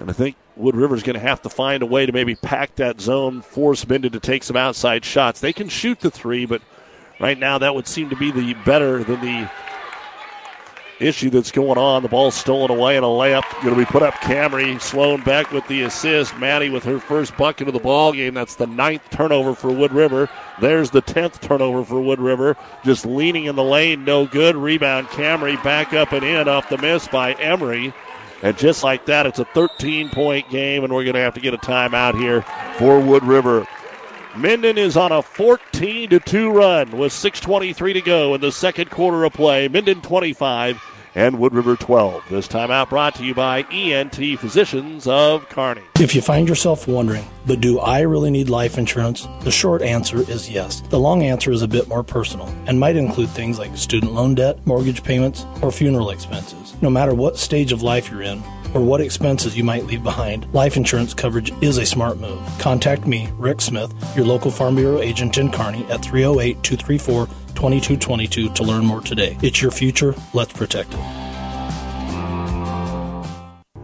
And 0.03 0.11
I 0.11 0.15
think 0.15 0.35
Wood 0.57 0.75
River's 0.75 1.05
going 1.05 1.15
to 1.15 1.21
have 1.21 1.43
to 1.43 1.49
find 1.49 1.81
a 1.81 1.87
way 1.87 2.07
to 2.07 2.13
maybe 2.13 2.35
pack 2.35 2.75
that 2.75 3.01
zone, 3.01 3.41
force 3.41 3.87
Minden 3.87 4.11
to 4.11 4.19
take 4.19 4.43
some 4.43 4.57
outside 4.57 5.05
shots. 5.05 5.39
They 5.41 5.53
can 5.53 5.69
shoot 5.69 6.01
the 6.01 6.11
three, 6.11 6.45
but 6.45 6.61
right 7.21 7.39
now 7.39 7.59
that 7.59 7.77
would 7.77 7.87
seem 7.87 8.11
to 8.11 8.17
be 8.17 8.33
the 8.33 8.55
better 8.65 9.05
than 9.05 9.21
the 9.21 9.49
issue 10.99 11.31
that's 11.31 11.53
going 11.53 11.79
on. 11.79 12.03
The 12.03 12.09
ball 12.09 12.33
stolen 12.33 12.73
away 12.73 12.97
and 12.97 13.05
a 13.05 13.09
layup 13.09 13.45
going 13.63 13.75
to 13.75 13.81
be 13.81 13.85
put 13.85 14.03
up. 14.03 14.15
Camry 14.15 14.81
Sloan 14.81 15.23
Beck 15.23 15.53
with 15.53 15.69
the 15.69 15.83
assist. 15.83 16.37
Maddie 16.37 16.71
with 16.71 16.83
her 16.83 16.99
first 16.99 17.37
bucket 17.37 17.69
of 17.69 17.75
the 17.75 17.81
ball 17.81 18.13
game. 18.13 18.35
That's 18.35 18.57
the 18.57 18.67
ninth 18.67 19.09
turnover 19.11 19.55
for 19.55 19.71
Wood 19.71 19.93
River. 19.93 20.29
There's 20.61 20.91
the 20.91 21.01
tenth 21.01 21.41
turnover 21.41 21.85
for 21.85 22.01
Wood 22.01 22.19
River. 22.19 22.57
Just 22.85 23.07
leaning 23.07 23.45
in 23.45 23.55
the 23.55 23.63
lane, 23.63 24.05
no 24.05 24.27
good. 24.27 24.57
Rebound 24.57 25.07
Camry 25.09 25.63
back 25.63 25.93
up 25.93 26.11
and 26.11 26.25
in 26.25 26.49
off 26.49 26.69
the 26.69 26.79
miss 26.79 27.07
by 27.07 27.35
Emery. 27.35 27.95
And 28.43 28.59
just 28.59 28.83
like 28.83 29.07
that, 29.07 29.27
it's 29.27 29.39
a 29.39 29.45
13 29.45 30.11
point 30.11 30.51
game, 30.51 30.83
and 30.85 30.93
we're 30.93 31.05
going 31.05 31.15
to 31.15 31.21
have 31.21 31.35
to 31.35 31.41
get 31.41 31.55
a 31.55 31.59
timeout 31.59 32.19
here 32.19 32.43
for 32.77 33.01
Wood 33.01 33.23
River. 33.23 33.67
Minden 34.35 34.79
is 34.79 34.97
on 34.97 35.13
a 35.13 35.23
14 35.23 36.11
to 36.11 36.19
2 36.19 36.51
run 36.51 36.91
with 36.91 37.13
6.23 37.13 37.93
to 37.93 38.01
go 38.01 38.35
in 38.35 38.41
the 38.41 38.51
second 38.51 38.91
quarter 38.91 39.25
of 39.25 39.33
play. 39.33 39.69
Minden 39.69 40.01
25 40.01 40.83
and 41.15 41.39
Wood 41.39 41.55
River 41.55 41.77
12. 41.77 42.25
This 42.31 42.49
timeout 42.49 42.89
brought 42.89 43.15
to 43.17 43.25
you 43.25 43.35
by 43.35 43.63
ENT 43.71 44.39
Physicians 44.39 45.07
of 45.07 45.49
Kearney. 45.49 45.83
If 46.01 46.15
you 46.15 46.23
find 46.23 46.49
yourself 46.49 46.89
wondering, 46.89 47.25
but 47.47 47.61
do 47.61 47.79
I 47.79 48.01
really 48.01 48.31
need 48.31 48.49
life 48.49 48.79
insurance? 48.79 49.29
The 49.41 49.51
short 49.51 49.83
answer 49.83 50.19
is 50.19 50.51
yes. 50.51 50.81
The 50.91 50.99
long 50.99 51.23
answer 51.23 51.53
is 51.53 51.63
a 51.63 51.69
bit 51.69 51.89
more 51.89 52.03
personal 52.03 52.47
and 52.67 52.81
might 52.81 52.97
include 52.97 53.31
things 53.31 53.59
like 53.59 53.77
student 53.77 54.13
loan 54.13 54.35
debt, 54.35 54.65
mortgage 54.67 55.03
payments, 55.03 55.47
or 55.61 55.71
funeral 55.71 56.11
expenses. 56.11 56.75
No 56.83 56.91
matter 56.91 57.15
what 57.15 57.39
stage 57.39 57.73
of 57.73 57.83
life 57.83 58.11
you're 58.11 58.23
in, 58.23 58.43
or 58.75 58.81
what 58.81 59.01
expenses 59.01 59.57
you 59.57 59.65
might 59.65 59.85
leave 59.85 60.03
behind, 60.03 60.53
life 60.55 60.77
insurance 60.77 61.15
coverage 61.15 61.53
is 61.63 61.79
a 61.79 61.87
smart 61.87 62.19
move. 62.19 62.41
Contact 62.59 63.07
me, 63.07 63.29
Rick 63.37 63.61
Smith, 63.61 63.93
your 64.17 64.25
local 64.25 64.51
Farm 64.51 64.77
Bureau 64.77 65.01
agent 65.01 65.37
in 65.39 65.51
Kearney 65.51 65.85
at 65.91 66.03
308 66.03 66.63
234 66.63 67.29
2222 67.63 68.49
to 68.55 68.65
learn 68.65 68.85
more 68.85 69.01
today. 69.01 69.39
It's 69.41 69.63
your 69.63 69.71
future. 69.71 70.17
Let's 70.35 70.53
protect 70.53 70.93
it. 70.95 70.99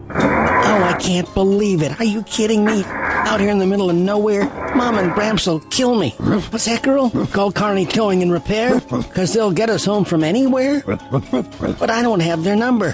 Oh, 0.09 0.83
I 0.83 0.97
can't 0.99 1.33
believe 1.33 1.81
it. 1.81 1.97
Are 1.97 2.03
you 2.03 2.23
kidding 2.23 2.65
me? 2.65 2.83
Out 2.83 3.39
here 3.39 3.49
in 3.49 3.57
the 3.57 3.65
middle 3.65 3.89
of 3.89 3.95
nowhere, 3.95 4.49
Mom 4.75 4.97
and 4.97 5.13
Gramps 5.13 5.47
will 5.47 5.61
kill 5.61 5.95
me. 5.95 6.09
What's 6.19 6.65
that, 6.65 6.83
girl? 6.83 7.09
Call 7.27 7.53
Kearney 7.53 7.85
Towing 7.85 8.21
and 8.21 8.33
Repair? 8.33 8.81
Because 8.81 9.31
they'll 9.31 9.53
get 9.53 9.69
us 9.69 9.85
home 9.85 10.03
from 10.03 10.25
anywhere? 10.25 10.81
But 10.85 11.89
I 11.89 12.01
don't 12.01 12.19
have 12.19 12.43
their 12.43 12.57
number. 12.57 12.91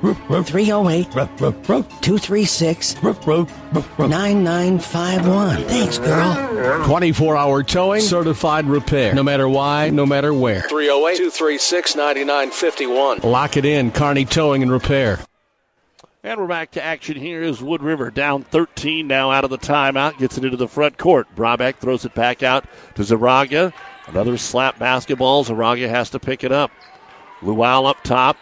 308 0.00 1.12
236 1.12 3.02
9951. 3.02 5.64
Thanks, 5.64 5.98
girl. 5.98 6.86
24 6.86 7.36
hour 7.36 7.62
towing, 7.62 8.00
certified 8.00 8.64
repair. 8.66 9.14
No 9.14 9.22
matter 9.22 9.46
why, 9.48 9.90
no 9.90 10.06
matter 10.06 10.32
where. 10.32 10.62
308 10.62 11.16
236 11.16 11.96
9951. 11.96 13.18
Lock 13.30 13.58
it 13.58 13.64
in, 13.64 13.90
Kearney 13.90 14.24
Towing 14.24 14.62
and 14.62 14.72
Repair. 14.72 15.20
And 16.22 16.38
we're 16.38 16.46
back 16.46 16.72
to 16.72 16.82
action 16.82 17.16
here 17.16 17.42
as 17.42 17.62
Wood 17.62 17.82
River 17.82 18.10
down 18.10 18.42
13 18.42 19.06
now 19.06 19.30
out 19.30 19.44
of 19.44 19.50
the 19.50 19.58
timeout. 19.58 20.18
Gets 20.18 20.36
it 20.36 20.44
into 20.44 20.58
the 20.58 20.68
front 20.68 20.98
court. 20.98 21.26
Brabeck 21.34 21.76
throws 21.76 22.04
it 22.04 22.14
back 22.14 22.42
out 22.42 22.66
to 22.94 23.02
Zaraga. 23.02 23.72
Another 24.06 24.36
slap 24.36 24.78
basketball. 24.78 25.44
Zaraga 25.44 25.88
has 25.88 26.10
to 26.10 26.18
pick 26.18 26.44
it 26.44 26.52
up. 26.52 26.70
Luwal 27.40 27.88
up 27.88 28.02
top. 28.02 28.36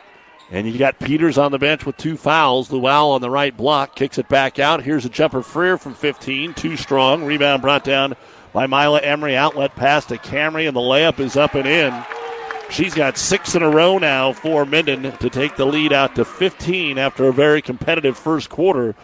And 0.50 0.66
you 0.66 0.78
got 0.78 0.98
Peters 0.98 1.36
on 1.36 1.52
the 1.52 1.58
bench 1.58 1.84
with 1.84 1.96
two 1.98 2.16
fouls. 2.16 2.70
Luwal 2.70 3.14
on 3.14 3.20
the 3.20 3.30
right 3.30 3.54
block 3.54 3.94
kicks 3.94 4.16
it 4.16 4.28
back 4.28 4.58
out. 4.58 4.82
Here's 4.82 5.04
a 5.04 5.10
jumper 5.10 5.42
Freer 5.42 5.76
from 5.76 5.94
15. 5.94 6.54
Too 6.54 6.76
strong. 6.76 7.24
Rebound 7.24 7.60
brought 7.60 7.84
down 7.84 8.16
by 8.54 8.66
Mila 8.66 9.00
Emery. 9.00 9.36
Outlet 9.36 9.76
pass 9.76 10.06
to 10.06 10.16
Camry, 10.16 10.66
and 10.66 10.74
the 10.74 10.80
layup 10.80 11.20
is 11.20 11.36
up 11.36 11.54
and 11.54 11.68
in. 11.68 11.92
She's 12.70 12.94
got 12.94 13.18
six 13.18 13.54
in 13.54 13.62
a 13.62 13.68
row 13.70 13.98
now 13.98 14.32
for 14.32 14.64
Minden 14.64 15.12
to 15.18 15.30
take 15.30 15.56
the 15.56 15.66
lead 15.66 15.92
out 15.92 16.14
to 16.16 16.24
15 16.24 16.98
after 16.98 17.28
a 17.28 17.32
very 17.32 17.60
competitive 17.60 18.16
first 18.16 18.48
quarter. 18.48 18.94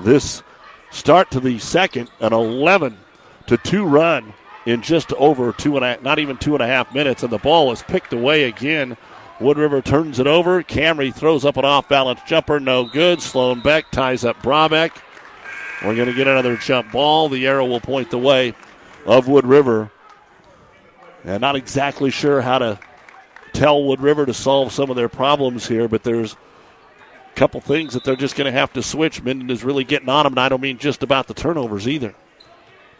This 0.00 0.42
start 0.90 1.30
to 1.30 1.40
the 1.40 1.58
second, 1.58 2.10
an 2.20 2.32
11 2.32 2.98
to 3.46 3.56
2 3.56 3.84
run 3.84 4.34
in 4.66 4.82
just 4.82 5.12
over 5.14 5.52
two 5.52 5.76
and 5.76 5.84
a, 5.84 6.00
not 6.02 6.18
even 6.18 6.36
two 6.36 6.54
and 6.54 6.62
a 6.62 6.66
half 6.66 6.94
minutes, 6.94 7.22
and 7.22 7.32
the 7.32 7.38
ball 7.38 7.72
is 7.72 7.82
picked 7.82 8.12
away 8.12 8.44
again. 8.44 8.96
Wood 9.42 9.58
River 9.58 9.82
turns 9.82 10.18
it 10.18 10.26
over. 10.26 10.62
Camry 10.62 11.14
throws 11.14 11.44
up 11.44 11.56
an 11.56 11.64
off 11.64 11.88
balance 11.88 12.20
jumper, 12.26 12.60
no 12.60 12.84
good. 12.86 13.20
Sloan 13.20 13.60
Beck 13.60 13.90
ties 13.90 14.24
up 14.24 14.40
Brabeck. 14.42 14.92
We're 15.84 15.96
going 15.96 16.08
to 16.08 16.14
get 16.14 16.28
another 16.28 16.56
jump 16.56 16.92
ball. 16.92 17.28
The 17.28 17.46
arrow 17.46 17.66
will 17.66 17.80
point 17.80 18.10
the 18.10 18.18
way 18.18 18.54
of 19.04 19.26
Wood 19.26 19.44
River. 19.44 19.90
And 21.24 21.40
not 21.40 21.56
exactly 21.56 22.10
sure 22.10 22.40
how 22.40 22.58
to 22.58 22.78
tell 23.52 23.82
Wood 23.84 24.00
River 24.00 24.24
to 24.26 24.34
solve 24.34 24.72
some 24.72 24.90
of 24.90 24.96
their 24.96 25.08
problems 25.08 25.66
here, 25.66 25.88
but 25.88 26.04
there's 26.04 26.34
a 26.34 27.34
couple 27.34 27.60
things 27.60 27.94
that 27.94 28.04
they're 28.04 28.16
just 28.16 28.36
going 28.36 28.52
to 28.52 28.56
have 28.56 28.72
to 28.74 28.82
switch. 28.82 29.22
Minden 29.22 29.50
is 29.50 29.64
really 29.64 29.84
getting 29.84 30.08
on 30.08 30.24
them, 30.24 30.34
and 30.34 30.40
I 30.40 30.48
don't 30.48 30.60
mean 30.60 30.78
just 30.78 31.02
about 31.02 31.26
the 31.26 31.34
turnovers 31.34 31.88
either. 31.88 32.14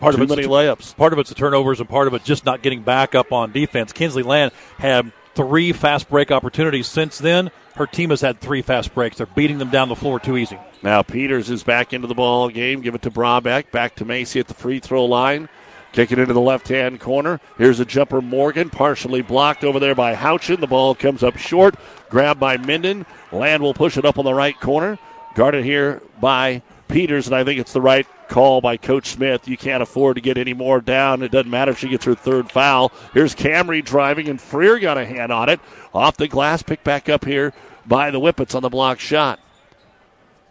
Part 0.01 0.15
Too 0.17 0.23
of 0.23 0.23
it's 0.25 0.31
many 0.37 0.43
the- 0.43 0.49
layups. 0.53 0.97
Part 0.97 1.13
of 1.13 1.21
it's 1.21 1.29
the 1.29 1.37
turnovers, 1.37 1.79
and 1.79 1.89
part 1.89 2.09
of 2.09 2.15
it 2.15 2.25
just 2.25 2.45
not 2.45 2.63
getting 2.63 2.83
back 2.83 3.15
up 3.15 3.33
on 3.33 3.53
defense. 3.53 3.93
Kinsey 3.93 4.23
Land 4.23 4.51
had 4.79 5.13
three 5.35 5.73
fast 5.73 6.09
break 6.09 6.31
opportunities 6.31 6.87
since 6.87 7.19
then. 7.19 7.51
Her 7.75 7.87
team 7.87 8.11
has 8.11 8.21
had 8.21 8.41
three 8.41 8.63
fast 8.63 8.95
breaks. 8.95 9.17
They're 9.17 9.27
beating 9.27 9.59
them 9.59 9.71
down 9.71 9.89
the 9.89 9.97
floor 9.97 10.21
too 10.21 10.37
easy. 10.37 10.59
Now 10.83 11.03
Peters 11.03 11.49
is 11.49 11.63
back 11.63 11.93
into 11.93 12.07
the 12.07 12.15
ball 12.15 12.49
game. 12.49 12.81
Give 12.81 12.95
it 12.95 13.03
to 13.03 13.11
Brabeck. 13.11 13.71
Back 13.71 13.97
to 13.97 14.05
Macy 14.05 14.41
at 14.41 14.49
the 14.49 14.55
free 14.55 14.79
throw 14.79 15.05
line. 15.05 15.49
Kick 15.93 16.11
it 16.11 16.19
into 16.19 16.33
the 16.33 16.41
left 16.41 16.69
hand 16.69 17.01
corner. 17.01 17.41
Here's 17.59 17.79
a 17.79 17.85
jumper 17.85 18.23
Morgan, 18.23 18.71
partially 18.71 19.21
blocked 19.21 19.63
over 19.63 19.79
there 19.79 19.95
by 19.95 20.15
Houchin. 20.15 20.61
The 20.61 20.67
ball 20.67 20.95
comes 20.95 21.23
up 21.23 21.37
short. 21.37 21.75
Grabbed 22.09 22.41
by 22.41 22.57
Minden. 22.57 23.07
Land 23.31 23.63
will 23.63 23.75
push 23.75 23.97
it 23.99 24.05
up 24.05 24.19
on 24.19 24.25
the 24.25 24.35
right 24.35 24.59
corner. 24.59 24.99
Guarded 25.35 25.65
here 25.65 26.03
by 26.21 26.63
Peters, 26.93 27.27
and 27.27 27.35
I 27.35 27.43
think 27.43 27.59
it's 27.59 27.73
the 27.73 27.81
right 27.81 28.07
call 28.29 28.61
by 28.61 28.77
Coach 28.77 29.07
Smith. 29.07 29.49
You 29.49 29.57
can't 29.57 29.83
afford 29.83 30.17
to 30.17 30.21
get 30.21 30.37
any 30.37 30.53
more 30.53 30.81
down. 30.81 31.23
It 31.23 31.31
doesn't 31.31 31.51
matter 31.51 31.73
if 31.73 31.79
she 31.79 31.89
gets 31.89 32.05
her 32.05 32.15
third 32.15 32.51
foul. 32.51 32.93
Here's 33.15 33.35
Camry 33.35 33.83
driving, 33.83 34.29
and 34.29 34.39
Freer 34.39 34.79
got 34.79 34.99
a 34.99 35.07
hand 35.07 35.33
on 35.33 35.49
it. 35.49 35.59
Off 35.95 36.19
the 36.19 36.29
glass, 36.29 36.63
picked 36.63 36.85
back 36.85 37.09
up 37.09 37.25
here 37.25 37.55
by 37.87 38.11
the 38.11 38.21
Whippets 38.21 38.55
on 38.55 38.63
the 38.63 38.69
block 38.69 39.01
shot. 39.01 39.41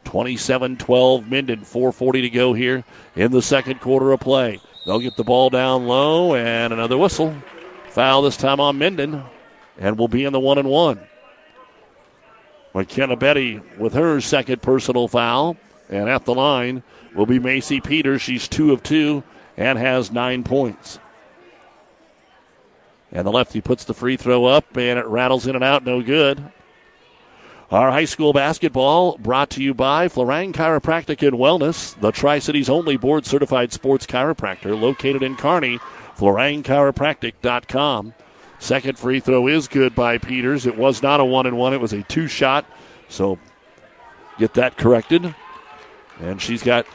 27 0.05 0.77
12 0.77 1.29
Minden, 1.29 1.63
440 1.63 2.21
to 2.21 2.29
go 2.31 2.53
here 2.53 2.83
in 3.15 3.31
the 3.31 3.41
second 3.43 3.79
quarter 3.79 4.11
of 4.11 4.19
play. 4.19 4.59
They'll 4.87 4.99
get 4.99 5.15
the 5.15 5.23
ball 5.23 5.51
down 5.51 5.85
low 5.85 6.33
and 6.33 6.73
another 6.73 6.97
whistle. 6.97 7.35
Foul 7.89 8.23
this 8.23 8.35
time 8.35 8.59
on 8.59 8.79
Minden, 8.79 9.23
and 9.77 9.95
we'll 9.95 10.07
be 10.07 10.25
in 10.25 10.33
the 10.33 10.39
one 10.39 10.57
and 10.57 10.67
one. 10.67 10.99
McKenna 12.73 13.15
Betty 13.15 13.61
with 13.77 13.93
her 13.93 14.19
second 14.21 14.63
personal 14.63 15.07
foul, 15.07 15.55
and 15.91 16.09
at 16.09 16.25
the 16.25 16.33
line 16.33 16.81
will 17.13 17.25
be 17.25 17.37
Macy 17.37 17.79
Peters. 17.81 18.21
She's 18.21 18.47
two 18.47 18.71
of 18.71 18.81
two 18.81 19.23
and 19.57 19.77
has 19.77 20.11
nine 20.11 20.43
points. 20.43 20.99
And 23.11 23.27
the 23.27 23.31
lefty 23.31 23.59
puts 23.61 23.83
the 23.83 23.93
free 23.93 24.15
throw 24.15 24.45
up, 24.45 24.77
and 24.77 24.97
it 24.97 25.05
rattles 25.05 25.45
in 25.45 25.55
and 25.55 25.63
out, 25.63 25.83
no 25.83 26.01
good. 26.01 26.41
Our 27.69 27.91
high 27.91 28.05
school 28.05 28.33
basketball 28.33 29.17
brought 29.17 29.49
to 29.51 29.61
you 29.63 29.73
by 29.73 30.07
Florang 30.07 30.53
Chiropractic 30.53 31.25
and 31.25 31.37
Wellness, 31.37 31.99
the 31.99 32.11
Tri 32.11 32.39
Cities 32.39 32.69
only 32.69 32.97
board 32.97 33.25
certified 33.25 33.71
sports 33.71 34.05
chiropractor 34.05 34.79
located 34.79 35.23
in 35.23 35.35
Kearney. 35.35 35.79
FlorangChiropractic.com. 36.17 38.13
Second 38.59 38.99
free 38.99 39.19
throw 39.19 39.47
is 39.47 39.67
good 39.67 39.95
by 39.95 40.17
Peters. 40.17 40.65
It 40.65 40.77
was 40.77 41.01
not 41.01 41.19
a 41.19 41.25
one 41.25 41.47
and 41.47 41.57
one, 41.57 41.73
it 41.73 41.81
was 41.81 41.93
a 41.93 42.03
two 42.03 42.27
shot. 42.27 42.65
So 43.09 43.39
get 44.37 44.53
that 44.55 44.77
corrected. 44.77 45.33
And 46.22 46.41
she's 46.41 46.63
got 46.63 46.86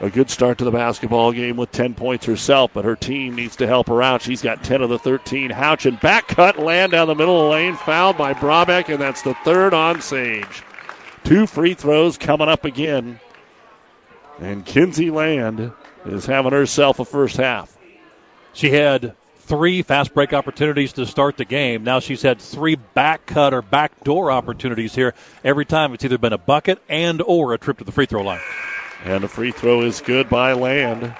a 0.00 0.10
good 0.10 0.30
start 0.30 0.58
to 0.58 0.64
the 0.64 0.70
basketball 0.70 1.32
game 1.32 1.56
with 1.56 1.72
10 1.72 1.94
points 1.94 2.26
herself, 2.26 2.70
but 2.72 2.84
her 2.84 2.96
team 2.96 3.34
needs 3.34 3.56
to 3.56 3.66
help 3.66 3.88
her 3.88 4.02
out. 4.02 4.22
She's 4.22 4.42
got 4.42 4.62
10 4.62 4.82
of 4.82 4.90
the 4.90 4.98
13. 4.98 5.50
Houchin 5.50 6.00
back 6.00 6.28
cut, 6.28 6.58
land 6.58 6.92
down 6.92 7.08
the 7.08 7.14
middle 7.14 7.40
of 7.40 7.44
the 7.44 7.50
lane, 7.50 7.76
fouled 7.76 8.16
by 8.16 8.34
Brabeck, 8.34 8.88
and 8.88 9.00
that's 9.00 9.22
the 9.22 9.34
third 9.44 9.74
on 9.74 10.00
Sage. 10.00 10.62
Two 11.24 11.46
free 11.46 11.74
throws 11.74 12.16
coming 12.16 12.48
up 12.48 12.64
again. 12.64 13.20
And 14.40 14.64
Kinsey 14.64 15.10
Land 15.10 15.72
is 16.06 16.26
having 16.26 16.52
herself 16.52 17.00
a 17.00 17.04
first 17.04 17.36
half. 17.36 17.76
She 18.52 18.70
had 18.70 19.14
three 19.48 19.80
fast 19.80 20.12
break 20.12 20.34
opportunities 20.34 20.92
to 20.92 21.06
start 21.06 21.38
the 21.38 21.44
game. 21.44 21.82
Now 21.82 22.00
she's 22.00 22.20
had 22.20 22.38
three 22.38 22.74
back 22.74 23.24
cut 23.24 23.54
or 23.54 23.62
back 23.62 24.04
door 24.04 24.30
opportunities 24.30 24.94
here. 24.94 25.14
Every 25.42 25.64
time 25.64 25.94
it's 25.94 26.04
either 26.04 26.18
been 26.18 26.34
a 26.34 26.38
bucket 26.38 26.82
and 26.88 27.22
or 27.22 27.54
a 27.54 27.58
trip 27.58 27.78
to 27.78 27.84
the 27.84 27.92
free 27.92 28.04
throw 28.04 28.22
line. 28.22 28.40
And 29.04 29.24
the 29.24 29.28
free 29.28 29.50
throw 29.50 29.80
is 29.80 30.02
good 30.02 30.28
by 30.28 30.52
Land. 30.52 31.14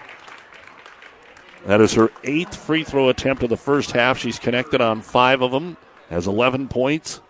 That 1.67 1.81
is 1.81 1.95
her 1.95 2.11
eighth 2.23 2.55
free 2.55 2.85
throw 2.85 3.09
attempt 3.09 3.43
of 3.43 3.49
the 3.49 3.57
first 3.57 3.93
half. 3.93 4.19
She's 4.19 4.39
connected 4.39 4.83
on 4.83 5.01
five 5.01 5.41
of 5.41 5.51
them, 5.51 5.79
has 6.11 6.27
11 6.27 6.69
points. 6.69 7.21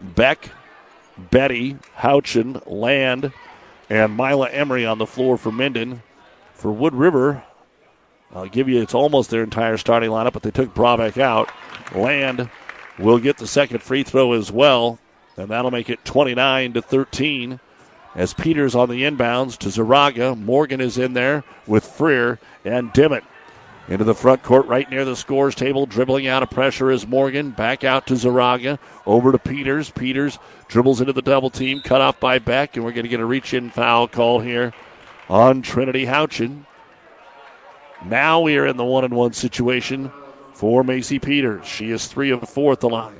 Beck, 0.00 0.50
Betty, 1.30 1.76
Houchin, 1.98 2.62
Land, 2.66 3.32
and 3.90 4.16
Mila 4.16 4.48
Emery 4.50 4.86
on 4.86 4.98
the 4.98 5.06
floor 5.06 5.36
for 5.36 5.52
Minden. 5.52 6.02
For 6.54 6.72
Wood 6.72 6.94
River, 6.94 7.44
I'll 8.34 8.46
give 8.46 8.68
you 8.68 8.82
it's 8.82 8.94
almost 8.94 9.30
their 9.30 9.42
entire 9.42 9.76
starting 9.76 10.10
lineup, 10.10 10.32
but 10.32 10.42
they 10.42 10.50
took 10.50 10.74
Brabeck 10.74 11.18
out. 11.18 11.50
Land 11.94 12.50
will 12.98 13.18
get 13.18 13.38
the 13.38 13.46
second 13.46 13.82
free 13.82 14.02
throw 14.02 14.32
as 14.32 14.52
well, 14.52 14.98
and 15.36 15.48
that'll 15.48 15.70
make 15.70 15.88
it 15.88 16.04
29 16.04 16.74
to 16.74 16.82
13 16.82 17.60
as 18.14 18.34
Peters 18.34 18.74
on 18.74 18.88
the 18.90 19.02
inbounds 19.02 19.56
to 19.58 19.68
Zaraga. 19.68 20.38
Morgan 20.38 20.80
is 20.80 20.98
in 20.98 21.14
there 21.14 21.44
with 21.66 21.84
Freer 21.84 22.38
and 22.64 22.92
Dimmitt. 22.92 23.24
Into 23.88 24.04
the 24.04 24.14
front 24.14 24.42
court, 24.42 24.66
right 24.66 24.90
near 24.90 25.06
the 25.06 25.16
scores 25.16 25.54
table, 25.54 25.86
dribbling 25.86 26.26
out 26.26 26.42
of 26.42 26.50
pressure 26.50 26.90
is 26.90 27.06
Morgan. 27.06 27.52
Back 27.52 27.84
out 27.84 28.06
to 28.08 28.14
Zaraga. 28.14 28.78
Over 29.06 29.32
to 29.32 29.38
Peters. 29.38 29.88
Peters 29.88 30.38
dribbles 30.68 31.00
into 31.00 31.14
the 31.14 31.22
double 31.22 31.48
team, 31.48 31.80
cut 31.80 32.02
off 32.02 32.20
by 32.20 32.38
Beck, 32.38 32.76
and 32.76 32.84
we're 32.84 32.92
going 32.92 33.04
to 33.04 33.08
get 33.08 33.20
a 33.20 33.24
reach 33.24 33.54
in 33.54 33.70
foul 33.70 34.06
call 34.06 34.40
here 34.40 34.74
on 35.30 35.62
Trinity 35.62 36.04
Houchin. 36.04 36.66
Now 38.04 38.40
we 38.40 38.56
are 38.56 38.66
in 38.66 38.76
the 38.76 38.84
one 38.84 39.04
and 39.04 39.14
one 39.14 39.32
situation 39.32 40.12
for 40.52 40.84
Macy 40.84 41.18
Peters. 41.18 41.66
She 41.66 41.90
is 41.90 42.06
three 42.06 42.30
of 42.30 42.48
four 42.48 42.72
at 42.72 42.80
the 42.80 42.88
line. 42.88 43.14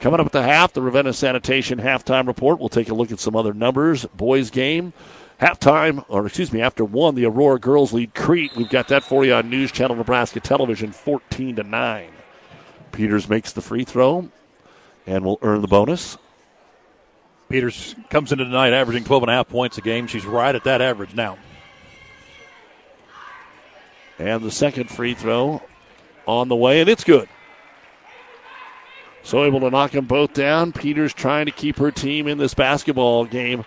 Coming 0.00 0.20
up 0.20 0.26
at 0.26 0.32
the 0.32 0.42
half, 0.42 0.72
the 0.72 0.80
Ravenna 0.80 1.12
Sanitation 1.12 1.78
halftime 1.78 2.26
report. 2.26 2.58
We'll 2.58 2.70
take 2.70 2.88
a 2.88 2.94
look 2.94 3.12
at 3.12 3.20
some 3.20 3.36
other 3.36 3.52
numbers. 3.52 4.06
Boys 4.06 4.48
game. 4.48 4.94
Halftime, 5.40 6.04
or 6.08 6.26
excuse 6.26 6.52
me, 6.52 6.60
after 6.60 6.84
one, 6.84 7.14
the 7.14 7.26
Aurora 7.26 7.58
girls 7.58 7.92
lead 7.92 8.14
Crete. 8.14 8.54
We've 8.56 8.68
got 8.68 8.88
that 8.88 9.04
for 9.04 9.24
you 9.24 9.34
on 9.34 9.48
News 9.48 9.72
Channel 9.72 9.96
Nebraska 9.96 10.40
Television, 10.40 10.92
14 10.92 11.56
to 11.56 11.62
9. 11.62 12.10
Peters 12.92 13.28
makes 13.28 13.52
the 13.52 13.62
free 13.62 13.84
throw 13.84 14.28
and 15.06 15.24
will 15.24 15.38
earn 15.42 15.62
the 15.62 15.68
bonus. 15.68 16.18
Peters 17.50 17.96
comes 18.10 18.30
into 18.30 18.44
tonight 18.44 18.72
averaging 18.72 19.02
12 19.02 19.24
and 19.24 19.30
a 19.30 19.34
half 19.34 19.48
points 19.48 19.76
a 19.76 19.80
game. 19.80 20.06
She's 20.06 20.24
right 20.24 20.54
at 20.54 20.64
that 20.64 20.80
average 20.80 21.14
now. 21.14 21.36
And 24.20 24.42
the 24.42 24.52
second 24.52 24.88
free 24.88 25.14
throw 25.14 25.60
on 26.26 26.48
the 26.48 26.54
way, 26.54 26.80
and 26.80 26.88
it's 26.88 27.02
good. 27.02 27.28
So 29.24 29.44
able 29.44 29.60
to 29.60 29.70
knock 29.70 29.90
them 29.90 30.06
both 30.06 30.32
down. 30.32 30.72
Peters 30.72 31.12
trying 31.12 31.46
to 31.46 31.52
keep 31.52 31.76
her 31.78 31.90
team 31.90 32.28
in 32.28 32.38
this 32.38 32.54
basketball 32.54 33.24
game. 33.24 33.64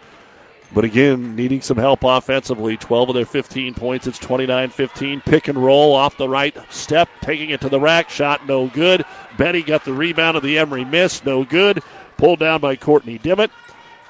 But 0.74 0.86
again, 0.86 1.36
needing 1.36 1.62
some 1.62 1.78
help 1.78 2.04
offensively. 2.04 2.78
12 2.78 3.10
of 3.10 3.16
their 3.16 3.26
15 3.26 3.74
points. 3.74 4.08
It's 4.08 4.18
29 4.18 4.70
15. 4.70 5.22
Pick 5.22 5.48
and 5.50 5.64
roll 5.64 5.94
off 5.94 6.18
the 6.18 6.30
right 6.30 6.56
step, 6.72 7.10
taking 7.22 7.50
it 7.50 7.62
to 7.62 7.70
the 7.70 7.80
rack. 7.80 8.10
Shot 8.10 8.48
no 8.48 8.68
good. 8.68 9.04
Betty 9.38 9.62
got 9.62 9.84
the 9.84 9.94
rebound 9.94 10.38
of 10.38 10.44
the 10.44 10.58
Emery 10.58 10.86
miss. 10.86 11.24
No 11.26 11.44
good. 11.44 11.84
Pulled 12.18 12.40
down 12.40 12.62
by 12.62 12.76
Courtney 12.76 13.18
Dimmitt. 13.18 13.52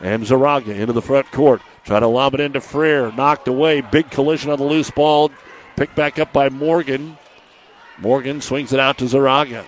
And 0.03 0.23
Zaraga 0.23 0.75
into 0.75 0.91
the 0.91 1.01
front 1.01 1.31
court. 1.31 1.61
Try 1.85 2.01
to 2.01 2.07
lob 2.07 2.33
it 2.33 2.41
into 2.41 2.59
Freer. 2.59 3.13
Knocked 3.13 3.47
away. 3.47 3.79
Big 3.79 4.11
collision 4.11 4.51
on 4.51 4.59
the 4.59 4.65
loose 4.65 4.91
ball. 4.91 5.31
Picked 5.77 5.95
back 5.95 6.19
up 6.19 6.33
by 6.33 6.49
Morgan. 6.49 7.17
Morgan 7.97 8.41
swings 8.41 8.73
it 8.73 8.81
out 8.81 8.97
to 8.97 9.05
Zaraga. 9.05 9.63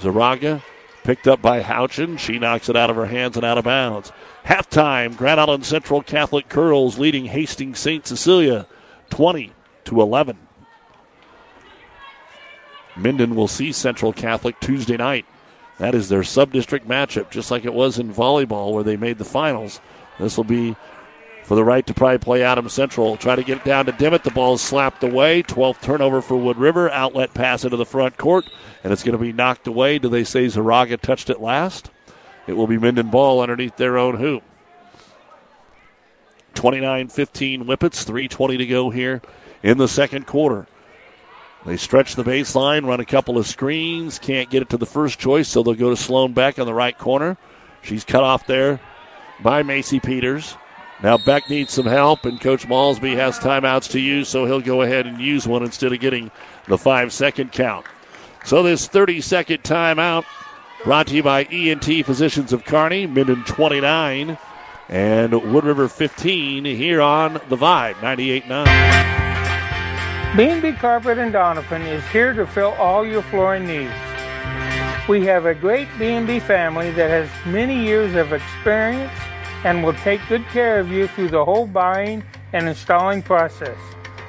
Zaraga 0.00 0.62
picked 1.04 1.28
up 1.28 1.42
by 1.42 1.60
Houchin. 1.60 2.18
She 2.18 2.38
knocks 2.38 2.70
it 2.70 2.76
out 2.76 2.88
of 2.88 2.96
her 2.96 3.04
hands 3.04 3.36
and 3.36 3.44
out 3.44 3.58
of 3.58 3.64
bounds. 3.64 4.12
Halftime, 4.46 5.14
Grand 5.14 5.38
Island 5.38 5.66
Central 5.66 6.02
Catholic 6.02 6.48
Curls 6.48 6.98
leading 6.98 7.26
Hastings 7.26 7.78
St. 7.78 8.06
Cecilia 8.06 8.66
20 9.10 9.52
to 9.84 10.00
11. 10.00 10.38
Minden 12.96 13.34
will 13.34 13.46
see 13.46 13.72
Central 13.72 14.14
Catholic 14.14 14.58
Tuesday 14.58 14.96
night. 14.96 15.26
That 15.78 15.94
is 15.94 16.08
their 16.08 16.24
sub-district 16.24 16.88
matchup, 16.88 17.30
just 17.30 17.50
like 17.50 17.64
it 17.64 17.72
was 17.72 17.98
in 17.98 18.12
volleyball 18.12 18.72
where 18.72 18.82
they 18.82 18.96
made 18.96 19.18
the 19.18 19.24
finals. 19.24 19.80
This 20.18 20.36
will 20.36 20.44
be 20.44 20.76
for 21.44 21.54
the 21.54 21.64
right 21.64 21.86
to 21.86 21.94
probably 21.94 22.18
play 22.18 22.42
Adams 22.42 22.72
Central. 22.72 23.16
Try 23.16 23.36
to 23.36 23.44
get 23.44 23.58
it 23.58 23.64
down 23.64 23.86
to 23.86 23.92
Dimmitt. 23.92 24.24
The 24.24 24.30
ball 24.30 24.54
is 24.54 24.60
slapped 24.60 25.02
away. 25.04 25.42
12th 25.44 25.80
turnover 25.80 26.20
for 26.20 26.36
Wood 26.36 26.58
River. 26.58 26.90
Outlet 26.90 27.32
pass 27.32 27.64
into 27.64 27.76
the 27.76 27.86
front 27.86 28.18
court, 28.18 28.44
and 28.82 28.92
it's 28.92 29.04
going 29.04 29.16
to 29.16 29.22
be 29.22 29.32
knocked 29.32 29.66
away. 29.66 29.98
Do 29.98 30.08
they 30.08 30.24
say 30.24 30.46
Zaraga 30.46 31.00
touched 31.00 31.30
it 31.30 31.40
last? 31.40 31.90
It 32.46 32.54
will 32.54 32.66
be 32.66 32.76
Minden 32.76 33.08
ball 33.08 33.40
underneath 33.40 33.76
their 33.76 33.96
own 33.96 34.16
hoop. 34.16 34.42
29 36.54 37.08
15 37.08 37.64
Whippets, 37.64 38.04
3.20 38.04 38.58
to 38.58 38.66
go 38.66 38.90
here 38.90 39.22
in 39.62 39.78
the 39.78 39.86
second 39.86 40.26
quarter. 40.26 40.66
They 41.68 41.76
stretch 41.76 42.14
the 42.14 42.24
baseline, 42.24 42.86
run 42.86 42.98
a 42.98 43.04
couple 43.04 43.36
of 43.36 43.46
screens, 43.46 44.18
can't 44.18 44.48
get 44.48 44.62
it 44.62 44.70
to 44.70 44.78
the 44.78 44.86
first 44.86 45.18
choice, 45.18 45.48
so 45.48 45.62
they'll 45.62 45.74
go 45.74 45.90
to 45.90 45.98
Sloan 45.98 46.32
Beck 46.32 46.58
on 46.58 46.64
the 46.64 46.72
right 46.72 46.96
corner. 46.96 47.36
She's 47.82 48.04
cut 48.04 48.24
off 48.24 48.46
there 48.46 48.80
by 49.42 49.62
Macy 49.62 50.00
Peters. 50.00 50.56
Now 51.02 51.18
Beck 51.18 51.50
needs 51.50 51.74
some 51.74 51.84
help, 51.84 52.24
and 52.24 52.40
Coach 52.40 52.66
Malsby 52.66 53.16
has 53.16 53.38
timeouts 53.38 53.90
to 53.90 54.00
use, 54.00 54.30
so 54.30 54.46
he'll 54.46 54.62
go 54.62 54.80
ahead 54.80 55.06
and 55.06 55.20
use 55.20 55.46
one 55.46 55.62
instead 55.62 55.92
of 55.92 56.00
getting 56.00 56.30
the 56.68 56.78
five 56.78 57.12
second 57.12 57.52
count. 57.52 57.84
So 58.46 58.62
this 58.62 58.88
30 58.88 59.20
second 59.20 59.62
timeout 59.62 60.24
brought 60.84 61.08
to 61.08 61.16
you 61.16 61.22
by 61.22 61.44
ENT 61.44 61.84
Physicians 62.06 62.54
of 62.54 62.64
Kearney, 62.64 63.06
Minden 63.06 63.44
29 63.44 64.38
and 64.88 65.52
Wood 65.52 65.64
River 65.64 65.86
15 65.86 66.64
here 66.64 67.02
on 67.02 67.34
the 67.50 67.56
Vibe 67.56 68.00
98 68.00 68.48
9. 68.48 69.27
B&B 70.36 70.72
Carpet 70.74 71.16
and 71.16 71.32
Doniphan 71.32 71.86
is 71.86 72.06
here 72.08 72.34
to 72.34 72.46
fill 72.46 72.72
all 72.72 73.04
your 73.04 73.22
flooring 73.22 73.66
needs. 73.66 73.94
We 75.08 75.24
have 75.24 75.46
a 75.46 75.54
great 75.54 75.88
B&B 75.98 76.38
family 76.40 76.90
that 76.92 77.08
has 77.08 77.30
many 77.46 77.82
years 77.82 78.14
of 78.14 78.34
experience 78.34 79.10
and 79.64 79.82
will 79.82 79.94
take 79.94 80.20
good 80.28 80.46
care 80.48 80.78
of 80.78 80.92
you 80.92 81.08
through 81.08 81.30
the 81.30 81.42
whole 81.42 81.66
buying 81.66 82.22
and 82.52 82.68
installing 82.68 83.22
process 83.22 83.78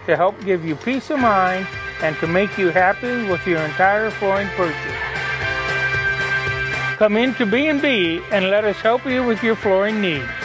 to 0.06 0.16
help 0.16 0.42
give 0.46 0.64
you 0.64 0.78
peace 0.78 1.10
of 1.10 1.20
mind 1.20 1.68
and 2.02 2.16
to 2.18 2.28
make 2.28 2.58
you 2.58 2.70
happy 2.70 3.30
with 3.30 3.46
your 3.46 3.60
entire 3.60 4.10
flooring 4.10 4.48
purchase. 4.56 4.78
Come 6.98 7.18
into 7.18 7.46
B&B 7.46 8.22
and 8.32 8.50
let 8.50 8.64
us 8.64 8.78
help 8.78 9.06
you 9.06 9.24
with 9.26 9.44
your 9.44 9.58
flooring 9.58 10.00
needs. 10.00 10.39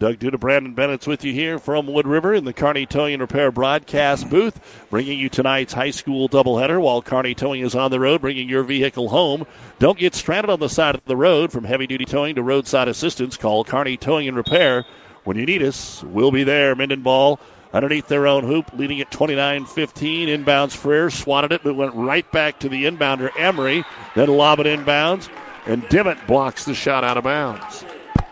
Doug 0.00 0.18
Duda, 0.18 0.40
Brandon 0.40 0.72
Bennett's 0.72 1.06
with 1.06 1.26
you 1.26 1.34
here 1.34 1.58
from 1.58 1.86
Wood 1.86 2.06
River 2.06 2.32
in 2.32 2.46
the 2.46 2.54
Kearney 2.54 2.86
Towing 2.86 3.12
and 3.12 3.20
Repair 3.20 3.52
broadcast 3.52 4.30
booth, 4.30 4.58
bringing 4.88 5.18
you 5.18 5.28
tonight's 5.28 5.74
high 5.74 5.90
school 5.90 6.26
doubleheader 6.26 6.80
while 6.80 7.02
Kearney 7.02 7.34
Towing 7.34 7.60
is 7.60 7.74
on 7.74 7.90
the 7.90 8.00
road, 8.00 8.22
bringing 8.22 8.48
your 8.48 8.62
vehicle 8.62 9.10
home. 9.10 9.46
Don't 9.78 9.98
get 9.98 10.14
stranded 10.14 10.48
on 10.48 10.58
the 10.58 10.70
side 10.70 10.94
of 10.94 11.04
the 11.04 11.18
road. 11.18 11.52
From 11.52 11.64
heavy 11.64 11.86
duty 11.86 12.06
towing 12.06 12.34
to 12.36 12.42
roadside 12.42 12.88
assistance, 12.88 13.36
call 13.36 13.62
Kearney 13.62 13.98
Towing 13.98 14.26
and 14.26 14.38
Repair. 14.38 14.86
When 15.24 15.36
you 15.36 15.44
need 15.44 15.62
us, 15.62 16.02
we'll 16.02 16.30
be 16.30 16.44
there. 16.44 16.74
Minden 16.74 17.02
ball 17.02 17.38
underneath 17.74 18.08
their 18.08 18.26
own 18.26 18.44
hoop, 18.44 18.72
leading 18.72 19.02
at 19.02 19.10
29 19.10 19.66
15. 19.66 20.28
Inbounds 20.30 20.74
Freer 20.74 21.10
swatted 21.10 21.52
it, 21.52 21.62
but 21.62 21.76
went 21.76 21.94
right 21.94 22.32
back 22.32 22.58
to 22.60 22.70
the 22.70 22.86
inbounder, 22.86 23.28
Emery. 23.38 23.84
Then 24.14 24.30
lob 24.30 24.60
it 24.60 24.66
inbounds, 24.66 25.28
and 25.66 25.86
Dimmitt 25.90 26.26
blocks 26.26 26.64
the 26.64 26.74
shot 26.74 27.04
out 27.04 27.18
of 27.18 27.24
bounds. 27.24 27.84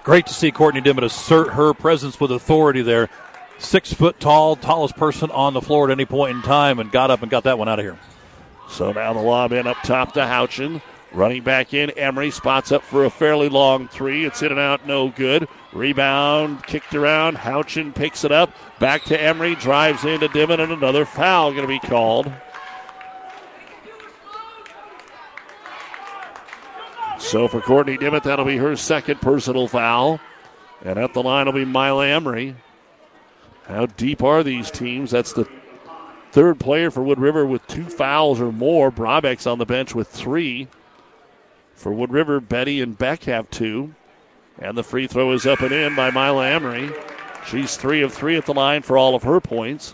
Great 0.09 0.27
to 0.27 0.33
see 0.33 0.51
Courtney 0.51 0.81
Dimmitt 0.81 1.05
assert 1.05 1.51
her 1.51 1.75
presence 1.75 2.19
with 2.19 2.33
authority 2.33 2.81
there. 2.81 3.11
Six 3.59 3.93
foot 3.93 4.19
tall, 4.19 4.57
tallest 4.57 4.97
person 4.97 5.31
on 5.31 5.53
the 5.53 5.61
floor 5.61 5.85
at 5.85 5.91
any 5.91 6.07
point 6.07 6.35
in 6.35 6.41
time, 6.41 6.79
and 6.79 6.91
got 6.91 7.11
up 7.11 7.21
and 7.21 7.31
got 7.31 7.45
that 7.45 7.59
one 7.59 7.69
out 7.69 7.79
of 7.79 7.85
here. 7.85 7.99
So 8.71 8.91
now 8.91 9.13
the 9.13 9.21
lob 9.21 9.53
in 9.53 9.67
up 9.67 9.77
top 9.83 10.15
to 10.15 10.21
Houchin. 10.21 10.81
Running 11.13 11.43
back 11.43 11.75
in, 11.75 11.91
Emery 11.91 12.31
spots 12.31 12.73
up 12.73 12.85
for 12.85 13.05
a 13.05 13.11
fairly 13.11 13.51
long 13.51 13.87
three. 13.87 14.25
It's 14.25 14.41
in 14.41 14.51
and 14.51 14.59
out, 14.59 14.87
no 14.87 15.11
good. 15.11 15.47
Rebound, 15.75 16.65
kicked 16.65 16.95
around. 16.95 17.37
Houchin 17.37 17.95
picks 17.95 18.25
it 18.25 18.33
up. 18.33 18.51
Back 18.79 19.05
to 19.05 19.23
Emery, 19.23 19.57
drives 19.57 20.07
into 20.07 20.29
Dimmitt, 20.29 20.59
and 20.59 20.73
another 20.73 21.05
foul 21.05 21.51
going 21.51 21.65
to 21.65 21.69
be 21.69 21.87
called. 21.87 22.33
So 27.29 27.47
for 27.47 27.61
Courtney 27.61 27.99
Dimmitt, 27.99 28.23
that'll 28.23 28.47
be 28.47 28.57
her 28.57 28.75
second 28.75 29.21
personal 29.21 29.69
foul. 29.69 30.19
And 30.83 30.99
at 30.99 31.13
the 31.13 31.23
line 31.23 31.45
will 31.45 31.53
be 31.53 31.67
Mila 31.67 32.07
Emery. 32.09 32.57
How 33.65 33.85
deep 33.85 34.23
are 34.23 34.43
these 34.43 34.71
teams? 34.71 35.11
That's 35.11 35.35
the 35.35 35.47
third 36.33 36.59
player 36.59 36.91
for 36.91 37.03
Wood 37.03 37.19
River 37.19 37.45
with 37.45 37.67
two 37.67 37.85
fouls 37.85 38.41
or 38.41 38.51
more. 38.51 38.91
Brabeck's 38.91 39.47
on 39.47 39.59
the 39.59 39.67
bench 39.67 39.95
with 39.95 40.09
three. 40.09 40.69
For 41.75 41.93
Wood 41.93 42.13
River, 42.13 42.41
Betty 42.41 42.81
and 42.81 42.97
Beck 42.97 43.25
have 43.25 43.51
two. 43.51 43.95
And 44.59 44.79
the 44.79 44.83
free 44.83 45.07
throw 45.07 45.31
is 45.33 45.45
up 45.45 45.61
and 45.61 45.73
in 45.73 45.95
by 45.95 46.11
Mila 46.11 46.49
Emery. 46.49 46.91
She's 47.47 47.77
three 47.77 48.01
of 48.01 48.15
three 48.15 48.39
at 48.39 48.47
the 48.47 48.55
line 48.55 48.81
for 48.81 48.97
all 48.97 49.15
of 49.15 49.25
her 49.25 49.39
points. 49.39 49.93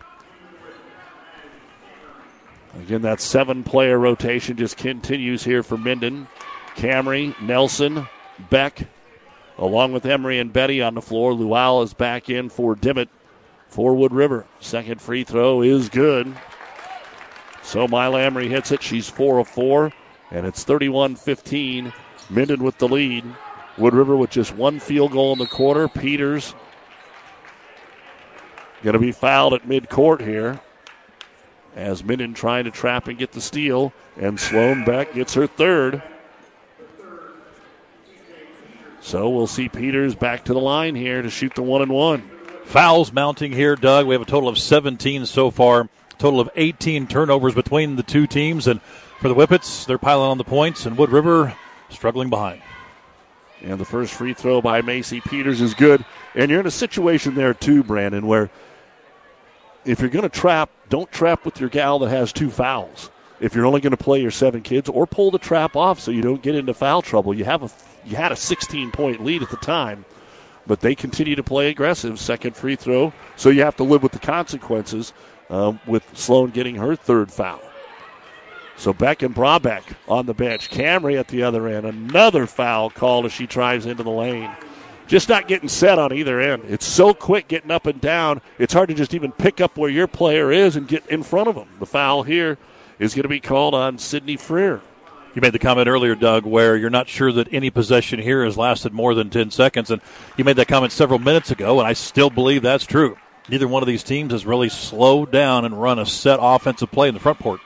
Again, 2.78 3.02
that 3.02 3.20
seven 3.20 3.64
player 3.64 3.98
rotation 3.98 4.56
just 4.56 4.76
continues 4.76 5.42
here 5.42 5.64
for 5.64 5.76
Minden. 5.76 6.28
Camry, 6.76 7.40
Nelson, 7.40 8.06
Beck, 8.50 8.86
along 9.58 9.92
with 9.92 10.06
Emery 10.06 10.38
and 10.38 10.52
Betty 10.52 10.82
on 10.82 10.94
the 10.94 11.02
floor. 11.02 11.32
Luwal 11.32 11.84
is 11.84 11.94
back 11.94 12.28
in 12.28 12.48
for 12.48 12.74
Dimmitt 12.74 13.08
for 13.68 13.94
Wood 13.94 14.12
River. 14.12 14.46
Second 14.60 15.00
free 15.00 15.24
throw 15.24 15.62
is 15.62 15.88
good. 15.88 16.34
So 17.62 17.88
Mila 17.88 18.20
Emery 18.20 18.48
hits 18.48 18.72
it. 18.72 18.82
She's 18.82 19.08
4 19.08 19.38
of 19.38 19.48
4, 19.48 19.92
and 20.30 20.46
it's 20.46 20.64
31 20.64 21.16
15. 21.16 21.92
Minden 22.30 22.62
with 22.62 22.78
the 22.78 22.88
lead. 22.88 23.24
Wood 23.76 23.94
River 23.94 24.16
with 24.16 24.30
just 24.30 24.54
one 24.54 24.78
field 24.78 25.12
goal 25.12 25.32
in 25.32 25.38
the 25.38 25.46
quarter. 25.46 25.88
Peters 25.88 26.54
going 28.84 28.92
to 28.92 29.00
be 29.00 29.12
fouled 29.12 29.54
at 29.54 29.66
midcourt 29.66 30.20
here 30.20 30.60
as 31.74 32.04
Minden 32.04 32.34
trying 32.34 32.64
to 32.64 32.70
trap 32.70 33.08
and 33.08 33.18
get 33.18 33.32
the 33.32 33.40
steal. 33.40 33.92
And 34.16 34.38
Sloan 34.38 34.84
Beck 34.84 35.14
gets 35.14 35.34
her 35.34 35.46
third. 35.46 36.02
So 39.04 39.28
we'll 39.28 39.46
see 39.46 39.68
Peters 39.68 40.14
back 40.14 40.46
to 40.46 40.54
the 40.54 40.60
line 40.60 40.94
here 40.94 41.20
to 41.20 41.28
shoot 41.28 41.54
the 41.54 41.62
one 41.62 41.82
and 41.82 41.92
one. 41.92 42.22
Fouls 42.64 43.12
mounting 43.12 43.52
here, 43.52 43.76
Doug. 43.76 44.06
We 44.06 44.14
have 44.14 44.22
a 44.22 44.24
total 44.24 44.48
of 44.48 44.56
17 44.56 45.26
so 45.26 45.50
far. 45.50 45.90
Total 46.16 46.40
of 46.40 46.48
18 46.56 47.06
turnovers 47.06 47.54
between 47.54 47.96
the 47.96 48.02
two 48.02 48.26
teams. 48.26 48.66
And 48.66 48.80
for 49.20 49.28
the 49.28 49.34
Whippets, 49.34 49.84
they're 49.84 49.98
piling 49.98 50.30
on 50.30 50.38
the 50.38 50.44
points, 50.44 50.86
and 50.86 50.96
Wood 50.96 51.10
River 51.10 51.54
struggling 51.90 52.30
behind. 52.30 52.62
And 53.60 53.78
the 53.78 53.84
first 53.84 54.14
free 54.14 54.32
throw 54.32 54.62
by 54.62 54.80
Macy 54.80 55.20
Peters 55.20 55.60
is 55.60 55.74
good. 55.74 56.02
And 56.34 56.50
you're 56.50 56.60
in 56.60 56.66
a 56.66 56.70
situation 56.70 57.34
there, 57.34 57.52
too, 57.52 57.84
Brandon, 57.84 58.26
where 58.26 58.48
if 59.84 60.00
you're 60.00 60.08
going 60.08 60.22
to 60.22 60.30
trap, 60.30 60.70
don't 60.88 61.12
trap 61.12 61.44
with 61.44 61.60
your 61.60 61.68
gal 61.68 61.98
that 61.98 62.08
has 62.08 62.32
two 62.32 62.50
fouls. 62.50 63.10
If 63.38 63.54
you're 63.54 63.66
only 63.66 63.82
going 63.82 63.90
to 63.90 64.02
play 64.02 64.22
your 64.22 64.30
seven 64.30 64.62
kids, 64.62 64.88
or 64.88 65.06
pull 65.06 65.30
the 65.30 65.38
trap 65.38 65.76
off 65.76 66.00
so 66.00 66.10
you 66.10 66.22
don't 66.22 66.40
get 66.40 66.54
into 66.54 66.72
foul 66.72 67.02
trouble. 67.02 67.34
You 67.34 67.44
have 67.44 67.62
a 67.62 67.70
you 68.06 68.16
had 68.16 68.32
a 68.32 68.36
16 68.36 68.90
point 68.90 69.24
lead 69.24 69.42
at 69.42 69.50
the 69.50 69.56
time, 69.56 70.04
but 70.66 70.80
they 70.80 70.94
continue 70.94 71.36
to 71.36 71.42
play 71.42 71.68
aggressive. 71.68 72.18
Second 72.18 72.56
free 72.56 72.76
throw, 72.76 73.12
so 73.36 73.50
you 73.50 73.62
have 73.62 73.76
to 73.76 73.84
live 73.84 74.02
with 74.02 74.12
the 74.12 74.18
consequences. 74.18 75.12
Um, 75.50 75.78
with 75.86 76.04
Sloan 76.16 76.50
getting 76.50 76.76
her 76.76 76.96
third 76.96 77.30
foul. 77.30 77.60
So 78.76 78.92
Beck 78.92 79.22
and 79.22 79.34
Brabeck 79.34 79.82
on 80.08 80.26
the 80.26 80.34
bench. 80.34 80.70
Camry 80.70 81.18
at 81.18 81.28
the 81.28 81.42
other 81.42 81.68
end. 81.68 81.86
Another 81.86 82.46
foul 82.46 82.90
called 82.90 83.26
as 83.26 83.32
she 83.32 83.46
drives 83.46 83.86
into 83.86 84.02
the 84.02 84.10
lane. 84.10 84.50
Just 85.06 85.28
not 85.28 85.48
getting 85.48 85.68
set 85.68 85.98
on 85.98 86.12
either 86.12 86.40
end. 86.40 86.64
It's 86.68 86.86
so 86.86 87.12
quick 87.12 87.46
getting 87.46 87.70
up 87.70 87.86
and 87.86 88.00
down. 88.00 88.40
It's 88.58 88.72
hard 88.72 88.88
to 88.88 88.94
just 88.94 89.12
even 89.12 89.32
pick 89.32 89.60
up 89.60 89.76
where 89.76 89.90
your 89.90 90.06
player 90.06 90.50
is 90.50 90.76
and 90.76 90.88
get 90.88 91.06
in 91.08 91.22
front 91.22 91.48
of 91.48 91.54
them. 91.54 91.68
The 91.78 91.86
foul 91.86 92.22
here 92.22 92.56
is 92.98 93.14
going 93.14 93.24
to 93.24 93.28
be 93.28 93.40
called 93.40 93.74
on 93.74 93.98
Sydney 93.98 94.36
Freer. 94.36 94.80
You 95.34 95.40
made 95.40 95.52
the 95.52 95.58
comment 95.58 95.88
earlier, 95.88 96.14
Doug, 96.14 96.46
where 96.46 96.76
you're 96.76 96.90
not 96.90 97.08
sure 97.08 97.32
that 97.32 97.52
any 97.52 97.68
possession 97.68 98.20
here 98.20 98.44
has 98.44 98.56
lasted 98.56 98.92
more 98.92 99.16
than 99.16 99.30
10 99.30 99.50
seconds. 99.50 99.90
And 99.90 100.00
you 100.36 100.44
made 100.44 100.56
that 100.56 100.68
comment 100.68 100.92
several 100.92 101.18
minutes 101.18 101.50
ago, 101.50 101.80
and 101.80 101.88
I 101.88 101.92
still 101.92 102.30
believe 102.30 102.62
that's 102.62 102.86
true. 102.86 103.18
Neither 103.48 103.66
one 103.66 103.82
of 103.82 103.88
these 103.88 104.04
teams 104.04 104.30
has 104.30 104.46
really 104.46 104.68
slowed 104.68 105.32
down 105.32 105.64
and 105.64 105.80
run 105.80 105.98
a 105.98 106.06
set 106.06 106.38
offensive 106.40 106.92
play 106.92 107.08
in 107.08 107.14
the 107.14 107.20
front 107.20 107.40
court. 107.40 107.60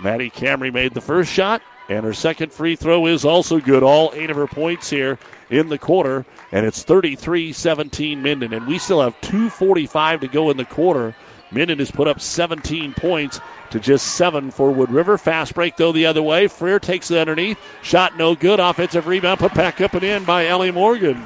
Maddie 0.00 0.30
Camry 0.30 0.72
made 0.72 0.94
the 0.94 1.00
first 1.00 1.32
shot, 1.32 1.60
and 1.88 2.04
her 2.04 2.14
second 2.14 2.52
free 2.52 2.76
throw 2.76 3.06
is 3.06 3.24
also 3.24 3.58
good. 3.58 3.82
All 3.82 4.12
eight 4.14 4.30
of 4.30 4.36
her 4.36 4.46
points 4.46 4.88
here 4.88 5.18
in 5.50 5.70
the 5.70 5.78
quarter, 5.78 6.24
and 6.52 6.64
it's 6.64 6.84
33 6.84 7.52
17 7.52 8.22
Minden. 8.22 8.52
And 8.54 8.68
we 8.68 8.78
still 8.78 9.02
have 9.02 9.20
2.45 9.22 10.20
to 10.20 10.28
go 10.28 10.50
in 10.50 10.56
the 10.56 10.64
quarter. 10.64 11.16
Minden 11.50 11.78
has 11.78 11.90
put 11.90 12.08
up 12.08 12.20
17 12.20 12.94
points 12.94 13.40
to 13.70 13.80
just 13.80 14.06
seven 14.16 14.50
for 14.50 14.70
Wood 14.70 14.90
River. 14.90 15.16
Fast 15.18 15.54
break 15.54 15.76
though 15.76 15.92
the 15.92 16.06
other 16.06 16.22
way. 16.22 16.46
Freer 16.46 16.78
takes 16.78 17.10
it 17.10 17.18
underneath. 17.18 17.58
Shot 17.82 18.16
no 18.16 18.34
good. 18.34 18.60
Offensive 18.60 19.06
rebound 19.06 19.40
put 19.40 19.54
back 19.54 19.80
up 19.80 19.94
and 19.94 20.04
in 20.04 20.24
by 20.24 20.46
Ellie 20.46 20.70
Morgan. 20.70 21.22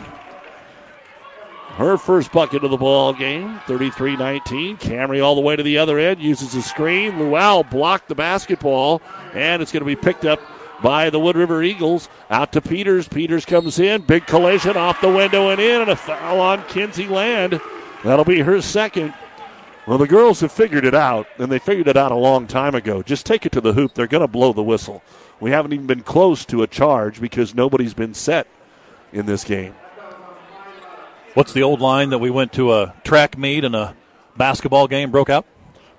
Her 1.76 1.96
first 1.96 2.32
bucket 2.32 2.64
of 2.64 2.70
the 2.70 2.76
ball 2.76 3.14
game, 3.14 3.58
33-19. 3.66 4.78
Camry 4.78 5.24
all 5.24 5.34
the 5.34 5.40
way 5.40 5.56
to 5.56 5.62
the 5.62 5.78
other 5.78 5.98
end, 5.98 6.20
uses 6.20 6.54
a 6.54 6.60
screen. 6.60 7.12
Luwal 7.12 7.68
blocked 7.68 8.08
the 8.08 8.14
basketball, 8.14 9.00
and 9.32 9.62
it's 9.62 9.72
going 9.72 9.80
to 9.80 9.86
be 9.86 9.96
picked 9.96 10.26
up 10.26 10.38
by 10.82 11.08
the 11.08 11.18
Wood 11.18 11.34
River 11.34 11.62
Eagles. 11.62 12.10
Out 12.28 12.52
to 12.52 12.60
Peters. 12.60 13.08
Peters 13.08 13.46
comes 13.46 13.78
in. 13.78 14.02
Big 14.02 14.26
collision 14.26 14.76
off 14.76 15.00
the 15.00 15.08
window 15.08 15.48
and 15.48 15.62
in, 15.62 15.80
and 15.80 15.90
a 15.90 15.96
foul 15.96 16.40
on 16.40 16.62
Kinsey 16.64 17.08
Land. 17.08 17.58
That'll 18.04 18.26
be 18.26 18.40
her 18.40 18.60
second. 18.60 19.14
Well, 19.84 19.98
the 19.98 20.06
girls 20.06 20.40
have 20.40 20.52
figured 20.52 20.84
it 20.84 20.94
out, 20.94 21.26
and 21.38 21.50
they 21.50 21.58
figured 21.58 21.88
it 21.88 21.96
out 21.96 22.12
a 22.12 22.16
long 22.16 22.46
time 22.46 22.76
ago. 22.76 23.02
Just 23.02 23.26
take 23.26 23.44
it 23.44 23.52
to 23.52 23.60
the 23.60 23.72
hoop. 23.72 23.94
They're 23.94 24.06
going 24.06 24.20
to 24.20 24.28
blow 24.28 24.52
the 24.52 24.62
whistle. 24.62 25.02
We 25.40 25.50
haven't 25.50 25.72
even 25.72 25.86
been 25.86 26.02
close 26.02 26.44
to 26.46 26.62
a 26.62 26.68
charge 26.68 27.20
because 27.20 27.52
nobody's 27.52 27.94
been 27.94 28.14
set 28.14 28.46
in 29.12 29.26
this 29.26 29.42
game. 29.42 29.74
What's 31.34 31.52
the 31.52 31.64
old 31.64 31.80
line 31.80 32.10
that 32.10 32.18
we 32.18 32.30
went 32.30 32.52
to 32.52 32.72
a 32.72 32.94
track 33.02 33.36
meet 33.36 33.64
and 33.64 33.74
a 33.74 33.96
basketball 34.36 34.86
game 34.86 35.10
broke 35.10 35.30
out? 35.30 35.46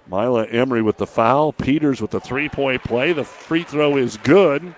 Mila 0.08 0.46
Emery 0.46 0.82
with 0.82 0.98
the 0.98 1.08
foul. 1.08 1.52
Peters 1.52 2.02
with 2.02 2.12
the 2.12 2.20
three 2.22 2.48
point 2.48 2.84
play. 2.84 3.12
The 3.12 3.24
free 3.26 3.64
throw 3.64 3.98
is 3.98 4.16
good. 4.18 4.76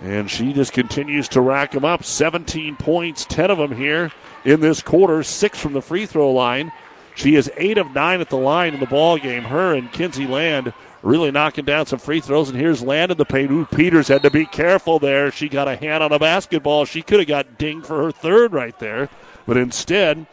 And 0.00 0.30
she 0.30 0.52
just 0.52 0.72
continues 0.72 1.28
to 1.30 1.40
rack 1.40 1.70
them 1.70 1.84
up. 1.84 2.04
17 2.04 2.76
points, 2.76 3.24
10 3.26 3.50
of 3.50 3.58
them 3.58 3.74
here 3.74 4.10
in 4.44 4.60
this 4.60 4.82
quarter, 4.82 5.22
six 5.22 5.58
from 5.58 5.72
the 5.72 5.80
free 5.80 6.04
throw 6.04 6.32
line. 6.32 6.72
She 7.14 7.36
is 7.36 7.50
eight 7.56 7.78
of 7.78 7.92
nine 7.92 8.20
at 8.20 8.28
the 8.28 8.36
line 8.36 8.74
in 8.74 8.80
the 8.80 8.86
ball 8.86 9.18
game. 9.18 9.44
Her 9.44 9.74
and 9.74 9.92
Kinsey 9.92 10.26
Land 10.26 10.72
really 11.02 11.30
knocking 11.30 11.64
down 11.64 11.86
some 11.86 11.98
free 11.98 12.20
throws. 12.20 12.48
And 12.48 12.58
here's 12.58 12.82
Land 12.82 13.12
in 13.12 13.18
the 13.18 13.24
paint. 13.24 13.50
Ooh, 13.50 13.66
Peters 13.66 14.08
had 14.08 14.22
to 14.22 14.30
be 14.30 14.46
careful 14.46 14.98
there. 14.98 15.30
She 15.30 15.48
got 15.48 15.68
a 15.68 15.76
hand 15.76 16.02
on 16.02 16.12
a 16.12 16.18
basketball. 16.18 16.84
She 16.84 17.02
could 17.02 17.20
have 17.20 17.28
got 17.28 17.58
dinged 17.58 17.86
for 17.86 18.02
her 18.02 18.10
third 18.10 18.52
right 18.52 18.76
there. 18.78 19.08
But 19.46 19.56
instead, 19.56 20.26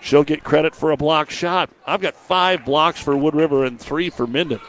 she'll 0.00 0.24
get 0.24 0.44
credit 0.44 0.74
for 0.74 0.90
a 0.90 0.96
block 0.96 1.30
shot. 1.30 1.70
I've 1.86 2.00
got 2.00 2.16
five 2.16 2.64
blocks 2.64 3.00
for 3.00 3.16
Wood 3.16 3.34
River 3.34 3.64
and 3.64 3.80
three 3.80 4.10
for 4.10 4.26
Minden. 4.26 4.60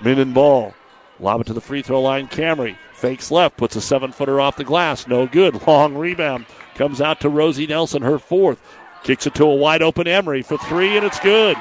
Minden 0.00 0.32
ball. 0.32 0.74
Lob 1.20 1.40
it 1.40 1.48
to 1.48 1.52
the 1.52 1.60
free 1.60 1.82
throw 1.82 2.00
line. 2.00 2.28
Camry 2.28 2.76
fakes 2.94 3.30
left, 3.30 3.56
puts 3.56 3.76
a 3.76 3.80
seven 3.80 4.12
footer 4.12 4.40
off 4.40 4.56
the 4.56 4.64
glass. 4.64 5.06
No 5.06 5.26
good. 5.26 5.66
Long 5.66 5.96
rebound. 5.96 6.46
Comes 6.74 7.00
out 7.00 7.20
to 7.20 7.28
Rosie 7.28 7.66
Nelson, 7.66 8.02
her 8.02 8.20
fourth. 8.20 8.60
Kicks 9.04 9.26
it 9.26 9.34
to 9.36 9.44
a 9.44 9.54
wide 9.54 9.82
open 9.82 10.06
Emery 10.06 10.42
for 10.42 10.58
three, 10.58 10.96
and 10.96 11.06
it's 11.06 11.20
good. 11.20 11.56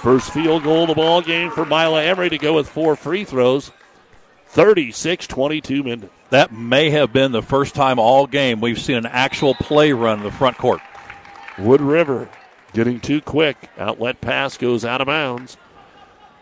First 0.00 0.32
field 0.32 0.62
goal 0.62 0.82
of 0.82 0.88
the 0.88 0.94
ball 0.94 1.22
game 1.22 1.50
for 1.50 1.64
Mila 1.64 2.02
Emery 2.02 2.30
to 2.30 2.38
go 2.38 2.54
with 2.54 2.68
four 2.68 2.96
free 2.96 3.24
throws. 3.24 3.72
36 4.48 5.26
22 5.26 5.82
Minden. 5.82 6.10
That 6.30 6.52
may 6.52 6.90
have 6.90 7.12
been 7.12 7.32
the 7.32 7.42
first 7.42 7.74
time 7.74 7.98
all 7.98 8.26
game 8.26 8.60
we've 8.60 8.80
seen 8.80 8.96
an 8.96 9.06
actual 9.06 9.54
play 9.54 9.92
run 9.92 10.18
in 10.18 10.24
the 10.24 10.30
front 10.30 10.58
court. 10.58 10.80
Wood 11.58 11.80
River 11.80 12.28
getting 12.72 13.00
too 13.00 13.20
quick. 13.20 13.70
Outlet 13.78 14.20
pass 14.20 14.56
goes 14.56 14.84
out 14.84 15.00
of 15.00 15.06
bounds. 15.06 15.56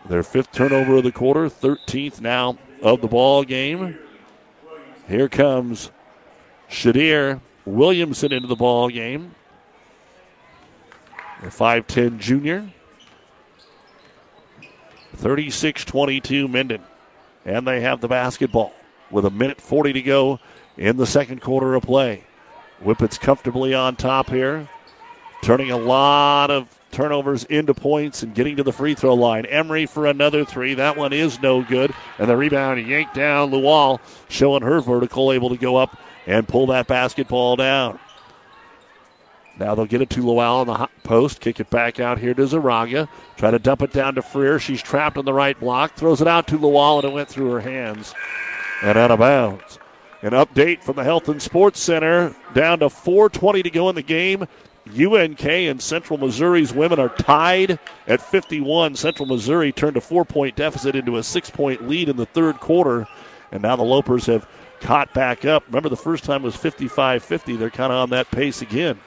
Their 0.07 0.23
fifth 0.23 0.51
turnover 0.51 0.97
of 0.97 1.03
the 1.03 1.11
quarter, 1.11 1.49
13th 1.49 2.21
now 2.21 2.57
of 2.81 3.01
the 3.01 3.07
ball 3.07 3.43
game. 3.43 3.97
Here 5.07 5.29
comes 5.29 5.91
Shadir 6.69 7.41
Williamson 7.65 8.31
into 8.31 8.47
the 8.47 8.55
ball 8.55 8.89
game. 8.89 9.33
The 11.41 11.47
5'10 11.47 12.19
junior. 12.19 12.69
36 15.15 15.85
22 15.85 16.47
Minden. 16.47 16.83
And 17.45 17.67
they 17.67 17.81
have 17.81 18.01
the 18.01 18.07
basketball 18.07 18.73
with 19.11 19.25
a 19.25 19.29
minute 19.29 19.61
40 19.61 19.93
to 19.93 20.01
go 20.01 20.39
in 20.77 20.97
the 20.97 21.05
second 21.05 21.41
quarter 21.41 21.75
of 21.75 21.83
play. 21.83 22.23
Whippets 22.83 23.17
comfortably 23.17 23.73
on 23.73 23.95
top 23.95 24.29
here, 24.29 24.67
turning 25.41 25.71
a 25.71 25.77
lot 25.77 26.51
of 26.51 26.67
turnovers 26.91 27.43
into 27.45 27.73
points 27.73 28.23
and 28.23 28.33
getting 28.33 28.55
to 28.55 28.63
the 28.63 28.71
free 28.71 28.95
throw 28.95 29.13
line. 29.13 29.45
Emery 29.45 29.85
for 29.85 30.05
another 30.05 30.43
three. 30.45 30.73
That 30.73 30.97
one 30.97 31.13
is 31.13 31.41
no 31.41 31.61
good. 31.61 31.93
And 32.17 32.29
the 32.29 32.37
rebound 32.37 32.85
yanked 32.85 33.13
down. 33.13 33.51
Luwal 33.51 33.99
showing 34.29 34.63
her 34.63 34.81
vertical, 34.81 35.31
able 35.31 35.49
to 35.49 35.57
go 35.57 35.75
up 35.75 35.97
and 36.25 36.47
pull 36.47 36.67
that 36.67 36.87
basketball 36.87 37.55
down. 37.55 37.99
Now 39.57 39.73
they'll 39.73 39.85
get 39.85 40.01
it 40.01 40.09
to 40.11 40.21
Luwal 40.21 40.61
on 40.61 40.67
the 40.67 40.89
post. 41.03 41.39
Kick 41.39 41.59
it 41.59 41.69
back 41.69 41.99
out 41.99 42.19
here 42.19 42.33
to 42.33 42.41
Zaraga. 42.43 43.07
Try 43.37 43.51
to 43.51 43.59
dump 43.59 43.81
it 43.81 43.93
down 43.93 44.15
to 44.15 44.21
Freer. 44.21 44.59
She's 44.59 44.81
trapped 44.81 45.17
on 45.17 45.25
the 45.25 45.33
right 45.33 45.57
block. 45.59 45.95
Throws 45.95 46.21
it 46.21 46.27
out 46.27 46.47
to 46.47 46.57
Luwal, 46.57 46.97
and 46.97 47.05
it 47.05 47.13
went 47.13 47.29
through 47.29 47.51
her 47.51 47.61
hands 47.61 48.13
and 48.83 48.97
out 48.97 49.11
of 49.11 49.19
bounds. 49.19 49.79
An 50.21 50.31
update 50.31 50.83
from 50.83 50.95
the 50.95 51.03
Health 51.03 51.29
and 51.29 51.41
Sports 51.41 51.79
Center. 51.79 52.35
Down 52.53 52.79
to 52.79 52.87
4.20 52.87 53.63
to 53.63 53.69
go 53.69 53.89
in 53.89 53.95
the 53.95 54.01
game. 54.01 54.47
UNK 54.87 55.45
and 55.45 55.81
Central 55.81 56.19
Missouri's 56.19 56.73
women 56.73 56.99
are 56.99 57.09
tied 57.09 57.79
at 58.07 58.21
51. 58.21 58.95
Central 58.95 59.27
Missouri 59.27 59.71
turned 59.71 59.97
a 59.97 60.01
four 60.01 60.25
point 60.25 60.55
deficit 60.55 60.95
into 60.95 61.17
a 61.17 61.23
six 61.23 61.49
point 61.49 61.87
lead 61.87 62.09
in 62.09 62.17
the 62.17 62.25
third 62.25 62.59
quarter. 62.59 63.07
And 63.51 63.63
now 63.63 63.75
the 63.75 63.83
Lopers 63.83 64.27
have 64.27 64.47
caught 64.81 65.13
back 65.13 65.45
up. 65.45 65.63
Remember, 65.67 65.89
the 65.89 65.97
first 65.97 66.23
time 66.23 66.43
was 66.43 66.55
55 66.55 67.23
50. 67.23 67.55
They're 67.55 67.69
kind 67.69 67.91
of 67.91 67.99
on 67.99 68.09
that 68.11 68.29
pace 68.29 68.61
again. 68.61 68.99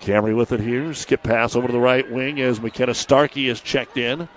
Camry 0.00 0.34
with 0.34 0.52
it 0.52 0.60
here. 0.60 0.94
Skip 0.94 1.22
pass 1.22 1.54
over 1.54 1.66
to 1.66 1.72
the 1.72 1.78
right 1.78 2.10
wing 2.10 2.40
as 2.40 2.60
McKenna 2.60 2.94
Starkey 2.94 3.48
is 3.48 3.60
checked 3.60 3.96
in. 3.96 4.28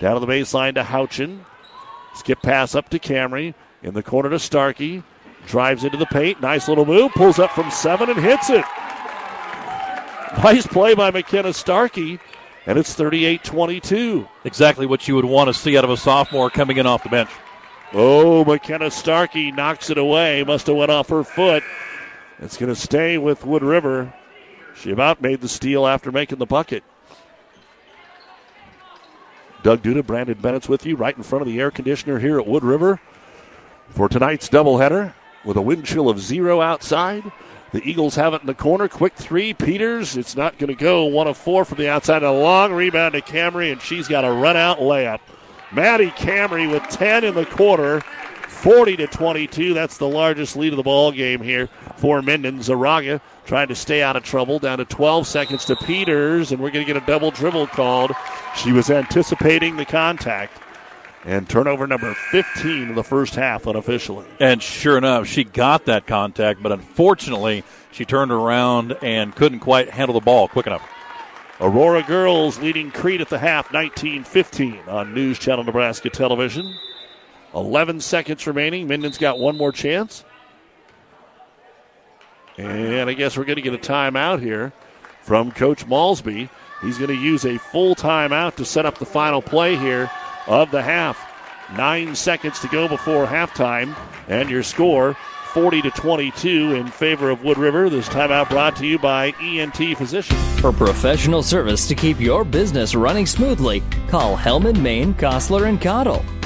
Down 0.00 0.14
to 0.14 0.20
the 0.20 0.26
baseline 0.26 0.74
to 0.74 0.82
Houchin. 0.82 1.44
Skip 2.14 2.42
pass 2.42 2.74
up 2.74 2.88
to 2.90 2.98
Camry. 2.98 3.54
In 3.82 3.94
the 3.94 4.02
corner 4.02 4.30
to 4.30 4.38
Starkey. 4.38 5.02
Drives 5.46 5.84
into 5.84 5.96
the 5.96 6.06
paint. 6.06 6.40
Nice 6.40 6.68
little 6.68 6.84
move. 6.84 7.12
Pulls 7.12 7.38
up 7.38 7.50
from 7.52 7.70
seven 7.70 8.10
and 8.10 8.18
hits 8.18 8.50
it. 8.50 8.64
Nice 10.42 10.66
play 10.66 10.94
by 10.94 11.10
McKenna 11.10 11.52
Starkey. 11.52 12.18
And 12.66 12.78
it's 12.78 12.94
38 12.94 13.44
22. 13.44 14.28
Exactly 14.44 14.86
what 14.86 15.06
you 15.06 15.14
would 15.14 15.24
want 15.24 15.48
to 15.48 15.54
see 15.54 15.76
out 15.76 15.84
of 15.84 15.90
a 15.90 15.96
sophomore 15.96 16.50
coming 16.50 16.78
in 16.78 16.86
off 16.86 17.02
the 17.02 17.08
bench. 17.08 17.30
Oh, 17.92 18.44
McKenna 18.44 18.90
Starkey 18.90 19.52
knocks 19.52 19.90
it 19.90 19.98
away. 19.98 20.42
Must 20.44 20.66
have 20.66 20.76
went 20.76 20.90
off 20.90 21.08
her 21.10 21.22
foot. 21.22 21.62
It's 22.38 22.56
going 22.56 22.72
to 22.72 22.80
stay 22.80 23.18
with 23.18 23.44
Wood 23.44 23.62
River. 23.62 24.12
She 24.82 24.90
about 24.90 25.22
made 25.22 25.40
the 25.40 25.48
steal 25.48 25.86
after 25.86 26.10
making 26.10 26.38
the 26.38 26.46
bucket. 26.46 26.82
Doug 29.62 29.80
Duda, 29.80 30.04
Brandon 30.04 30.36
Bennett's 30.36 30.68
with 30.68 30.84
you 30.84 30.96
right 30.96 31.16
in 31.16 31.22
front 31.22 31.42
of 31.42 31.46
the 31.46 31.60
air 31.60 31.70
conditioner 31.70 32.18
here 32.18 32.36
at 32.40 32.48
Wood 32.48 32.64
River 32.64 33.00
for 33.90 34.08
tonight's 34.08 34.48
doubleheader 34.48 35.14
with 35.44 35.56
a 35.56 35.62
wind 35.62 35.84
chill 35.84 36.08
of 36.08 36.18
zero 36.18 36.60
outside. 36.60 37.22
The 37.70 37.88
Eagles 37.88 38.16
have 38.16 38.34
it 38.34 38.40
in 38.40 38.48
the 38.48 38.54
corner. 38.54 38.88
Quick 38.88 39.14
three. 39.14 39.54
Peters. 39.54 40.16
It's 40.16 40.34
not 40.34 40.58
going 40.58 40.68
to 40.68 40.74
go. 40.74 41.04
One 41.04 41.28
of 41.28 41.36
four 41.36 41.64
from 41.64 41.78
the 41.78 41.88
outside. 41.88 42.24
A 42.24 42.32
long 42.32 42.72
rebound 42.72 43.14
to 43.14 43.20
Camry, 43.20 43.70
and 43.70 43.80
she's 43.80 44.08
got 44.08 44.24
a 44.24 44.32
run 44.32 44.56
out 44.56 44.78
layup. 44.78 45.20
Maddie 45.70 46.10
Camry 46.10 46.68
with 46.68 46.82
10 46.90 47.22
in 47.22 47.34
the 47.34 47.46
quarter. 47.46 48.02
40 48.62 48.96
to 48.98 49.06
22. 49.08 49.74
That's 49.74 49.98
the 49.98 50.08
largest 50.08 50.56
lead 50.56 50.72
of 50.72 50.76
the 50.76 50.84
ball 50.84 51.10
game 51.10 51.42
here 51.42 51.68
for 51.96 52.22
Minden. 52.22 52.60
Zaraga 52.60 53.20
trying 53.44 53.66
to 53.68 53.74
stay 53.74 54.02
out 54.02 54.14
of 54.14 54.22
trouble. 54.22 54.60
Down 54.60 54.78
to 54.78 54.84
12 54.84 55.26
seconds 55.26 55.64
to 55.64 55.76
Peters, 55.76 56.52
and 56.52 56.60
we're 56.60 56.70
going 56.70 56.86
to 56.86 56.92
get 56.92 57.02
a 57.02 57.04
double 57.04 57.32
dribble 57.32 57.66
called. 57.68 58.12
She 58.56 58.70
was 58.70 58.88
anticipating 58.88 59.76
the 59.76 59.84
contact. 59.84 60.60
And 61.24 61.48
turnover 61.48 61.88
number 61.88 62.14
15 62.14 62.88
in 62.90 62.94
the 62.94 63.02
first 63.02 63.34
half 63.34 63.66
unofficially. 63.66 64.26
And 64.38 64.62
sure 64.62 64.96
enough, 64.96 65.26
she 65.26 65.42
got 65.42 65.84
that 65.86 66.06
contact, 66.06 66.62
but 66.62 66.70
unfortunately, 66.72 67.64
she 67.90 68.04
turned 68.04 68.30
around 68.30 68.96
and 69.02 69.34
couldn't 69.34 69.60
quite 69.60 69.90
handle 69.90 70.14
the 70.14 70.24
ball 70.24 70.46
quick 70.46 70.66
enough. 70.66 70.88
Aurora 71.60 72.02
girls 72.02 72.60
leading 72.60 72.90
Crete 72.90 73.20
at 73.20 73.28
the 73.28 73.38
half, 73.38 73.72
19 73.72 74.24
15 74.24 74.80
on 74.88 75.14
News 75.14 75.38
Channel 75.38 75.64
Nebraska 75.64 76.10
Television. 76.10 76.76
11 77.54 78.00
seconds 78.00 78.46
remaining. 78.46 78.86
Minden's 78.86 79.18
got 79.18 79.38
one 79.38 79.56
more 79.56 79.72
chance. 79.72 80.24
And 82.58 83.08
I 83.08 83.14
guess 83.14 83.36
we're 83.36 83.44
going 83.44 83.56
to 83.56 83.62
get 83.62 83.74
a 83.74 83.78
timeout 83.78 84.40
here 84.40 84.72
from 85.22 85.52
Coach 85.52 85.86
Malsby. 85.86 86.48
He's 86.82 86.98
going 86.98 87.08
to 87.08 87.16
use 87.16 87.44
a 87.44 87.58
full 87.58 87.94
timeout 87.94 88.56
to 88.56 88.64
set 88.64 88.86
up 88.86 88.98
the 88.98 89.06
final 89.06 89.40
play 89.40 89.76
here 89.76 90.10
of 90.46 90.70
the 90.70 90.82
half. 90.82 91.28
Nine 91.76 92.14
seconds 92.14 92.58
to 92.60 92.68
go 92.68 92.88
before 92.88 93.26
halftime, 93.26 93.96
and 94.28 94.50
your 94.50 94.62
score 94.62 95.16
40 95.52 95.82
to 95.82 95.90
22 95.90 96.74
in 96.74 96.88
favor 96.88 97.30
of 97.30 97.44
Wood 97.44 97.58
River. 97.58 97.88
This 97.88 98.08
timeout 98.08 98.50
brought 98.50 98.76
to 98.76 98.86
you 98.86 98.98
by 98.98 99.32
ENT 99.40 99.96
Physicians. 99.96 100.60
For 100.60 100.72
professional 100.72 101.42
service 101.42 101.86
to 101.88 101.94
keep 101.94 102.20
your 102.20 102.44
business 102.44 102.94
running 102.94 103.26
smoothly, 103.26 103.82
call 104.08 104.36
Hellman, 104.36 104.80
Maine, 104.80 105.14
Kostler, 105.14 105.68
and 105.68 105.80
Cottle. 105.80 106.24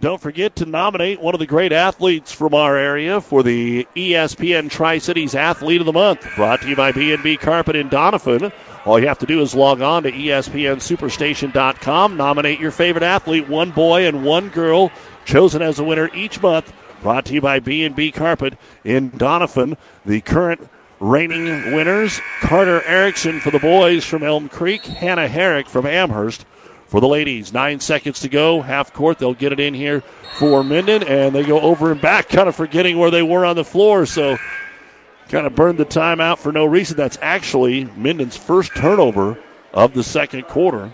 Don't 0.00 0.20
forget 0.20 0.54
to 0.56 0.64
nominate 0.64 1.20
one 1.20 1.34
of 1.34 1.40
the 1.40 1.46
great 1.46 1.72
athletes 1.72 2.30
from 2.30 2.54
our 2.54 2.76
area 2.76 3.20
for 3.20 3.42
the 3.42 3.84
ESPN 3.96 4.70
Tri 4.70 4.98
Cities 4.98 5.34
Athlete 5.34 5.80
of 5.80 5.86
the 5.86 5.92
Month. 5.92 6.24
Brought 6.36 6.62
to 6.62 6.68
you 6.68 6.76
by 6.76 6.92
B&B 6.92 7.36
Carpet 7.36 7.74
in 7.74 7.90
Doniphan. 7.90 8.52
All 8.84 9.00
you 9.00 9.08
have 9.08 9.18
to 9.18 9.26
do 9.26 9.40
is 9.40 9.56
log 9.56 9.80
on 9.80 10.04
to 10.04 10.12
ESPNSuperstation.com, 10.12 12.16
nominate 12.16 12.60
your 12.60 12.70
favorite 12.70 13.02
athlete, 13.02 13.48
one 13.48 13.72
boy 13.72 14.06
and 14.06 14.24
one 14.24 14.50
girl, 14.50 14.92
chosen 15.24 15.62
as 15.62 15.80
a 15.80 15.84
winner 15.84 16.08
each 16.14 16.40
month. 16.40 16.72
Brought 17.02 17.24
to 17.24 17.34
you 17.34 17.40
by 17.40 17.58
B&B 17.58 18.12
Carpet 18.12 18.56
in 18.84 19.10
Doniphan. 19.10 19.76
The 20.06 20.20
current 20.20 20.70
reigning 21.00 21.74
winners, 21.74 22.20
Carter 22.40 22.84
Erickson 22.84 23.40
for 23.40 23.50
the 23.50 23.58
boys 23.58 24.04
from 24.04 24.22
Elm 24.22 24.48
Creek, 24.48 24.84
Hannah 24.84 25.26
Herrick 25.26 25.68
from 25.68 25.86
Amherst 25.86 26.46
for 26.88 27.00
the 27.00 27.08
ladies. 27.08 27.52
Nine 27.52 27.80
seconds 27.80 28.20
to 28.20 28.28
go, 28.28 28.60
half 28.60 28.92
court. 28.92 29.18
They'll 29.18 29.34
get 29.34 29.52
it 29.52 29.60
in 29.60 29.74
here 29.74 30.00
for 30.38 30.64
Minden, 30.64 31.02
and 31.04 31.34
they 31.34 31.44
go 31.44 31.60
over 31.60 31.92
and 31.92 32.00
back, 32.00 32.28
kind 32.30 32.48
of 32.48 32.56
forgetting 32.56 32.98
where 32.98 33.10
they 33.10 33.22
were 33.22 33.44
on 33.44 33.56
the 33.56 33.64
floor. 33.64 34.06
So, 34.06 34.38
kind 35.28 35.46
of 35.46 35.54
burned 35.54 35.78
the 35.78 35.84
timeout 35.84 36.38
for 36.38 36.50
no 36.50 36.64
reason. 36.64 36.96
That's 36.96 37.18
actually 37.20 37.84
Minden's 37.84 38.36
first 38.36 38.74
turnover 38.74 39.38
of 39.72 39.92
the 39.94 40.02
second 40.02 40.44
quarter. 40.48 40.92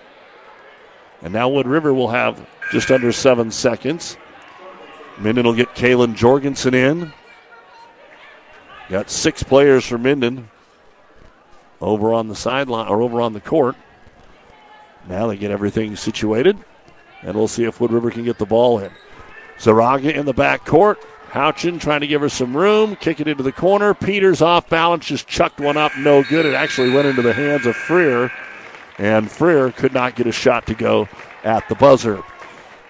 And 1.22 1.32
now 1.32 1.48
Wood 1.48 1.66
River 1.66 1.94
will 1.94 2.08
have 2.08 2.46
just 2.70 2.90
under 2.90 3.12
seven 3.12 3.50
seconds. 3.50 4.16
Minden 5.16 5.46
will 5.46 5.54
get 5.54 5.74
Kalen 5.74 6.16
Jorgensen 6.16 6.74
in. 6.74 7.12
Got 8.90 9.08
six 9.08 9.42
players 9.42 9.86
for 9.86 9.96
Minden 9.96 10.50
over 11.80 12.12
on 12.12 12.28
the 12.28 12.34
sideline 12.34 12.88
or 12.88 13.00
over 13.00 13.20
on 13.20 13.32
the 13.32 13.40
court. 13.40 13.76
Now 15.08 15.26
they 15.26 15.36
get 15.36 15.50
everything 15.50 15.96
situated, 15.96 16.58
and 17.22 17.36
we'll 17.36 17.48
see 17.48 17.64
if 17.64 17.80
Wood 17.80 17.92
River 17.92 18.10
can 18.10 18.24
get 18.24 18.38
the 18.38 18.46
ball 18.46 18.78
in. 18.78 18.90
Zaraga 19.58 20.14
in 20.14 20.26
the 20.26 20.32
back 20.32 20.64
court. 20.64 20.98
Houchin 21.30 21.80
trying 21.80 22.00
to 22.00 22.06
give 22.06 22.20
her 22.20 22.28
some 22.28 22.56
room, 22.56 22.94
kick 22.96 23.20
it 23.20 23.26
into 23.26 23.42
the 23.42 23.52
corner. 23.52 23.92
Peters 23.92 24.40
off 24.40 24.68
balance, 24.68 25.06
just 25.06 25.26
chucked 25.26 25.60
one 25.60 25.76
up, 25.76 25.96
no 25.98 26.22
good. 26.22 26.46
It 26.46 26.54
actually 26.54 26.90
went 26.90 27.08
into 27.08 27.22
the 27.22 27.32
hands 27.32 27.66
of 27.66 27.74
Freer, 27.74 28.30
and 28.98 29.30
Freer 29.30 29.72
could 29.72 29.92
not 29.92 30.14
get 30.14 30.28
a 30.28 30.32
shot 30.32 30.66
to 30.66 30.74
go 30.74 31.08
at 31.42 31.68
the 31.68 31.74
buzzer. 31.74 32.22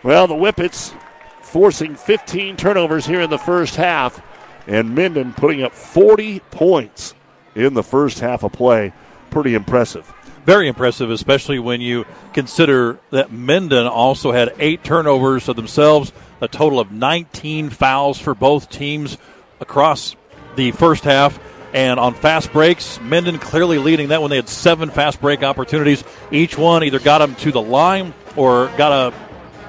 Well, 0.02 0.26
the 0.26 0.34
Whippets 0.34 0.94
forcing 1.40 1.96
15 1.96 2.56
turnovers 2.56 3.06
here 3.06 3.22
in 3.22 3.30
the 3.30 3.38
first 3.38 3.76
half, 3.76 4.20
and 4.66 4.94
Minden 4.94 5.32
putting 5.32 5.62
up 5.62 5.72
40 5.72 6.40
points 6.50 7.14
in 7.54 7.72
the 7.72 7.82
first 7.82 8.20
half 8.20 8.42
of 8.42 8.52
play. 8.52 8.92
Pretty 9.30 9.54
impressive 9.54 10.12
very 10.44 10.68
impressive, 10.68 11.10
especially 11.10 11.58
when 11.58 11.80
you 11.80 12.04
consider 12.32 12.98
that 13.10 13.32
Minden 13.32 13.86
also 13.86 14.32
had 14.32 14.54
eight 14.58 14.84
turnovers 14.84 15.48
of 15.48 15.56
themselves, 15.56 16.12
a 16.40 16.48
total 16.48 16.80
of 16.80 16.92
19 16.92 17.70
fouls 17.70 18.18
for 18.18 18.34
both 18.34 18.70
teams 18.70 19.16
across 19.60 20.16
the 20.56 20.72
first 20.72 21.04
half. 21.04 21.38
And 21.72 21.98
on 21.98 22.14
fast 22.14 22.52
breaks, 22.52 23.00
Minden 23.00 23.38
clearly 23.38 23.78
leading 23.78 24.08
that 24.08 24.20
one. 24.20 24.30
They 24.30 24.36
had 24.36 24.48
seven 24.48 24.90
fast 24.90 25.20
break 25.20 25.42
opportunities. 25.42 26.04
Each 26.30 26.56
one 26.56 26.84
either 26.84 27.00
got 27.00 27.18
them 27.18 27.34
to 27.36 27.50
the 27.50 27.62
line 27.62 28.14
or 28.36 28.68
got 28.76 28.92
a 28.92 29.14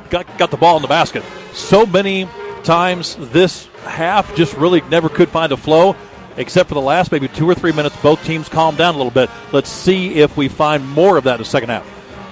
got, 0.09 0.37
got 0.37 0.51
the 0.51 0.57
ball 0.57 0.75
in 0.75 0.83
the 0.83 0.87
basket. 0.87 1.23
So 1.53 1.85
many 1.85 2.29
times 2.63 3.15
this 3.15 3.67
half 3.83 4.35
just 4.35 4.55
really 4.55 4.81
never 4.81 5.09
could 5.09 5.29
find 5.29 5.51
a 5.51 5.57
flow 5.57 5.95
except 6.37 6.69
for 6.69 6.75
the 6.75 6.81
last 6.81 7.11
maybe 7.11 7.27
two 7.27 7.49
or 7.49 7.55
three 7.55 7.71
minutes. 7.71 7.95
Both 8.01 8.23
teams 8.25 8.49
calmed 8.49 8.77
down 8.77 8.95
a 8.95 8.97
little 8.97 9.11
bit. 9.11 9.29
Let's 9.51 9.69
see 9.69 10.15
if 10.15 10.35
we 10.37 10.47
find 10.47 10.87
more 10.87 11.17
of 11.17 11.23
that 11.25 11.35
in 11.35 11.39
the 11.39 11.45
second 11.45 11.69
half. 11.69 11.85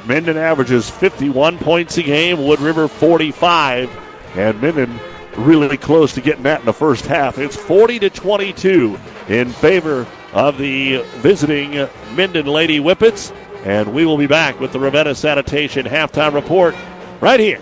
Minden 0.06 0.38
averages 0.38 0.89
51 0.89 1.58
points 1.60 1.97
a 1.97 2.04
game, 2.04 2.43
Wood 2.43 2.60
River 2.60 2.88
45, 2.88 3.89
and 4.36 4.62
Minden 4.62 4.99
really 5.38 5.78
close 5.78 6.14
to 6.14 6.22
getting 6.22 6.43
that 6.43 6.60
in 6.60 6.66
the 6.66 6.74
first 6.74 7.06
half. 7.06 7.38
It's 7.38 7.56
40 7.56 7.99
to 7.99 8.10
22 8.10 8.99
in 9.30 9.49
favor 9.49 10.06
of 10.34 10.58
the 10.58 10.97
visiting 11.18 11.88
Minden 12.16 12.45
Lady 12.45 12.80
Whippets, 12.80 13.34
and 13.64 13.93
we 13.93 14.06
will 14.06 14.18
be 14.18 14.28
back 14.28 14.60
with 14.60 14.74
the 14.74 14.80
Ravenna 14.80 15.16
Sanitation 15.16 15.86
halftime 15.86 16.34
report 16.34 16.76
right 17.22 17.39
here 17.39 17.62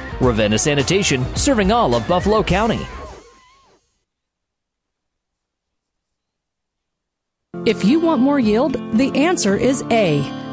Ravenna 0.21 0.57
Sanitation, 0.57 1.25
serving 1.35 1.71
all 1.71 1.95
of 1.95 2.07
Buffalo 2.07 2.43
County. 2.43 2.79
If 7.65 7.85
you 7.85 7.99
want 7.99 8.21
more 8.21 8.39
yield, 8.39 8.73
the 8.97 9.11
answer 9.15 9.55
is 9.55 9.83
A. 9.91 10.40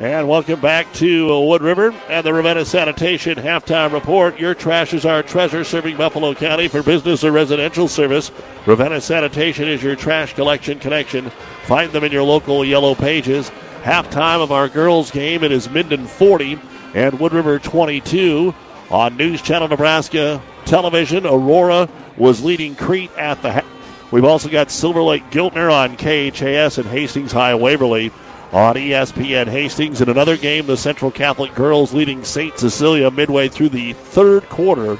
And 0.00 0.26
welcome 0.26 0.62
back 0.62 0.90
to 0.94 1.30
uh, 1.30 1.40
Wood 1.40 1.60
River 1.60 1.94
and 2.08 2.24
the 2.24 2.32
Ravenna 2.32 2.64
Sanitation 2.64 3.36
halftime 3.36 3.92
report. 3.92 4.40
Your 4.40 4.54
trash 4.54 4.94
is 4.94 5.04
our 5.04 5.22
treasure, 5.22 5.62
serving 5.62 5.98
Buffalo 5.98 6.32
County 6.32 6.68
for 6.68 6.82
business 6.82 7.22
or 7.22 7.32
residential 7.32 7.86
service. 7.86 8.32
Ravenna 8.64 9.02
Sanitation 9.02 9.68
is 9.68 9.82
your 9.82 9.96
trash 9.96 10.32
collection 10.32 10.78
connection. 10.78 11.28
Find 11.64 11.92
them 11.92 12.02
in 12.02 12.12
your 12.12 12.22
local 12.22 12.64
yellow 12.64 12.94
pages. 12.94 13.50
Halftime 13.82 14.40
of 14.40 14.50
our 14.50 14.70
girls' 14.70 15.10
game, 15.10 15.44
it 15.44 15.52
is 15.52 15.68
Minden 15.68 16.06
40 16.06 16.58
and 16.94 17.20
Wood 17.20 17.34
River 17.34 17.58
22. 17.58 18.54
on 18.90 19.18
News 19.18 19.42
Channel 19.42 19.68
Nebraska 19.68 20.42
television. 20.64 21.26
Aurora 21.26 21.90
was 22.16 22.42
leading 22.42 22.74
Crete 22.74 23.14
at 23.18 23.42
the. 23.42 23.62
We've 24.10 24.24
also 24.24 24.48
got 24.48 24.70
Silver 24.70 25.02
Lake 25.02 25.30
Giltner 25.30 25.70
on 25.70 25.98
KHAS 25.98 26.78
and 26.78 26.88
Hastings 26.88 27.32
High 27.32 27.54
Waverly 27.54 28.10
on 28.52 28.74
ESPN 28.74 29.46
Hastings. 29.46 30.00
In 30.00 30.08
another 30.08 30.36
game, 30.36 30.66
the 30.66 30.76
Central 30.76 31.10
Catholic 31.10 31.54
girls 31.54 31.94
leading 31.94 32.24
St. 32.24 32.58
Cecilia 32.58 33.10
midway 33.10 33.48
through 33.48 33.68
the 33.68 33.92
third 33.92 34.48
quarter, 34.48 34.98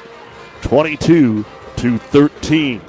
22 0.62 1.44
to 1.76 1.98
13. 1.98 2.80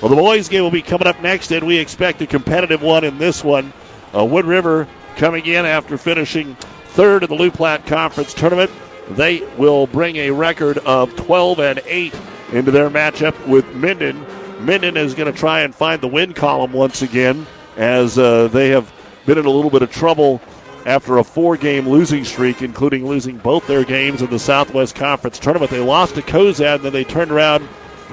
Well, 0.00 0.08
the 0.08 0.16
boys' 0.16 0.48
game 0.48 0.62
will 0.62 0.70
be 0.70 0.82
coming 0.82 1.06
up 1.06 1.20
next, 1.20 1.52
and 1.52 1.66
we 1.66 1.78
expect 1.78 2.22
a 2.22 2.26
competitive 2.26 2.82
one 2.82 3.04
in 3.04 3.18
this 3.18 3.44
one. 3.44 3.72
Uh, 4.14 4.24
Wood 4.24 4.46
River 4.46 4.88
coming 5.16 5.46
in 5.46 5.64
after 5.64 5.98
finishing 5.98 6.56
third 6.88 7.22
in 7.22 7.28
the 7.28 7.36
Loup 7.36 7.54
Platte 7.54 7.86
Conference 7.86 8.34
Tournament. 8.34 8.70
They 9.10 9.40
will 9.56 9.86
bring 9.86 10.16
a 10.16 10.30
record 10.30 10.78
of 10.78 11.14
12 11.16 11.60
and 11.60 11.82
8 11.84 12.14
into 12.52 12.70
their 12.70 12.90
matchup 12.90 13.46
with 13.46 13.74
Minden. 13.74 14.24
Minden 14.64 14.96
is 14.96 15.14
going 15.14 15.32
to 15.32 15.38
try 15.38 15.60
and 15.60 15.74
find 15.74 16.00
the 16.00 16.08
win 16.08 16.32
column 16.32 16.72
once 16.72 17.02
again 17.02 17.46
as 17.76 18.18
uh, 18.18 18.48
they 18.48 18.70
have 18.70 18.90
been 19.26 19.38
in 19.38 19.46
a 19.46 19.50
little 19.50 19.70
bit 19.70 19.82
of 19.82 19.90
trouble 19.90 20.40
after 20.86 21.18
a 21.18 21.24
four 21.24 21.56
game 21.56 21.88
losing 21.88 22.24
streak, 22.24 22.62
including 22.62 23.06
losing 23.06 23.36
both 23.38 23.66
their 23.66 23.84
games 23.84 24.22
in 24.22 24.30
the 24.30 24.38
Southwest 24.38 24.94
Conference 24.94 25.38
tournament. 25.38 25.70
They 25.70 25.80
lost 25.80 26.14
to 26.14 26.22
Cozad, 26.22 26.76
and 26.76 26.84
then 26.84 26.92
they 26.92 27.04
turned 27.04 27.30
around 27.30 27.68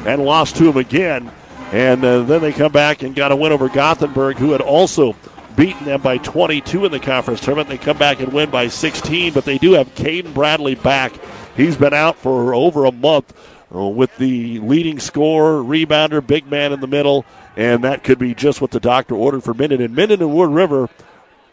and 0.05 0.23
lost 0.23 0.55
to 0.57 0.65
them 0.65 0.77
again. 0.77 1.31
And 1.71 2.03
uh, 2.03 2.23
then 2.23 2.41
they 2.41 2.53
come 2.53 2.71
back 2.71 3.03
and 3.03 3.15
got 3.15 3.31
a 3.31 3.35
win 3.35 3.51
over 3.51 3.67
Gothenburg, 3.67 4.37
who 4.37 4.51
had 4.51 4.61
also 4.61 5.15
beaten 5.55 5.85
them 5.85 6.01
by 6.01 6.17
22 6.19 6.85
in 6.85 6.91
the 6.91 6.99
conference 6.99 7.41
tournament. 7.41 7.67
They 7.67 7.77
come 7.77 7.97
back 7.97 8.19
and 8.19 8.31
win 8.31 8.49
by 8.49 8.67
16, 8.67 9.33
but 9.33 9.43
they 9.43 9.57
do 9.57 9.73
have 9.73 9.93
Caden 9.95 10.33
Bradley 10.33 10.75
back. 10.75 11.13
He's 11.57 11.75
been 11.75 11.93
out 11.93 12.17
for 12.17 12.53
over 12.53 12.85
a 12.85 12.91
month 12.91 13.33
uh, 13.73 13.85
with 13.87 14.15
the 14.17 14.59
leading 14.59 14.99
scorer, 14.99 15.61
rebounder, 15.61 16.25
big 16.25 16.47
man 16.47 16.71
in 16.71 16.79
the 16.79 16.87
middle, 16.87 17.25
and 17.57 17.83
that 17.83 18.03
could 18.03 18.19
be 18.19 18.35
just 18.35 18.61
what 18.61 18.69
the 18.69 18.79
doctor 18.79 19.15
ordered 19.15 19.43
for 19.43 19.53
Minden. 19.55 19.81
And 19.81 19.95
Minden 19.95 20.21
and 20.21 20.33
Wood 20.33 20.51
River 20.51 20.89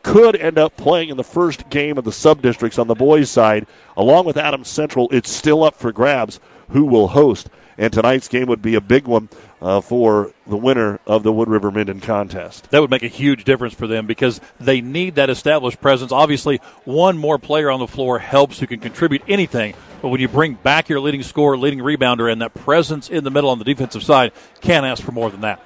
could 0.03 0.37
end 0.37 0.59
up 0.59 0.77
playing 0.77 1.09
in 1.09 1.17
the 1.17 1.25
first 1.25 1.71
game 1.71 1.97
of 1.97 2.05
the 2.05 2.13
sub 2.13 2.43
districts 2.43 2.79
on 2.79 2.89
the 2.89 2.95
boys' 2.95 3.31
side. 3.31 3.67
Along 3.97 4.27
with 4.27 4.37
Adams 4.37 4.69
Central, 4.69 5.09
it's 5.11 5.31
still 5.31 5.65
up 5.65 5.75
for 5.75 5.93
grabs 5.93 6.41
who 6.69 6.85
will 6.85 7.09
host. 7.09 7.49
And 7.79 7.91
tonight's 7.91 8.29
game 8.29 8.47
would 8.49 8.61
be 8.61 8.75
a 8.75 8.83
big 8.83 9.07
one 9.07 9.31
uh, 9.63 9.81
for 9.81 10.33
the 10.47 10.59
winner 10.59 11.01
of 11.07 11.23
the 11.23 11.33
Wood 11.33 11.49
River 11.49 11.71
Minden 11.71 12.03
contest. 12.03 12.71
That 12.71 12.83
would 12.83 12.91
make 12.91 13.03
a 13.03 13.09
huge 13.09 13.45
difference 13.45 13.73
for 13.73 13.87
them 13.87 14.07
because 14.07 14.43
they 14.61 14.83
need 14.83 15.15
that 15.15 15.31
established 15.31 15.81
presence. 15.81 16.13
Obviously, 16.13 16.59
one 16.85 17.17
more 17.17 17.39
player 17.39 17.71
on 17.71 17.81
the 17.81 17.89
floor 17.89 18.19
helps 18.19 18.61
who 18.61 18.67
can 18.67 18.79
contribute 18.79 19.23
anything. 19.27 19.75
But 20.03 20.09
when 20.09 20.21
you 20.21 20.29
bring 20.29 20.53
back 20.53 20.91
your 20.91 21.01
leading 21.01 21.23
scorer, 21.23 21.57
leading 21.57 21.79
rebounder, 21.79 22.31
and 22.31 22.43
that 22.43 22.53
presence 22.53 23.09
in 23.09 23.25
the 23.25 23.31
middle 23.31 23.49
on 23.49 23.59
the 23.59 23.65
defensive 23.65 24.03
side, 24.03 24.33
can't 24.61 24.85
ask 24.85 25.03
for 25.03 25.13
more 25.13 25.31
than 25.31 25.41
that. 25.41 25.63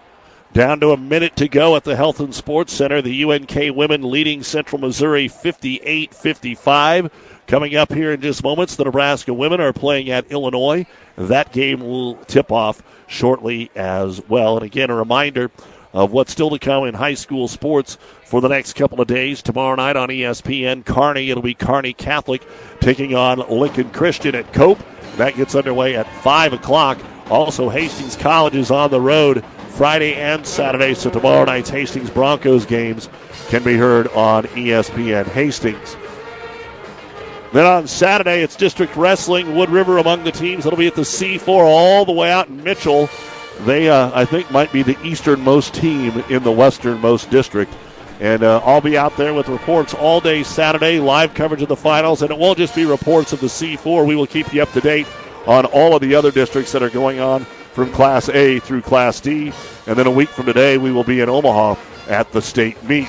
Down 0.53 0.81
to 0.81 0.93
a 0.93 0.97
minute 0.97 1.37
to 1.37 1.47
go 1.47 1.77
at 1.77 1.85
the 1.85 1.95
Health 1.95 2.21
and 2.21 2.35
Sports 2.35 2.73
Center. 2.73 3.03
The 3.03 3.23
UNK 3.23 3.77
women 3.77 4.03
leading 4.03 4.43
Central 4.43 4.81
Missouri 4.81 5.29
58 5.29 6.15
55. 6.15 7.11
Coming 7.47 7.77
up 7.77 7.93
here 7.93 8.13
in 8.13 8.21
just 8.21 8.43
moments, 8.43 8.75
the 8.75 8.85
Nebraska 8.85 9.33
women 9.33 9.61
are 9.61 9.73
playing 9.73 10.11
at 10.11 10.31
Illinois. 10.33 10.87
That 11.17 11.53
game 11.53 11.81
will 11.81 12.17
tip 12.25 12.51
off 12.51 12.83
shortly 13.07 13.71
as 13.77 14.23
well. 14.29 14.57
And 14.57 14.65
again, 14.65 14.91
a 14.91 14.95
reminder 14.95 15.51
of 15.93 16.13
what's 16.13 16.33
still 16.33 16.51
to 16.51 16.59
come 16.59 16.85
in 16.85 16.95
high 16.95 17.15
school 17.15 17.47
sports 17.47 17.99
for 18.25 18.41
the 18.41 18.49
next 18.49 18.75
couple 18.75 19.01
of 19.01 19.07
days. 19.07 19.43
Tomorrow 19.43 19.77
night 19.77 19.97
on 19.97 20.09
ESPN, 20.09 20.85
Kearney, 20.85 21.31
it'll 21.31 21.43
be 21.43 21.55
Kearney 21.55 21.93
Catholic 21.93 22.43
taking 22.81 23.15
on 23.15 23.39
Lincoln 23.51 23.91
Christian 23.91 24.35
at 24.35 24.53
Cope. 24.53 24.81
That 25.17 25.37
gets 25.37 25.55
underway 25.55 25.95
at 25.97 26.11
5 26.23 26.55
o'clock. 26.55 26.99
Also, 27.31 27.69
Hastings 27.69 28.17
College 28.17 28.55
is 28.55 28.71
on 28.71 28.91
the 28.91 29.01
road 29.01 29.45
Friday 29.79 30.17
and 30.17 30.45
Saturday, 30.45 30.93
so 30.93 31.09
tomorrow 31.09 31.45
night's 31.45 31.71
Hastings 31.71 32.11
Broncos 32.11 32.67
games 32.67 33.09
can 33.47 33.63
be 33.63 33.77
heard 33.77 34.09
on 34.09 34.43
ESPN 34.47 35.25
Hastings. 35.29 35.97
Then 37.53 37.65
on 37.65 37.87
Saturday, 37.87 38.43
it's 38.43 38.57
district 38.57 38.97
wrestling. 38.97 39.55
Wood 39.55 39.71
River 39.71 39.99
among 39.99 40.25
the 40.25 40.33
teams 40.33 40.65
that'll 40.65 40.77
be 40.81 40.89
at 40.89 40.97
the 40.97 41.03
C4 41.03 41.47
all 41.47 42.05
the 42.05 42.11
way 42.11 42.33
out 42.33 42.49
in 42.49 42.61
Mitchell. 42.65 43.09
They, 43.61 43.89
uh, 43.89 44.11
I 44.13 44.25
think, 44.25 44.51
might 44.51 44.73
be 44.73 44.83
the 44.83 45.01
easternmost 45.07 45.75
team 45.75 46.25
in 46.29 46.43
the 46.43 46.51
westernmost 46.51 47.31
district. 47.31 47.73
And 48.19 48.43
uh, 48.43 48.61
I'll 48.65 48.81
be 48.81 48.99
out 48.99 49.17
there 49.17 49.33
with 49.33 49.47
reports 49.47 49.95
all 49.95 50.21
day 50.21 50.43
Saturday, 50.43 50.99
live 50.99 51.35
coverage 51.35 51.63
of 51.63 51.69
the 51.69 51.77
finals. 51.77 52.23
And 52.23 52.33
it 52.33 52.39
won't 52.39 52.59
just 52.59 52.75
be 52.75 52.85
reports 52.85 53.33
of 53.33 53.39
the 53.39 53.47
C4. 53.47 54.05
We 54.05 54.17
will 54.17 54.27
keep 54.27 54.53
you 54.53 54.61
up 54.61 54.73
to 54.73 54.81
date 54.81 55.07
on 55.47 55.67
all 55.67 55.95
of 55.95 56.01
the 56.01 56.17
other 56.17 56.33
districts 56.33 56.73
that 56.73 56.83
are 56.83 56.91
going 56.91 57.21
on 57.21 57.47
from 57.79 57.93
Class 57.93 58.29
A 58.31 58.59
through 58.59 58.83
Class 58.83 59.21
D. 59.21 59.53
And 59.87 59.97
then 59.97 60.09
a 60.09 60.11
week 60.11 60.31
from 60.31 60.47
today, 60.47 60.79
we 60.79 60.91
will 60.91 61.05
be 61.05 61.21
in 61.21 61.29
Omaha 61.29 61.77
at 62.09 62.33
the 62.33 62.43
state 62.43 62.83
meet. 62.83 63.09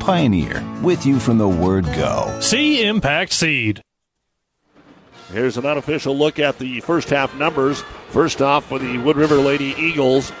Pioneer, 0.00 0.64
with 0.82 1.06
you 1.06 1.20
from 1.20 1.38
the 1.38 1.48
word 1.48 1.84
go. 1.84 2.38
See 2.40 2.82
Impact 2.82 3.32
Seed. 3.32 3.82
Here's 5.30 5.56
an 5.56 5.66
unofficial 5.66 6.16
look 6.16 6.40
at 6.40 6.58
the 6.58 6.80
first 6.80 7.10
half 7.10 7.34
numbers. 7.36 7.82
First 8.08 8.42
off, 8.42 8.64
for 8.64 8.78
the 8.80 8.98
Wood 8.98 9.16
River 9.16 9.36
Lady 9.36 9.74
Eagles, 9.78 10.32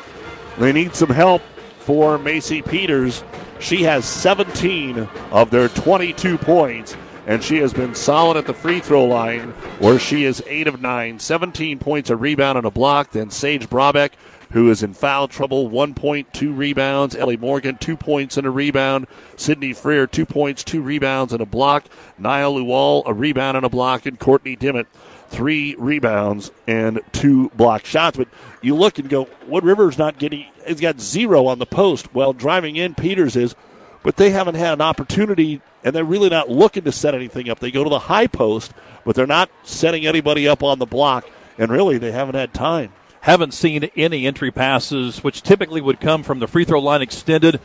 they 0.58 0.72
need 0.72 0.94
some 0.94 1.10
help 1.10 1.42
for 1.78 2.18
Macy 2.18 2.62
Peters. 2.62 3.22
She 3.60 3.82
has 3.82 4.04
17 4.04 5.08
of 5.30 5.50
their 5.50 5.68
22 5.68 6.38
points, 6.38 6.96
and 7.26 7.44
she 7.44 7.58
has 7.58 7.72
been 7.72 7.94
solid 7.94 8.36
at 8.36 8.46
the 8.46 8.54
free 8.54 8.80
throw 8.80 9.04
line, 9.04 9.50
where 9.78 9.98
she 9.98 10.24
is 10.24 10.42
8 10.46 10.66
of 10.66 10.80
9. 10.80 11.18
17 11.18 11.78
points, 11.78 12.10
a 12.10 12.16
rebound, 12.16 12.58
and 12.58 12.66
a 12.66 12.70
block. 12.70 13.12
Then 13.12 13.30
Sage 13.30 13.68
Brabeck 13.68 14.12
who 14.50 14.70
is 14.70 14.82
in 14.82 14.94
foul 14.94 15.28
trouble. 15.28 15.68
One 15.68 15.94
point, 15.94 16.32
two 16.32 16.52
rebounds. 16.52 17.14
Ellie 17.14 17.36
Morgan, 17.36 17.76
two 17.76 17.96
points 17.96 18.36
and 18.36 18.46
a 18.46 18.50
rebound. 18.50 19.06
Sydney 19.36 19.72
Freer, 19.72 20.06
two 20.06 20.26
points, 20.26 20.64
two 20.64 20.82
rebounds 20.82 21.32
and 21.32 21.40
a 21.40 21.46
block. 21.46 21.86
Niall 22.18 22.54
Luwal, 22.54 23.02
a 23.06 23.14
rebound 23.14 23.56
and 23.56 23.66
a 23.66 23.70
block. 23.70 24.06
And 24.06 24.18
Courtney 24.18 24.56
Dimmitt, 24.56 24.88
three 25.28 25.76
rebounds 25.78 26.50
and 26.66 27.00
two 27.12 27.50
block 27.50 27.84
shots. 27.84 28.16
But 28.16 28.28
you 28.60 28.74
look 28.74 28.98
and 28.98 29.08
go, 29.08 29.28
Wood 29.46 29.64
River's 29.64 29.98
not 29.98 30.18
getting, 30.18 30.46
it's 30.66 30.80
got 30.80 31.00
zero 31.00 31.46
on 31.46 31.58
the 31.58 31.66
post. 31.66 32.12
Well, 32.14 32.32
driving 32.32 32.76
in, 32.76 32.94
Peters 32.94 33.36
is, 33.36 33.54
but 34.02 34.16
they 34.16 34.30
haven't 34.30 34.56
had 34.56 34.74
an 34.74 34.80
opportunity 34.80 35.62
and 35.84 35.94
they're 35.94 36.04
really 36.04 36.28
not 36.28 36.50
looking 36.50 36.84
to 36.84 36.92
set 36.92 37.14
anything 37.14 37.48
up. 37.48 37.60
They 37.60 37.70
go 37.70 37.84
to 37.84 37.90
the 37.90 37.98
high 37.98 38.26
post, 38.26 38.72
but 39.04 39.14
they're 39.14 39.26
not 39.26 39.48
setting 39.62 40.06
anybody 40.06 40.48
up 40.48 40.62
on 40.62 40.78
the 40.78 40.86
block. 40.86 41.28
And 41.56 41.70
really, 41.70 41.98
they 41.98 42.12
haven't 42.12 42.34
had 42.34 42.52
time. 42.52 42.92
Haven't 43.20 43.52
seen 43.52 43.90
any 43.96 44.26
entry 44.26 44.50
passes, 44.50 45.22
which 45.22 45.42
typically 45.42 45.80
would 45.80 46.00
come 46.00 46.22
from 46.22 46.38
the 46.38 46.48
free 46.48 46.64
throw 46.64 46.80
line 46.80 47.02
extended 47.02 47.60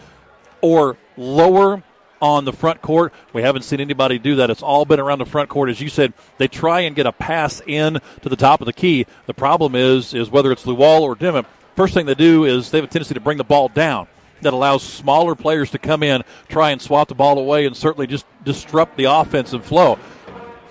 or 0.61 0.97
lower 1.15 1.83
on 2.21 2.45
the 2.45 2.53
front 2.53 2.81
court. 2.81 3.13
We 3.33 3.41
haven't 3.41 3.63
seen 3.63 3.79
anybody 3.79 4.19
do 4.19 4.35
that. 4.37 4.49
It's 4.49 4.63
all 4.63 4.85
been 4.85 4.99
around 4.99 5.19
the 5.19 5.25
front 5.25 5.49
court. 5.49 5.69
As 5.69 5.79
you 5.79 5.89
said, 5.89 6.13
they 6.37 6.47
try 6.47 6.81
and 6.81 6.95
get 6.95 7.05
a 7.05 7.11
pass 7.11 7.61
in 7.65 7.99
to 8.21 8.29
the 8.29 8.35
top 8.35 8.61
of 8.61 8.65
the 8.65 8.73
key. 8.73 9.05
The 9.27 9.33
problem 9.33 9.75
is, 9.75 10.13
is 10.13 10.29
whether 10.29 10.51
it's 10.51 10.65
Luwal 10.65 11.01
or 11.01 11.15
Dimmitt, 11.15 11.45
first 11.75 11.93
thing 11.93 12.05
they 12.05 12.15
do 12.15 12.45
is 12.45 12.71
they 12.71 12.79
have 12.79 12.85
a 12.85 12.87
tendency 12.87 13.13
to 13.13 13.19
bring 13.19 13.37
the 13.37 13.43
ball 13.43 13.69
down. 13.69 14.07
That 14.41 14.53
allows 14.53 14.83
smaller 14.83 15.35
players 15.35 15.71
to 15.71 15.79
come 15.79 16.03
in, 16.03 16.23
try 16.49 16.71
and 16.71 16.81
swat 16.81 17.07
the 17.07 17.15
ball 17.15 17.39
away, 17.39 17.65
and 17.65 17.75
certainly 17.75 18.07
just 18.07 18.25
disrupt 18.43 18.97
the 18.97 19.05
offensive 19.05 19.63
flow. 19.63 19.97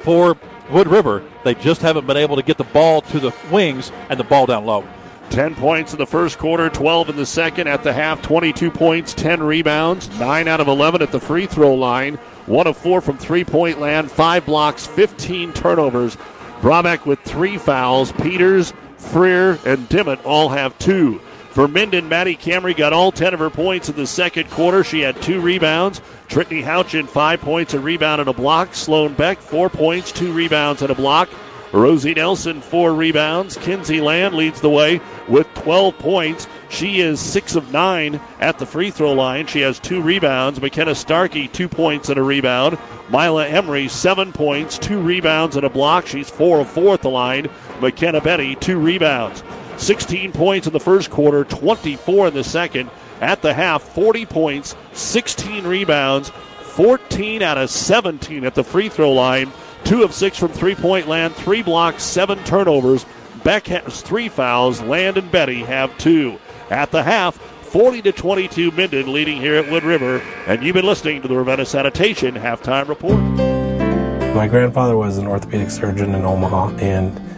For 0.00 0.36
Wood 0.70 0.88
River, 0.88 1.22
they 1.44 1.54
just 1.54 1.82
haven't 1.82 2.06
been 2.06 2.16
able 2.16 2.36
to 2.36 2.42
get 2.42 2.56
the 2.56 2.64
ball 2.64 3.00
to 3.02 3.20
the 3.20 3.34
wings 3.50 3.92
and 4.08 4.18
the 4.18 4.24
ball 4.24 4.46
down 4.46 4.64
low. 4.64 4.84
10 5.30 5.54
points 5.54 5.92
in 5.92 5.98
the 5.98 6.06
first 6.06 6.38
quarter, 6.38 6.68
12 6.70 7.10
in 7.10 7.16
the 7.16 7.26
second. 7.26 7.66
At 7.66 7.82
the 7.82 7.92
half, 7.92 8.22
22 8.22 8.70
points, 8.70 9.14
10 9.14 9.42
rebounds, 9.42 10.08
9 10.18 10.48
out 10.48 10.60
of 10.60 10.68
11 10.68 11.02
at 11.02 11.12
the 11.12 11.20
free 11.20 11.46
throw 11.46 11.74
line, 11.74 12.16
1 12.46 12.66
of 12.66 12.76
4 12.76 13.00
from 13.00 13.18
three 13.18 13.44
point 13.44 13.80
land, 13.80 14.10
5 14.10 14.46
blocks, 14.46 14.86
15 14.86 15.52
turnovers. 15.52 16.16
Brabeck 16.60 17.04
with 17.04 17.20
3 17.20 17.58
fouls. 17.58 18.12
Peters, 18.12 18.72
Freer, 18.96 19.58
and 19.66 19.88
Dimmitt 19.88 20.24
all 20.24 20.48
have 20.48 20.78
2. 20.78 21.20
For 21.54 21.68
Minden, 21.68 22.08
Maddie 22.08 22.36
Camry 22.36 22.76
got 22.76 22.92
all 22.92 23.12
10 23.12 23.32
of 23.32 23.38
her 23.38 23.48
points 23.48 23.88
in 23.88 23.94
the 23.94 24.08
second 24.08 24.50
quarter. 24.50 24.82
She 24.82 25.02
had 25.02 25.22
2 25.22 25.40
rebounds. 25.40 26.00
Trinity 26.26 26.62
Houchin, 26.62 27.06
5 27.06 27.40
points, 27.40 27.74
a 27.74 27.78
rebound, 27.78 28.20
and 28.20 28.28
a 28.28 28.32
block. 28.32 28.74
Sloan 28.74 29.14
Beck, 29.14 29.38
4 29.38 29.70
points, 29.70 30.10
2 30.10 30.32
rebounds, 30.32 30.82
and 30.82 30.90
a 30.90 30.96
block. 30.96 31.28
Rosie 31.70 32.14
Nelson, 32.14 32.60
four 32.60 32.94
rebounds. 32.94 33.56
Kinsey 33.56 34.00
Land 34.00 34.36
leads 34.36 34.60
the 34.60 34.70
way 34.70 35.00
with 35.26 35.52
12 35.54 35.98
points. 35.98 36.46
She 36.68 37.00
is 37.00 37.18
six 37.18 37.56
of 37.56 37.72
nine 37.72 38.20
at 38.38 38.58
the 38.58 38.66
free 38.66 38.92
throw 38.92 39.12
line. 39.12 39.46
She 39.48 39.60
has 39.62 39.80
two 39.80 40.00
rebounds. 40.00 40.60
McKenna 40.60 40.94
Starkey, 40.94 41.48
two 41.48 41.68
points 41.68 42.08
and 42.08 42.18
a 42.18 42.22
rebound. 42.22 42.78
Mila 43.10 43.48
Emery, 43.48 43.88
seven 43.88 44.32
points, 44.32 44.78
two 44.78 45.00
rebounds 45.00 45.56
and 45.56 45.66
a 45.66 45.70
block. 45.70 46.06
She's 46.06 46.30
four 46.30 46.60
of 46.60 46.68
four 46.68 46.94
at 46.94 47.02
the 47.02 47.10
line. 47.10 47.48
McKenna 47.80 48.20
Betty, 48.20 48.54
two 48.54 48.78
rebounds. 48.78 49.42
16 49.76 50.32
points 50.32 50.66
in 50.66 50.72
the 50.72 50.80
first 50.80 51.10
quarter, 51.10 51.44
24 51.44 52.28
in 52.28 52.34
the 52.34 52.44
second. 52.44 52.90
At 53.20 53.42
the 53.42 53.54
half, 53.54 53.82
40 53.82 54.26
points, 54.26 54.76
16 54.92 55.66
rebounds, 55.66 56.30
14 56.62 57.42
out 57.42 57.58
of 57.58 57.70
17 57.70 58.44
at 58.44 58.54
the 58.54 58.64
free 58.64 58.88
throw 58.88 59.12
line. 59.12 59.52
Two 59.84 60.02
of 60.02 60.14
six 60.14 60.38
from 60.38 60.48
three 60.48 60.74
point 60.74 61.08
land, 61.08 61.34
three 61.34 61.62
blocks, 61.62 62.02
seven 62.02 62.42
turnovers. 62.44 63.04
Beck 63.44 63.66
has 63.66 64.00
three 64.00 64.28
fouls. 64.28 64.80
Land 64.80 65.18
and 65.18 65.30
Betty 65.30 65.60
have 65.60 65.96
two. 65.98 66.38
At 66.70 66.90
the 66.90 67.02
half, 67.02 67.36
40 67.36 68.02
to 68.02 68.12
22 68.12 68.70
Minden 68.70 69.12
leading 69.12 69.40
here 69.40 69.56
at 69.56 69.70
Wood 69.70 69.84
River. 69.84 70.18
And 70.46 70.62
you've 70.62 70.74
been 70.74 70.86
listening 70.86 71.20
to 71.22 71.28
the 71.28 71.36
Ravenna 71.36 71.66
Sanitation 71.66 72.34
halftime 72.34 72.88
report. 72.88 73.18
My 74.34 74.48
grandfather 74.48 74.96
was 74.96 75.18
an 75.18 75.26
orthopedic 75.26 75.70
surgeon 75.70 76.14
in 76.14 76.24
Omaha, 76.24 76.76
and 76.78 77.20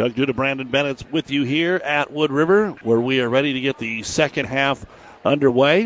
Doug 0.00 0.14
Duda, 0.14 0.34
Brandon 0.34 0.66
Bennett's 0.66 1.04
with 1.12 1.30
you 1.30 1.42
here 1.42 1.76
at 1.84 2.10
Wood 2.10 2.32
River, 2.32 2.70
where 2.82 2.98
we 2.98 3.20
are 3.20 3.28
ready 3.28 3.52
to 3.52 3.60
get 3.60 3.76
the 3.76 4.02
second 4.02 4.46
half 4.46 4.86
underway. 5.26 5.82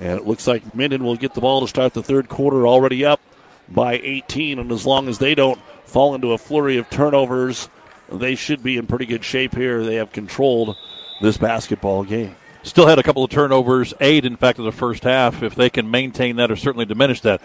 And 0.00 0.18
it 0.18 0.26
looks 0.26 0.46
like 0.46 0.74
Minden 0.74 1.04
will 1.04 1.16
get 1.16 1.34
the 1.34 1.42
ball 1.42 1.60
to 1.60 1.68
start 1.68 1.92
the 1.92 2.02
third 2.02 2.30
quarter 2.30 2.66
already 2.66 3.04
up 3.04 3.20
by 3.68 3.98
18. 3.98 4.58
And 4.58 4.72
as 4.72 4.86
long 4.86 5.06
as 5.06 5.18
they 5.18 5.34
don't 5.34 5.60
fall 5.84 6.14
into 6.14 6.32
a 6.32 6.38
flurry 6.38 6.78
of 6.78 6.88
turnovers, 6.88 7.68
they 8.10 8.34
should 8.34 8.62
be 8.62 8.78
in 8.78 8.86
pretty 8.86 9.04
good 9.04 9.22
shape 9.22 9.54
here. 9.54 9.84
They 9.84 9.96
have 9.96 10.10
controlled 10.10 10.74
this 11.20 11.36
basketball 11.36 12.04
game. 12.04 12.36
Still 12.62 12.86
had 12.86 12.98
a 12.98 13.02
couple 13.02 13.22
of 13.22 13.28
turnovers, 13.28 13.92
eight, 14.00 14.24
in 14.24 14.36
fact, 14.36 14.58
in 14.58 14.64
the 14.64 14.72
first 14.72 15.04
half. 15.04 15.42
If 15.42 15.54
they 15.54 15.68
can 15.68 15.90
maintain 15.90 16.36
that 16.36 16.50
or 16.50 16.56
certainly 16.56 16.86
diminish 16.86 17.20
that, 17.20 17.42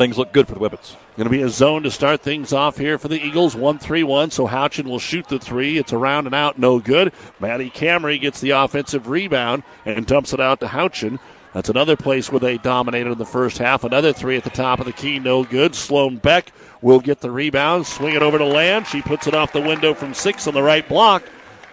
things 0.00 0.16
look 0.16 0.32
good 0.32 0.48
for 0.48 0.54
the 0.54 0.60
Whippets. 0.60 0.96
Going 1.16 1.26
to 1.26 1.30
be 1.30 1.42
a 1.42 1.48
zone 1.50 1.82
to 1.82 1.90
start 1.90 2.22
things 2.22 2.54
off 2.54 2.78
here 2.78 2.96
for 2.96 3.08
the 3.08 3.22
Eagles. 3.22 3.54
1 3.54 3.78
3 3.78 4.02
1. 4.02 4.30
So 4.30 4.46
Houchin 4.46 4.86
will 4.86 4.98
shoot 4.98 5.28
the 5.28 5.38
three. 5.38 5.76
It's 5.76 5.92
around 5.92 6.24
and 6.24 6.34
out, 6.34 6.58
no 6.58 6.78
good. 6.78 7.12
Maddie 7.38 7.68
Camry 7.68 8.18
gets 8.18 8.40
the 8.40 8.50
offensive 8.50 9.08
rebound 9.08 9.62
and 9.84 10.06
dumps 10.06 10.32
it 10.32 10.40
out 10.40 10.60
to 10.60 10.68
Houchin. 10.68 11.18
That's 11.52 11.68
another 11.68 11.96
place 11.96 12.32
where 12.32 12.40
they 12.40 12.56
dominated 12.56 13.10
in 13.10 13.18
the 13.18 13.26
first 13.26 13.58
half. 13.58 13.84
Another 13.84 14.14
three 14.14 14.38
at 14.38 14.44
the 14.44 14.50
top 14.50 14.80
of 14.80 14.86
the 14.86 14.92
key, 14.92 15.18
no 15.18 15.44
good. 15.44 15.74
Sloan 15.74 16.16
Beck 16.16 16.52
will 16.80 17.00
get 17.00 17.20
the 17.20 17.30
rebound, 17.30 17.86
swing 17.86 18.14
it 18.14 18.22
over 18.22 18.38
to 18.38 18.44
Land. 18.46 18.86
She 18.86 19.02
puts 19.02 19.26
it 19.26 19.34
off 19.34 19.52
the 19.52 19.60
window 19.60 19.92
from 19.92 20.14
six 20.14 20.46
on 20.46 20.54
the 20.54 20.62
right 20.62 20.88
block. 20.88 21.24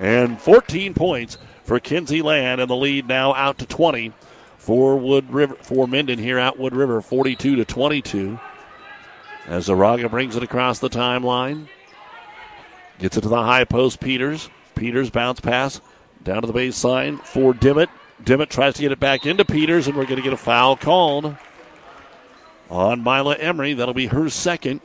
And 0.01 0.41
14 0.41 0.93
points 0.93 1.37
for 1.63 1.79
Kinsey 1.79 2.21
Land, 2.21 2.59
and 2.59 2.69
the 2.69 2.75
lead 2.75 3.07
now 3.07 3.33
out 3.35 3.59
to 3.59 3.65
20 3.65 4.11
for 4.67 4.97
Wood 4.97 5.31
River 5.31 5.55
for 5.61 5.87
Minden 5.87 6.19
here 6.19 6.37
at 6.37 6.59
Wood 6.59 6.75
River, 6.75 6.99
42 6.99 7.55
to 7.55 7.63
22. 7.63 8.37
As 9.45 9.69
Zaraga 9.69 10.11
brings 10.11 10.35
it 10.35 10.43
across 10.43 10.79
the 10.79 10.89
timeline, 10.89 11.69
gets 12.99 13.15
it 13.15 13.21
to 13.21 13.29
the 13.29 13.41
high 13.41 13.63
post. 13.63 14.01
Peters, 14.01 14.49
Peters 14.75 15.09
bounce 15.09 15.39
pass 15.39 15.79
down 16.21 16.41
to 16.41 16.47
the 16.47 16.53
baseline 16.53 17.23
for 17.23 17.53
Dimmitt. 17.53 17.89
Dimmitt 18.21 18.49
tries 18.49 18.73
to 18.73 18.81
get 18.81 18.91
it 18.91 18.99
back 18.99 19.25
into 19.25 19.45
Peters, 19.45 19.87
and 19.87 19.95
we're 19.95 20.03
going 20.03 20.17
to 20.17 20.21
get 20.21 20.33
a 20.33 20.37
foul 20.37 20.75
called 20.75 21.33
on 22.69 23.01
Mila 23.01 23.37
Emery. 23.37 23.73
That'll 23.73 23.93
be 23.93 24.07
her 24.07 24.29
second. 24.29 24.81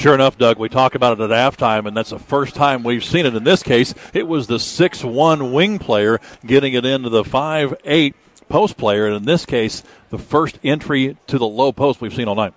Sure 0.00 0.14
enough, 0.14 0.38
Doug, 0.38 0.58
we 0.58 0.70
talk 0.70 0.94
about 0.94 1.20
it 1.20 1.24
at 1.24 1.28
halftime, 1.28 1.86
and 1.86 1.94
that's 1.94 2.08
the 2.08 2.18
first 2.18 2.54
time 2.54 2.82
we've 2.82 3.04
seen 3.04 3.26
it. 3.26 3.36
In 3.36 3.44
this 3.44 3.62
case, 3.62 3.92
it 4.14 4.26
was 4.26 4.46
the 4.46 4.58
6 4.58 5.04
1 5.04 5.52
wing 5.52 5.78
player 5.78 6.18
getting 6.46 6.72
it 6.72 6.86
into 6.86 7.10
the 7.10 7.22
5 7.22 7.74
8 7.84 8.14
post 8.48 8.78
player, 8.78 9.04
and 9.06 9.14
in 9.14 9.26
this 9.26 9.44
case, 9.44 9.82
the 10.08 10.16
first 10.16 10.58
entry 10.64 11.18
to 11.26 11.36
the 11.36 11.46
low 11.46 11.70
post 11.70 12.00
we've 12.00 12.14
seen 12.14 12.28
all 12.28 12.34
night. 12.34 12.54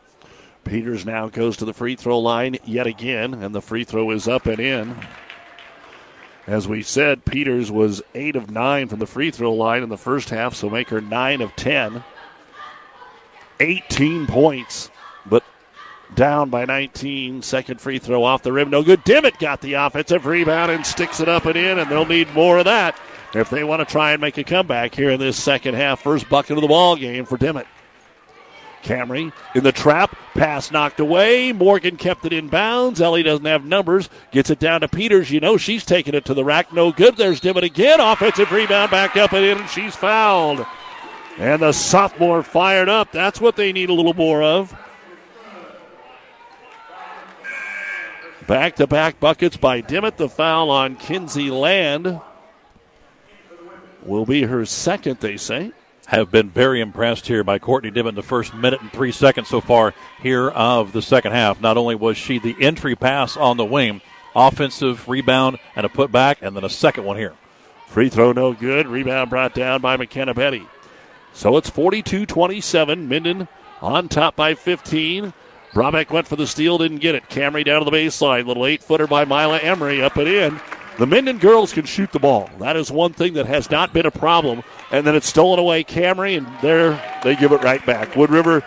Peters 0.63 1.05
now 1.05 1.27
goes 1.27 1.57
to 1.57 1.65
the 1.65 1.73
free 1.73 1.97
throw 1.97 2.17
line 2.17 2.55
yet 2.63 2.87
again, 2.87 3.33
and 3.33 3.53
the 3.53 3.61
free 3.61 3.83
throw 3.83 4.11
is 4.11 4.25
up 4.25 4.45
and 4.45 4.61
in. 4.61 4.95
As 6.47 6.65
we 6.65 6.81
said, 6.81 7.25
Peters 7.25 7.69
was 7.69 8.01
8 8.15 8.37
of 8.37 8.51
9 8.51 8.87
from 8.87 8.99
the 8.99 9.05
free 9.05 9.31
throw 9.31 9.53
line 9.53 9.83
in 9.83 9.89
the 9.89 9.97
first 9.97 10.29
half, 10.29 10.53
so 10.53 10.69
make 10.69 10.87
her 10.87 11.01
9 11.01 11.41
of 11.41 11.53
10. 11.57 12.05
18 13.59 14.27
points, 14.27 14.91
down 16.15 16.49
by 16.49 16.65
19. 16.65 17.41
Second 17.41 17.81
free 17.81 17.99
throw 17.99 18.23
off 18.23 18.43
the 18.43 18.53
rim. 18.53 18.69
No 18.69 18.83
good. 18.83 19.03
Dimmitt 19.03 19.39
got 19.39 19.61
the 19.61 19.73
offensive 19.73 20.25
rebound 20.25 20.71
and 20.71 20.85
sticks 20.85 21.19
it 21.19 21.29
up 21.29 21.45
and 21.45 21.55
in, 21.55 21.79
and 21.79 21.89
they'll 21.89 22.05
need 22.05 22.33
more 22.33 22.59
of 22.59 22.65
that 22.65 22.99
if 23.33 23.49
they 23.49 23.63
want 23.63 23.79
to 23.79 23.91
try 23.91 24.11
and 24.11 24.21
make 24.21 24.37
a 24.37 24.43
comeback 24.43 24.93
here 24.93 25.09
in 25.09 25.19
this 25.19 25.41
second 25.41 25.75
half. 25.75 26.01
First 26.01 26.29
bucket 26.29 26.57
of 26.57 26.61
the 26.61 26.67
ball 26.67 26.95
game 26.95 27.25
for 27.25 27.37
Dimmitt. 27.37 27.67
Camry 28.83 29.31
in 29.55 29.63
the 29.63 29.71
trap, 29.71 30.15
pass 30.33 30.69
knocked 30.69 30.99
away. 30.99 31.53
Morgan 31.53 31.95
kept 31.95 32.25
it 32.25 32.33
in 32.33 32.49
bounds. 32.49 32.99
Ellie 32.99 33.23
doesn't 33.23 33.45
have 33.45 33.65
numbers, 33.65 34.09
gets 34.31 34.49
it 34.49 34.59
down 34.59 34.81
to 34.81 34.89
Peters. 34.89 35.31
You 35.31 35.39
know 35.39 35.55
she's 35.55 35.85
taking 35.85 36.13
it 36.13 36.25
to 36.25 36.33
the 36.33 36.43
rack. 36.43 36.73
No 36.73 36.91
good. 36.91 37.15
There's 37.15 37.39
Dimmitt 37.39 37.63
again. 37.63 38.01
Offensive 38.01 38.51
rebound 38.51 38.91
back 38.91 39.15
up 39.15 39.31
and 39.31 39.45
in, 39.45 39.57
and 39.57 39.69
she's 39.69 39.95
fouled. 39.95 40.65
And 41.37 41.61
the 41.61 41.71
sophomore 41.71 42.43
fired 42.43 42.89
up. 42.89 43.11
That's 43.11 43.41
what 43.41 43.55
they 43.55 43.71
need 43.71 43.89
a 43.89 43.93
little 43.93 44.13
more 44.13 44.43
of. 44.43 44.75
Back 48.47 48.75
to 48.77 48.87
back 48.87 49.19
buckets 49.19 49.55
by 49.55 49.79
Dimmitt. 49.79 50.17
The 50.17 50.27
foul 50.27 50.69
on 50.69 50.97
Kinsey 50.97 51.49
Land 51.49 52.19
will 54.03 54.25
be 54.25 54.43
her 54.43 54.65
second, 54.65 55.19
they 55.19 55.37
say. 55.37 55.71
Have 56.07 56.29
been 56.29 56.49
very 56.49 56.81
impressed 56.81 57.27
here 57.27 57.45
by 57.45 57.59
Courtney 57.59 57.89
Dimmitt 57.89 58.15
the 58.15 58.21
first 58.21 58.53
minute 58.53 58.81
and 58.81 58.91
three 58.91 59.13
seconds 59.13 59.47
so 59.47 59.61
far 59.61 59.93
here 60.21 60.49
of 60.49 60.91
the 60.91 61.01
second 61.01 61.31
half. 61.31 61.61
Not 61.61 61.77
only 61.77 61.95
was 61.95 62.17
she 62.17 62.37
the 62.37 62.55
entry 62.59 62.95
pass 62.95 63.37
on 63.37 63.55
the 63.55 63.63
wing, 63.63 64.01
offensive 64.35 65.07
rebound 65.07 65.57
and 65.75 65.85
a 65.85 65.89
putback, 65.89 66.37
and 66.41 66.55
then 66.55 66.65
a 66.65 66.69
second 66.69 67.05
one 67.05 67.15
here. 67.15 67.33
Free 67.87 68.09
throw 68.09 68.33
no 68.33 68.51
good. 68.51 68.87
Rebound 68.87 69.29
brought 69.29 69.53
down 69.53 69.79
by 69.79 69.95
McKenna 69.95 70.33
Betty. 70.33 70.67
So 71.31 71.55
it's 71.55 71.69
42 71.69 72.25
27. 72.25 73.07
Minden 73.07 73.47
on 73.81 74.09
top 74.09 74.35
by 74.35 74.55
15. 74.55 75.33
Brabeck 75.73 76.11
went 76.11 76.27
for 76.27 76.35
the 76.35 76.45
steal, 76.45 76.77
didn't 76.77 76.99
get 76.99 77.15
it. 77.15 77.27
Camry 77.29 77.65
down 77.65 77.83
to 77.83 77.89
the 77.89 77.95
baseline. 77.95 78.45
Little 78.45 78.65
eight 78.65 78.83
footer 78.83 79.07
by 79.07 79.25
Mila 79.25 79.57
Emery 79.57 80.03
up 80.03 80.17
and 80.17 80.27
in. 80.27 80.61
The 80.99 81.07
Minden 81.07 81.39
girls 81.39 81.73
can 81.73 81.85
shoot 81.85 82.11
the 82.11 82.19
ball. 82.19 82.49
That 82.59 82.75
is 82.75 82.91
one 82.91 83.13
thing 83.13 83.33
that 83.33 83.47
has 83.47 83.71
not 83.71 83.91
been 83.93 84.05
a 84.05 84.11
problem. 84.11 84.61
And 84.91 85.07
then 85.07 85.15
it's 85.15 85.27
stolen 85.27 85.57
away 85.57 85.83
Camry, 85.83 86.37
and 86.37 86.47
there 86.61 87.01
they 87.23 87.35
give 87.35 87.51
it 87.51 87.63
right 87.63 87.83
back. 87.83 88.15
Wood 88.15 88.29
River 88.29 88.63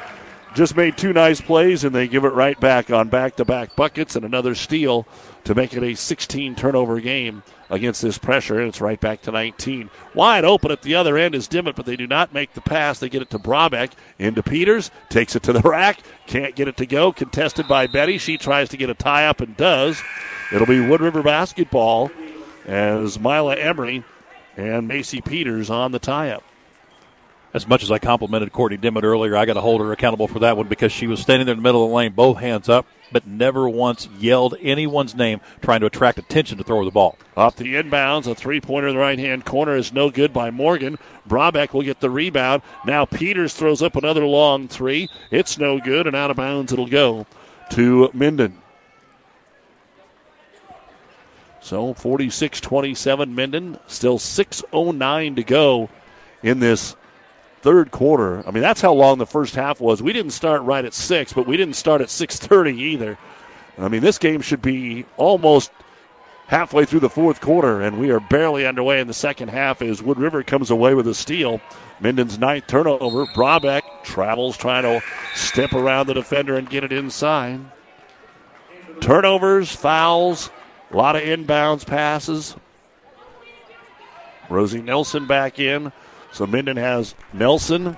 just 0.57 0.75
made 0.75 0.97
two 0.97 1.13
nice 1.13 1.39
plays, 1.39 1.85
and 1.85 1.95
they 1.95 2.09
give 2.09 2.25
it 2.25 2.33
right 2.33 2.59
back 2.59 2.91
on 2.91 3.11
back 3.11 3.37
to 3.37 3.45
back 3.45 3.77
buckets 3.77 4.17
and 4.17 4.25
another 4.25 4.55
steal 4.55 5.07
to 5.45 5.55
make 5.55 5.75
it 5.75 5.83
a 5.83 5.95
16 5.95 6.55
turnover 6.55 6.99
game 6.99 7.43
against 7.69 8.01
this 8.01 8.17
pressure, 8.17 8.59
and 8.59 8.69
it's 8.69 8.81
right 8.81 8.99
back 8.99 9.21
to 9.21 9.31
19. 9.31 9.91
Wide 10.15 10.47
open 10.47 10.71
at 10.71 10.81
the 10.81 10.95
other 10.95 11.19
end 11.19 11.35
is 11.35 11.47
Dimmitt, 11.47 11.77
but 11.77 11.85
they 11.85 11.95
do 11.95 12.07
not 12.07 12.33
make 12.33 12.55
the 12.55 12.63
pass. 12.63 12.99
They 12.99 13.11
get 13.11 13.21
it 13.21 13.29
to 13.31 13.39
Brabeck 13.39 13.93
into 14.19 14.43
Peters, 14.43 14.91
takes 15.11 15.37
it 15.37 15.43
to 15.43 15.53
the 15.53 15.61
rack, 15.61 15.99
can't 16.27 16.57
get 16.57 16.69
it 16.69 16.79
to 16.79 16.87
go. 16.87 17.13
Contested 17.13 17.69
by 17.69 17.87
Betty. 17.87 18.17
She 18.17 18.39
tries 18.39 18.71
to 18.71 18.79
get 18.79 18.89
a 18.89 18.95
tie 18.95 19.27
up 19.27 19.43
and 19.43 19.57
does. 19.59 20.03
It'll 20.53 20.67
be 20.67 20.81
Wood 20.81 21.03
River 21.03 21.23
basketball 21.23 22.11
as 22.65 23.21
Mila 23.21 23.57
Emery 23.57 24.05
and 24.57 24.89
Macy 24.89 25.21
Peters 25.21 25.69
on 25.69 25.93
the 25.93 25.99
tie 25.99 26.31
up. 26.31 26.45
As 27.57 27.67
much 27.67 27.83
as 27.83 27.91
I 27.91 27.99
complimented 27.99 28.53
Courtney 28.53 28.77
Dimmitt 28.77 29.03
earlier, 29.03 29.35
I 29.35 29.47
got 29.47 29.55
to 29.55 29.63
hold 29.63 29.81
her 29.81 29.91
accountable 29.91 30.29
for 30.29 30.41
that 30.41 30.59
one 30.59 30.69
because 30.69 30.93
she 30.93 31.07
was 31.07 31.21
standing 31.21 31.47
there 31.47 31.55
in 31.55 31.59
the 31.61 31.63
middle 31.63 31.85
of 31.85 31.89
the 31.89 31.97
lane, 31.97 32.13
both 32.13 32.37
hands 32.37 32.69
up, 32.69 32.85
but 33.11 33.27
never 33.27 33.67
once 33.67 34.11
yelled 34.19 34.59
anyone's 34.61 35.15
name 35.15 35.41
trying 35.63 35.81
to 35.81 35.87
attract 35.87 36.19
attention 36.19 36.59
to 36.59 36.65
throw 36.65 36.85
the 36.85 36.91
ball. 36.91 37.17
Off 37.35 37.57
the 37.57 37.77
inbounds, 37.77 38.27
a 38.27 38.35
three 38.35 38.61
pointer 38.61 38.89
in 38.89 38.95
the 38.95 39.01
right 39.01 39.19
hand 39.19 39.47
corner 39.47 39.75
is 39.75 39.91
no 39.91 40.11
good 40.11 40.35
by 40.35 40.51
Morgan. 40.51 40.99
Brabeck 41.27 41.73
will 41.73 41.81
get 41.81 42.01
the 42.01 42.11
rebound. 42.11 42.61
Now 42.85 43.07
Peters 43.07 43.55
throws 43.55 43.81
up 43.81 43.97
another 43.97 44.27
long 44.27 44.69
three. 44.69 45.09
It's 45.31 45.57
no 45.57 45.81
good, 45.81 46.07
and 46.07 46.15
out 46.15 46.31
of 46.31 46.37
bounds 46.37 46.75
it'll 46.75 46.87
go 46.87 47.25
to 47.71 48.11
Minden. 48.13 48.59
So 51.63 51.95
46 51.95 52.61
27 52.61 53.35
Minden. 53.35 53.79
Still 53.87 54.19
6.09 54.19 55.37
to 55.37 55.43
go 55.43 55.89
in 56.43 56.61
this 56.61 56.95
third 57.67 57.91
quarter. 57.91 58.47
I 58.47 58.53
mean, 58.53 58.63
that's 58.63 58.81
how 58.81 58.93
long 58.93 59.19
the 59.19 59.27
first 59.27 59.57
half 59.57 59.81
was. 59.81 60.01
We 60.01 60.13
didn't 60.13 60.31
start 60.31 60.63
right 60.63 60.85
at 60.85 60.95
6, 60.95 61.33
but 61.33 61.49
we 61.49 61.57
didn't 61.57 61.75
start 61.75 62.01
at 62.01 62.07
6.30 62.07 62.79
either. 62.79 63.19
I 63.77 63.89
mean, 63.89 64.03
this 64.03 64.19
game 64.19 64.41
should 64.41 64.63
be 64.63 65.05
almost 65.17 65.73
halfway 66.47 66.85
through 66.85 67.01
the 67.01 67.11
fourth 67.11 67.41
quarter, 67.41 67.83
and 67.83 67.99
we 67.99 68.13
are 68.13 68.21
barely 68.21 68.65
underway 68.65 69.01
in 69.01 69.09
the 69.09 69.13
second 69.13 69.49
half 69.49 69.83
as 69.83 70.01
Wood 70.01 70.17
River 70.17 70.45
comes 70.45 70.71
away 70.71 70.95
with 70.95 71.09
a 71.09 71.15
steal. 71.15 71.61
Minden's 71.99 72.39
ninth 72.39 72.69
turnover. 72.69 73.27
Brabeck 73.27 73.83
travels 74.05 74.57
trying 74.57 74.85
to 74.85 75.05
step 75.35 75.73
around 75.73 76.07
the 76.07 76.15
defender 76.15 76.55
and 76.55 76.71
get 76.71 76.85
it 76.85 76.93
inside. 76.93 77.59
Turnovers, 79.01 79.75
fouls, 79.75 80.51
a 80.93 80.97
lot 80.97 81.17
of 81.17 81.23
inbounds 81.23 81.85
passes. 81.85 82.55
Rosie 84.49 84.83
Nelson 84.83 85.27
back 85.27 85.59
in. 85.59 85.91
So 86.37 86.47
Minden 86.47 86.77
has 86.77 87.15
Nelson, 87.33 87.97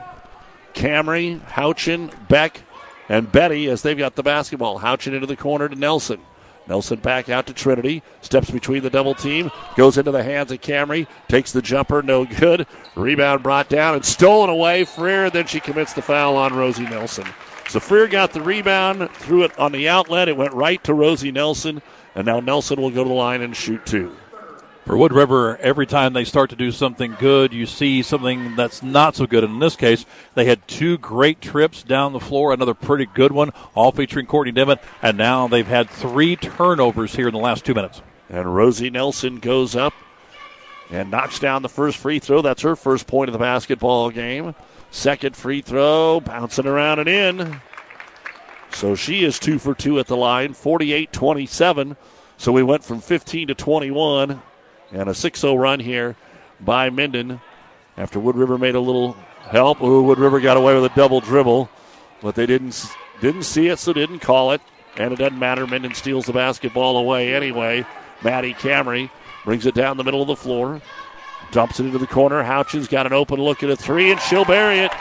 Camry, 0.73 1.41
Houchin, 1.47 2.13
Beck, 2.29 2.61
and 3.09 3.33
Betty 3.33 3.69
as 3.69 3.83
they've 3.83 3.99
got 3.99 4.15
the 4.15 4.23
basketball. 4.23 4.79
Houchin 4.79 5.13
into 5.13 5.27
the 5.27 5.35
corner 5.35 5.69
to 5.69 5.75
Nelson. 5.75 6.21
Nelson 6.69 7.01
back 7.01 7.29
out 7.29 7.49
to 7.49 7.53
Trinity. 7.53 8.01
Steps 8.21 8.49
between 8.49 8.85
the 8.85 8.91
double 8.91 9.17
team. 9.17 9.51
Goes 9.77 9.99
into 9.99 10.13
the 10.13 10.23
hands 10.23 10.53
of 10.53 10.61
Camry. 10.61 11.09
Takes 11.27 11.51
the 11.51 11.61
jumper. 11.61 12.01
No 12.01 12.27
good. 12.27 12.69
Rebound 12.95 13.43
brought 13.43 13.69
down 13.69 13.97
and 13.97 14.05
stolen 14.05 14.51
away. 14.51 14.85
Freer. 14.85 15.31
Then 15.31 15.49
she 15.49 15.59
commits 15.59 15.95
the 15.95 16.03
foul 16.03 16.37
on 16.37 16.55
Rosie 16.55 16.85
Nelson. 16.85 17.27
So 17.69 17.81
Freer 17.81 18.07
got 18.07 18.33
the 18.33 18.41
rebound. 18.41 19.11
Threw 19.15 19.43
it 19.43 19.59
on 19.59 19.73
the 19.73 19.89
outlet. 19.89 20.29
It 20.29 20.37
went 20.37 20.55
right 20.55 20.83
to 20.85 20.95
Rosie 20.95 21.33
Nelson. 21.33 21.83
And 22.15 22.27
now 22.27 22.39
Nelson 22.39 22.81
will 22.81 22.91
go 22.91 23.03
to 23.03 23.09
the 23.09 23.15
line 23.17 23.43
and 23.43 23.57
shoot 23.57 23.85
two. 23.85 24.15
For 24.89 24.97
Wood 24.97 25.13
River, 25.13 25.59
every 25.59 25.87
time 25.87 26.15
they 26.15 26.25
start 26.25 26.49
to 26.49 26.57
do 26.57 26.73
something 26.73 27.15
good, 27.19 27.53
you 27.53 27.67
see 27.67 28.01
something 28.01 28.57
that's 28.57 28.83
not 28.83 29.17
so 29.17 29.27
good. 29.27 29.45
And 29.45 29.53
in 29.53 29.59
this 29.59 29.77
case, 29.77 30.07
they 30.35 30.47
had 30.47 30.67
two 30.67 30.97
great 30.97 31.43
trips 31.43 31.83
down 31.83 32.15
the 32.15 32.21
floor, 32.21 32.55
another 32.55 32.73
pretty 32.73 33.05
good 33.05 33.31
one, 33.31 33.51
all 33.75 33.93
featuring 33.93 34.25
Courtney 34.25 34.51
Dimmitt, 34.51 34.81
and 35.03 35.19
now 35.19 35.47
they've 35.47 35.67
had 35.67 35.91
three 35.91 36.37
turnovers 36.37 37.15
here 37.15 37.29
in 37.29 37.35
the 37.35 37.39
last 37.39 37.67
two 37.67 37.75
minutes. 37.75 38.01
And 38.31 38.57
Rosie 38.57 38.89
Nelson 38.89 39.41
goes 39.41 39.77
up 39.77 39.93
and 40.91 41.11
knocks 41.11 41.39
down 41.39 41.61
the 41.61 41.69
first 41.69 41.99
free 41.99 42.19
throw. 42.19 42.41
That's 42.41 42.63
her 42.63 42.75
first 42.75 43.07
point 43.07 43.29
of 43.29 43.35
the 43.35 43.39
basketball 43.39 44.09
game. 44.09 44.55
Second 44.91 45.37
free 45.37 45.61
throw, 45.61 46.21
bouncing 46.21 46.67
around 46.67 47.01
and 47.01 47.11
in. 47.11 47.61
So 48.71 48.95
she 48.95 49.23
is 49.23 49.39
two 49.39 49.59
for 49.59 49.75
two 49.75 49.99
at 49.99 50.07
the 50.07 50.17
line, 50.17 50.55
48 50.55 51.13
27. 51.13 51.95
So 52.39 52.53
we 52.53 52.63
went 52.63 52.85
from 52.85 53.03
15 53.03 53.49
to 53.49 53.55
21 53.55 54.41
and 54.93 55.09
a 55.09 55.15
6 55.15 55.41
0 55.41 55.57
run 55.57 55.81
here 55.81 56.17
by 56.61 56.91
Minden 56.91 57.41
after 57.97 58.19
Wood 58.21 58.37
River 58.37 58.59
made 58.59 58.75
a 58.75 58.81
little 58.81 59.15
help. 59.43 59.83
Ooh, 59.83 60.03
Wood 60.03 60.19
River 60.19 60.41
got 60.41 60.57
away 60.57 60.75
with 60.75 60.91
a 60.91 60.95
double 60.95 61.21
dribble, 61.21 61.69
but 62.23 62.35
they 62.35 62.47
didn't 62.47 62.87
didn't 63.21 63.43
see 63.43 63.69
it, 63.69 63.79
so 63.79 63.93
didn't 63.93 64.21
call 64.21 64.53
it. 64.53 64.61
And 64.97 65.13
it 65.13 65.19
doesn't 65.19 65.39
matter. 65.39 65.67
Minden 65.67 65.95
steals 65.95 66.27
the 66.27 66.33
basketball 66.33 66.97
away 66.97 67.35
anyway. 67.35 67.87
Maddie 68.23 68.55
Camry 68.55 69.11
brings 69.45 69.67
it 69.67 69.75
down 69.75 69.97
the 69.97 70.05
middle 70.05 70.23
of 70.23 70.29
the 70.29 70.37
floor, 70.37 70.81
dumps 71.53 71.79
it 71.79 71.87
into 71.87 71.99
the 71.99 72.07
corner. 72.07 72.43
Houchin's 72.43 72.89
got 72.89 73.07
an 73.07 73.13
open 73.13 73.41
look 73.41 73.63
at 73.63 73.71
a 73.71 73.77
three, 73.77 74.11
and 74.11 74.21
she'll 74.21 74.45
bury 74.45 74.81
it. 74.81 74.93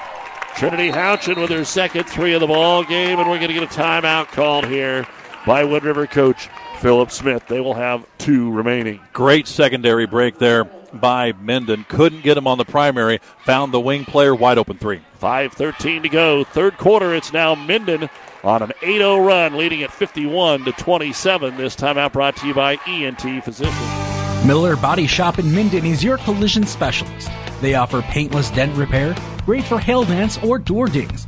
Trinity 0.56 0.90
Houchin 0.90 1.40
with 1.40 1.52
her 1.52 1.64
second 1.64 2.06
three 2.06 2.34
of 2.34 2.42
the 2.42 2.48
ball 2.48 2.84
game, 2.84 3.20
and 3.20 3.30
we're 3.30 3.38
going 3.38 3.50
to 3.50 3.54
get 3.54 3.64
a 3.64 3.68
timeout 3.68 4.28
called 4.28 4.66
here 4.66 5.06
by 5.46 5.64
Wood 5.64 5.84
River 5.84 6.08
coach 6.08 6.50
Philip 6.78 7.12
Smith. 7.12 7.48
They 7.48 7.60
will 7.60 7.74
have 7.74 8.06
two 8.18 8.52
remaining. 8.52 9.00
Great 9.14 9.48
secondary 9.48 10.06
break 10.06 10.38
there 10.38 10.66
by 10.94 11.34
Minden. 11.34 11.86
Couldn't 11.90 12.24
get 12.24 12.38
him 12.38 12.48
on 12.48 12.58
the 12.58 12.66
primary. 12.66 13.20
Found 13.46 13.74
the 13.74 13.80
wing 13.80 14.06
player 14.06 14.34
wide 14.34 14.58
open 14.58 14.78
three. 14.78 15.02
5.13 15.22 16.04
to 16.04 16.10
go. 16.10 16.44
Third 16.44 16.78
quarter. 16.78 17.14
It's 17.16 17.34
now 17.34 17.56
Minden 17.56 18.10
on 18.44 18.62
an 18.62 18.72
8 18.82 18.98
0 18.98 19.20
run, 19.20 19.58
leading 19.58 19.84
at 19.84 19.92
51 19.92 20.66
to 20.66 20.72
27. 20.74 21.58
This 21.58 21.76
timeout 21.76 22.14
brought 22.14 22.36
to 22.38 22.48
you 22.48 22.54
by 22.54 22.78
ENT 22.88 23.44
Physicians. 23.44 24.46
Miller 24.46 24.76
Body 24.76 25.08
Shop 25.08 25.40
in 25.40 25.54
Minden 25.54 25.86
is 25.86 26.04
your 26.04 26.18
collision 26.20 26.66
specialist. 26.66 27.30
They 27.60 27.74
offer 27.74 28.02
paintless 28.04 28.52
dent 28.52 28.76
repair, 28.78 29.16
great 29.46 29.64
for 29.64 29.80
hail 29.80 30.04
dents 30.04 30.38
or 30.44 30.60
door 30.60 30.88
dings, 30.88 31.28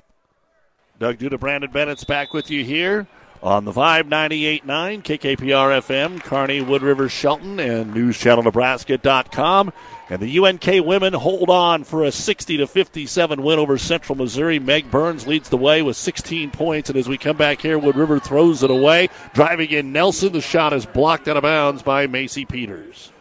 Doug 1.01 1.17
Duda, 1.17 1.39
Brandon 1.39 1.71
Bennett's 1.71 2.03
back 2.03 2.31
with 2.31 2.51
you 2.51 2.63
here 2.63 3.07
on 3.41 3.65
the 3.65 3.71
598.9 3.71 4.61
KKPR 5.01 5.81
FM, 5.81 6.21
Kearney, 6.21 6.61
Wood 6.61 6.83
River, 6.83 7.09
Shelton, 7.09 7.59
and 7.59 7.95
NewsChannelNebraska.com. 7.95 9.73
And 10.11 10.21
the 10.21 10.37
UNK 10.37 10.85
women 10.85 11.13
hold 11.13 11.49
on 11.49 11.85
for 11.85 12.03
a 12.03 12.11
60 12.11 12.57
to 12.57 12.67
57 12.67 13.41
win 13.41 13.57
over 13.57 13.79
Central 13.79 14.15
Missouri. 14.15 14.59
Meg 14.59 14.91
Burns 14.91 15.25
leads 15.25 15.49
the 15.49 15.57
way 15.57 15.81
with 15.81 15.97
16 15.97 16.51
points. 16.51 16.91
And 16.91 16.99
as 16.99 17.09
we 17.09 17.17
come 17.17 17.35
back 17.35 17.61
here, 17.61 17.79
Wood 17.79 17.95
River 17.95 18.19
throws 18.19 18.61
it 18.61 18.69
away. 18.69 19.09
Driving 19.33 19.71
in 19.71 19.91
Nelson, 19.91 20.33
the 20.33 20.39
shot 20.39 20.71
is 20.71 20.85
blocked 20.85 21.27
out 21.27 21.35
of 21.35 21.41
bounds 21.41 21.81
by 21.81 22.05
Macy 22.05 22.45
Peters. 22.45 23.11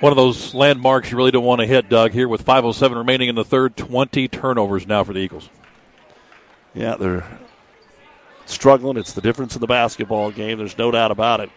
One 0.00 0.12
of 0.12 0.16
those 0.16 0.52
landmarks 0.52 1.10
you 1.10 1.16
really 1.16 1.30
don't 1.30 1.46
want 1.46 1.62
to 1.62 1.66
hit, 1.66 1.88
Doug, 1.88 2.12
here 2.12 2.28
with 2.28 2.44
5.07 2.44 2.94
remaining 2.94 3.30
in 3.30 3.34
the 3.34 3.46
third. 3.46 3.78
20 3.78 4.28
turnovers 4.28 4.86
now 4.86 5.04
for 5.04 5.14
the 5.14 5.20
Eagles. 5.20 5.48
Yeah, 6.74 6.96
they're 6.96 7.24
struggling. 8.46 8.96
It's 8.96 9.12
the 9.12 9.20
difference 9.20 9.54
in 9.54 9.60
the 9.60 9.66
basketball 9.66 10.30
game. 10.30 10.58
There's 10.58 10.76
no 10.76 10.90
doubt 10.90 11.10
about 11.10 11.40
it. 11.40 11.50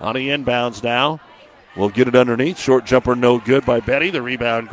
On 0.00 0.14
the 0.14 0.28
inbounds 0.28 0.82
now. 0.82 1.20
We'll 1.76 1.88
get 1.90 2.08
it 2.08 2.16
underneath. 2.16 2.58
Short 2.58 2.86
jumper, 2.86 3.14
no 3.14 3.38
good 3.38 3.64
by 3.66 3.80
Betty. 3.80 4.10
The 4.10 4.22
rebound 4.22 4.70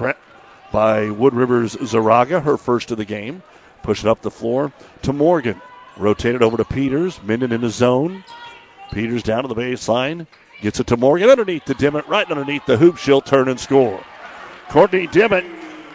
by 0.72 1.10
Wood 1.10 1.34
Rivers 1.34 1.76
Zaraga, 1.76 2.42
her 2.44 2.58
first 2.58 2.92
of 2.92 2.98
the 2.98 3.06
game. 3.06 3.44
Push 3.84 4.04
it 4.04 4.08
up 4.08 4.22
the 4.22 4.32
floor 4.32 4.72
to 5.02 5.14
Morgan. 5.14 5.62
Rotated 5.98 6.42
over 6.42 6.58
to 6.58 6.66
Peters. 6.66 7.22
Minden 7.22 7.52
in 7.52 7.62
the 7.62 7.70
zone. 7.70 8.24
Peters 8.92 9.22
down 9.22 9.44
to 9.44 9.50
the 9.50 9.56
baseline. 9.56 10.26
Gets 10.62 10.80
it 10.80 10.88
to 10.88 10.98
Morgan 10.98 11.30
underneath 11.30 11.66
the 11.66 11.74
Dimmitt, 11.74 12.08
right 12.08 12.30
underneath 12.30 12.66
the 12.66 12.78
hoop. 12.78 12.98
She'll 12.98 13.22
turn 13.22 13.50
and 13.50 13.60
score. 13.60 14.02
Courtney 14.70 15.08
Dimmitt, 15.08 15.46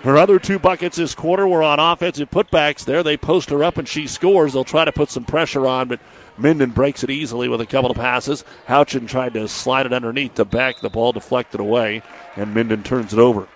her 0.03 0.17
other 0.17 0.39
two 0.39 0.59
buckets 0.59 0.97
this 0.97 1.15
quarter 1.15 1.47
were 1.47 1.63
on 1.63 1.81
offensive 1.81 2.31
putbacks. 2.31 2.85
There 2.85 3.03
they 3.03 3.17
post 3.17 3.51
her 3.51 3.65
up 3.65 3.79
and 3.79 3.89
she 3.89 4.07
scores. 4.07 4.53
They'll 4.53 4.65
try 4.65 4.85
to 4.85 4.93
put 4.93 5.11
some 5.11 5.25
pressure 5.25 5.67
on, 5.67 5.89
but 5.89 6.01
Minden 6.37 6.71
breaks 6.71 7.03
it 7.03 7.11
easily 7.11 7.49
with 7.49 7.61
a 7.61 7.67
couple 7.67 7.91
of 7.91 7.97
passes. 7.97 8.45
Houchin 8.69 9.09
tried 9.09 9.35
to 9.35 9.49
slide 9.49 9.87
it 9.87 9.93
underneath 9.93 10.35
to 10.35 10.45
Beck. 10.45 10.81
The 10.81 10.89
ball 10.89 11.13
deflected 11.13 11.61
away, 11.61 12.03
and 12.37 12.55
Minden 12.55 12.83
turns 12.83 13.13
it 13.13 13.19
over. 13.19 13.49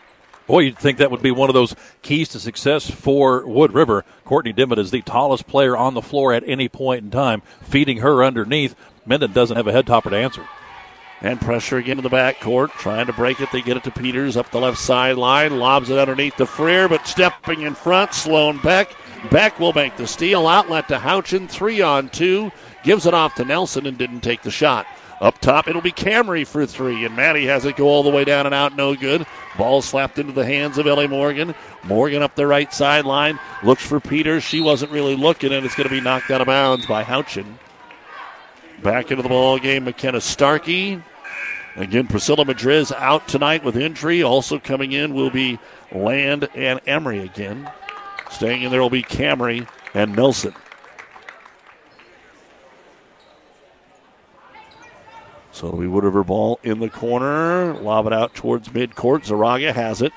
Boy, 0.49 0.61
you'd 0.61 0.79
think 0.79 0.99
that 0.99 1.11
would 1.13 1.23
be 1.23 1.31
one 1.31 1.49
of 1.49 1.55
those 1.55 1.77
keys 2.03 2.29
to 2.31 2.41
success 2.41 2.91
for 2.91 3.47
Wood 3.47 3.73
River. 3.73 4.05
Courtney 4.25 4.53
Dimmitt 4.53 4.81
is 4.81 4.91
the 4.91 5.03
tallest 5.03 5.47
player 5.47 5.77
on 5.77 5.95
the 5.95 6.03
floor 6.03 6.33
at 6.33 6.43
any 6.47 6.69
point 6.69 7.05
in 7.05 7.11
time, 7.11 7.43
feeding 7.63 7.99
her 7.99 8.25
underneath. 8.25 8.75
Minden 9.07 9.33
doesn't 9.33 9.57
have 9.57 9.69
a 9.69 9.73
head 9.73 9.87
topper 9.87 10.11
to 10.11 10.17
answer. 10.17 10.47
And 11.23 11.41
pressure 11.41 11.79
again 11.79 11.99
in 11.99 12.05
the 12.05 12.11
backcourt. 12.11 12.71
Trying 12.73 13.07
to 13.07 13.13
break 13.13 13.41
it. 13.41 13.49
They 13.53 13.63
get 13.63 13.77
it 13.77 13.85
to 13.85 13.91
Peters 13.91 14.37
up 14.37 14.51
the 14.51 14.61
left 14.61 14.79
sideline. 14.79 15.59
Lobs 15.59 15.89
it 15.89 15.99
underneath 15.99 16.37
the 16.37 16.47
Freer, 16.47 16.89
but 16.89 17.07
stepping 17.07 17.63
in 17.63 17.75
front, 17.75 18.13
Sloan 18.13 18.59
Beck. 18.59 18.95
Beck 19.31 19.61
will 19.61 19.73
make 19.73 19.97
the 19.97 20.07
steal. 20.07 20.49
Outlet 20.49 20.89
to 20.89 20.99
Houchin. 20.99 21.49
Three 21.49 21.81
on 21.81 22.09
two. 22.09 22.51
Gives 22.83 23.07
it 23.07 23.15
off 23.15 23.37
to 23.37 23.45
Nelson 23.45 23.87
and 23.87 23.97
didn't 23.97 24.21
take 24.21 24.43
the 24.43 24.51
shot. 24.51 24.87
Up 25.21 25.39
top, 25.39 25.69
it'll 25.69 25.81
be 25.81 25.93
Camry 25.93 26.45
for 26.45 26.67
three, 26.67 27.05
and 27.05 27.15
Maddie 27.15 27.47
has 27.47 27.65
it 27.65 27.77
go 27.77 27.87
all 27.87 28.03
the 28.03 28.11
way 28.11 28.25
down 28.25 28.45
and 28.45 28.53
out, 28.53 28.75
no 28.75 28.97
good. 28.97 29.25
Ball 29.57 29.81
slapped 29.81 30.19
into 30.19 30.33
the 30.33 30.45
hands 30.45 30.79
of 30.79 30.89
Ellie 30.89 31.07
Morgan. 31.07 31.55
Morgan 31.85 32.25
up 32.25 32.35
the 32.35 32.45
right 32.45 32.75
sideline, 32.75 33.39
looks 33.63 33.87
for 33.87 34.01
Peters. 34.01 34.43
She 34.43 34.61
wasn't 34.61 34.91
really 34.91 35.15
looking, 35.15 35.53
and 35.53 35.65
it's 35.65 35.77
going 35.77 35.89
to 35.89 35.95
be 35.95 36.01
knocked 36.01 36.33
out 36.33 36.41
of 36.41 36.49
bounds 36.49 36.87
by 36.87 37.05
Houchin. 37.05 37.57
Back 38.83 39.13
into 39.13 39.23
the 39.23 39.29
ball 39.29 39.61
game, 39.61 39.85
McKenna 39.85 40.21
Starkey. 40.21 41.01
Again, 41.77 42.07
Priscilla 42.07 42.45
Madriz 42.45 42.93
out 42.93 43.27
tonight 43.29 43.65
with 43.65 43.77
injury. 43.77 44.23
Also 44.23 44.59
coming 44.59 44.93
in 44.93 45.15
will 45.15 45.31
be 45.31 45.59
Land 45.91 46.49
and 46.55 46.81
Emery 46.87 47.21
again. 47.21 47.71
Staying 48.31 48.63
in 48.63 48.71
there 48.71 48.83
will 48.83 48.91
be 48.91 49.03
Camry 49.03 49.67
and 49.95 50.15
Nelson. 50.15 50.55
So 55.51 55.71
we 55.71 55.87
Wood 55.87 56.05
River 56.05 56.25
ball 56.25 56.59
in 56.63 56.81
the 56.81 56.91
corner. 56.91 57.75
Lob 57.75 58.07
it 58.07 58.13
out 58.13 58.35
towards 58.35 58.69
midcourt. 58.69 59.27
Zaraga 59.27 59.73
has 59.73 60.03
it. 60.03 60.13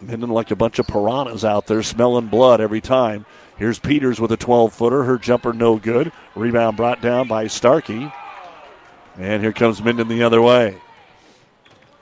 Minden 0.00 0.30
like 0.30 0.50
a 0.50 0.56
bunch 0.56 0.78
of 0.78 0.86
piranhas 0.86 1.44
out 1.44 1.66
there 1.66 1.82
smelling 1.82 2.26
blood 2.26 2.60
every 2.60 2.80
time. 2.80 3.24
Here's 3.56 3.78
Peters 3.78 4.20
with 4.20 4.32
a 4.32 4.36
12 4.36 4.72
footer. 4.72 5.04
Her 5.04 5.16
jumper 5.16 5.52
no 5.52 5.76
good. 5.76 6.12
Rebound 6.34 6.76
brought 6.76 7.00
down 7.00 7.28
by 7.28 7.46
Starkey. 7.46 8.12
And 9.18 9.42
here 9.42 9.52
comes 9.52 9.82
Minden 9.82 10.08
the 10.08 10.22
other 10.22 10.40
way. 10.40 10.78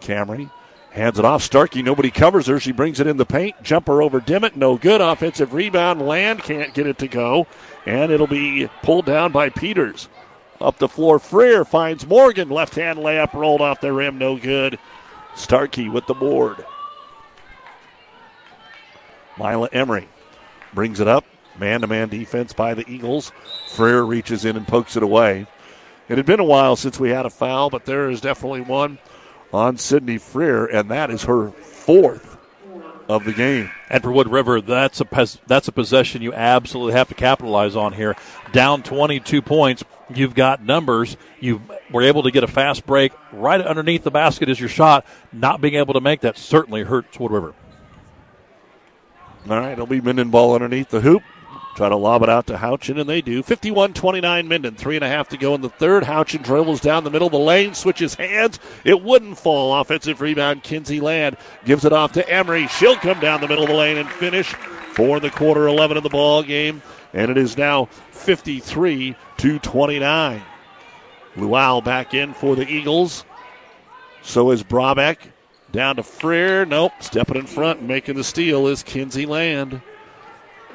Camry 0.01 0.51
hands 0.91 1.19
it 1.19 1.25
off. 1.25 1.43
Starkey, 1.43 1.83
nobody 1.83 2.11
covers 2.11 2.47
her. 2.47 2.61
She 2.61 2.73
brings 2.73 3.01
it 3.01 3.07
in 3.07 3.17
the 3.17 3.27
paint. 3.27 3.63
Jumper 3.63 4.03
over 4.03 4.21
Dimmitt, 4.21 4.57
no 4.57 4.77
good. 4.77 5.01
Offensive 5.01 5.55
rebound. 5.55 6.03
Land 6.03 6.43
can't 6.43 6.75
get 6.75 6.87
it 6.87 6.99
to 6.99 7.09
go. 7.09 7.47
And 7.87 8.13
it'll 8.13 8.27
be 8.27 8.69
pulled 8.83 9.07
down 9.07 9.33
by 9.33 9.51
Peters. 9.51 10.09
Up 10.61 10.79
the 10.79 10.89
floor, 10.89 11.19
Freer 11.19 11.65
finds 11.65 12.07
Morgan. 12.07 12.51
Left 12.51 12.75
hand 12.75 12.99
layup 12.99 13.33
rolled 13.33 13.63
off 13.63 13.81
the 13.81 13.93
rim, 13.93 14.19
no 14.19 14.37
good. 14.37 14.79
Starkey 15.35 15.89
with 15.89 16.07
the 16.07 16.15
board. 16.15 16.65
Mila 19.39 19.69
Emery 19.73 20.09
brings 20.75 21.01
it 21.01 21.09
up. 21.09 21.25
Man 21.59 21.81
to 21.81 21.87
man 21.87 22.09
defense 22.09 22.53
by 22.53 22.75
the 22.75 22.89
Eagles. 22.89 23.33
Freer 23.71 24.05
reaches 24.05 24.45
in 24.45 24.57
and 24.57 24.69
pokes 24.69 24.97
it 24.97 25.03
away. 25.03 25.47
It 26.11 26.17
had 26.17 26.27
been 26.27 26.41
a 26.41 26.45
while 26.45 26.75
since 26.75 26.99
we 26.99 27.11
had 27.11 27.25
a 27.25 27.31
foul, 27.31 27.71
but 27.71 27.85
there 27.85 28.11
is 28.11 28.21
definitely 28.21 28.63
one 28.63 28.99
on 29.53 29.77
Sydney 29.77 30.19
Freer, 30.19 30.67
and 30.67 30.91
that 30.91 31.09
is 31.09 31.23
her 31.23 31.51
fourth 31.51 32.37
of 33.09 33.25
the 33.25 33.33
game. 33.33 33.71
And 33.89 34.03
for 34.03 34.11
Wood 34.11 34.29
River, 34.29 34.61
that's 34.61 35.01
a 35.01 35.07
that's 35.47 35.69
a 35.69 35.73
possession 35.73 36.21
you 36.21 36.35
absolutely 36.35 36.95
have 36.95 37.07
to 37.11 37.15
capitalize 37.15 37.77
on 37.77 37.93
here. 37.93 38.17
Down 38.51 38.83
22 38.83 39.41
points, 39.41 39.85
You've 40.13 40.35
got 40.35 40.65
numbers. 40.65 41.17
You 41.39 41.63
were 41.93 42.03
able 42.03 42.25
to 42.25 42.33
get 42.33 42.43
a 42.43 42.49
fast 42.49 42.85
break 42.87 43.13
right 43.31 43.61
underneath 43.61 44.03
the 44.03 44.11
basket 44.11 44.49
is 44.49 44.59
your 44.59 44.69
shot. 44.69 45.07
Not 45.33 45.61
being 45.61 45.75
able 45.75 45.95
to 45.95 46.01
make 46.01 46.23
that 46.23 46.37
certainly 46.37 46.83
hurts 46.83 47.21
Wood 47.21 47.31
River. 47.31 47.55
All 49.49 49.61
right, 49.61 49.71
it'll 49.71 49.87
be 49.87 50.01
Minden 50.01 50.31
ball 50.31 50.55
underneath 50.55 50.89
the 50.89 51.03
hoop. 51.03 51.23
Try 51.77 51.89
to 51.89 51.97
lob 51.97 52.23
it 52.23 52.29
out 52.29 52.47
to 52.49 52.59
Houchin, 52.59 53.01
and 53.01 53.09
they 53.09 53.23
do. 53.23 53.43
51 53.43 53.95
29 53.95 54.49
Minden. 54.49 54.75
Three 54.75 54.97
and 54.97 55.05
a 55.05 55.09
half 55.09 55.29
to 55.29 55.37
go 55.37 55.55
in 55.55 55.61
the 55.61 55.69
third. 55.69 56.05
Houchin 56.05 56.43
dribbles 56.43 56.81
down 56.81 57.05
the 57.05 57.11
middle 57.11 57.29
of 57.29 57.33
the 57.33 57.39
lane, 57.39 57.75
switches 57.75 58.15
hands. 58.15 58.59
It 58.85 59.03
wouldn't 59.03 59.39
fall. 59.39 59.81
Offensive 59.81 60.21
rebound. 60.21 60.63
Kinsey 60.63 61.01
Land 61.01 61.37
gives 61.65 61.85
it 61.85 61.93
off 61.93 62.13
to 62.13 62.29
Emery. 62.29 62.67
She'll 62.67 62.97
come 62.97 63.21
down 63.21 63.41
the 63.41 63.49
middle 63.49 63.65
of 63.65 63.71
the 63.71 63.77
lane 63.77 63.99
and 63.99 64.09
finish 64.09 64.53
for 64.95 65.21
the 65.21 65.31
quarter 65.31 65.69
11 65.69 65.97
of 65.97 66.03
the 66.03 66.09
ball 66.09 66.43
game. 66.43 66.83
And 67.15 67.31
it 67.31 67.39
is 67.39 67.57
now 67.57 67.87
53 68.11 69.17
to 69.39 69.59
29. 69.61 70.43
Luwal 71.37 71.85
back 71.85 72.15
in 72.15 72.35
for 72.35 72.57
the 72.57 72.69
Eagles. 72.69 73.25
So 74.23 74.51
is 74.51 74.63
Brabeck. 74.63 75.19
Down 75.73 75.97
to 75.97 76.03
Freer. 76.03 76.67
Nope. 76.67 76.93
Stepping 77.01 77.37
in 77.37 77.47
front 77.47 77.83
making 77.83 78.17
the 78.17 78.25
steal 78.25 78.67
is 78.67 78.83
Kinsey 78.83 79.25
Land. 79.25 79.81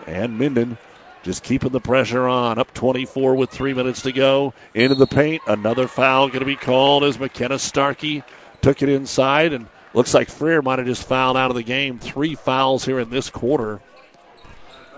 And 0.08 0.38
Minden 0.38 0.78
just 1.24 1.44
keeping 1.44 1.72
the 1.72 1.80
pressure 1.80 2.28
on. 2.28 2.60
Up 2.60 2.74
24 2.74 3.36
with 3.36 3.50
three 3.50 3.74
minutes 3.74 4.02
to 4.04 4.12
go. 4.12 4.54
Into 4.74 4.96
the 4.96 5.08
paint. 5.08 5.42
Another 5.48 5.88
foul 5.88 6.28
going 6.28 6.40
to 6.40 6.46
be 6.46 6.56
called 6.56 7.04
as 7.04 7.20
McKenna 7.20 7.58
Starkey 7.58 8.24
took 8.62 8.82
it 8.82 8.90
inside. 8.90 9.54
And 9.54 9.68
looks 9.94 10.14
like 10.14 10.30
Freer 10.30 10.62
might 10.62 10.80
have 10.80 10.88
just 10.88 11.08
fouled 11.08 11.38
out 11.38 11.50
of 11.50 11.56
the 11.56 11.64
game. 11.64 12.00
Three 12.00 12.36
fouls 12.36 12.86
here 12.86 13.00
in 13.00 13.10
this 13.10 13.30
quarter. 13.30 13.82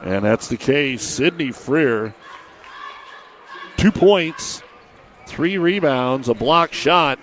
And 0.02 0.26
that's 0.26 0.48
the 0.48 0.58
case. 0.58 1.02
Sydney 1.02 1.52
Freer 1.52 2.14
Two 3.78 3.92
points, 3.92 4.64
three 5.28 5.60
rebounds, 5.60 6.28
a 6.28 6.34
block 6.34 6.74
shot, 6.74 7.20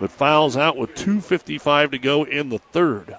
but 0.00 0.10
fouls 0.10 0.56
out 0.56 0.78
with 0.78 0.94
2.55 0.94 1.90
to 1.90 1.98
go 1.98 2.24
in 2.24 2.48
the 2.48 2.58
third. 2.58 3.18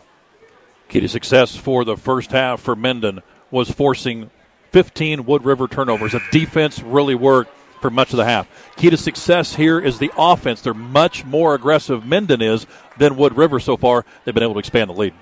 Key 0.90 1.02
to 1.02 1.08
success 1.08 1.56
for 1.56 1.86
the 1.86 1.96
first 1.96 2.32
half 2.32 2.60
for 2.60 2.76
Minden 2.76 3.22
was 3.52 3.70
forcing 3.70 4.32
15 4.72 5.26
Wood 5.26 5.46
River 5.46 5.68
turnovers. 5.68 6.14
The 6.14 6.22
defense 6.32 6.82
really 6.82 7.16
worked 7.16 7.52
for 7.82 7.90
much 7.90 8.12
of 8.12 8.18
the 8.18 8.26
half. 8.26 8.48
Key 8.78 8.90
to 8.90 8.98
success 8.98 9.56
here 9.56 9.80
is 9.80 10.00
the 10.00 10.12
offense. 10.18 10.62
They're 10.62 10.74
much 10.74 11.26
more 11.26 11.56
aggressive, 11.56 12.06
Minden 12.06 12.42
is, 12.42 12.66
than 12.98 13.18
Wood 13.18 13.36
River 13.36 13.60
so 13.60 13.76
far. 13.76 14.06
They've 14.24 14.34
been 14.34 14.44
able 14.44 14.54
to 14.54 14.60
expand 14.60 14.90
the 14.90 14.96
lead. 14.96 15.14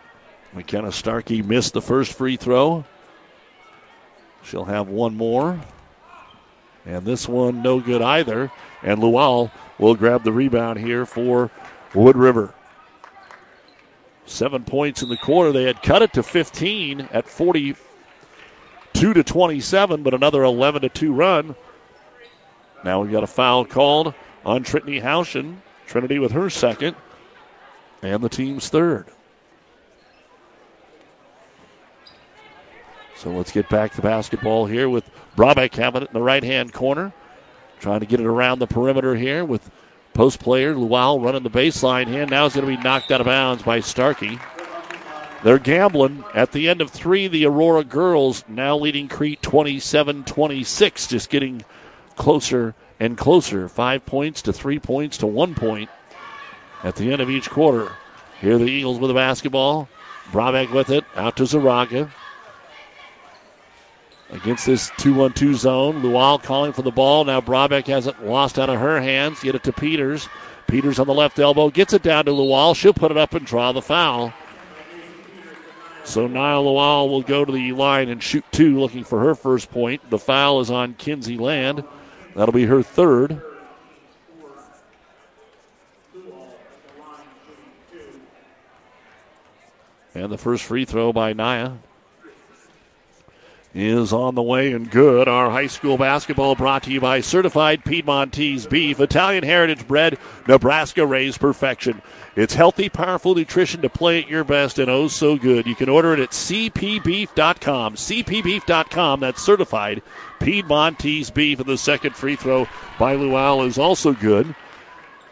McKenna 0.53 0.91
Starkey 0.91 1.41
missed 1.41 1.73
the 1.73 1.81
first 1.81 2.13
free 2.13 2.35
throw. 2.35 2.85
She'll 4.43 4.65
have 4.65 4.87
one 4.87 5.15
more. 5.15 5.59
And 6.85 7.05
this 7.05 7.27
one, 7.27 7.61
no 7.61 7.79
good 7.79 8.01
either. 8.01 8.51
And 8.81 8.99
Luwal 8.99 9.51
will 9.77 9.95
grab 9.95 10.23
the 10.23 10.31
rebound 10.31 10.79
here 10.79 11.05
for 11.05 11.51
Wood 11.93 12.17
River. 12.17 12.53
Seven 14.25 14.63
points 14.63 15.01
in 15.01 15.09
the 15.09 15.17
quarter. 15.17 15.51
They 15.51 15.63
had 15.63 15.81
cut 15.81 16.01
it 16.01 16.13
to 16.13 16.23
15 16.23 17.09
at 17.11 17.27
42 18.99 19.13
to 19.13 19.23
27, 19.23 20.03
but 20.03 20.13
another 20.13 20.43
11 20.43 20.81
to 20.81 20.89
2 20.89 21.13
run. 21.13 21.55
Now 22.83 23.01
we've 23.01 23.11
got 23.11 23.23
a 23.23 23.27
foul 23.27 23.63
called 23.63 24.13
on 24.45 24.63
Trinity 24.63 24.99
Houchin. 24.99 25.61
Trinity 25.87 26.19
with 26.19 26.33
her 26.33 26.49
second, 26.49 26.97
and 28.03 28.21
the 28.21 28.27
team's 28.27 28.67
third. 28.67 29.07
So 33.15 33.31
let's 33.31 33.53
get 33.53 33.69
back 33.69 33.93
to 33.93 34.01
basketball 34.01 34.65
here 34.65 34.89
with 34.89 35.09
Brabeck 35.37 35.73
having 35.75 36.03
it 36.03 36.09
in 36.09 36.13
the 36.13 36.21
right 36.21 36.43
hand 36.43 36.73
corner. 36.73 37.13
Trying 37.79 38.01
to 38.01 38.05
get 38.05 38.19
it 38.19 38.25
around 38.25 38.59
the 38.59 38.67
perimeter 38.67 39.15
here 39.15 39.45
with 39.45 39.71
post 40.13 40.41
player 40.41 40.75
Luwal 40.75 41.23
running 41.23 41.43
the 41.43 41.49
baseline 41.49 42.07
here. 42.07 42.25
Now 42.25 42.45
it's 42.45 42.55
going 42.55 42.69
to 42.69 42.77
be 42.77 42.83
knocked 42.83 43.11
out 43.11 43.21
of 43.21 43.25
bounds 43.25 43.63
by 43.63 43.79
Starkey. 43.79 44.37
They're 45.43 45.59
gambling 45.59 46.25
at 46.33 46.51
the 46.51 46.67
end 46.67 46.81
of 46.81 46.91
three. 46.91 47.27
The 47.27 47.45
Aurora 47.45 47.83
girls 47.83 48.43
now 48.47 48.75
leading 48.77 49.07
Crete 49.07 49.41
27 49.41 50.25
26, 50.25 51.07
just 51.07 51.29
getting 51.29 51.63
closer 52.15 52.75
and 52.99 53.17
closer. 53.17 53.69
Five 53.69 54.05
points 54.05 54.41
to 54.43 54.53
three 54.53 54.79
points 54.79 55.17
to 55.19 55.27
one 55.27 55.55
point 55.55 55.89
at 56.83 56.95
the 56.95 57.11
end 57.11 57.21
of 57.21 57.29
each 57.29 57.49
quarter. 57.49 57.93
Here 58.41 58.57
the 58.57 58.65
Eagles 58.65 58.99
with 58.99 59.09
the 59.09 59.15
basketball. 59.15 59.87
Brabeck 60.31 60.71
with 60.73 60.89
it. 60.89 61.05
Out 61.15 61.37
to 61.37 61.43
Zaraga 61.43 62.11
against 64.31 64.65
this 64.65 64.91
2 64.97 65.13
1 65.13 65.33
2 65.33 65.55
zone. 65.55 66.01
Luwal 66.01 66.41
calling 66.41 66.73
for 66.73 66.81
the 66.81 66.91
ball. 66.91 67.23
Now 67.25 67.41
Brabeck 67.41 67.87
has 67.87 68.07
it 68.07 68.23
lost 68.23 68.59
out 68.59 68.69
of 68.69 68.79
her 68.79 69.01
hands. 69.01 69.41
Get 69.41 69.55
it 69.55 69.63
to 69.63 69.73
Peters. 69.73 70.27
Peters 70.67 70.99
on 70.99 71.07
the 71.07 71.13
left 71.13 71.39
elbow 71.39 71.69
gets 71.69 71.93
it 71.93 72.03
down 72.03 72.25
to 72.25 72.31
Luwal. 72.31 72.75
She'll 72.75 72.93
put 72.93 73.11
it 73.11 73.17
up 73.17 73.33
and 73.33 73.45
draw 73.45 73.71
the 73.71 73.81
foul. 73.81 74.33
So 76.03 76.27
Niall 76.27 76.65
Luwal 76.65 77.09
will 77.09 77.21
go 77.21 77.45
to 77.45 77.51
the 77.51 77.71
line 77.73 78.09
and 78.09 78.21
shoot 78.21 78.43
two, 78.51 78.79
looking 78.79 79.03
for 79.03 79.19
her 79.19 79.35
first 79.35 79.69
point. 79.69 80.09
The 80.09 80.17
foul 80.17 80.59
is 80.59 80.71
on 80.71 80.95
Kinsey 80.95 81.37
Land. 81.37 81.83
That'll 82.35 82.53
be 82.53 82.65
her 82.65 82.81
third. 82.81 83.41
And 90.15 90.31
the 90.31 90.37
first 90.37 90.63
free 90.63 90.85
throw 90.85 91.13
by 91.13 91.33
Naya. 91.33 91.73
Is 93.71 94.11
on 94.11 94.33
the 94.33 94.41
way 94.41 94.73
and 94.73 94.89
good. 94.89 95.27
Our 95.27 95.51
high 95.51 95.67
school 95.67 95.95
basketball 95.95 96.55
brought 96.55 96.81
to 96.83 96.91
you 96.91 96.99
by 96.99 97.21
Certified 97.21 97.85
Piedmontese 97.85 98.65
Beef, 98.65 98.99
Italian 98.99 99.43
Heritage 99.43 99.87
Bread, 99.87 100.17
Nebraska 100.47 101.05
Raised 101.05 101.39
Perfection. 101.39 102.01
It's 102.35 102.55
healthy, 102.55 102.89
powerful 102.89 103.35
nutrition 103.35 103.83
to 103.83 103.89
play 103.89 104.23
at 104.23 104.27
your 104.27 104.43
best 104.43 104.79
and 104.79 104.89
oh 104.89 105.07
so 105.07 105.37
good. 105.37 105.67
You 105.67 105.75
can 105.75 105.87
order 105.87 106.13
it 106.13 106.19
at 106.19 106.31
cpbeef.com. 106.31 107.93
cpbeef.com, 107.93 109.19
that's 109.19 109.41
certified 109.43 110.01
Piedmontese 110.39 111.29
Beef. 111.31 111.59
And 111.59 111.69
the 111.69 111.77
second 111.77 112.15
free 112.15 112.35
throw 112.35 112.67
by 112.97 113.15
Luwal 113.15 113.67
is 113.67 113.77
also 113.77 114.13
good. 114.13 114.55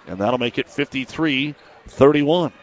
And 0.05 0.19
that'll 0.19 0.37
make 0.37 0.59
it 0.59 0.69
53 0.69 1.55
31. 1.87 2.53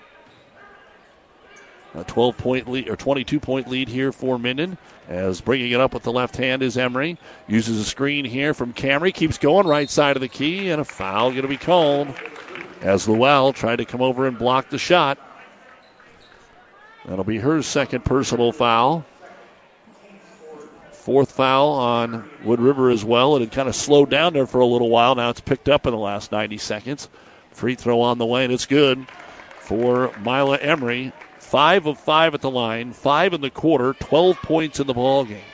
A 1.97 2.03
12 2.05 2.37
point 2.37 2.69
lead 2.69 2.89
or 2.89 2.97
22 2.97 3.39
point 3.39 3.69
lead 3.69 3.89
here 3.89 4.11
for 4.11 4.39
Minden. 4.39 4.79
As 5.09 5.41
bringing 5.41 5.71
it 5.71 5.81
up 5.81 5.95
with 5.95 6.03
the 6.03 6.13
left 6.13 6.37
hand 6.37 6.63
is 6.63 6.77
Emery. 6.77 7.19
Uses 7.47 7.79
a 7.79 7.85
screen 7.85 8.25
here 8.25 8.53
from 8.55 8.73
Camry. 8.73 9.15
Keeps 9.15 9.39
going 9.39 9.67
right 9.67 9.89
side 9.89 10.17
of 10.17 10.21
the 10.21 10.29
key, 10.29 10.71
and 10.71 10.81
a 10.81 10.85
foul 10.85 11.31
going 11.31 11.43
to 11.43 11.49
be 11.49 11.57
called 11.57 12.09
as 12.81 13.07
Luwal 13.07 13.55
tried 13.55 13.77
to 13.77 13.85
come 13.85 14.03
over 14.03 14.27
and 14.27 14.39
block 14.39 14.71
the 14.71 14.79
shot. 14.79 15.19
That'll 17.07 17.25
be 17.25 17.39
her 17.39 17.63
second 17.63 18.05
personal 18.05 18.51
foul. 18.51 19.05
Fourth 20.91 21.33
foul 21.33 21.69
on 21.69 22.29
Wood 22.45 22.61
River 22.61 22.91
as 22.91 23.05
well. 23.05 23.37
It 23.37 23.41
had 23.41 23.53
kind 23.53 23.69
of 23.69 23.75
slowed 23.77 24.09
down 24.09 24.33
there 24.33 24.47
for 24.47 24.61
a 24.61 24.67
little 24.67 24.89
while. 24.89 25.15
Now 25.15 25.29
it's 25.29 25.41
picked 25.41 25.69
up 25.69 25.87
in 25.87 25.93
the 25.93 25.99
last 25.99 26.33
90 26.33 26.57
seconds. 26.59 27.09
Free 27.53 27.75
throw 27.75 28.01
on 28.01 28.19
the 28.19 28.27
way, 28.27 28.45
and 28.45 28.53
it's 28.53 28.67
good 28.67 29.07
for 29.61 30.13
Mila 30.25 30.57
Emery. 30.57 31.13
Five 31.55 31.87
of 31.87 32.01
five 32.01 32.35
at 32.35 32.41
the 32.41 32.51
line, 32.51 32.93
five 32.93 33.33
in 33.33 33.41
the 33.41 33.49
quarter, 33.49 33.93
12 33.93 34.43
points 34.43 34.81
in 34.81 34.89
the 34.89 34.93
ball 34.93 35.25
game. 35.25 35.45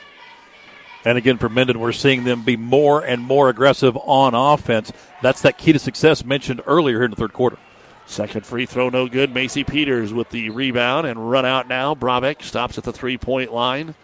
And 1.05 1.19
again, 1.19 1.37
for 1.37 1.51
Minden, 1.51 1.79
we're 1.79 1.93
seeing 1.93 2.25
them 2.25 2.43
be 2.43 2.57
more 2.57 3.05
and 3.05 3.21
more 3.21 3.51
aggressive 3.51 3.99
on 3.99 4.35
offense. 4.35 4.93
That's 5.21 5.43
that 5.43 5.59
key 5.59 5.75
to 5.75 5.79
success 5.79 6.25
mentioned 6.25 6.63
earlier 6.67 6.97
here 6.97 7.05
in 7.05 7.11
the 7.11 7.19
third 7.19 7.35
quarter. 7.35 7.59
Second 8.07 8.47
free 8.47 8.65
throw, 8.65 8.89
no 8.89 9.09
good. 9.09 9.35
Macy 9.35 9.63
Peters 9.63 10.15
with 10.15 10.31
the 10.31 10.49
rebound 10.49 11.07
and 11.07 11.31
run 11.31 11.45
out 11.45 11.69
now. 11.69 11.95
Brabeck 11.95 12.41
stops 12.41 12.79
at 12.79 12.85
the 12.85 12.95
three 12.95 13.19
point 13.19 13.53
line, 13.53 13.95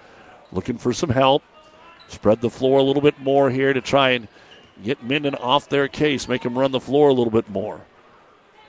looking 0.52 0.76
for 0.76 0.92
some 0.92 1.08
help. 1.08 1.42
Spread 2.08 2.42
the 2.42 2.50
floor 2.50 2.78
a 2.78 2.82
little 2.82 3.00
bit 3.00 3.18
more 3.20 3.48
here 3.48 3.72
to 3.72 3.80
try 3.80 4.10
and 4.10 4.28
get 4.84 5.02
Minden 5.02 5.34
off 5.34 5.70
their 5.70 5.88
case, 5.88 6.28
make 6.28 6.42
them 6.42 6.58
run 6.58 6.72
the 6.72 6.78
floor 6.78 7.08
a 7.08 7.14
little 7.14 7.32
bit 7.32 7.48
more. 7.48 7.80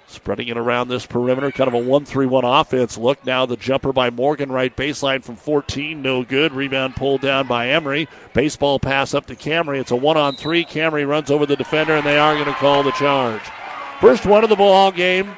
Spreading 0.09 0.47
it 0.47 0.57
around 0.57 0.87
this 0.87 1.05
perimeter, 1.05 1.51
kind 1.51 1.67
of 1.67 1.73
a 1.73 1.79
1 1.79 2.05
3 2.05 2.25
1 2.25 2.45
offense 2.45 2.97
look. 2.97 3.25
Now 3.25 3.45
the 3.45 3.57
jumper 3.57 3.91
by 3.91 4.09
Morgan, 4.09 4.49
right 4.49 4.73
baseline 4.73 5.21
from 5.21 5.35
14, 5.35 6.01
no 6.01 6.23
good. 6.23 6.53
Rebound 6.53 6.95
pulled 6.95 7.19
down 7.19 7.45
by 7.45 7.67
Emery. 7.69 8.07
Baseball 8.33 8.79
pass 8.79 9.13
up 9.13 9.25
to 9.25 9.35
Camry. 9.35 9.81
It's 9.81 9.91
a 9.91 9.97
1 9.97 10.15
on 10.15 10.37
3. 10.37 10.63
Camry 10.63 11.05
runs 11.05 11.29
over 11.29 11.45
the 11.45 11.57
defender, 11.57 11.93
and 11.93 12.05
they 12.05 12.17
are 12.17 12.35
going 12.35 12.45
to 12.45 12.53
call 12.53 12.83
the 12.83 12.91
charge. 12.91 13.41
First 13.99 14.25
one 14.25 14.45
of 14.45 14.49
the 14.49 14.55
ball 14.55 14.93
game. 14.93 15.35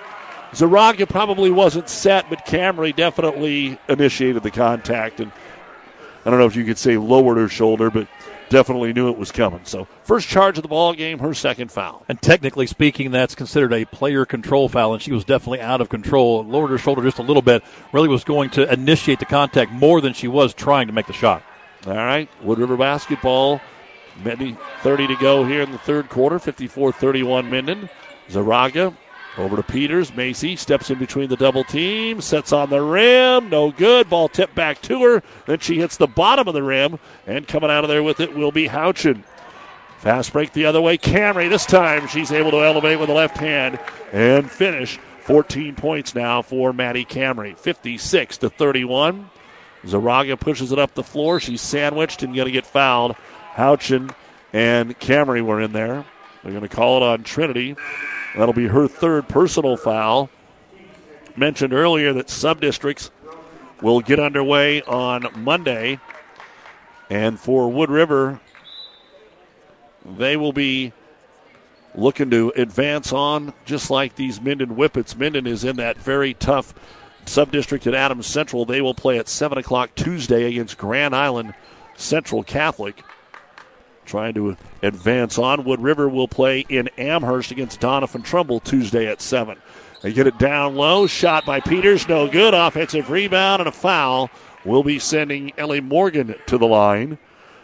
Zaraga 0.52 1.10
probably 1.10 1.50
wasn't 1.50 1.90
set, 1.90 2.30
but 2.30 2.46
Camry 2.46 2.96
definitely 2.96 3.80
initiated 3.88 4.44
the 4.44 4.52
contact. 4.52 5.20
And 5.20 5.32
I 6.26 6.30
don't 6.30 6.40
know 6.40 6.46
if 6.46 6.56
you 6.56 6.66
could 6.66 6.78
say 6.78 6.98
lowered 6.98 7.38
her 7.38 7.50
shoulder, 7.50 7.90
but 7.90 8.08
definitely 8.50 8.94
knew 8.94 9.10
it 9.10 9.18
was 9.18 9.32
coming. 9.32 9.62
So 9.64 9.86
first 10.04 10.28
charge 10.28 10.58
of 10.58 10.64
the 10.64 10.68
ball 10.68 10.94
game, 10.94 11.20
her 11.20 11.34
second 11.34 11.72
foul. 11.72 12.04
And 12.10 12.22
technically 12.22 12.68
speaking, 12.68 13.12
that's 13.12 13.36
considered 13.36 13.74
a 13.74 13.86
player 13.86 14.26
control 14.26 14.70
foul, 14.70 14.94
and 14.94 15.02
she 15.02 15.12
was 15.12 15.24
definitely 15.24 15.62
out 15.62 15.82
of 15.82 15.90
control. 15.90 16.44
Lowered 16.44 16.72
her 16.72 16.78
shoulder 16.78 17.04
just 17.04 17.20
a 17.20 17.24
little 17.24 17.42
bit. 17.42 17.64
Really 17.94 18.08
was 18.08 18.24
going 18.24 18.50
to 18.52 18.72
initiate 18.72 19.20
the 19.20 19.26
contact 19.26 19.72
more 19.72 20.02
than 20.02 20.14
she 20.14 20.28
was 20.28 20.54
trying 20.54 20.88
to 20.88 20.94
make 20.94 21.08
the 21.08 21.14
shot. 21.14 21.44
All 21.88 21.94
right, 21.94 22.30
Wood 22.44 22.60
River 22.60 22.76
basketball. 22.78 23.62
Maybe 24.24 24.58
30 24.82 25.08
to 25.08 25.16
go 25.16 25.46
here 25.46 25.62
in 25.62 25.72
the 25.72 25.78
third 25.78 26.10
quarter. 26.10 26.40
54-31 26.40 27.50
Minden. 27.50 27.90
Zaraga 28.30 28.96
over 29.38 29.56
to 29.56 29.64
Peters. 29.64 30.16
Macy 30.16 30.56
steps 30.56 30.90
in 30.90 31.00
between 31.00 31.30
the 31.30 31.38
double 31.38 31.64
team, 31.64 32.22
sets 32.22 32.52
on 32.52 32.70
the 32.70 32.82
rim. 32.82 33.50
No 33.50 33.72
good. 33.72 34.10
Ball 34.10 34.28
tipped 34.28 34.56
back 34.56 34.82
to 34.84 35.02
her. 35.04 35.24
Then 35.46 35.60
she 35.60 35.80
hits 35.80 35.98
the 35.98 36.08
bottom 36.08 36.48
of 36.48 36.54
the 36.54 36.64
rim, 36.64 37.00
and 37.26 37.48
coming 37.48 37.70
out 37.70 37.84
of 37.84 37.90
there 37.90 38.04
with 38.04 38.20
it 38.20 38.36
will 38.36 38.52
be 38.52 38.68
Houchin. 38.68 39.24
Fast 40.00 40.32
break 40.32 40.54
the 40.54 40.66
other 40.66 40.82
way. 40.82 40.98
Camry 40.98 41.50
this 41.50 41.66
time 41.66 42.08
she's 42.08 42.32
able 42.32 42.52
to 42.52 42.64
elevate 42.64 43.00
with 43.00 43.10
the 43.10 43.14
left 43.14 43.38
hand 43.38 43.80
and 44.14 44.50
finish. 44.50 44.98
14 45.24 45.76
points 45.76 46.16
now 46.16 46.42
for 46.42 46.74
Maddie 46.74 47.06
Camry. 47.06 47.58
56 47.58 48.38
to 48.38 48.50
31. 48.50 49.30
Zaraga 49.86 50.40
pushes 50.40 50.72
it 50.72 50.80
up 50.80 50.94
the 50.94 51.04
floor. 51.04 51.40
She's 51.40 51.62
sandwiched 51.62 52.24
and 52.24 52.34
going 52.34 52.46
to 52.46 52.52
get 52.52 52.66
fouled. 52.66 53.16
Houchin 53.56 54.14
and 54.54 54.98
Camry 55.00 55.42
were 55.42 55.62
in 55.62 55.74
there. 55.74 56.06
They're 56.44 56.52
going 56.52 56.68
to 56.68 56.70
call 56.70 56.98
it 56.98 57.04
on 57.04 57.24
Trinity. 57.24 57.76
That'll 58.36 58.54
be 58.54 58.68
her 58.68 58.88
third 58.88 59.28
personal 59.28 59.78
foul. 59.78 60.30
Mentioned 61.36 61.74
earlier 61.74 62.14
that 62.14 62.30
sub 62.30 62.62
districts 62.62 63.12
will 63.82 64.02
get 64.02 64.20
underway 64.20 64.82
on 64.84 65.28
Monday. 65.36 66.00
And 67.10 67.40
for 67.40 67.72
Wood 67.72 67.90
River, 67.90 68.40
they 70.06 70.38
will 70.38 70.54
be 70.54 70.94
looking 71.96 72.30
to 72.30 72.54
advance 72.56 73.12
on 73.12 73.54
just 73.66 73.90
like 73.90 74.16
these 74.16 74.40
Minden 74.40 74.70
Whippets. 74.70 75.16
Minden 75.18 75.48
is 75.48 75.64
in 75.64 75.78
that 75.78 75.98
very 75.98 76.34
tough 76.36 76.74
sub 77.26 77.52
district 77.52 77.88
at 77.88 77.96
Adams 77.96 78.28
Central. 78.28 78.66
They 78.66 78.82
will 78.82 78.94
play 78.94 79.18
at 79.18 79.28
7 79.28 79.58
o'clock 79.58 79.96
Tuesday 79.96 80.46
against 80.46 80.78
Grand 80.78 81.16
Island 81.16 81.54
Central 81.96 82.44
Catholic 82.44 83.04
trying 84.10 84.34
to 84.34 84.57
advance 84.81 85.38
on. 85.38 85.64
Wood 85.64 85.80
River 85.80 86.10
will 86.10 86.27
play 86.27 86.65
in 86.68 86.90
Amherst 86.98 87.52
against 87.52 87.80
Doniphan 87.80 88.23
Trumbull 88.23 88.60
Tuesday 88.60 89.07
at 89.07 89.22
7. 89.22 89.57
They 90.02 90.14
get 90.14 90.27
it 90.27 90.38
down 90.38 90.76
low. 90.76 91.07
Shot 91.07 91.45
by 91.45 91.60
Peters. 91.60 92.07
No 92.07 92.27
good. 92.27 92.53
Offensive 92.53 93.10
rebound 93.10 93.61
and 93.61 93.69
a 93.69 93.72
foul. 93.72 94.30
We'll 94.65 94.84
be 94.84 94.99
sending 94.99 95.53
Ellie 95.57 95.81
Morgan 95.81 96.36
to 96.48 96.57
the 96.57 96.68
line. 96.68 97.18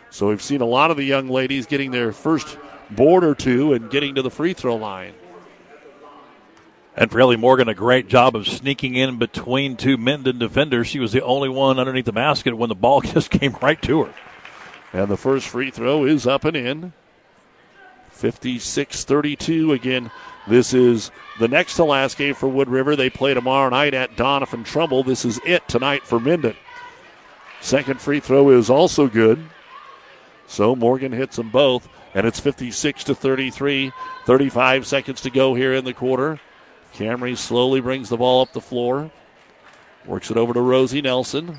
So 0.10 0.30
we've 0.30 0.42
seen 0.42 0.62
a 0.62 0.66
lot 0.66 0.92
of 0.92 0.98
the 0.98 1.04
young 1.04 1.28
ladies 1.28 1.66
getting 1.66 1.92
their 1.92 2.14
first 2.14 2.58
board 2.92 3.24
or 3.24 3.36
two 3.36 3.74
and 3.74 3.90
getting 3.90 4.16
to 4.16 4.22
the 4.22 4.30
free 4.30 4.54
throw 4.54 4.76
line. 4.76 5.14
And 6.96 7.12
for 7.12 7.20
Ellie 7.20 7.36
Morgan, 7.36 7.68
a 7.68 7.74
great 7.74 8.08
job 8.08 8.36
of 8.36 8.48
sneaking 8.48 8.96
in 8.96 9.18
between 9.18 9.76
two 9.76 9.98
Minden 9.98 10.40
defenders. 10.40 10.88
She 10.88 11.00
was 11.00 11.12
the 11.12 11.24
only 11.24 11.50
one 11.50 11.78
underneath 11.78 12.06
the 12.06 12.14
basket 12.14 12.56
when 12.56 12.70
the 12.70 12.76
ball 12.76 13.02
just 13.02 13.30
came 13.30 13.58
right 13.62 13.82
to 13.82 14.04
her. 14.04 14.14
And 14.96 15.10
the 15.10 15.18
first 15.18 15.50
free 15.50 15.72
throw 15.72 16.06
is 16.06 16.26
up 16.26 16.46
and 16.46 16.56
in. 16.56 16.94
56 18.12 19.04
32. 19.04 19.74
Again, 19.74 20.10
this 20.48 20.74
is 20.74 21.12
the 21.38 21.50
next 21.50 21.76
to 21.76 21.84
last 21.84 22.18
game 22.18 22.34
for 22.34 22.48
Wood 22.48 22.70
River. 22.70 22.96
They 22.96 23.10
play 23.10 23.34
tomorrow 23.34 23.70
night 23.70 23.94
at 23.94 24.16
Doniphan 24.16 24.64
Trumbull. 24.64 25.04
This 25.04 25.26
is 25.26 25.38
it 25.46 25.68
tonight 25.68 26.08
for 26.08 26.18
Minden. 26.18 26.56
Second 27.60 28.00
free 28.00 28.22
throw 28.22 28.52
is 28.52 28.70
also 28.70 29.10
good. 29.10 29.44
So 30.48 30.78
Morgan 30.78 31.12
hits 31.12 31.36
them 31.36 31.50
both, 31.50 31.90
and 32.14 32.26
it's 32.26 32.40
56 32.40 33.04
to 33.04 33.16
33. 33.16 33.92
35 34.26 34.88
seconds 34.88 35.20
to 35.20 35.30
go 35.30 35.56
here 35.56 35.74
in 35.74 35.84
the 35.84 35.94
quarter. 35.94 36.40
Camry 36.94 37.36
slowly 37.36 37.82
brings 37.82 38.08
the 38.08 38.16
ball 38.16 38.44
up 38.44 38.54
the 38.54 38.62
floor. 38.62 39.12
Works 40.06 40.32
it 40.32 40.38
over 40.38 40.54
to 40.54 40.62
Rosie 40.62 41.02
Nelson. 41.02 41.58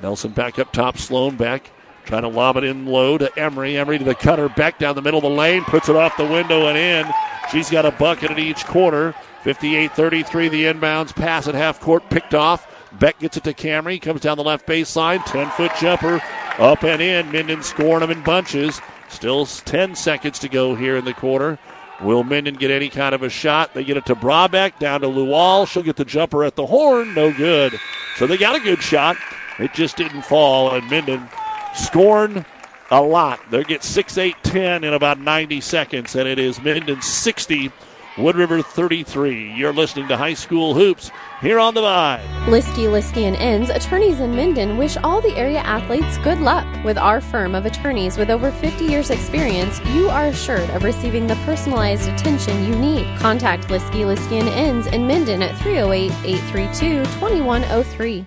Nelson 0.00 0.32
back 0.32 0.58
up 0.58 0.72
top. 0.72 0.96
Sloan 0.96 1.36
Beck 1.36 1.72
Trying 2.06 2.22
to 2.22 2.28
lob 2.28 2.56
it 2.56 2.64
in 2.64 2.86
low 2.86 3.18
to 3.18 3.36
Emery. 3.38 3.76
Emery 3.76 3.98
to 3.98 4.04
the 4.04 4.14
cutter, 4.14 4.48
back 4.48 4.78
down 4.78 4.94
the 4.94 5.02
middle 5.02 5.18
of 5.18 5.24
the 5.24 5.30
lane, 5.30 5.64
puts 5.64 5.88
it 5.88 5.96
off 5.96 6.16
the 6.16 6.24
window 6.24 6.68
and 6.68 6.78
in. 6.78 7.04
She's 7.50 7.68
got 7.68 7.84
a 7.84 7.90
bucket 7.90 8.30
at 8.30 8.38
each 8.38 8.64
corner. 8.64 9.12
58 9.42 9.92
33, 9.92 10.48
the 10.48 10.64
inbounds 10.64 11.14
pass 11.14 11.48
at 11.48 11.54
half 11.54 11.80
court, 11.80 12.08
picked 12.08 12.34
off. 12.34 12.66
Beck 12.98 13.18
gets 13.18 13.36
it 13.36 13.44
to 13.44 13.52
Camry, 13.52 14.00
comes 14.00 14.20
down 14.20 14.36
the 14.36 14.44
left 14.44 14.66
baseline, 14.66 15.24
10 15.26 15.50
foot 15.50 15.72
jumper, 15.80 16.22
up 16.58 16.84
and 16.84 17.02
in. 17.02 17.30
Minden 17.30 17.62
scoring 17.62 18.00
them 18.00 18.10
in 18.10 18.22
bunches. 18.22 18.80
Still 19.08 19.44
10 19.44 19.94
seconds 19.96 20.38
to 20.40 20.48
go 20.48 20.74
here 20.74 20.96
in 20.96 21.04
the 21.04 21.14
quarter. 21.14 21.58
Will 22.02 22.22
Minden 22.22 22.54
get 22.54 22.70
any 22.70 22.88
kind 22.88 23.14
of 23.14 23.22
a 23.22 23.30
shot? 23.30 23.74
They 23.74 23.82
get 23.82 23.96
it 23.96 24.06
to 24.06 24.14
Brabeck, 24.14 24.78
down 24.78 25.00
to 25.00 25.08
Luwal. 25.08 25.66
She'll 25.66 25.82
get 25.82 25.96
the 25.96 26.04
jumper 26.04 26.44
at 26.44 26.54
the 26.54 26.66
horn. 26.66 27.14
No 27.14 27.32
good. 27.32 27.78
So 28.16 28.26
they 28.26 28.36
got 28.36 28.54
a 28.54 28.60
good 28.60 28.82
shot. 28.82 29.16
It 29.58 29.72
just 29.72 29.96
didn't 29.96 30.22
fall, 30.22 30.72
and 30.72 30.88
Minden 30.90 31.28
scoring 31.76 32.44
a 32.90 33.00
lot. 33.00 33.40
They 33.50 33.64
get 33.64 33.82
6 33.82 34.18
8 34.18 34.36
10 34.42 34.84
in 34.84 34.94
about 34.94 35.18
90 35.18 35.60
seconds, 35.60 36.14
and 36.14 36.28
it 36.28 36.38
is 36.38 36.62
Minden 36.62 37.02
60. 37.02 37.72
Wood 38.18 38.36
River 38.36 38.62
33. 38.62 39.52
You're 39.52 39.74
listening 39.74 40.08
to 40.08 40.16
High 40.16 40.32
School 40.32 40.72
Hoops 40.72 41.10
here 41.42 41.58
on 41.58 41.74
the 41.74 41.82
Vibe. 41.82 42.24
Liskey, 42.46 42.88
Liskey 42.88 43.24
and 43.24 43.36
Inns, 43.36 43.68
attorneys 43.68 44.20
in 44.20 44.34
Minden, 44.34 44.78
wish 44.78 44.96
all 44.96 45.20
the 45.20 45.36
area 45.36 45.58
athletes 45.58 46.16
good 46.18 46.38
luck. 46.38 46.66
With 46.82 46.96
our 46.96 47.20
firm 47.20 47.54
of 47.54 47.66
attorneys 47.66 48.16
with 48.16 48.30
over 48.30 48.50
50 48.50 48.86
years 48.86 49.10
experience, 49.10 49.84
you 49.88 50.08
are 50.08 50.28
assured 50.28 50.70
of 50.70 50.82
receiving 50.82 51.26
the 51.26 51.36
personalized 51.44 52.08
attention 52.08 52.64
you 52.64 52.74
need. 52.74 53.18
Contact 53.18 53.68
Liskey, 53.68 54.06
Liskey 54.06 54.40
and 54.40 54.48
Inns 54.48 54.86
in 54.86 55.06
Minden 55.06 55.42
at 55.42 55.54
308 55.58 56.10
832 56.24 57.04
2103. 57.20 58.26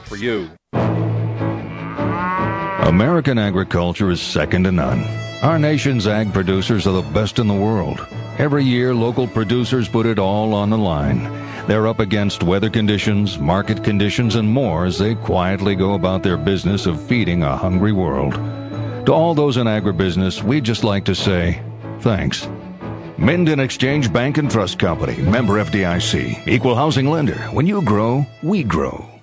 for 0.00 0.16
you. 0.16 0.50
American 2.86 3.36
agriculture 3.38 4.10
is 4.10 4.20
second 4.20 4.64
to 4.64 4.72
none. 4.72 5.02
Our 5.42 5.58
nation's 5.58 6.06
ag 6.06 6.32
producers 6.32 6.86
are 6.86 7.02
the 7.02 7.10
best 7.10 7.38
in 7.38 7.46
the 7.46 7.54
world. 7.54 8.06
Every 8.38 8.64
year, 8.64 8.94
local 8.94 9.26
producers 9.26 9.88
put 9.88 10.06
it 10.06 10.18
all 10.18 10.54
on 10.54 10.70
the 10.70 10.78
line. 10.78 11.24
They're 11.66 11.88
up 11.88 12.00
against 12.00 12.42
weather 12.42 12.70
conditions, 12.70 13.38
market 13.38 13.82
conditions, 13.82 14.36
and 14.36 14.48
more 14.48 14.84
as 14.84 14.98
they 14.98 15.14
quietly 15.14 15.74
go 15.74 15.94
about 15.94 16.22
their 16.22 16.36
business 16.36 16.86
of 16.86 17.02
feeding 17.02 17.42
a 17.42 17.56
hungry 17.56 17.92
world. 17.92 18.34
To 19.06 19.12
all 19.12 19.34
those 19.34 19.56
in 19.56 19.66
agribusiness, 19.66 20.42
we'd 20.42 20.64
just 20.64 20.84
like 20.84 21.04
to 21.06 21.14
say 21.14 21.62
thanks. 22.00 22.48
Minden 23.18 23.60
Exchange 23.60 24.12
Bank 24.12 24.38
and 24.38 24.50
Trust 24.50 24.78
Company, 24.78 25.16
member 25.22 25.54
FDIC, 25.54 26.46
equal 26.46 26.74
housing 26.74 27.10
lender. 27.10 27.38
When 27.52 27.66
you 27.66 27.82
grow, 27.82 28.26
we 28.42 28.62
grow. 28.62 29.15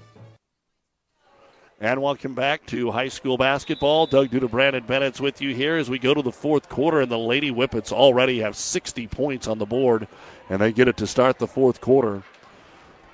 And 1.84 2.02
welcome 2.02 2.34
back 2.34 2.66
to 2.68 2.92
high 2.92 3.10
school 3.10 3.38
basketball. 3.38 4.08
Doug 4.08 4.30
Duda, 4.30 4.50
Brandon 4.50 4.86
Bennett's 4.86 5.20
with 5.20 5.42
you 5.42 5.54
here 5.54 5.76
as 5.76 5.90
we 5.90 6.00
go 6.00 6.14
to 6.14 6.22
the 6.22 6.32
fourth 6.32 6.70
quarter, 6.70 7.02
and 7.02 7.12
the 7.12 7.20
Lady 7.20 7.52
Whippets 7.52 7.92
already 7.92 8.40
have 8.40 8.56
60 8.56 9.06
points 9.08 9.50
on 9.50 9.58
the 9.58 9.66
board, 9.66 10.08
and 10.50 10.62
they 10.62 10.72
get 10.72 10.88
it 10.88 10.96
to 10.96 11.06
start 11.06 11.40
the 11.40 11.46
fourth 11.46 11.82
quarter. 11.82 12.24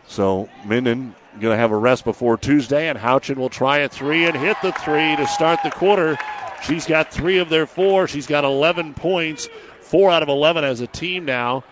So 0.05 0.47
Minden 0.65 1.15
going 1.39 1.55
to 1.55 1.57
have 1.57 1.71
a 1.71 1.77
rest 1.77 2.03
before 2.05 2.37
Tuesday, 2.37 2.89
and 2.89 2.99
Houchin 2.99 3.37
will 3.37 3.49
try 3.49 3.79
a 3.79 3.89
three 3.89 4.25
and 4.25 4.37
hit 4.37 4.55
the 4.61 4.71
three 4.73 5.15
to 5.15 5.25
start 5.25 5.61
the 5.63 5.71
quarter. 5.71 6.19
She's 6.61 6.85
got 6.85 7.11
three 7.11 7.39
of 7.39 7.49
their 7.49 7.65
four. 7.65 8.07
She's 8.07 8.27
got 8.27 8.43
11 8.43 8.93
points, 8.93 9.49
four 9.81 10.11
out 10.11 10.21
of 10.21 10.29
11 10.29 10.63
as 10.63 10.79
a 10.79 10.85
team 10.85 11.25
now. 11.25 11.63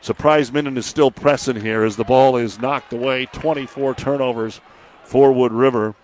Surprise 0.00 0.52
Minden 0.52 0.78
is 0.78 0.86
still 0.86 1.10
pressing 1.10 1.60
here 1.60 1.82
as 1.82 1.96
the 1.96 2.04
ball 2.04 2.36
is 2.36 2.60
knocked 2.60 2.92
away. 2.92 3.26
24 3.32 3.96
turnovers 3.96 4.60
for 5.02 5.32
Wood 5.32 5.50
River. 5.50 5.96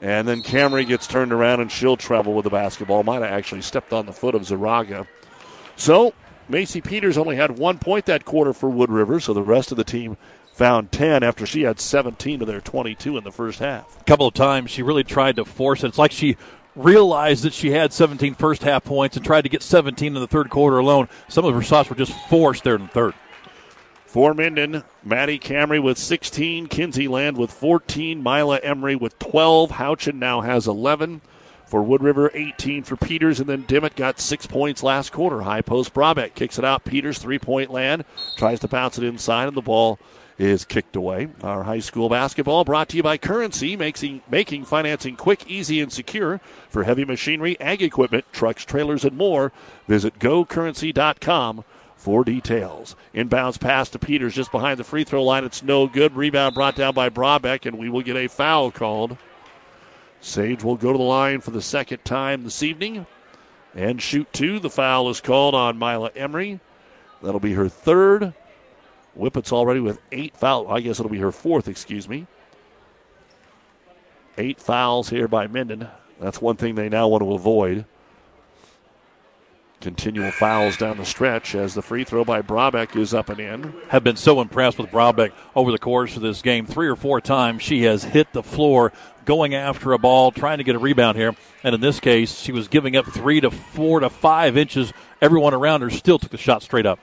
And 0.00 0.26
then 0.26 0.42
Camry 0.42 0.86
gets 0.86 1.06
turned 1.06 1.32
around 1.32 1.60
and 1.60 1.70
she'll 1.70 1.96
travel 1.96 2.34
with 2.34 2.44
the 2.44 2.50
basketball. 2.50 3.02
Might 3.02 3.22
have 3.22 3.32
actually 3.32 3.62
stepped 3.62 3.92
on 3.92 4.06
the 4.06 4.12
foot 4.12 4.34
of 4.34 4.42
Zaraga. 4.42 5.06
So 5.76 6.14
Macy 6.48 6.80
Peters 6.80 7.18
only 7.18 7.36
had 7.36 7.58
one 7.58 7.78
point 7.78 8.06
that 8.06 8.24
quarter 8.24 8.52
for 8.52 8.68
Wood 8.68 8.90
River, 8.90 9.20
so 9.20 9.32
the 9.32 9.42
rest 9.42 9.70
of 9.70 9.76
the 9.76 9.84
team 9.84 10.16
found 10.52 10.90
10 10.92 11.22
after 11.22 11.46
she 11.46 11.62
had 11.62 11.80
17 11.80 12.40
of 12.42 12.48
their 12.48 12.60
22 12.60 13.16
in 13.16 13.24
the 13.24 13.32
first 13.32 13.60
half. 13.60 14.00
A 14.00 14.04
couple 14.04 14.26
of 14.26 14.34
times 14.34 14.70
she 14.70 14.82
really 14.82 15.04
tried 15.04 15.36
to 15.36 15.44
force 15.44 15.84
it. 15.84 15.88
It's 15.88 15.98
like 15.98 16.12
she 16.12 16.36
realized 16.76 17.44
that 17.44 17.52
she 17.52 17.70
had 17.70 17.92
17 17.92 18.34
first 18.34 18.62
half 18.62 18.84
points 18.84 19.16
and 19.16 19.24
tried 19.24 19.42
to 19.42 19.48
get 19.48 19.62
17 19.62 20.14
in 20.14 20.20
the 20.20 20.26
third 20.26 20.50
quarter 20.50 20.78
alone. 20.78 21.08
Some 21.28 21.44
of 21.44 21.54
her 21.54 21.62
shots 21.62 21.88
were 21.88 21.96
just 21.96 22.12
forced 22.28 22.64
there 22.64 22.74
in 22.74 22.82
the 22.82 22.88
third. 22.88 23.14
For 24.10 24.34
Minden, 24.34 24.82
Maddie 25.04 25.38
Camry 25.38 25.80
with 25.80 25.96
16, 25.96 26.66
Kinsey 26.66 27.06
Land 27.06 27.36
with 27.36 27.52
14, 27.52 28.20
Mila 28.20 28.56
Emery 28.56 28.96
with 28.96 29.16
12, 29.20 29.70
Houchin 29.70 30.18
now 30.18 30.40
has 30.40 30.66
11. 30.66 31.20
For 31.64 31.80
Wood 31.80 32.02
River, 32.02 32.28
18 32.34 32.82
for 32.82 32.96
Peters, 32.96 33.38
and 33.38 33.48
then 33.48 33.66
Dimmitt 33.68 33.94
got 33.94 34.18
six 34.18 34.48
points 34.48 34.82
last 34.82 35.12
quarter. 35.12 35.42
High 35.42 35.60
post 35.60 35.94
Brabeck 35.94 36.34
kicks 36.34 36.58
it 36.58 36.64
out. 36.64 36.84
Peters, 36.84 37.18
three 37.18 37.38
point 37.38 37.70
land, 37.70 38.04
tries 38.36 38.58
to 38.58 38.66
bounce 38.66 38.98
it 38.98 39.04
inside, 39.04 39.46
and 39.46 39.56
the 39.56 39.62
ball 39.62 40.00
is 40.38 40.64
kicked 40.64 40.96
away. 40.96 41.28
Our 41.44 41.62
high 41.62 41.78
school 41.78 42.08
basketball 42.08 42.64
brought 42.64 42.88
to 42.88 42.96
you 42.96 43.04
by 43.04 43.16
Currency, 43.16 43.76
making, 43.76 44.22
making 44.28 44.64
financing 44.64 45.14
quick, 45.14 45.48
easy, 45.48 45.80
and 45.80 45.92
secure 45.92 46.40
for 46.68 46.82
heavy 46.82 47.04
machinery, 47.04 47.56
ag 47.60 47.80
equipment, 47.80 48.24
trucks, 48.32 48.64
trailers, 48.64 49.04
and 49.04 49.16
more. 49.16 49.52
Visit 49.86 50.18
gocurrency.com 50.18 51.62
for 52.00 52.24
details. 52.24 52.96
Inbounds 53.14 53.60
pass 53.60 53.90
to 53.90 53.98
Peters 53.98 54.34
just 54.34 54.50
behind 54.50 54.78
the 54.78 54.84
free 54.84 55.04
throw 55.04 55.22
line. 55.22 55.44
It's 55.44 55.62
no 55.62 55.86
good. 55.86 56.16
Rebound 56.16 56.54
brought 56.54 56.74
down 56.74 56.94
by 56.94 57.10
Brabeck, 57.10 57.66
and 57.66 57.78
we 57.78 57.90
will 57.90 58.00
get 58.00 58.16
a 58.16 58.26
foul 58.26 58.70
called. 58.70 59.18
Sage 60.22 60.64
will 60.64 60.76
go 60.76 60.92
to 60.92 60.98
the 60.98 61.04
line 61.04 61.40
for 61.40 61.50
the 61.50 61.60
second 61.60 62.04
time 62.04 62.42
this 62.42 62.62
evening 62.62 63.06
and 63.74 64.00
shoot 64.00 64.32
two. 64.32 64.58
The 64.58 64.70
foul 64.70 65.10
is 65.10 65.20
called 65.20 65.54
on 65.54 65.78
Mila 65.78 66.10
Emery. 66.16 66.60
That'll 67.22 67.38
be 67.38 67.52
her 67.52 67.68
third. 67.68 68.32
Whippets 69.14 69.52
already 69.52 69.80
with 69.80 70.00
eight 70.10 70.34
fouls. 70.36 70.68
I 70.70 70.80
guess 70.80 71.00
it'll 71.00 71.12
be 71.12 71.18
her 71.18 71.32
fourth, 71.32 71.68
excuse 71.68 72.08
me. 72.08 72.26
Eight 74.38 74.58
fouls 74.58 75.10
here 75.10 75.28
by 75.28 75.46
Minden. 75.46 75.86
That's 76.18 76.40
one 76.40 76.56
thing 76.56 76.76
they 76.76 76.88
now 76.88 77.08
want 77.08 77.22
to 77.22 77.34
avoid 77.34 77.84
continual 79.80 80.30
fouls 80.30 80.76
down 80.76 80.98
the 80.98 81.04
stretch 81.04 81.54
as 81.54 81.74
the 81.74 81.82
free 81.82 82.04
throw 82.04 82.24
by 82.24 82.42
Brabeck 82.42 82.96
is 82.96 83.14
up 83.14 83.28
and 83.28 83.40
in. 83.40 83.74
Have 83.88 84.04
been 84.04 84.16
so 84.16 84.40
impressed 84.40 84.78
with 84.78 84.90
Brabeck 84.90 85.32
over 85.54 85.72
the 85.72 85.78
course 85.78 86.16
of 86.16 86.22
this 86.22 86.42
game. 86.42 86.66
Three 86.66 86.88
or 86.88 86.96
four 86.96 87.20
times 87.20 87.62
she 87.62 87.82
has 87.84 88.04
hit 88.04 88.32
the 88.32 88.42
floor 88.42 88.92
going 89.24 89.54
after 89.54 89.92
a 89.92 89.98
ball, 89.98 90.32
trying 90.32 90.58
to 90.58 90.64
get 90.64 90.74
a 90.74 90.78
rebound 90.78 91.16
here. 91.16 91.34
And 91.64 91.74
in 91.74 91.80
this 91.80 92.00
case, 92.00 92.38
she 92.38 92.52
was 92.52 92.68
giving 92.68 92.96
up 92.96 93.06
three 93.06 93.40
to 93.40 93.50
four 93.50 94.00
to 94.00 94.10
five 94.10 94.56
inches. 94.56 94.92
Everyone 95.20 95.54
around 95.54 95.82
her 95.82 95.90
still 95.90 96.18
took 96.18 96.30
the 96.30 96.38
shot 96.38 96.62
straight 96.62 96.86
up. 96.86 96.98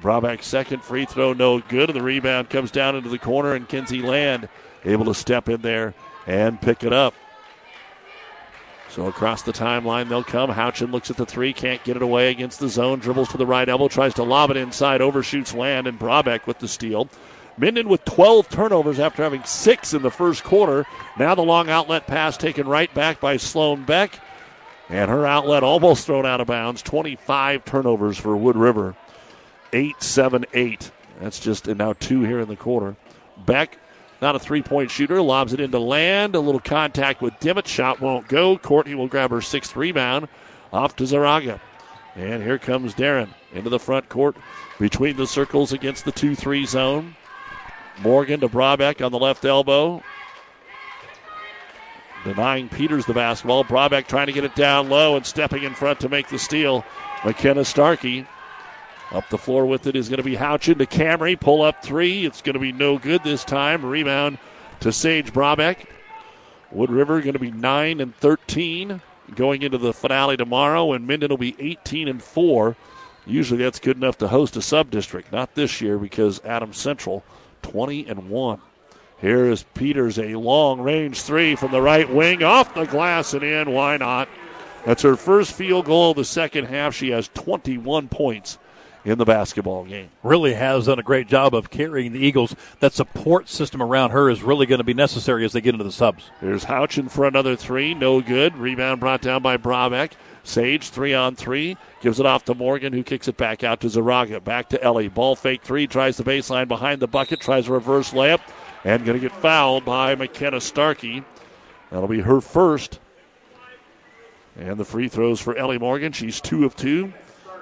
Brabeck's 0.00 0.46
second 0.46 0.82
free 0.82 1.04
throw, 1.04 1.32
no 1.32 1.60
good. 1.60 1.90
And 1.90 1.98
the 1.98 2.02
rebound 2.02 2.50
comes 2.50 2.70
down 2.70 2.96
into 2.96 3.08
the 3.08 3.18
corner, 3.18 3.54
and 3.54 3.68
Kinsey 3.68 4.02
Land 4.02 4.48
able 4.84 5.04
to 5.04 5.14
step 5.14 5.48
in 5.48 5.62
there 5.62 5.94
and 6.26 6.60
pick 6.60 6.82
it 6.82 6.92
up. 6.92 7.14
So 8.92 9.06
across 9.06 9.40
the 9.40 9.54
timeline 9.54 10.10
they'll 10.10 10.22
come. 10.22 10.50
Houchin 10.50 10.92
looks 10.92 11.10
at 11.10 11.16
the 11.16 11.24
three, 11.24 11.54
can't 11.54 11.82
get 11.82 11.96
it 11.96 12.02
away 12.02 12.30
against 12.30 12.60
the 12.60 12.68
zone, 12.68 12.98
dribbles 12.98 13.30
to 13.30 13.38
the 13.38 13.46
right 13.46 13.66
elbow, 13.66 13.88
tries 13.88 14.12
to 14.14 14.22
lob 14.22 14.50
it 14.50 14.58
inside, 14.58 15.00
overshoots 15.00 15.54
Land, 15.54 15.86
and 15.86 15.98
Brabeck 15.98 16.46
with 16.46 16.58
the 16.58 16.68
steal. 16.68 17.08
Minden 17.56 17.88
with 17.88 18.04
12 18.04 18.50
turnovers 18.50 18.98
after 18.98 19.22
having 19.22 19.44
six 19.44 19.94
in 19.94 20.02
the 20.02 20.10
first 20.10 20.44
quarter. 20.44 20.86
Now 21.18 21.34
the 21.34 21.42
long 21.42 21.70
outlet 21.70 22.06
pass 22.06 22.36
taken 22.36 22.68
right 22.68 22.92
back 22.92 23.18
by 23.18 23.38
Sloan 23.38 23.84
Beck. 23.84 24.20
And 24.90 25.10
her 25.10 25.26
outlet 25.26 25.62
almost 25.62 26.04
thrown 26.04 26.26
out 26.26 26.42
of 26.42 26.46
bounds. 26.46 26.82
25 26.82 27.64
turnovers 27.64 28.18
for 28.18 28.36
Wood 28.36 28.56
River. 28.56 28.94
8 29.72 30.02
7 30.02 30.44
8. 30.52 30.90
That's 31.18 31.40
just, 31.40 31.66
and 31.66 31.78
now 31.78 31.94
two 31.94 32.24
here 32.24 32.40
in 32.40 32.48
the 32.48 32.56
quarter. 32.56 32.96
Beck 33.46 33.78
not 34.22 34.36
a 34.36 34.38
three 34.38 34.62
point 34.62 34.90
shooter. 34.90 35.20
Lobs 35.20 35.52
it 35.52 35.60
into 35.60 35.78
Land. 35.78 36.34
A 36.34 36.40
little 36.40 36.60
contact 36.60 37.20
with 37.20 37.38
Dimmitt. 37.40 37.66
Shot 37.66 38.00
won't 38.00 38.28
go. 38.28 38.56
Courtney 38.56 38.94
will 38.94 39.08
grab 39.08 39.30
her 39.30 39.42
sixth 39.42 39.76
rebound. 39.76 40.28
Off 40.72 40.96
to 40.96 41.04
Zaraga. 41.04 41.60
And 42.14 42.42
here 42.42 42.58
comes 42.58 42.94
Darren 42.94 43.30
into 43.52 43.68
the 43.68 43.78
front 43.78 44.08
court 44.08 44.36
between 44.78 45.16
the 45.16 45.26
circles 45.26 45.72
against 45.72 46.04
the 46.04 46.12
2 46.12 46.34
3 46.34 46.64
zone. 46.64 47.16
Morgan 48.00 48.40
to 48.40 48.48
Brabeck 48.48 49.04
on 49.04 49.12
the 49.12 49.18
left 49.18 49.44
elbow. 49.44 50.02
Denying 52.24 52.68
Peters 52.68 53.04
the 53.06 53.14
basketball. 53.14 53.64
Brabeck 53.64 54.06
trying 54.06 54.28
to 54.28 54.32
get 54.32 54.44
it 54.44 54.54
down 54.54 54.88
low 54.88 55.16
and 55.16 55.26
stepping 55.26 55.64
in 55.64 55.74
front 55.74 55.98
to 56.00 56.08
make 56.08 56.28
the 56.28 56.38
steal. 56.38 56.84
McKenna 57.24 57.64
Starkey 57.64 58.26
up 59.12 59.28
the 59.28 59.38
floor 59.38 59.66
with 59.66 59.86
it 59.86 59.96
is 59.96 60.08
going 60.08 60.18
to 60.18 60.22
be 60.22 60.36
Houchin 60.36 60.78
to 60.78 60.86
Camry. 60.86 61.38
Pull 61.38 61.62
up 61.62 61.82
three. 61.82 62.24
It's 62.24 62.42
going 62.42 62.54
to 62.54 62.60
be 62.60 62.72
no 62.72 62.98
good 62.98 63.22
this 63.22 63.44
time. 63.44 63.84
Rebound 63.84 64.38
to 64.80 64.92
Sage 64.92 65.32
Brabeck. 65.32 65.86
Wood 66.70 66.90
River 66.90 67.20
going 67.20 67.34
to 67.34 67.38
be 67.38 67.50
9 67.50 68.00
and 68.00 68.14
13 68.16 69.02
going 69.34 69.62
into 69.62 69.78
the 69.78 69.92
finale 69.92 70.36
tomorrow, 70.36 70.92
and 70.92 71.06
Minden 71.06 71.30
will 71.30 71.36
be 71.36 71.56
18 71.58 72.08
and 72.08 72.22
4. 72.22 72.76
Usually 73.26 73.62
that's 73.62 73.78
good 73.78 73.96
enough 73.96 74.18
to 74.18 74.28
host 74.28 74.56
a 74.56 74.62
sub 74.62 74.90
district. 74.90 75.32
Not 75.32 75.54
this 75.54 75.80
year 75.80 75.98
because 75.98 76.42
Adams 76.44 76.78
Central 76.78 77.22
20 77.62 78.06
and 78.08 78.30
1. 78.30 78.60
Here 79.20 79.44
is 79.44 79.64
Peters, 79.74 80.18
a 80.18 80.34
long 80.34 80.80
range 80.80 81.22
three 81.22 81.54
from 81.54 81.70
the 81.70 81.80
right 81.80 82.12
wing, 82.12 82.42
off 82.42 82.74
the 82.74 82.86
glass 82.86 83.34
and 83.34 83.44
in. 83.44 83.70
Why 83.70 83.96
not? 83.96 84.28
That's 84.84 85.02
her 85.02 85.14
first 85.14 85.52
field 85.52 85.84
goal 85.84 86.10
of 86.10 86.16
the 86.16 86.24
second 86.24 86.64
half. 86.64 86.94
She 86.94 87.10
has 87.10 87.28
21 87.28 88.08
points 88.08 88.58
in 89.04 89.18
the 89.18 89.24
basketball 89.24 89.84
game. 89.84 90.10
Really 90.22 90.54
has 90.54 90.86
done 90.86 90.98
a 90.98 91.02
great 91.02 91.26
job 91.26 91.54
of 91.54 91.70
carrying 91.70 92.12
the 92.12 92.24
Eagles. 92.24 92.54
That 92.80 92.92
support 92.92 93.48
system 93.48 93.82
around 93.82 94.10
her 94.10 94.30
is 94.30 94.42
really 94.42 94.66
going 94.66 94.78
to 94.78 94.84
be 94.84 94.94
necessary 94.94 95.44
as 95.44 95.52
they 95.52 95.60
get 95.60 95.74
into 95.74 95.84
the 95.84 95.92
subs. 95.92 96.30
There's 96.40 96.64
Houchin 96.64 97.10
for 97.10 97.26
another 97.26 97.56
three. 97.56 97.94
No 97.94 98.20
good. 98.20 98.56
Rebound 98.56 99.00
brought 99.00 99.22
down 99.22 99.42
by 99.42 99.56
Brabeck. 99.56 100.12
Sage, 100.44 100.88
three 100.88 101.14
on 101.14 101.36
three. 101.36 101.76
Gives 102.00 102.18
it 102.18 102.26
off 102.26 102.44
to 102.46 102.54
Morgan, 102.54 102.92
who 102.92 103.02
kicks 103.02 103.28
it 103.28 103.36
back 103.36 103.62
out 103.62 103.80
to 103.80 103.86
Zaraga. 103.88 104.42
Back 104.42 104.68
to 104.70 104.82
Ellie. 104.82 105.08
Ball 105.08 105.36
fake 105.36 105.62
three. 105.62 105.86
Tries 105.86 106.16
the 106.16 106.24
baseline 106.24 106.68
behind 106.68 107.00
the 107.00 107.06
bucket. 107.08 107.40
Tries 107.40 107.68
a 107.68 107.72
reverse 107.72 108.10
layup. 108.12 108.40
and 108.84 109.04
going 109.04 109.20
to 109.20 109.28
get 109.28 109.36
fouled 109.40 109.84
by 109.84 110.14
McKenna 110.14 110.60
Starkey. 110.60 111.24
That'll 111.90 112.08
be 112.08 112.20
her 112.20 112.40
first. 112.40 112.98
And 114.56 114.78
the 114.78 114.84
free 114.84 115.08
throws 115.08 115.40
for 115.40 115.56
Ellie 115.56 115.78
Morgan. 115.78 116.12
She's 116.12 116.40
two 116.40 116.64
of 116.64 116.76
two, 116.76 117.12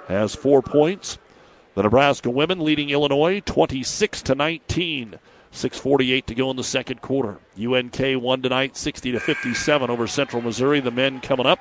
has 0.07 0.35
four 0.35 0.61
points. 0.61 1.17
The 1.73 1.83
Nebraska 1.83 2.29
women 2.29 2.59
leading 2.59 2.89
Illinois 2.89 3.41
26 3.41 4.21
to 4.23 4.35
19. 4.35 5.19
6:48 5.53 6.25
to 6.25 6.35
go 6.35 6.49
in 6.49 6.55
the 6.55 6.63
second 6.63 7.01
quarter. 7.01 7.39
UNK 7.57 7.99
won 8.21 8.41
tonight 8.41 8.77
60 8.77 9.11
to 9.11 9.19
57 9.19 9.89
over 9.89 10.07
Central 10.07 10.41
Missouri. 10.41 10.79
The 10.79 10.91
men 10.91 11.19
coming 11.19 11.45
up, 11.45 11.59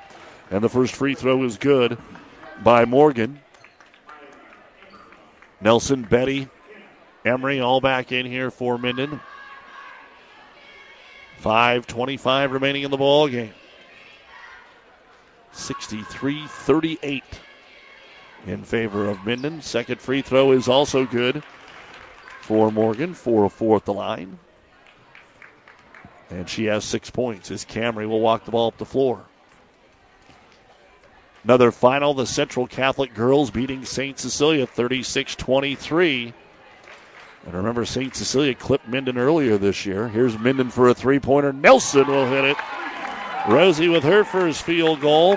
and 0.50 0.62
the 0.62 0.68
first 0.68 0.94
free 0.94 1.14
throw 1.14 1.42
is 1.42 1.58
good 1.58 1.98
by 2.62 2.84
Morgan. 2.84 3.40
Nelson, 5.60 6.02
Betty, 6.02 6.48
Emery 7.24 7.60
all 7.60 7.80
back 7.80 8.12
in 8.12 8.26
here 8.26 8.50
for 8.50 8.78
Minden. 8.78 9.20
5.25 11.42 12.52
remaining 12.52 12.82
in 12.82 12.90
the 12.90 12.96
ball 12.96 13.28
game. 13.28 13.52
63 15.52 16.46
38 16.46 17.24
in 18.46 18.64
favor 18.64 19.08
of 19.08 19.24
Minden. 19.24 19.60
Second 19.62 20.00
free 20.00 20.22
throw 20.22 20.52
is 20.52 20.68
also 20.68 21.04
good 21.04 21.42
for 22.40 22.70
Morgan. 22.70 23.14
4 23.14 23.44
of 23.44 23.52
4 23.52 23.76
at 23.76 23.84
the 23.84 23.92
line. 23.92 24.38
And 26.30 26.48
she 26.48 26.66
has 26.66 26.84
six 26.84 27.10
points 27.10 27.50
as 27.50 27.64
Camry 27.64 28.08
will 28.08 28.20
walk 28.20 28.44
the 28.44 28.50
ball 28.50 28.68
up 28.68 28.78
the 28.78 28.84
floor. 28.84 29.24
Another 31.42 31.72
final, 31.72 32.12
the 32.12 32.26
Central 32.26 32.66
Catholic 32.66 33.14
girls 33.14 33.50
beating 33.50 33.84
St. 33.84 34.18
Cecilia 34.18 34.66
36 34.66 35.34
23. 35.36 36.34
And 37.46 37.54
remember, 37.54 37.86
St. 37.86 38.14
Cecilia 38.14 38.54
clipped 38.54 38.86
Minden 38.86 39.16
earlier 39.16 39.56
this 39.56 39.86
year. 39.86 40.08
Here's 40.08 40.38
Minden 40.38 40.70
for 40.70 40.88
a 40.88 40.94
three 40.94 41.18
pointer. 41.18 41.52
Nelson 41.52 42.06
will 42.06 42.26
hit 42.26 42.44
it. 42.44 42.56
Rosie 43.48 43.88
with 43.88 44.04
her 44.04 44.24
first 44.24 44.62
field 44.62 45.00
goal. 45.00 45.36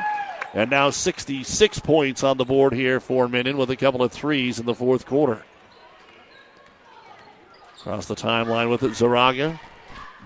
And 0.54 0.70
now 0.70 0.92
66 0.92 1.80
points 1.80 2.24
on 2.24 2.38
the 2.38 2.46
board 2.46 2.74
here 2.74 3.00
for 3.00 3.28
Minden 3.28 3.58
with 3.58 3.72
a 3.72 3.76
couple 3.76 4.04
of 4.04 4.12
threes 4.12 4.60
in 4.60 4.66
the 4.66 4.76
fourth 4.76 5.06
quarter. 5.06 5.44
Across 7.80 8.06
the 8.06 8.16
timeline 8.16 8.70
with 8.70 8.84
it, 8.84 8.92
Zaraga 8.92 9.60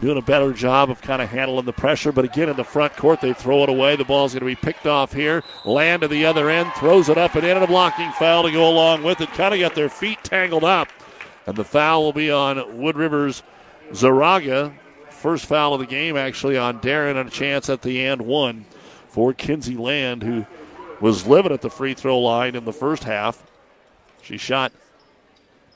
doing 0.02 0.18
a 0.18 0.22
better 0.22 0.54
job 0.54 0.90
of 0.90 1.02
kind 1.02 1.22
of 1.22 1.30
handling 1.30 1.66
the 1.66 1.74
pressure. 1.74 2.12
But 2.12 2.26
again, 2.26 2.50
in 2.50 2.56
the 2.56 2.64
front 2.64 2.96
court, 2.96 3.22
they 3.22 3.34
throw 3.34 3.64
it 3.64 3.70
away. 3.70 3.96
The 3.96 4.06
ball's 4.06 4.34
going 4.34 4.42
to 4.42 4.46
be 4.46 4.56
picked 4.56 4.86
off 4.86 5.14
here. 5.14 5.44
Land 5.66 6.02
to 6.02 6.08
the 6.08 6.26
other 6.26 6.50
end, 6.50 6.72
throws 6.74 7.10
it 7.10 7.18
up 7.18 7.36
and 7.36 7.46
in, 7.46 7.58
and 7.58 7.64
a 7.64 7.68
blocking 7.68 8.12
foul 8.14 8.44
to 8.44 8.52
go 8.52 8.70
along 8.70 9.04
with 9.04 9.22
it. 9.22 9.30
Kind 9.30 9.54
of 9.54 9.60
got 9.60 9.76
their 9.76 9.90
feet 9.90 10.24
tangled 10.24 10.64
up. 10.64 10.90
And 11.46 11.56
the 11.56 11.64
foul 11.64 12.04
will 12.04 12.14
be 12.14 12.30
on 12.32 12.78
Wood 12.78 12.98
Rivers 12.98 13.44
Zaraga. 13.92 14.74
First 15.10 15.46
foul 15.46 15.74
of 15.74 15.80
the 15.80 15.88
game, 15.88 16.16
actually, 16.16 16.58
on 16.58 16.80
Darren, 16.80 17.20
and 17.20 17.28
a 17.28 17.32
chance 17.32 17.70
at 17.70 17.82
the 17.82 18.06
and 18.06 18.22
one 18.22 18.66
for 19.18 19.34
Kinsey 19.34 19.76
Land, 19.76 20.22
who 20.22 20.46
was 21.02 21.26
living 21.26 21.52
at 21.52 21.62
the 21.62 21.72
free 21.72 21.96
throw 21.96 22.20
line 22.20 22.54
in 22.54 22.66
the 22.66 22.72
first 22.72 23.04
half. 23.04 23.44
She 24.22 24.38
shot 24.38 24.72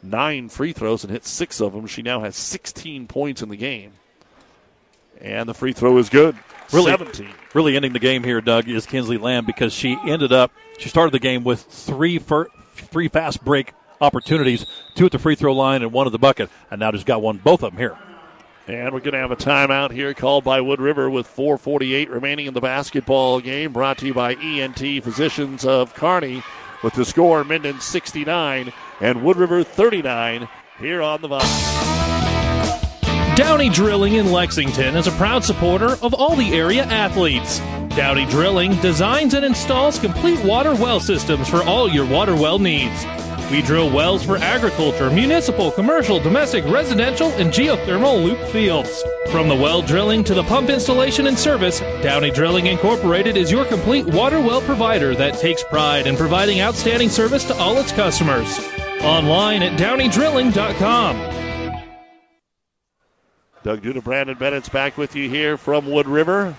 nine 0.04 0.48
free 0.48 0.74
throws 0.74 1.04
and 1.04 1.12
hit 1.12 1.26
six 1.26 1.60
of 1.60 1.74
them. 1.74 1.88
She 1.88 2.04
now 2.04 2.20
has 2.20 2.36
16 2.36 3.08
points 3.08 3.42
in 3.42 3.50
the 3.50 3.58
game. 3.58 3.94
And 5.20 5.50
the 5.50 5.56
free 5.56 5.74
throw 5.74 5.98
is 5.98 6.08
good. 6.08 6.38
Really, 6.72 6.92
17. 6.92 7.30
really 7.56 7.76
ending 7.76 7.94
the 7.94 8.00
game 8.00 8.24
here, 8.24 8.42
Doug, 8.42 8.70
is 8.70 8.86
Kinsey 8.86 9.18
Land 9.18 9.48
because 9.48 9.74
she 9.74 9.98
ended 10.06 10.32
up, 10.32 10.52
she 10.78 10.88
started 10.88 11.12
the 11.12 11.18
game 11.18 11.44
with 11.44 11.64
three, 11.64 12.20
fir- 12.20 12.48
three 12.76 13.08
fast 13.08 13.44
break 13.44 13.74
opportunities, 14.02 14.68
two 14.94 15.08
at 15.08 15.12
the 15.12 15.18
free 15.18 15.34
throw 15.34 15.54
line 15.54 15.82
and 15.82 15.92
one 15.92 16.06
at 16.06 16.12
the 16.12 16.20
bucket, 16.20 16.52
and 16.70 16.80
now 16.80 16.92
just 16.92 17.08
got 17.08 17.24
one, 17.24 17.38
both 17.38 17.64
of 17.64 17.72
them 17.72 17.80
here. 17.80 17.98
And 18.72 18.94
we're 18.94 19.02
going 19.02 19.12
to 19.12 19.20
have 19.20 19.32
a 19.32 19.36
timeout 19.36 19.92
here 19.92 20.14
called 20.14 20.46
by 20.46 20.62
Wood 20.62 20.80
River 20.80 21.10
with 21.10 21.28
4.48 21.28 22.08
remaining 22.08 22.46
in 22.46 22.54
the 22.54 22.62
basketball 22.62 23.42
game. 23.42 23.74
Brought 23.74 23.98
to 23.98 24.06
you 24.06 24.14
by 24.14 24.36
ENT 24.36 24.80
Physicians 25.04 25.66
of 25.66 25.94
Kearney 25.94 26.42
with 26.82 26.94
the 26.94 27.04
score 27.04 27.44
Minden 27.44 27.82
69 27.82 28.72
and 29.02 29.24
Wood 29.26 29.36
River 29.36 29.66
39 29.66 30.48
here 30.80 31.02
on 31.02 31.22
the 31.22 31.28
Vine. 31.28 31.42
Downey 33.36 33.68
Drilling 33.68 34.14
in 34.14 34.32
Lexington 34.32 34.96
is 34.96 35.08
a 35.08 35.12
proud 35.12 35.44
supporter 35.44 35.98
of 36.02 36.14
all 36.14 36.38
the 36.38 36.54
area 36.54 36.86
athletes. 36.86 37.60
Downey 37.98 38.26
Drilling 38.28 38.78
designs 38.78 39.34
and 39.34 39.44
installs 39.44 40.00
complete 40.00 40.42
water 40.46 40.74
well 40.76 41.02
systems 41.02 41.50
for 41.50 41.62
all 41.64 41.90
your 41.90 42.06
water 42.06 42.36
well 42.36 42.58
needs. 42.58 43.04
We 43.52 43.62
drill 43.62 43.90
wells 43.92 44.24
for 44.24 44.38
agriculture, 44.38 45.10
municipal, 45.10 45.72
commercial, 45.72 46.22
domestic, 46.22 46.64
residential, 46.64 47.28
and 47.34 47.52
geothermal 47.52 48.24
loop 48.24 48.40
fields. 48.48 49.04
From 49.30 49.50
the 49.50 49.56
well 49.56 49.82
drilling 49.82 50.24
to 50.24 50.34
the 50.34 50.44
pump 50.44 50.70
installation 50.70 51.28
and 51.28 51.38
service, 51.38 51.82
Downey 52.02 52.32
Drilling 52.32 52.68
Incorporated 52.68 53.36
is 53.36 53.52
your 53.52 53.66
complete 53.66 54.06
water 54.06 54.40
well 54.40 54.62
provider 54.62 55.14
that 55.16 55.38
takes 55.38 55.66
pride 55.66 56.08
in 56.08 56.16
providing 56.16 56.62
outstanding 56.62 57.10
service 57.10 57.44
to 57.44 57.54
all 57.58 57.78
its 57.78 57.92
customers. 57.92 58.58
Online 59.02 59.64
at 59.64 59.78
downeydrilling.com. 59.78 61.18
Doug 63.64 63.82
Duda, 63.82 64.02
Brandon 64.02 64.38
Bennett's 64.38 64.70
back 64.70 64.98
with 64.98 65.14
you 65.14 65.28
here 65.28 65.58
from 65.58 65.92
Wood 65.92 66.08
River. 66.08 66.56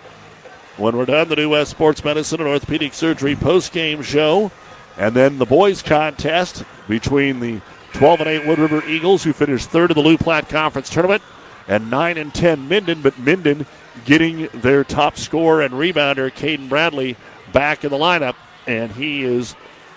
When 0.77 0.97
we're 0.97 1.07
done, 1.07 1.29
the 1.29 1.37
New 1.37 1.51
West 1.51 1.71
Sports 1.71 2.05
Medicine 2.05 2.41
and 2.41 2.49
Orthopedic 2.49 2.93
Surgery 2.93 3.35
post-game 3.35 4.03
show, 4.03 4.51
and 4.97 5.15
then 5.15 5.39
the 5.39 5.47
boys' 5.47 5.83
contest 5.83 6.65
between 6.89 7.41
the 7.41 7.61
12 7.95 8.21
and 8.21 8.29
8 8.29 8.47
Wood 8.47 8.59
River 8.59 8.85
Eagles, 8.87 9.23
who 9.23 9.33
finished 9.33 9.71
third 9.71 9.91
in 9.91 9.95
the 9.97 10.03
Loup 10.03 10.21
Platte 10.21 10.49
Conference 10.49 10.91
Tournament, 10.91 11.23
and 11.69 11.91
9 11.91 12.19
and 12.19 12.35
10 12.35 12.69
Minden, 12.69 13.03
but 13.03 13.19
Minden 13.19 13.67
getting 14.05 14.49
their 14.55 14.85
top 14.85 15.17
scorer 15.17 15.63
and 15.63 15.75
rebounder, 15.75 16.31
Caden 16.31 16.69
Bradley, 16.69 17.17
back 17.53 17.85
in 17.85 17.91
the 17.91 17.99
lineup, 17.99 18.35
and 18.67 18.91
he 18.93 19.23
is 19.23 19.55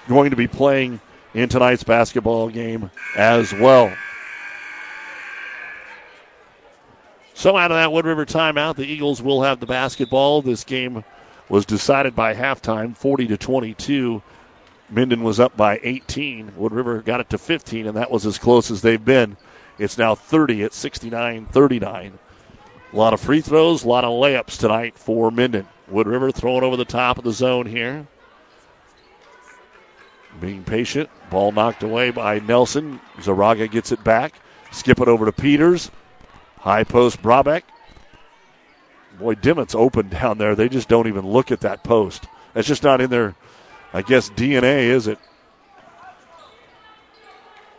going 0.07 0.29
to 0.29 0.35
be 0.35 0.47
playing 0.47 0.99
in 1.33 1.49
tonight's 1.49 1.83
basketball 1.83 2.49
game 2.49 2.91
as 3.17 3.53
well. 3.53 3.93
So 7.33 7.57
out 7.57 7.71
of 7.71 7.75
that 7.75 7.91
Wood 7.91 8.05
River 8.05 8.25
timeout, 8.25 8.75
the 8.75 8.85
Eagles 8.85 9.21
will 9.21 9.43
have 9.43 9.59
the 9.59 9.65
basketball. 9.65 10.41
This 10.41 10.63
game 10.63 11.03
was 11.49 11.65
decided 11.65 12.15
by 12.15 12.33
halftime, 12.33 12.95
40 12.95 13.27
to 13.27 13.37
22. 13.37 14.21
Minden 14.89 15.23
was 15.23 15.39
up 15.39 15.57
by 15.57 15.79
18. 15.83 16.53
Wood 16.55 16.71
River 16.71 17.01
got 17.01 17.19
it 17.19 17.29
to 17.31 17.37
15, 17.37 17.87
and 17.87 17.97
that 17.97 18.11
was 18.11 18.25
as 18.25 18.37
close 18.37 18.69
as 18.69 18.81
they've 18.81 19.03
been. 19.03 19.37
It's 19.77 19.97
now 19.97 20.15
30 20.15 20.63
at 20.63 20.73
69 20.73 21.47
39. 21.47 22.19
A 22.93 22.95
lot 22.95 23.13
of 23.13 23.19
free 23.19 23.41
throws, 23.41 23.83
a 23.83 23.87
lot 23.87 24.05
of 24.05 24.11
layups 24.11 24.57
tonight 24.57 24.97
for 24.97 25.31
Minden. 25.31 25.67
Wood 25.87 26.07
River 26.07 26.31
throwing 26.31 26.63
over 26.63 26.77
the 26.77 26.85
top 26.85 27.17
of 27.17 27.23
the 27.23 27.31
zone 27.31 27.65
here. 27.65 28.07
Being 30.39 30.63
patient. 30.63 31.09
Ball 31.29 31.51
knocked 31.51 31.83
away 31.83 32.11
by 32.11 32.39
Nelson. 32.39 32.99
Zaraga 33.17 33.69
gets 33.69 33.91
it 33.91 34.03
back. 34.03 34.33
Skip 34.71 34.99
it 34.99 35.07
over 35.07 35.25
to 35.25 35.31
Peters. 35.31 35.91
High 36.59 36.83
post, 36.83 37.21
Brabeck. 37.21 37.63
Boy, 39.19 39.35
Dimmitt's 39.35 39.75
open 39.75 40.09
down 40.09 40.37
there. 40.37 40.55
They 40.55 40.67
just 40.67 40.89
don't 40.89 41.07
even 41.07 41.25
look 41.25 41.51
at 41.51 41.61
that 41.61 41.83
post. 41.83 42.25
That's 42.53 42.67
just 42.67 42.83
not 42.83 43.01
in 43.01 43.09
their, 43.09 43.35
I 43.95 44.01
guess, 44.01 44.29
DNA, 44.29 44.87
is 44.89 45.07
it? 45.07 45.17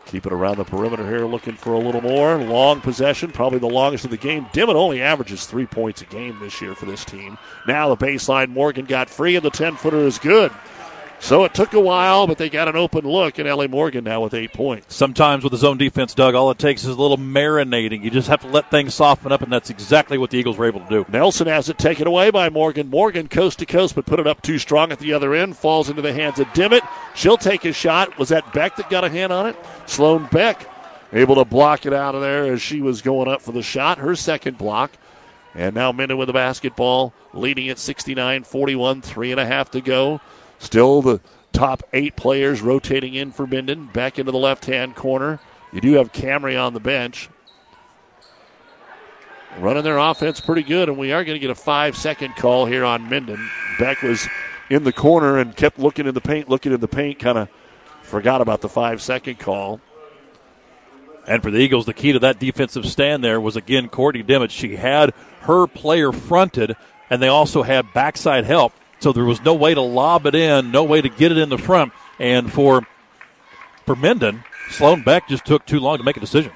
Keep 0.06 0.24
it 0.24 0.32
around 0.32 0.56
the 0.56 0.64
perimeter 0.64 1.06
here, 1.06 1.26
looking 1.26 1.56
for 1.56 1.74
a 1.74 1.78
little 1.78 2.01
more. 2.01 2.38
Long 2.38 2.80
possession, 2.80 3.32
probably 3.32 3.59
the 3.59 3.66
longest 3.66 4.06
of 4.06 4.10
the 4.10 4.16
game. 4.16 4.47
Dimmitt 4.55 4.76
only 4.76 5.02
averages 5.02 5.44
three 5.44 5.66
points 5.66 6.01
a 6.01 6.06
game 6.06 6.38
this 6.40 6.62
year 6.62 6.74
for 6.74 6.86
this 6.86 7.05
team. 7.05 7.36
Now 7.66 7.94
the 7.94 7.98
baseline, 7.98 8.48
Morgan 8.48 8.86
got 8.86 9.10
free, 9.10 9.36
and 9.36 9.44
the 9.44 9.51
10 9.51 9.76
footer 9.76 10.06
is 10.06 10.18
good. 10.18 10.52
So 11.18 11.44
it 11.44 11.55
took 11.55 11.72
a 11.72 11.80
while, 11.80 12.26
but 12.26 12.38
they 12.38 12.51
got 12.51 12.68
an 12.68 12.76
open 12.76 13.05
look, 13.05 13.38
and 13.38 13.48
Ellie 13.48 13.68
Morgan 13.68 14.05
now 14.05 14.20
with 14.20 14.34
eight 14.34 14.52
points. 14.52 14.94
Sometimes 14.94 15.43
with 15.43 15.51
the 15.51 15.56
zone 15.56 15.78
defense, 15.78 16.14
Doug, 16.14 16.34
all 16.34 16.51
it 16.51 16.59
takes 16.59 16.82
is 16.84 16.90
a 16.90 17.01
little 17.01 17.16
marinating. 17.16 18.02
You 18.02 18.10
just 18.10 18.28
have 18.28 18.43
to 18.43 18.48
let 18.48 18.70
things 18.70 18.94
soften 18.94 19.32
up, 19.32 19.43
and 19.43 19.52
that's 19.52 19.70
exactly 19.70 20.18
what 20.18 20.30
the 20.30 20.38
Eagles 20.38 20.56
were 20.56 20.66
able 20.66 20.80
to 20.80 20.88
do. 20.88 21.06
Nelson 21.09 21.47
has 21.47 21.68
it 21.68 21.78
taken 21.78 22.06
away 22.06 22.30
by 22.30 22.51
Morgan. 22.51 22.90
Morgan 22.90 23.28
coast 23.28 23.59
to 23.60 23.66
coast, 23.66 23.94
but 23.94 24.06
put 24.06 24.20
it 24.20 24.26
up 24.26 24.43
too 24.43 24.59
strong 24.59 24.93
at 24.93 24.98
the 24.98 25.14
other 25.14 25.34
end. 25.34 25.56
Falls 25.56 25.88
into 25.88 26.02
the 26.02 26.12
hands 26.12 26.38
of 26.38 26.52
Dimmitt. 26.52 26.84
She'll 27.14 27.38
take 27.38 27.64
a 27.64 27.72
shot. 27.72 28.18
Was 28.18 28.28
that 28.28 28.52
Beck 28.52 28.76
that 28.76 28.90
got 28.90 29.05
a 29.05 29.09
hand 29.09 29.32
on 29.32 29.47
it? 29.47 29.56
Sloan 29.86 30.28
Beck 30.30 30.68
able 31.12 31.36
to 31.36 31.44
block 31.44 31.86
it 31.86 31.93
out 31.93 32.14
of 32.14 32.20
there 32.20 32.52
as 32.52 32.60
she 32.60 32.80
was 32.80 33.02
going 33.02 33.28
up 33.28 33.40
for 33.40 33.52
the 33.52 33.62
shot. 33.62 33.98
Her 33.98 34.14
second 34.14 34.59
block. 34.59 34.93
And 35.55 35.74
now 35.74 35.90
Minden 35.90 36.18
with 36.18 36.26
the 36.26 36.34
basketball, 36.34 37.14
leading 37.32 37.70
at 37.70 37.78
69 37.78 38.44
41, 38.44 39.01
three 39.01 39.30
and 39.30 39.40
a 39.40 39.47
half 39.47 39.70
to 39.70 39.80
go. 39.80 40.20
Still 40.59 41.03
the 41.03 41.20
top 41.53 41.83
eight 41.93 42.16
players 42.16 42.61
rotating 42.62 43.15
in 43.15 43.33
for 43.33 43.47
Minden. 43.47 43.87
Back 43.87 44.19
into 44.19 44.33
the 44.33 44.39
left 44.39 44.66
hand 44.66 44.95
corner. 44.95 45.41
You 45.73 45.81
do 45.81 45.93
have 45.95 46.12
Camry 46.12 46.61
on 46.61 46.74
the 46.74 46.81
bench. 46.81 47.28
Running 49.59 49.85
their 49.85 49.99
offense 49.99 50.41
pretty 50.41 50.62
good, 50.62 50.89
and 50.89 50.99
we 50.99 51.12
are 51.12 51.24
going 51.24 51.35
to 51.35 51.41
get 51.41 51.51
a 51.51 51.55
five 51.55 51.97
second 51.97 52.37
call 52.37 52.66
here 52.66 52.85
on 52.85 53.09
Minden. 53.09 53.51
Beck 53.78 54.03
was 54.03 54.28
in 54.69 54.85
the 54.85 54.93
corner 54.93 55.39
and 55.39 55.57
kept 55.57 55.78
looking 55.78 56.07
in 56.07 56.15
the 56.15 56.20
paint, 56.20 56.49
looking 56.49 56.73
in 56.73 56.81
the 56.81 56.89
paint, 56.89 57.19
kind 57.19 57.39
of 57.39 57.49
forgot 58.03 58.41
about 58.41 58.61
the 58.61 58.69
five 58.69 59.01
second 59.01 59.39
call. 59.39 59.81
And 61.27 61.43
for 61.43 61.51
the 61.51 61.59
Eagles, 61.59 61.87
the 61.87 61.95
key 61.95 62.12
to 62.12 62.19
that 62.20 62.39
defensive 62.39 62.87
stand 62.87 63.24
there 63.24 63.41
was 63.41 63.57
again 63.57 63.89
Courtney 63.89 64.23
Dimmitt. 64.23 64.53
She 64.53 64.77
had 64.77 65.12
her 65.41 65.66
player 65.66 66.12
fronted, 66.12 66.77
and 67.11 67.23
they 67.23 67.28
also 67.28 67.62
had 67.62 67.93
backside 67.95 68.45
help. 68.45 68.73
So 68.98 69.12
there 69.12 69.24
was 69.24 69.43
no 69.43 69.55
way 69.55 69.74
to 69.74 69.81
lob 69.81 70.27
it 70.27 70.35
in, 70.35 70.70
no 70.70 70.85
way 70.85 71.01
to 71.01 71.09
get 71.09 71.32
it 71.32 71.39
in 71.39 71.48
the 71.48 71.59
front. 71.59 71.93
And 72.18 72.52
for 72.52 72.86
for 73.85 73.94
Minden, 73.94 74.43
Sloan 74.70 75.02
Beck 75.02 75.28
just 75.28 75.44
took 75.44 75.64
too 75.66 75.78
long 75.81 75.98
to 75.98 76.05
make 76.05 76.16
a 76.16 76.20
decision. 76.20 76.52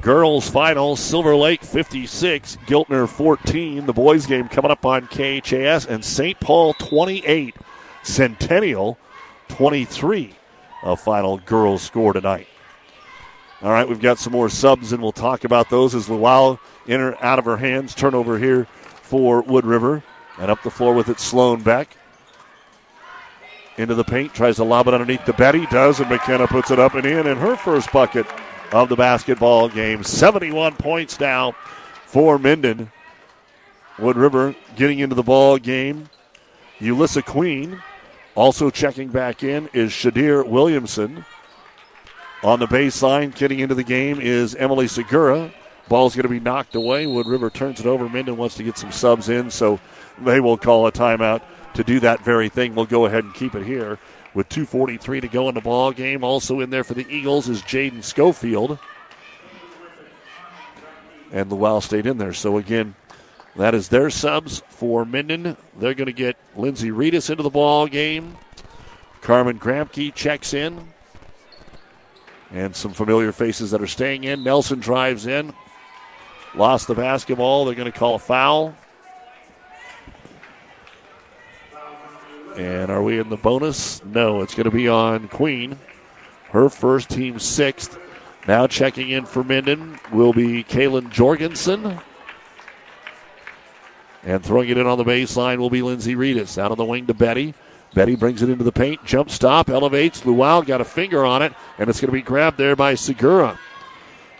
Girls 0.00 0.48
final, 0.48 0.94
Silver 0.94 1.34
Lake 1.34 1.62
56, 1.62 2.56
Giltner 2.66 3.08
14. 3.08 3.86
The 3.86 3.92
boys 3.92 4.26
game 4.26 4.48
coming 4.48 4.70
up 4.70 4.86
on 4.86 5.08
KHAS 5.08 5.86
and 5.86 6.04
St. 6.04 6.38
Paul 6.38 6.74
28, 6.74 7.56
Centennial 8.04 8.96
23. 9.48 10.34
A 10.84 10.96
final 10.96 11.38
girls 11.38 11.82
score 11.82 12.12
tonight. 12.12 12.46
All 13.60 13.72
right, 13.72 13.88
we've 13.88 14.00
got 14.00 14.20
some 14.20 14.32
more 14.32 14.48
subs 14.48 14.92
and 14.92 15.02
we'll 15.02 15.10
talk 15.10 15.42
about 15.42 15.68
those 15.68 15.96
as 15.96 16.06
Luwal 16.06 16.60
in 16.86 17.00
or 17.00 17.16
out 17.20 17.40
of 17.40 17.44
her 17.44 17.56
hands. 17.56 17.92
Turnover 17.92 18.38
here 18.38 18.66
for 19.02 19.42
Wood 19.42 19.66
River. 19.66 20.04
And 20.38 20.50
up 20.50 20.62
the 20.62 20.70
floor 20.70 20.94
with 20.94 21.08
it, 21.08 21.20
Sloan 21.20 21.62
Beck. 21.62 21.96
Into 23.76 23.94
the 23.94 24.04
paint, 24.04 24.34
tries 24.34 24.56
to 24.56 24.64
lob 24.64 24.88
it 24.88 24.94
underneath 24.94 25.24
the 25.24 25.32
Betty, 25.32 25.66
does, 25.66 26.00
and 26.00 26.08
McKenna 26.08 26.46
puts 26.46 26.70
it 26.70 26.78
up 26.78 26.94
and 26.94 27.06
in, 27.06 27.26
and 27.26 27.38
her 27.38 27.56
first 27.56 27.92
bucket 27.92 28.26
of 28.72 28.88
the 28.88 28.96
basketball 28.96 29.68
game. 29.68 30.02
71 30.02 30.74
points 30.76 31.20
now 31.20 31.52
for 32.06 32.38
Minden. 32.38 32.90
Wood 33.98 34.16
River 34.16 34.54
getting 34.76 34.98
into 35.00 35.14
the 35.14 35.22
ball 35.22 35.58
game. 35.58 36.08
Ulissa 36.80 37.24
Queen 37.24 37.82
also 38.34 38.70
checking 38.70 39.08
back 39.08 39.42
in 39.42 39.68
is 39.72 39.90
Shadir 39.90 40.46
Williamson. 40.46 41.24
On 42.44 42.60
the 42.60 42.66
baseline, 42.66 43.34
getting 43.34 43.58
into 43.58 43.74
the 43.74 43.82
game 43.82 44.20
is 44.20 44.54
Emily 44.54 44.86
Segura. 44.86 45.52
Ball's 45.88 46.14
going 46.14 46.22
to 46.22 46.28
be 46.28 46.38
knocked 46.38 46.76
away. 46.76 47.06
Wood 47.06 47.26
River 47.26 47.50
turns 47.50 47.80
it 47.80 47.86
over. 47.86 48.08
Minden 48.08 48.36
wants 48.36 48.54
to 48.56 48.62
get 48.62 48.78
some 48.78 48.92
subs 48.92 49.28
in, 49.28 49.50
so 49.50 49.80
they 50.24 50.40
will 50.40 50.56
call 50.56 50.86
a 50.86 50.92
timeout 50.92 51.42
to 51.74 51.84
do 51.84 52.00
that 52.00 52.24
very 52.24 52.48
thing. 52.48 52.74
We'll 52.74 52.86
go 52.86 53.06
ahead 53.06 53.24
and 53.24 53.34
keep 53.34 53.54
it 53.54 53.64
here 53.64 53.98
with 54.34 54.48
2.43 54.48 55.20
to 55.22 55.28
go 55.28 55.48
in 55.48 55.54
the 55.54 55.60
ball 55.60 55.92
game. 55.92 56.24
Also 56.24 56.60
in 56.60 56.70
there 56.70 56.84
for 56.84 56.94
the 56.94 57.06
Eagles 57.08 57.48
is 57.48 57.62
Jaden 57.62 58.02
Schofield. 58.02 58.78
And 61.32 61.50
Luwal 61.50 61.82
stayed 61.82 62.06
in 62.06 62.18
there. 62.18 62.32
So 62.32 62.56
again, 62.56 62.94
that 63.56 63.74
is 63.74 63.88
their 63.88 64.10
subs 64.10 64.62
for 64.68 65.04
Minden. 65.04 65.56
They're 65.78 65.94
going 65.94 66.06
to 66.06 66.12
get 66.12 66.36
Lindsay 66.56 66.90
Reedus 66.90 67.30
into 67.30 67.42
the 67.42 67.50
ball 67.50 67.86
game. 67.86 68.36
Carmen 69.20 69.58
Gramke 69.58 70.14
checks 70.14 70.54
in. 70.54 70.88
And 72.50 72.74
some 72.74 72.94
familiar 72.94 73.32
faces 73.32 73.72
that 73.72 73.82
are 73.82 73.86
staying 73.86 74.24
in. 74.24 74.42
Nelson 74.42 74.78
drives 74.78 75.26
in. 75.26 75.52
Lost 76.54 76.86
the 76.86 76.94
basketball. 76.94 77.64
They're 77.64 77.74
going 77.74 77.90
to 77.90 77.98
call 77.98 78.14
a 78.14 78.18
foul. 78.18 78.74
And 82.58 82.90
are 82.90 83.04
we 83.04 83.20
in 83.20 83.28
the 83.28 83.36
bonus? 83.36 84.04
No, 84.04 84.42
it's 84.42 84.56
going 84.56 84.64
to 84.64 84.72
be 84.72 84.88
on 84.88 85.28
Queen. 85.28 85.78
Her 86.50 86.68
first 86.68 87.08
team 87.08 87.38
sixth. 87.38 87.96
Now 88.48 88.66
checking 88.66 89.10
in 89.10 89.26
for 89.26 89.44
Minden 89.44 90.00
will 90.12 90.32
be 90.32 90.64
Kaylin 90.64 91.08
Jorgensen. 91.08 92.00
And 94.24 94.44
throwing 94.44 94.70
it 94.70 94.76
in 94.76 94.88
on 94.88 94.98
the 94.98 95.04
baseline 95.04 95.58
will 95.58 95.70
be 95.70 95.82
Lindsay 95.82 96.16
Reedus. 96.16 96.58
Out 96.58 96.72
on 96.72 96.76
the 96.76 96.84
wing 96.84 97.06
to 97.06 97.14
Betty. 97.14 97.54
Betty 97.94 98.16
brings 98.16 98.42
it 98.42 98.50
into 98.50 98.64
the 98.64 98.72
paint. 98.72 99.04
Jump 99.04 99.30
stop, 99.30 99.70
elevates. 99.70 100.22
Luwal 100.22 100.66
got 100.66 100.80
a 100.80 100.84
finger 100.84 101.24
on 101.24 101.42
it, 101.42 101.52
and 101.78 101.88
it's 101.88 102.00
going 102.00 102.08
to 102.08 102.12
be 102.12 102.22
grabbed 102.22 102.58
there 102.58 102.74
by 102.74 102.96
Segura. 102.96 103.56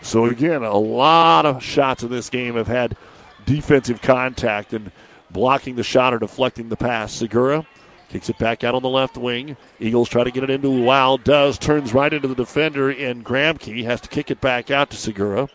So, 0.01 0.25
again, 0.25 0.63
a 0.63 0.77
lot 0.77 1.45
of 1.45 1.63
shots 1.63 2.03
in 2.03 2.09
this 2.09 2.29
game 2.29 2.55
have 2.55 2.67
had 2.67 2.97
defensive 3.45 4.01
contact 4.01 4.73
and 4.73 4.91
blocking 5.31 5.77
the 5.77 5.83
shot 5.83 6.13
or 6.13 6.19
deflecting 6.19 6.67
the 6.67 6.75
pass. 6.75 7.13
Segura 7.13 7.65
kicks 8.09 8.29
it 8.29 8.37
back 8.37 8.63
out 8.63 8.75
on 8.75 8.81
the 8.81 8.89
left 8.89 9.17
wing. 9.17 9.55
Eagles 9.79 10.09
try 10.09 10.23
to 10.23 10.31
get 10.31 10.43
it 10.43 10.49
into 10.49 10.67
Luwal. 10.67 11.23
Does. 11.23 11.57
Turns 11.57 11.93
right 11.93 12.11
into 12.11 12.27
the 12.27 12.35
defender, 12.35 12.89
and 12.89 13.23
Gramke 13.23 13.83
has 13.85 14.01
to 14.01 14.09
kick 14.09 14.31
it 14.31 14.41
back 14.41 14.71
out 14.71 14.89
to 14.89 14.97
Segura. 14.97 15.47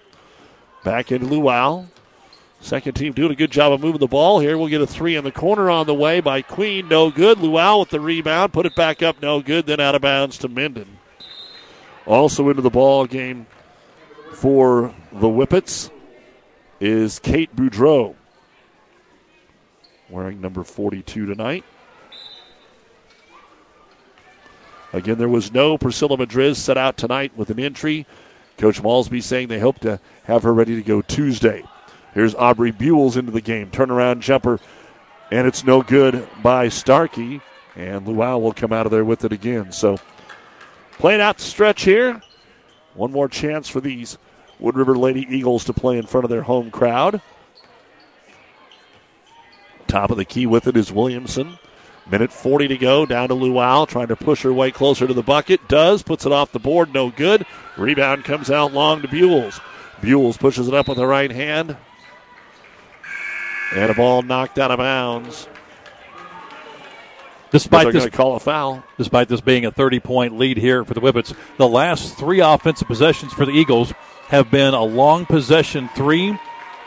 Back 0.84 1.12
into 1.12 1.26
Luwal. 1.26 1.86
Second 2.60 2.94
team 2.94 3.12
doing 3.12 3.30
a 3.30 3.36
good 3.36 3.50
job 3.50 3.72
of 3.72 3.80
moving 3.82 3.98
the 3.98 4.06
ball 4.06 4.40
here. 4.40 4.56
We'll 4.56 4.68
get 4.68 4.80
a 4.80 4.86
three 4.86 5.16
in 5.16 5.24
the 5.24 5.32
corner 5.32 5.68
on 5.68 5.86
the 5.86 5.94
way 5.94 6.20
by 6.20 6.40
Queen. 6.40 6.88
No 6.88 7.10
good. 7.10 7.38
Luwal 7.38 7.80
with 7.80 7.90
the 7.90 8.00
rebound. 8.00 8.54
Put 8.54 8.64
it 8.64 8.74
back 8.74 9.02
up. 9.02 9.20
No 9.20 9.42
good. 9.42 9.66
Then 9.66 9.80
out 9.80 9.94
of 9.94 10.00
bounds 10.00 10.38
to 10.38 10.48
Minden. 10.48 10.98
Also 12.06 12.48
into 12.48 12.62
the 12.62 12.70
ball 12.70 13.06
game 13.06 13.46
for 14.32 14.94
the 15.12 15.28
Whippets 15.28 15.90
is 16.80 17.18
Kate 17.18 17.54
Boudreau. 17.54 18.14
Wearing 20.08 20.40
number 20.40 20.64
42 20.64 21.26
tonight. 21.26 21.64
Again, 24.94 25.18
there 25.18 25.28
was 25.28 25.52
no 25.52 25.76
Priscilla 25.76 26.16
Madriz 26.16 26.54
set 26.54 26.78
out 26.78 26.96
tonight 26.96 27.32
with 27.36 27.50
an 27.50 27.58
entry. 27.58 28.06
Coach 28.58 28.80
Malsby 28.80 29.20
saying 29.20 29.48
they 29.48 29.58
hope 29.58 29.80
to 29.80 29.98
have 30.22 30.44
her 30.44 30.54
ready 30.54 30.76
to 30.76 30.82
go 30.82 31.02
Tuesday. 31.02 31.64
Here's 32.14 32.32
Aubrey 32.36 32.70
Buells 32.70 33.16
into 33.16 33.32
the 33.32 33.40
game. 33.40 33.72
Turnaround 33.72 34.20
jumper, 34.20 34.60
and 35.32 35.48
it's 35.48 35.64
no 35.64 35.82
good 35.82 36.28
by 36.44 36.68
Starkey. 36.68 37.40
And 37.74 38.06
Luwal 38.06 38.40
will 38.40 38.52
come 38.52 38.72
out 38.72 38.86
of 38.86 38.92
there 38.92 39.04
with 39.04 39.24
it 39.24 39.32
again. 39.32 39.72
So 39.72 39.98
playing 40.92 41.20
out 41.20 41.38
the 41.38 41.42
stretch 41.42 41.82
here. 41.82 42.22
One 42.94 43.10
more 43.10 43.28
chance 43.28 43.68
for 43.68 43.80
these 43.80 44.16
Wood 44.60 44.76
River 44.76 44.96
Lady 44.96 45.26
Eagles 45.28 45.64
to 45.64 45.72
play 45.72 45.98
in 45.98 46.06
front 46.06 46.22
of 46.22 46.30
their 46.30 46.42
home 46.42 46.70
crowd. 46.70 47.20
Top 49.88 50.12
of 50.12 50.18
the 50.18 50.24
key 50.24 50.46
with 50.46 50.68
it 50.68 50.76
is 50.76 50.92
Williamson. 50.92 51.58
Minute 52.10 52.32
40 52.32 52.68
to 52.68 52.76
go. 52.76 53.06
Down 53.06 53.28
to 53.28 53.34
Luwal, 53.34 53.88
trying 53.88 54.08
to 54.08 54.16
push 54.16 54.42
her 54.42 54.52
way 54.52 54.70
closer 54.70 55.06
to 55.06 55.14
the 55.14 55.22
bucket. 55.22 55.66
Does, 55.68 56.02
puts 56.02 56.26
it 56.26 56.32
off 56.32 56.52
the 56.52 56.58
board, 56.58 56.92
no 56.92 57.10
good. 57.10 57.46
Rebound 57.76 58.24
comes 58.24 58.50
out 58.50 58.72
long 58.72 59.02
to 59.02 59.08
Buells. 59.08 59.60
Buells 60.00 60.38
pushes 60.38 60.68
it 60.68 60.74
up 60.74 60.88
with 60.88 60.98
the 60.98 61.06
right 61.06 61.30
hand. 61.30 61.76
And 63.74 63.90
a 63.90 63.94
ball 63.94 64.22
knocked 64.22 64.58
out 64.58 64.70
of 64.70 64.78
bounds. 64.78 65.48
Despite 67.50 67.92
this, 67.92 68.06
call 68.10 68.34
a 68.34 68.40
foul. 68.40 68.82
Despite 68.98 69.28
this 69.28 69.40
being 69.40 69.64
a 69.64 69.70
30 69.70 70.00
point 70.00 70.36
lead 70.36 70.56
here 70.56 70.84
for 70.84 70.92
the 70.92 71.00
Whippets, 71.00 71.34
the 71.56 71.68
last 71.68 72.18
three 72.18 72.40
offensive 72.40 72.88
possessions 72.88 73.32
for 73.32 73.46
the 73.46 73.52
Eagles 73.52 73.92
have 74.28 74.50
been 74.50 74.74
a 74.74 74.82
long 74.82 75.24
possession 75.24 75.88
three, 75.94 76.36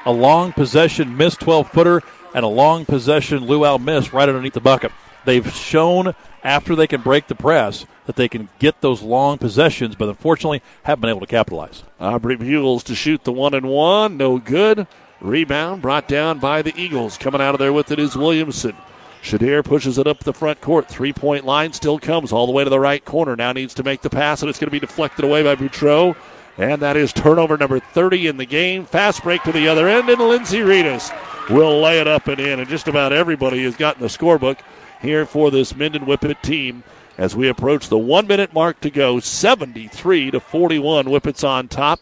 a 0.05 0.11
long 0.11 0.51
possession 0.51 1.15
missed 1.15 1.39
12 1.39 1.71
footer, 1.71 2.03
and 2.33 2.43
a 2.43 2.49
long 2.49 2.85
possession 2.85 3.45
Luwal 3.45 3.81
miss 3.81 4.11
right 4.11 4.27
underneath 4.27 4.53
the 4.53 4.59
bucket. 4.59 4.91
They've 5.27 5.53
shown 5.53 6.15
after 6.41 6.73
they 6.73 6.87
can 6.87 7.01
break 7.01 7.27
the 7.27 7.35
press 7.35 7.85
that 8.05 8.15
they 8.15 8.29
can 8.29 8.47
get 8.59 8.79
those 8.79 9.01
long 9.01 9.37
possessions, 9.37 9.93
but 9.93 10.07
unfortunately 10.07 10.61
haven't 10.83 11.01
been 11.01 11.09
able 11.09 11.19
to 11.19 11.27
capitalize. 11.27 11.83
Aubrey 11.99 12.37
Buells 12.37 12.81
to 12.83 12.95
shoot 12.95 13.25
the 13.25 13.33
one 13.33 13.53
and 13.53 13.67
one, 13.67 14.15
no 14.15 14.37
good. 14.37 14.87
Rebound 15.19 15.81
brought 15.81 16.07
down 16.07 16.39
by 16.39 16.61
the 16.61 16.73
Eagles. 16.79 17.17
Coming 17.17 17.41
out 17.41 17.53
of 17.53 17.59
there 17.59 17.73
with 17.73 17.91
it 17.91 17.99
is 17.99 18.15
Williamson. 18.15 18.73
Shadir 19.21 19.65
pushes 19.65 19.97
it 19.97 20.07
up 20.07 20.21
the 20.21 20.31
front 20.31 20.61
court. 20.61 20.87
Three 20.87 21.11
point 21.11 21.43
line 21.43 21.73
still 21.73 21.99
comes 21.99 22.31
all 22.31 22.45
the 22.45 22.53
way 22.53 22.63
to 22.63 22.69
the 22.69 22.79
right 22.79 23.03
corner. 23.03 23.35
Now 23.35 23.51
needs 23.51 23.73
to 23.73 23.83
make 23.83 23.99
the 23.99 24.09
pass, 24.09 24.41
and 24.41 24.49
it's 24.49 24.59
going 24.59 24.67
to 24.67 24.71
be 24.71 24.79
deflected 24.79 25.25
away 25.25 25.43
by 25.43 25.55
Boudreau. 25.55 26.15
And 26.57 26.81
that 26.81 26.95
is 26.95 27.11
turnover 27.11 27.57
number 27.57 27.81
30 27.81 28.27
in 28.27 28.37
the 28.37 28.45
game. 28.45 28.85
Fast 28.85 29.23
break 29.23 29.43
to 29.43 29.51
the 29.51 29.67
other 29.67 29.89
end, 29.89 30.09
and 30.09 30.21
Lindsay 30.21 30.59
Reedus 30.59 31.11
will 31.49 31.81
lay 31.81 31.99
it 31.99 32.07
up 32.07 32.29
and 32.29 32.39
in. 32.39 32.61
And 32.61 32.69
just 32.69 32.87
about 32.87 33.11
everybody 33.11 33.61
has 33.65 33.75
gotten 33.75 34.01
the 34.01 34.07
scorebook 34.07 34.59
here 35.01 35.25
for 35.25 35.51
this 35.51 35.75
Minden 35.75 36.05
Whippet 36.05 36.41
team 36.41 36.83
as 37.17 37.35
we 37.35 37.47
approach 37.47 37.89
the 37.89 37.97
one 37.97 38.27
minute 38.27 38.53
mark 38.53 38.79
to 38.81 38.89
go. 38.89 39.19
73 39.19 40.31
to 40.31 40.39
41. 40.39 41.05
Whippets 41.05 41.47
on 41.47 41.67
top. 41.67 41.99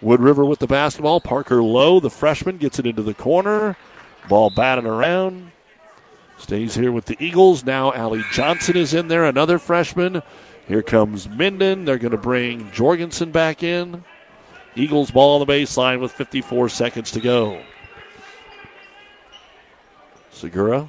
Wood 0.00 0.20
River 0.20 0.44
with 0.44 0.58
the 0.58 0.66
basketball. 0.66 1.20
Parker 1.20 1.62
Lowe, 1.62 2.00
the 2.00 2.10
freshman, 2.10 2.56
gets 2.56 2.78
it 2.78 2.86
into 2.86 3.02
the 3.02 3.14
corner. 3.14 3.76
Ball 4.28 4.50
batted 4.50 4.86
around. 4.86 5.50
Stays 6.38 6.74
here 6.74 6.92
with 6.92 7.06
the 7.06 7.16
Eagles. 7.18 7.64
Now 7.64 7.92
Allie 7.92 8.24
Johnson 8.32 8.76
is 8.76 8.94
in 8.94 9.08
there, 9.08 9.24
another 9.24 9.58
freshman. 9.58 10.22
Here 10.68 10.82
comes 10.82 11.28
Minden. 11.28 11.84
They're 11.84 11.98
going 11.98 12.12
to 12.12 12.18
bring 12.18 12.70
Jorgensen 12.70 13.32
back 13.32 13.62
in. 13.62 14.04
Eagles 14.76 15.10
ball 15.10 15.40
on 15.40 15.46
the 15.46 15.52
baseline 15.52 16.00
with 16.00 16.12
54 16.12 16.68
seconds 16.68 17.10
to 17.10 17.20
go. 17.20 17.60
Segura 20.30 20.88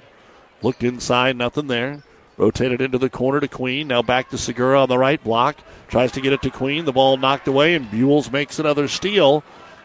looked 0.62 0.84
inside, 0.84 1.38
nothing 1.38 1.68
there. 1.68 2.04
Rotated 2.38 2.80
into 2.80 2.98
the 2.98 3.10
corner 3.10 3.42
to 3.42 3.50
Queen. 3.50 3.90
Now 3.90 4.02
back 4.02 4.30
to 4.30 4.38
Segura 4.38 4.84
on 4.84 4.90
the 4.90 4.98
right 4.98 5.22
block. 5.22 5.58
Tries 5.90 6.14
to 6.14 6.22
get 6.22 6.32
it 6.32 6.42
to 6.44 6.50
Queen. 6.50 6.86
The 6.86 6.94
ball 6.94 7.18
knocked 7.18 7.50
away, 7.50 7.76
and 7.76 7.92
Buells 7.92 8.32
makes 8.32 8.60
another 8.60 8.88
steal. 8.88 9.44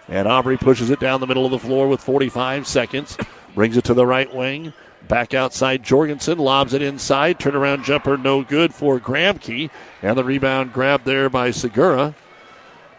And 0.08 0.28
Aubrey 0.28 0.56
pushes 0.56 0.90
it 0.90 1.00
down 1.00 1.20
the 1.20 1.26
middle 1.26 1.44
of 1.44 1.50
the 1.50 1.58
floor 1.58 1.88
with 1.88 2.00
45 2.00 2.66
seconds. 2.66 3.16
Brings 3.56 3.76
it 3.76 3.84
to 3.84 3.94
the 3.94 4.06
right 4.06 4.32
wing. 4.32 4.72
Back 5.08 5.34
outside 5.34 5.82
Jorgensen. 5.82 6.38
Lobs 6.38 6.74
it 6.74 6.82
inside. 6.82 7.40
Turnaround 7.40 7.84
jumper 7.84 8.16
no 8.16 8.42
good 8.42 8.72
for 8.72 9.00
Gramke. 9.00 9.70
And 10.00 10.16
the 10.16 10.24
rebound 10.24 10.72
grabbed 10.72 11.04
there 11.04 11.28
by 11.28 11.50
Segura. 11.50 12.14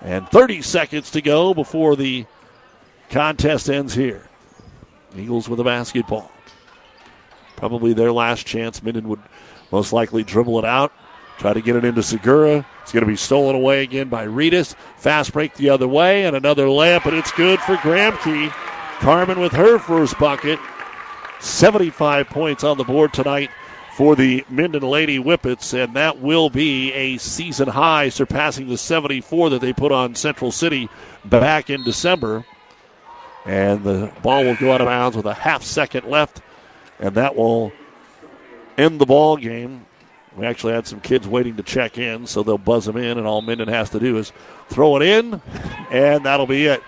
And 0.02 0.27
30 0.27 0.61
seconds 0.61 1.11
to 1.11 1.22
go 1.22 1.53
before 1.53 1.95
the 1.95 2.26
contest 3.10 3.69
ends 3.69 3.93
here. 3.93 4.27
Eagles 5.15 5.47
with 5.47 5.61
a 5.61 5.64
basketball. 5.64 6.31
Probably 7.56 7.94
their 7.94 8.11
last 8.11 8.45
chance. 8.45 8.84
Minden 8.84 9.07
would 9.07 9.22
most 9.72 9.94
likely 9.94 10.23
dribble 10.23 10.60
it 10.60 10.65
out, 10.65 10.91
try 11.38 11.53
to 11.53 11.61
get 11.61 11.76
it 11.76 11.86
into 11.86 12.03
Segura. 12.03 12.65
It's 12.82 12.91
going 12.91 13.02
to 13.02 13.07
be 13.07 13.15
stolen 13.15 13.56
away 13.56 13.84
again 13.84 14.10
by 14.10 14.26
Reedus. 14.27 14.76
Fast 14.98 15.34
break 15.34 15.56
the 15.56 15.69
other 15.69 15.88
way, 15.88 16.26
and 16.26 16.36
another 16.36 16.65
layup, 16.68 17.06
and 17.06 17.15
it's 17.15 17.32
good 17.32 17.60
for 17.61 17.77
Key. 17.77 18.49
Carmen 18.99 19.40
with 19.40 19.52
her 19.53 19.80
first 19.80 20.18
bucket. 20.19 20.60
75 21.40 22.27
points 22.27 22.64
on 22.64 22.77
the 22.77 22.84
board 22.84 23.14
tonight 23.14 23.49
for 23.95 24.15
the 24.15 24.44
Minden 24.49 24.84
Lady 24.84 25.18
Whippets, 25.18 25.73
and 25.73 25.95
that 25.95 26.19
will 26.19 26.49
be 26.49 26.91
a 26.91 27.18
season 27.18 27.69
high, 27.69 28.10
surpassing 28.10 28.68
the 28.68 28.77
74 28.77 29.52
that 29.52 29.61
they 29.61 29.72
put 29.72 29.91
on 29.91 30.15
Central 30.15 30.52
City 30.52 30.90
back 31.23 31.69
in 31.69 31.84
December. 31.84 32.45
And 33.45 33.84
the 33.84 34.11
ball 34.22 34.44
will 34.44 34.56
go 34.56 34.73
out 34.73 34.82
of 34.82 34.88
bounds 34.88 35.15
with 35.15 35.26
a 35.26 35.34
half 35.34 35.64
second 35.64 36.07
left, 36.07 36.41
and 36.99 37.15
that 37.15 37.35
will 37.35 37.72
end 38.77 38.99
the 38.99 39.05
ball 39.05 39.38
game. 39.38 39.85
We 40.35 40.45
actually 40.45 40.73
had 40.73 40.85
some 40.85 40.99
kids 40.99 41.27
waiting 41.27 41.55
to 41.55 41.63
check 41.63 41.97
in, 41.97 42.27
so 42.27 42.43
they'll 42.43 42.57
buzz 42.57 42.85
them 42.85 42.97
in, 42.97 43.17
and 43.17 43.26
all 43.26 43.41
Minden 43.41 43.69
has 43.69 43.89
to 43.91 43.99
do 43.99 44.17
is 44.17 44.34
throw 44.69 44.97
it 44.97 45.01
in, 45.01 45.41
and 45.91 46.26
that'll 46.26 46.47
be 46.47 46.65
it. 46.65 46.84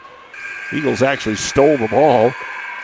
Eagles 0.73 1.01
actually 1.01 1.35
stole 1.35 1.77
the 1.77 1.87
ball 1.87 2.33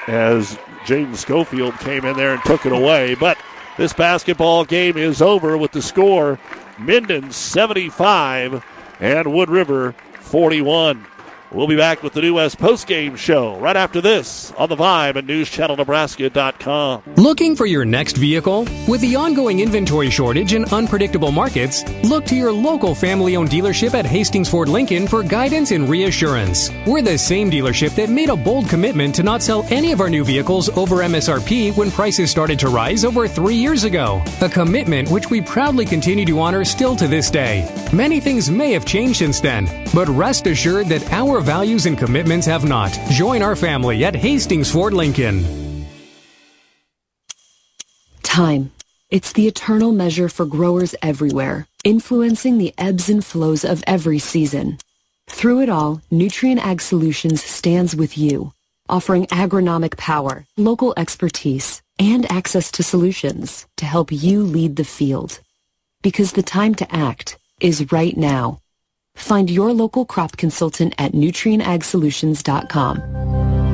as 0.07 0.57
Jaden 0.85 1.15
Schofield 1.15 1.77
came 1.79 2.05
in 2.05 2.15
there 2.15 2.33
and 2.33 2.43
took 2.43 2.65
it 2.65 2.71
away. 2.71 3.15
But 3.15 3.37
this 3.77 3.91
basketball 3.91 4.63
game 4.63 4.97
is 4.97 5.21
over 5.21 5.57
with 5.57 5.71
the 5.71 5.81
score 5.81 6.39
Minden 6.77 7.31
75 7.31 8.63
and 8.99 9.33
Wood 9.33 9.49
River 9.49 9.93
41. 10.21 11.05
We'll 11.53 11.67
be 11.67 11.75
back 11.75 12.01
with 12.01 12.13
the 12.13 12.21
New 12.21 12.33
West 12.33 12.57
postgame 12.57 13.15
show 13.15 13.59
right 13.59 13.77
after 13.77 14.01
this 14.01 14.51
on 14.53 14.69
the 14.69 14.75
Vibe 14.75 15.17
at 15.17 15.25
NewsChannelNebraska.com. 15.27 17.03
Looking 17.15 17.55
for 17.55 17.67
your 17.67 17.85
next 17.85 18.17
vehicle? 18.17 18.67
With 18.87 19.01
the 19.01 19.15
ongoing 19.15 19.59
inventory 19.59 20.09
shortage 20.09 20.53
and 20.53 20.65
unpredictable 20.73 21.31
markets, 21.31 21.83
look 22.05 22.25
to 22.25 22.35
your 22.35 22.51
local 22.51 22.95
family 22.95 23.35
owned 23.35 23.51
dealership 23.51 23.93
at 23.93 24.03
Hastings 24.03 24.49
Ford 24.49 24.67
Lincoln 24.67 25.07
for 25.07 25.21
guidance 25.21 25.69
and 25.69 25.87
reassurance. 25.87 26.71
We're 26.87 27.03
the 27.03 27.19
same 27.19 27.51
dealership 27.51 27.93
that 27.97 28.09
made 28.09 28.29
a 28.29 28.35
bold 28.35 28.67
commitment 28.67 29.13
to 29.15 29.23
not 29.23 29.43
sell 29.43 29.63
any 29.69 29.91
of 29.91 30.01
our 30.01 30.09
new 30.09 30.23
vehicles 30.25 30.69
over 30.75 31.03
MSRP 31.03 31.77
when 31.77 31.91
prices 31.91 32.31
started 32.31 32.57
to 32.59 32.69
rise 32.69 33.05
over 33.05 33.27
three 33.27 33.55
years 33.55 33.83
ago. 33.83 34.23
A 34.41 34.49
commitment 34.49 35.11
which 35.11 35.29
we 35.29 35.39
proudly 35.39 35.85
continue 35.85 36.25
to 36.25 36.39
honor 36.39 36.65
still 36.65 36.95
to 36.95 37.07
this 37.07 37.29
day. 37.29 37.69
Many 37.93 38.19
things 38.19 38.49
may 38.49 38.71
have 38.71 38.85
changed 38.85 39.19
since 39.19 39.39
then, 39.39 39.69
but 39.93 40.09
rest 40.09 40.47
assured 40.47 40.87
that 40.87 41.07
our 41.13 41.42
values 41.43 41.85
and 41.85 41.97
commitments 41.97 42.47
have 42.47 42.63
not. 42.63 42.97
Join 43.11 43.41
our 43.41 43.55
family 43.55 44.03
at 44.05 44.15
Hastings 44.15 44.71
Ford 44.71 44.93
Lincoln. 44.93 45.63
Time. 48.23 48.71
It's 49.11 49.33
the 49.33 49.47
eternal 49.47 49.91
measure 49.91 50.27
for 50.27 50.43
growers 50.43 50.95
everywhere, 51.03 51.67
influencing 51.83 52.57
the 52.57 52.73
ebbs 52.79 53.09
and 53.09 53.23
flows 53.23 53.63
of 53.63 53.83
every 53.85 54.17
season. 54.17 54.79
Through 55.29 55.61
it 55.61 55.69
all, 55.69 56.01
Nutrien 56.11 56.57
Ag 56.57 56.81
Solutions 56.81 57.43
stands 57.43 57.95
with 57.95 58.17
you, 58.17 58.53
offering 58.89 59.27
agronomic 59.27 59.97
power, 59.97 60.47
local 60.57 60.95
expertise, 60.97 61.83
and 61.99 62.25
access 62.31 62.71
to 62.71 62.81
solutions 62.81 63.67
to 63.77 63.85
help 63.85 64.11
you 64.11 64.41
lead 64.41 64.77
the 64.77 64.83
field. 64.83 65.39
Because 66.01 66.31
the 66.31 66.41
time 66.41 66.73
to 66.75 66.95
act 66.95 67.37
is 67.59 67.91
right 67.91 68.17
now. 68.17 68.62
Find 69.15 69.49
your 69.49 69.73
local 69.73 70.05
crop 70.05 70.37
consultant 70.37 70.93
at 70.97 71.13
nutrienagsolutions.com. 71.13 73.72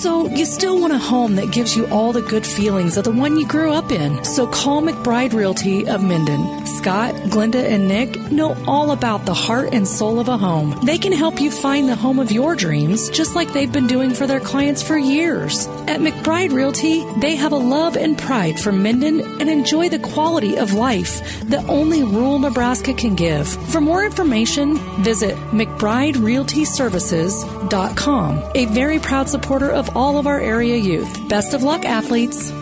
So, 0.00 0.28
you 0.28 0.44
still 0.44 0.80
want 0.80 0.92
a 0.92 0.98
home 0.98 1.34
that 1.34 1.50
gives 1.50 1.76
you 1.76 1.88
all 1.88 2.12
the 2.12 2.22
good 2.22 2.46
feelings 2.46 2.96
of 2.96 3.02
the 3.02 3.10
one 3.10 3.36
you 3.36 3.48
grew 3.48 3.72
up 3.72 3.90
in. 3.90 4.22
So, 4.22 4.46
call 4.46 4.80
McBride 4.80 5.32
Realty 5.32 5.88
of 5.88 6.04
Minden. 6.04 6.64
Scott, 6.66 7.16
Glenda, 7.32 7.64
and 7.64 7.88
Nick 7.88 8.30
know 8.30 8.56
all 8.68 8.92
about 8.92 9.26
the 9.26 9.34
heart 9.34 9.74
and 9.74 9.88
soul 9.88 10.20
of 10.20 10.28
a 10.28 10.38
home. 10.38 10.78
They 10.84 10.98
can 10.98 11.12
help 11.12 11.40
you 11.40 11.50
find 11.50 11.88
the 11.88 11.96
home 11.96 12.20
of 12.20 12.30
your 12.30 12.54
dreams, 12.54 13.10
just 13.10 13.34
like 13.34 13.52
they've 13.52 13.72
been 13.72 13.88
doing 13.88 14.14
for 14.14 14.28
their 14.28 14.38
clients 14.38 14.84
for 14.84 14.96
years. 14.96 15.66
At 15.88 15.98
McBride 15.98 16.52
Realty, 16.52 17.04
they 17.20 17.34
have 17.34 17.50
a 17.50 17.56
love 17.56 17.96
and 17.96 18.16
pride 18.16 18.60
for 18.60 18.70
Minden 18.70 19.40
and 19.40 19.50
enjoy 19.50 19.88
the 19.88 19.98
quality 19.98 20.56
of 20.56 20.74
life 20.74 21.40
that 21.46 21.68
only 21.68 22.04
rural 22.04 22.38
Nebraska 22.38 22.94
can 22.94 23.16
give. 23.16 23.48
For 23.48 23.80
more 23.80 24.04
information, 24.04 24.76
visit 25.02 25.34
McBrideRealtyServices.com, 25.50 28.42
a 28.54 28.66
very 28.66 29.00
proud 29.00 29.28
supporter 29.28 29.70
of 29.70 29.87
all 29.94 30.18
of 30.18 30.26
our 30.26 30.40
area 30.40 30.76
youth. 30.76 31.28
Best 31.28 31.54
of 31.54 31.62
luck, 31.62 31.84
athletes. 31.84 32.52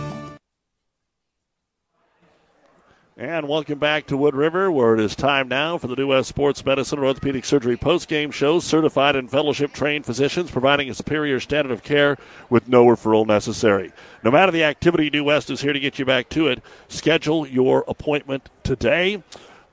And 3.18 3.48
welcome 3.48 3.78
back 3.78 4.08
to 4.08 4.16
Wood 4.16 4.34
River, 4.34 4.70
where 4.70 4.92
it 4.92 5.00
is 5.00 5.16
time 5.16 5.48
now 5.48 5.78
for 5.78 5.86
the 5.86 5.96
New 5.96 6.08
West 6.08 6.28
Sports 6.28 6.62
Medicine 6.62 6.98
and 6.98 7.06
Orthopedic 7.06 7.46
Surgery 7.46 7.78
post-game 7.78 8.30
show. 8.30 8.60
Certified 8.60 9.16
and 9.16 9.30
fellowship-trained 9.30 10.04
physicians 10.04 10.50
providing 10.50 10.90
a 10.90 10.94
superior 10.94 11.40
standard 11.40 11.72
of 11.72 11.82
care 11.82 12.18
with 12.50 12.68
no 12.68 12.84
referral 12.84 13.26
necessary. 13.26 13.90
No 14.22 14.30
matter 14.30 14.52
the 14.52 14.64
activity, 14.64 15.08
New 15.08 15.24
West 15.24 15.48
is 15.48 15.62
here 15.62 15.72
to 15.72 15.80
get 15.80 15.98
you 15.98 16.04
back 16.04 16.28
to 16.28 16.48
it. 16.48 16.62
Schedule 16.88 17.46
your 17.46 17.86
appointment 17.88 18.50
today. 18.62 19.22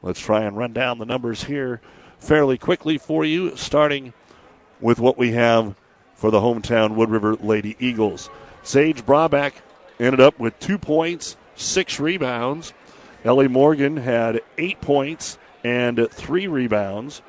Let's 0.01 0.21
try 0.21 0.43
and 0.43 0.57
run 0.57 0.71
down 0.71 0.97
the 0.97 1.05
numbers 1.05 1.43
here 1.43 1.81
fairly 2.19 2.57
quickly 2.57 2.97
for 2.97 3.25
you, 3.25 3.57
starting 3.57 4.13
with 4.80 4.99
what 4.99 5.17
we 5.17 5.34
have 5.34 5.75
for 6.24 6.32
the 6.32 6.40
hometown 6.40 6.95
Wood 6.95 7.10
River 7.10 7.36
Lady 7.36 7.76
Eagles. 7.82 8.30
Sage 8.62 9.06
Braback 9.06 9.56
ended 10.00 10.22
up 10.22 10.40
with 10.40 10.58
two 10.58 10.78
points, 10.78 11.36
six 11.56 12.00
rebounds. 12.00 12.72
Ellie 13.26 13.50
Morgan 13.50 13.98
had 13.98 14.40
eight 14.58 14.80
points 14.80 15.38
and 15.66 16.08
three 16.14 16.48
rebounds. 16.48 17.22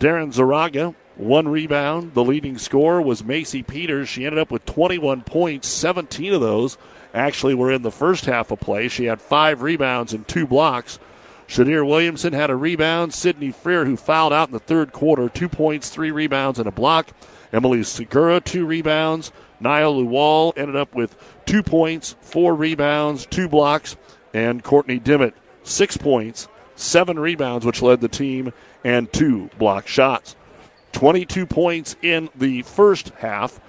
Darren 0.00 0.32
Zaraga, 0.32 0.94
one 1.16 1.46
rebound. 1.46 2.14
The 2.14 2.24
leading 2.24 2.56
scorer 2.56 3.02
was 3.02 3.22
Macy 3.22 3.62
Peters. 3.62 4.08
She 4.08 4.24
ended 4.24 4.38
up 4.38 4.50
with 4.50 4.64
21 4.64 5.20
points. 5.20 5.68
17 5.68 6.32
of 6.32 6.40
those 6.40 6.78
actually 7.12 7.54
were 7.54 7.70
in 7.70 7.82
the 7.82 7.90
first 7.90 8.24
half 8.24 8.50
of 8.50 8.60
play. 8.60 8.88
She 8.88 9.04
had 9.04 9.20
five 9.20 9.60
rebounds 9.60 10.14
and 10.14 10.26
two 10.26 10.46
blocks. 10.46 10.98
Shadir 11.52 11.86
Williamson 11.86 12.32
had 12.32 12.48
a 12.48 12.56
rebound. 12.56 13.12
Sydney 13.12 13.52
Freer, 13.52 13.84
who 13.84 13.94
fouled 13.94 14.32
out 14.32 14.48
in 14.48 14.54
the 14.54 14.58
third 14.58 14.90
quarter, 14.90 15.28
two 15.28 15.50
points, 15.50 15.90
three 15.90 16.10
rebounds, 16.10 16.58
and 16.58 16.66
a 16.66 16.72
block. 16.72 17.08
Emily 17.52 17.82
Segura, 17.82 18.40
two 18.40 18.64
rebounds. 18.64 19.32
Niall 19.60 20.02
Luwal 20.02 20.54
ended 20.56 20.76
up 20.76 20.94
with 20.94 21.14
two 21.44 21.62
points, 21.62 22.16
four 22.22 22.54
rebounds, 22.54 23.26
two 23.26 23.50
blocks. 23.50 23.98
And 24.32 24.64
Courtney 24.64 24.98
Dimmitt, 24.98 25.34
six 25.62 25.98
points, 25.98 26.48
seven 26.74 27.18
rebounds, 27.18 27.66
which 27.66 27.82
led 27.82 28.00
the 28.00 28.08
team, 28.08 28.54
and 28.82 29.12
two 29.12 29.50
block 29.58 29.86
shots. 29.86 30.36
22 30.92 31.44
points 31.44 31.96
in 32.00 32.30
the 32.34 32.62
first 32.62 33.10
half. 33.18 33.60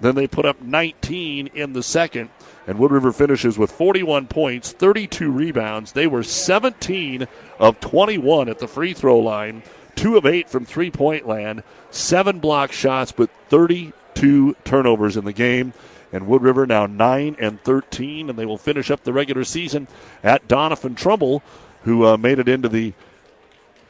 Then 0.00 0.14
they 0.14 0.26
put 0.26 0.46
up 0.46 0.62
19 0.62 1.48
in 1.48 1.72
the 1.72 1.82
second. 1.82 2.30
And 2.66 2.78
Wood 2.78 2.90
River 2.90 3.12
finishes 3.12 3.58
with 3.58 3.72
41 3.72 4.26
points, 4.26 4.72
32 4.72 5.30
rebounds. 5.30 5.92
They 5.92 6.06
were 6.06 6.22
17 6.22 7.26
of 7.58 7.80
21 7.80 8.48
at 8.48 8.58
the 8.58 8.68
free 8.68 8.94
throw 8.94 9.18
line, 9.18 9.62
2 9.96 10.16
of 10.16 10.26
8 10.26 10.48
from 10.48 10.64
three 10.64 10.90
point 10.90 11.26
land, 11.26 11.62
7 11.90 12.38
block 12.38 12.72
shots, 12.72 13.12
but 13.12 13.30
32 13.48 14.56
turnovers 14.64 15.16
in 15.16 15.24
the 15.24 15.32
game. 15.32 15.72
And 16.12 16.26
Wood 16.26 16.42
River 16.42 16.66
now 16.66 16.86
9 16.86 17.36
and 17.38 17.62
13, 17.62 18.30
and 18.30 18.38
they 18.38 18.46
will 18.46 18.58
finish 18.58 18.90
up 18.90 19.04
the 19.04 19.12
regular 19.12 19.44
season 19.44 19.86
at 20.24 20.48
Doniphan 20.48 20.96
Trumbull, 20.96 21.42
who 21.84 22.04
uh, 22.04 22.16
made 22.16 22.38
it 22.38 22.48
into 22.48 22.68
the 22.68 22.94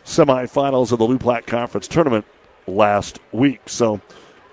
semifinals 0.05 0.93
of 0.93 0.99
the 0.99 1.07
Loup 1.07 1.21
Platte 1.21 1.47
Conference 1.47 1.89
tournament 1.89 2.25
last 2.67 3.19
week. 3.33 3.61
So 3.67 4.01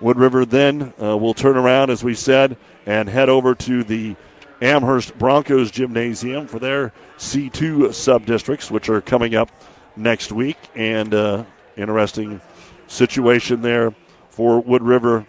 Wood 0.00 0.16
River 0.16 0.44
then 0.44 0.92
uh, 1.00 1.16
will 1.16 1.34
turn 1.34 1.56
around, 1.56 1.90
as 1.90 2.04
we 2.04 2.14
said, 2.14 2.56
and 2.86 3.08
head 3.08 3.28
over 3.28 3.54
to 3.54 3.82
the 3.82 4.16
Amherst 4.60 5.16
Broncos 5.18 5.70
Gymnasium 5.70 6.46
for 6.46 6.58
their 6.58 6.92
C2 7.18 7.92
sub 7.92 8.26
districts, 8.26 8.70
which 8.70 8.88
are 8.88 9.00
coming 9.00 9.34
up 9.34 9.50
next 9.96 10.32
week. 10.32 10.56
And 10.74 11.14
uh, 11.14 11.44
interesting 11.76 12.40
situation 12.86 13.62
there 13.62 13.94
for 14.30 14.60
Wood 14.60 14.82
River 14.82 15.26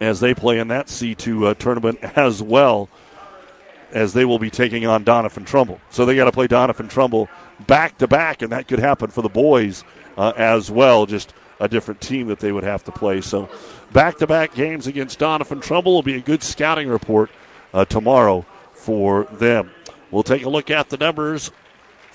as 0.00 0.20
they 0.20 0.34
play 0.34 0.58
in 0.58 0.68
that 0.68 0.86
C2 0.86 1.46
uh, 1.46 1.54
tournament 1.54 1.98
as 2.16 2.42
well, 2.42 2.88
as 3.92 4.12
they 4.12 4.24
will 4.24 4.38
be 4.38 4.50
taking 4.50 4.86
on 4.86 5.04
Doniphan 5.04 5.46
Trumbull. 5.46 5.80
So 5.90 6.04
they 6.04 6.16
got 6.16 6.24
to 6.24 6.32
play 6.32 6.48
Doniphan 6.48 6.90
Trumbull 6.90 7.28
back 7.66 7.98
to 7.98 8.08
back, 8.08 8.42
and 8.42 8.52
that 8.52 8.68
could 8.68 8.78
happen 8.78 9.10
for 9.10 9.22
the 9.22 9.28
boys 9.28 9.84
uh, 10.16 10.32
as 10.36 10.70
well. 10.70 11.06
Just 11.06 11.32
a 11.60 11.68
different 11.68 12.00
team 12.00 12.28
that 12.28 12.40
they 12.40 12.52
would 12.52 12.64
have 12.64 12.84
to 12.84 12.92
play. 12.92 13.20
So 13.20 13.48
back 13.92 14.18
to 14.18 14.26
back 14.26 14.54
games 14.54 14.86
against 14.86 15.18
Doniphan 15.18 15.62
Trumbull 15.62 15.94
will 15.94 16.02
be 16.02 16.16
a 16.16 16.20
good 16.20 16.42
scouting 16.42 16.88
report 16.88 17.30
uh, 17.72 17.84
tomorrow 17.84 18.44
for 18.72 19.24
them. 19.24 19.70
We'll 20.10 20.22
take 20.22 20.44
a 20.44 20.48
look 20.48 20.70
at 20.70 20.90
the 20.90 20.96
numbers 20.96 21.50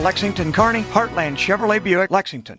Lexington, 0.00 0.52
Kearney, 0.52 0.82
Heartland 0.82 1.36
Chevrolet 1.36 1.82
Buick, 1.82 2.10
Lexington. 2.10 2.58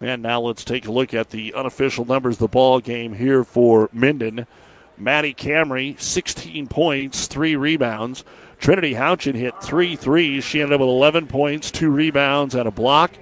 And 0.00 0.22
now 0.22 0.40
let's 0.40 0.64
take 0.64 0.86
a 0.86 0.92
look 0.92 1.14
at 1.14 1.30
the 1.30 1.54
unofficial 1.54 2.04
numbers 2.04 2.34
of 2.34 2.40
the 2.40 2.48
ball 2.48 2.80
game 2.80 3.14
here 3.14 3.44
for 3.44 3.88
Minden. 3.92 4.46
Maddie 4.98 5.34
Camry, 5.34 5.98
16 5.98 6.66
points, 6.68 7.26
three 7.26 7.56
rebounds. 7.56 8.24
Trinity 8.58 8.94
Houchin 8.94 9.34
hit 9.34 9.54
three 9.62 9.96
threes. 9.96 10.44
She 10.44 10.60
ended 10.60 10.74
up 10.74 10.80
with 10.80 10.88
11 10.88 11.26
points, 11.26 11.70
two 11.70 11.90
rebounds, 11.90 12.54
and 12.54 12.68
a 12.68 12.70
block. 12.70 13.12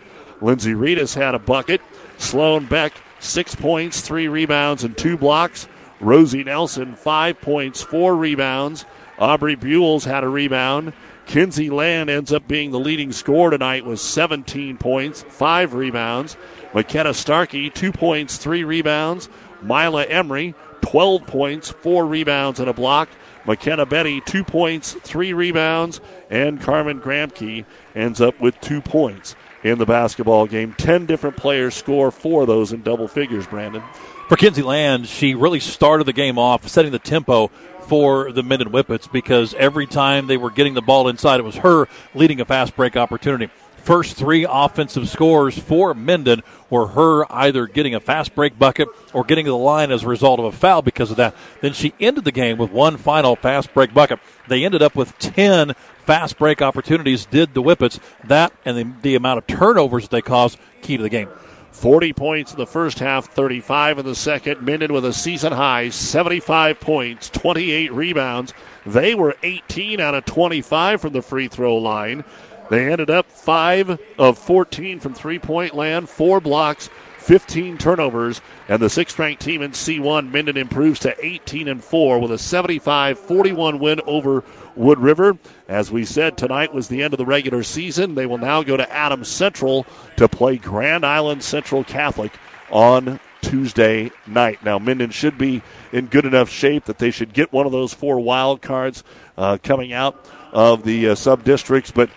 Lindsay 0.40 0.72
Reedus 0.72 1.14
had 1.14 1.34
a 1.34 1.38
bucket. 1.38 1.80
Sloan 2.18 2.66
Beck, 2.66 2.92
six 3.20 3.54
points, 3.54 4.00
three 4.00 4.28
rebounds, 4.28 4.84
and 4.84 4.96
two 4.96 5.16
blocks. 5.16 5.68
Rosie 6.00 6.44
Nelson, 6.44 6.94
five 6.96 7.40
points, 7.40 7.82
four 7.82 8.16
rebounds. 8.16 8.84
Aubrey 9.18 9.56
Buells 9.56 10.04
had 10.04 10.24
a 10.24 10.28
rebound. 10.28 10.92
Kinsey 11.26 11.70
Land 11.70 12.10
ends 12.10 12.32
up 12.32 12.46
being 12.46 12.70
the 12.70 12.78
leading 12.78 13.12
scorer 13.12 13.50
tonight 13.50 13.86
with 13.86 14.00
17 14.00 14.76
points, 14.76 15.22
five 15.28 15.72
rebounds. 15.74 16.36
McKenna 16.74 17.14
Starkey, 17.14 17.70
two 17.70 17.92
points, 17.92 18.36
three 18.36 18.64
rebounds. 18.64 19.28
Mila 19.62 20.04
Emery, 20.04 20.54
12 20.82 21.26
points, 21.26 21.70
four 21.70 22.04
rebounds, 22.04 22.60
and 22.60 22.68
a 22.68 22.72
block. 22.72 23.08
McKenna 23.46 23.86
Betty, 23.86 24.20
two 24.20 24.44
points, 24.44 24.92
three 24.92 25.32
rebounds. 25.32 26.00
And 26.30 26.60
Carmen 26.60 27.00
Gramke 27.00 27.64
ends 27.94 28.20
up 28.20 28.38
with 28.40 28.60
two 28.60 28.80
points 28.80 29.36
in 29.62 29.78
the 29.78 29.86
basketball 29.86 30.46
game. 30.46 30.74
Ten 30.74 31.06
different 31.06 31.36
players 31.36 31.74
score 31.74 32.10
four 32.10 32.42
of 32.42 32.48
those 32.48 32.72
in 32.72 32.82
double 32.82 33.08
figures, 33.08 33.46
Brandon. 33.46 33.82
For 34.28 34.36
Kinsey 34.36 34.62
Land, 34.62 35.06
she 35.06 35.34
really 35.34 35.60
started 35.60 36.04
the 36.04 36.12
game 36.12 36.38
off, 36.38 36.66
setting 36.68 36.92
the 36.92 36.98
tempo 36.98 37.48
for 37.86 38.32
the 38.32 38.42
Minden 38.42 38.70
Whippets 38.70 39.06
because 39.06 39.52
every 39.54 39.86
time 39.86 40.26
they 40.26 40.38
were 40.38 40.50
getting 40.50 40.74
the 40.74 40.82
ball 40.82 41.08
inside, 41.08 41.40
it 41.40 41.44
was 41.44 41.56
her 41.56 41.86
leading 42.14 42.40
a 42.40 42.44
fast 42.44 42.74
break 42.74 42.96
opportunity 42.96 43.50
first 43.84 44.16
three 44.16 44.46
offensive 44.48 45.08
scores 45.08 45.58
for 45.58 45.94
Minden 45.94 46.42
were 46.70 46.88
her 46.88 47.30
either 47.30 47.66
getting 47.66 47.94
a 47.94 48.00
fast 48.00 48.34
break 48.34 48.58
bucket 48.58 48.88
or 49.12 49.24
getting 49.24 49.44
to 49.44 49.50
the 49.50 49.56
line 49.56 49.92
as 49.92 50.02
a 50.02 50.08
result 50.08 50.40
of 50.40 50.46
a 50.46 50.52
foul 50.52 50.82
because 50.82 51.10
of 51.10 51.18
that. 51.18 51.34
Then 51.60 51.74
she 51.74 51.92
ended 52.00 52.24
the 52.24 52.32
game 52.32 52.56
with 52.56 52.70
one 52.70 52.96
final 52.96 53.36
fast 53.36 53.72
break 53.74 53.92
bucket. 53.92 54.18
They 54.48 54.64
ended 54.64 54.82
up 54.82 54.96
with 54.96 55.16
10 55.18 55.74
fast 56.06 56.38
break 56.38 56.62
opportunities, 56.62 57.26
did 57.26 57.54
the 57.54 57.62
Whippets. 57.62 58.00
That 58.24 58.52
and 58.64 58.76
the, 58.76 58.92
the 59.02 59.14
amount 59.14 59.38
of 59.38 59.46
turnovers 59.46 60.08
they 60.08 60.22
caused, 60.22 60.58
key 60.80 60.96
to 60.96 61.02
the 61.02 61.10
game. 61.10 61.28
40 61.72 62.12
points 62.12 62.52
in 62.52 62.58
the 62.58 62.66
first 62.66 63.00
half, 63.00 63.26
35 63.26 63.98
in 63.98 64.06
the 64.06 64.14
second. 64.14 64.62
Minden 64.62 64.92
with 64.92 65.04
a 65.04 65.12
season 65.12 65.52
high, 65.52 65.90
75 65.90 66.78
points, 66.78 67.28
28 67.30 67.92
rebounds. 67.92 68.54
They 68.86 69.14
were 69.14 69.36
18 69.42 69.98
out 69.98 70.14
of 70.14 70.24
25 70.24 71.00
from 71.00 71.12
the 71.12 71.20
free 71.20 71.48
throw 71.48 71.76
line. 71.76 72.24
They 72.70 72.90
ended 72.90 73.10
up 73.10 73.30
5 73.30 74.00
of 74.18 74.38
14 74.38 75.00
from 75.00 75.14
three 75.14 75.38
point 75.38 75.74
land, 75.74 76.08
four 76.08 76.40
blocks, 76.40 76.88
15 77.18 77.78
turnovers, 77.78 78.40
and 78.68 78.82
the 78.82 78.90
sixth 78.90 79.18
ranked 79.18 79.42
team 79.42 79.62
in 79.62 79.70
C1, 79.70 80.30
Minden, 80.30 80.56
improves 80.56 81.00
to 81.00 81.24
18 81.24 81.68
and 81.68 81.82
4 81.82 82.18
with 82.18 82.30
a 82.30 82.38
75 82.38 83.18
41 83.18 83.78
win 83.78 84.00
over 84.06 84.44
Wood 84.76 84.98
River. 84.98 85.38
As 85.68 85.90
we 85.90 86.04
said, 86.04 86.36
tonight 86.36 86.74
was 86.74 86.88
the 86.88 87.02
end 87.02 87.14
of 87.14 87.18
the 87.18 87.26
regular 87.26 87.62
season. 87.62 88.14
They 88.14 88.26
will 88.26 88.38
now 88.38 88.62
go 88.62 88.76
to 88.76 88.92
Adams 88.92 89.28
Central 89.28 89.86
to 90.16 90.28
play 90.28 90.58
Grand 90.58 91.06
Island 91.06 91.42
Central 91.42 91.84
Catholic 91.84 92.32
on 92.70 93.20
Tuesday 93.40 94.10
night. 94.26 94.62
Now, 94.64 94.78
Minden 94.78 95.10
should 95.10 95.38
be 95.38 95.62
in 95.92 96.06
good 96.06 96.24
enough 96.24 96.48
shape 96.48 96.84
that 96.84 96.98
they 96.98 97.10
should 97.10 97.32
get 97.32 97.52
one 97.52 97.66
of 97.66 97.72
those 97.72 97.94
four 97.94 98.18
wild 98.20 98.62
cards 98.62 99.04
uh, 99.38 99.58
coming 99.62 99.92
out 99.92 100.28
of 100.52 100.84
the 100.84 101.10
uh, 101.10 101.14
sub 101.14 101.44
districts, 101.44 101.90
but 101.90 102.10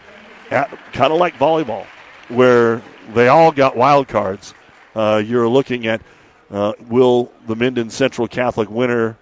kind 0.50 1.14
of 1.14 1.20
like 1.20 1.36
volleyball, 1.36 1.86
where 2.30 2.82
they 3.14 3.28
all 3.28 3.52
got 3.52 3.76
wild 3.76 4.08
cards. 4.08 4.54
Uh, 4.96 5.22
you're 5.24 5.48
looking 5.48 5.88
at 5.88 6.02
uh, 6.50 6.74
will 6.88 7.32
the 7.46 7.56
Minden 7.56 7.90
Central 7.90 8.28
Catholic 8.28 8.70
winner, 8.70 9.18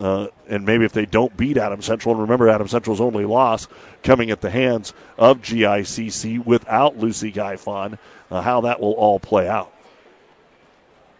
uh, 0.00 0.28
and 0.48 0.64
maybe 0.64 0.84
if 0.84 0.92
they 0.92 1.06
don't 1.06 1.36
beat 1.36 1.56
Adam 1.56 1.82
Central, 1.82 2.14
and 2.14 2.22
remember 2.22 2.48
Adam 2.48 2.68
Central's 2.68 3.00
only 3.00 3.24
loss 3.24 3.66
coming 4.02 4.30
at 4.30 4.40
the 4.40 4.50
hands 4.50 4.92
of 5.18 5.40
GICC 5.40 6.44
without 6.44 6.98
Lucy 6.98 7.32
Ghaifan, 7.32 7.98
uh, 8.30 8.40
how 8.40 8.60
that 8.62 8.80
will 8.80 8.92
all 8.92 9.18
play 9.18 9.48
out 9.48 9.72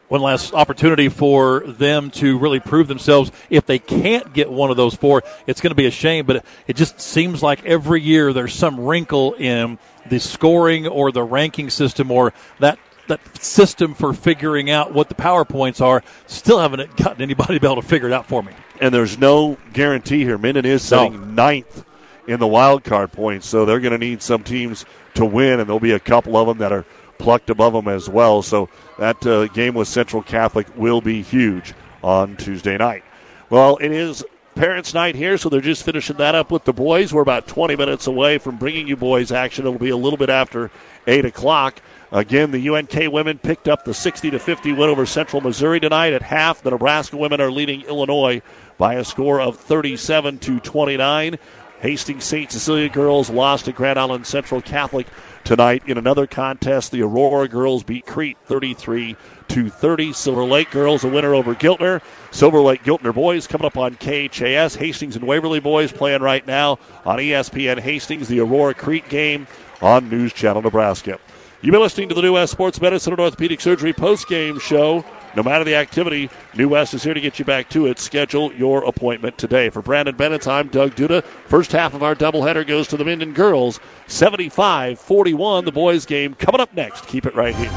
one 0.09 0.21
last 0.21 0.55
opportunity 0.55 1.09
for 1.09 1.61
them 1.61 2.11
to 2.13 2.39
really 2.39 2.61
prove 2.61 2.89
themselves. 2.89 3.33
If 3.51 3.67
they 3.67 3.79
can't 3.79 4.33
get 4.33 4.51
one 4.51 4.71
of 4.71 4.77
those 4.77 4.95
four, 4.95 5.23
it's 5.47 5.61
going 5.61 5.71
to 5.71 5.77
be 5.77 5.87
a 5.87 5.91
shame, 5.91 6.27
but 6.27 6.45
it 6.67 6.77
just 6.77 7.01
seems 7.01 7.43
like 7.43 7.65
every 7.65 8.01
year 8.01 8.33
there's 8.33 8.55
some 8.55 8.81
wrinkle 8.81 9.35
in 9.35 9.79
the 10.09 10.21
scoring 10.21 10.87
or 10.87 11.11
the 11.11 11.23
ranking 11.23 11.71
system 11.71 12.11
or 12.11 12.33
that 12.61 12.79
that 13.09 13.21
system 13.41 13.95
for 13.95 14.13
figuring 14.13 14.69
out 14.69 14.93
what 14.93 15.09
the 15.09 15.15
PowerPoints 15.15 15.81
are. 15.81 16.03
Still 16.27 16.59
haven't 16.59 16.97
gotten 16.97 17.23
anybody 17.23 17.55
to 17.55 17.61
be 17.61 17.67
able 17.67 17.81
to 17.81 17.87
figure 17.87 18.09
it 18.09 18.13
out 18.13 18.27
for 18.27 18.43
me. 18.43 18.53
And 18.81 18.93
there's 18.93 19.17
no 19.17 19.59
guarantee 19.73 20.25
here. 20.25 20.39
Minden 20.39 20.65
is 20.65 20.83
sitting 20.83 21.13
no. 21.13 21.43
ninth 21.43 21.85
in 22.27 22.41
the 22.41 22.47
wild 22.47 22.83
card 22.83 23.13
points, 23.13 23.47
so 23.47 23.65
they're 23.65 23.81
going 23.81 23.93
to 23.93 23.99
need 23.99 24.23
some 24.23 24.43
teams 24.43 24.85
to 25.15 25.25
win, 25.25 25.61
and 25.61 25.69
there'll 25.69 25.79
be 25.79 25.93
a 25.93 26.01
couple 26.01 26.37
of 26.37 26.49
them 26.49 26.59
that 26.59 26.73
are 26.73 26.85
plucked 27.19 27.51
above 27.51 27.73
them 27.73 27.89
as 27.89 28.09
well. 28.09 28.43
So 28.43 28.69
that 28.99 29.25
uh, 29.27 29.47
game 29.49 29.75
with 29.75 29.89
Central 29.89 30.23
Catholic 30.23 30.67
will 30.77 31.01
be 31.01 31.23
huge 31.23 31.75
on 32.03 32.37
Tuesday 32.37 32.77
night. 32.77 33.05
Well, 33.51 33.77
it 33.77 33.93
is 33.93 34.25
parents' 34.57 34.95
night 34.95 35.15
here, 35.15 35.37
so 35.39 35.49
they're 35.49 35.61
just 35.61 35.85
finishing 35.85 36.17
that 36.17 36.35
up 36.35 36.51
with 36.51 36.65
the 36.65 36.73
boys. 36.73 37.13
We're 37.13 37.23
about 37.23 37.47
20 37.47 37.77
minutes 37.77 38.07
away 38.07 38.39
from 38.39 38.57
bringing 38.57 38.89
you 38.89 38.97
boys 38.97 39.31
action. 39.31 39.67
It'll 39.67 39.79
be 39.79 39.91
a 39.91 39.97
little 39.97 40.17
bit 40.17 40.31
after 40.31 40.71
8 41.07 41.25
o'clock. 41.27 41.81
Again, 42.11 42.51
the 42.51 42.69
UNK 42.69 43.13
women 43.13 43.39
picked 43.39 43.69
up 43.69 43.85
the 43.85 43.93
60 43.93 44.31
to 44.31 44.39
50 44.39 44.73
win 44.73 44.89
over 44.89 45.07
Central 45.07 45.43
Missouri 45.43 45.79
tonight 45.81 46.13
at 46.13 46.23
half. 46.23 46.63
The 46.63 46.71
Nebraska 46.71 47.17
women 47.17 47.41
are 47.41 47.51
leading 47.51 47.83
Illinois 47.83 48.43
by 48.79 48.95
a 48.95 49.05
score 49.05 49.41
of 49.41 49.59
37 49.59 50.39
to 50.39 50.61
29. 50.61 51.39
Hastings 51.87 52.25
St. 52.25 52.51
Cecilia 52.51 52.89
girls 52.89 53.31
lost 53.31 53.67
to 53.67 53.73
Grand 53.73 53.97
Island 53.97 54.27
Central 54.27 54.61
Catholic 54.61 55.07
tonight 55.45 55.85
in 55.87 55.97
another 55.97 56.27
contest. 56.27 56.91
The 56.91 57.03
Aurora 57.03 57.47
girls 57.47 57.85
beat 57.85 58.05
Crete 58.07 58.37
33 58.47 59.15
to 59.47 59.71
30. 59.71 60.13
Silver 60.13 60.43
Lake 60.43 60.73
girls 60.73 61.05
a 61.05 61.09
winner 61.09 61.33
over 61.33 61.55
Giltner. 61.55 62.03
Silver 62.33 62.59
Lake 62.59 62.83
Giltner 62.83 63.15
boys 63.15 63.47
coming 63.47 63.67
up 63.67 63.77
on 63.77 63.95
KHAS. 63.95 64.75
Hastings 64.75 65.15
and 65.15 65.25
Waverly 65.29 65.61
boys 65.61 65.93
playing 65.93 66.23
right 66.23 66.45
now 66.45 66.81
on 67.05 67.21
ESPN 67.21 67.79
Hastings. 67.79 68.27
The 68.27 68.41
Aurora 68.41 68.75
Crete 68.75 69.09
game 69.09 69.47
on 69.81 70.11
News 70.11 70.33
Channel 70.33 70.63
Nebraska. 70.63 71.21
You've 71.63 71.71
been 71.71 71.83
listening 71.83 72.09
to 72.09 72.17
the 72.17 72.23
New 72.23 72.33
West 72.33 72.51
Sports 72.51 72.81
Medicine 72.81 73.13
and 73.13 73.21
Orthopedic 73.21 73.61
Surgery 73.61 73.93
post 73.93 74.29
game 74.29 74.59
show. 74.59 75.05
No 75.37 75.43
matter 75.43 75.65
the 75.65 75.75
activity, 75.75 76.31
New 76.55 76.71
West 76.71 76.95
is 76.95 77.03
here 77.03 77.13
to 77.13 77.21
get 77.21 77.39
you 77.39 77.45
back 77.45 77.69
to 77.69 77.87
it. 77.87 77.99
Schedule 77.99 78.55
your 78.55 78.85
appointment 78.85 79.37
today. 79.37 79.69
For 79.69 79.83
Brandon 79.83 80.17
Bennett, 80.17 80.49
I'm 80.49 80.69
Doug 80.69 80.95
Duda. 80.95 81.23
First 81.23 81.73
half 81.73 81.93
of 81.93 82.03
our 82.03 82.15
doubleheader 82.15 82.67
goes 82.67 82.89
to 82.89 82.97
the 82.97 83.05
Minden 83.05 83.35
girls, 83.35 83.79
75 84.07 84.99
41. 84.99 85.67
The 85.67 85.73
boys 85.73 86.07
game 86.07 86.33
coming 86.35 86.63
up 86.63 86.73
next. 86.73 87.07
Keep 87.07 87.27
it 87.27 87.35
right 87.35 87.55
here. 87.55 87.71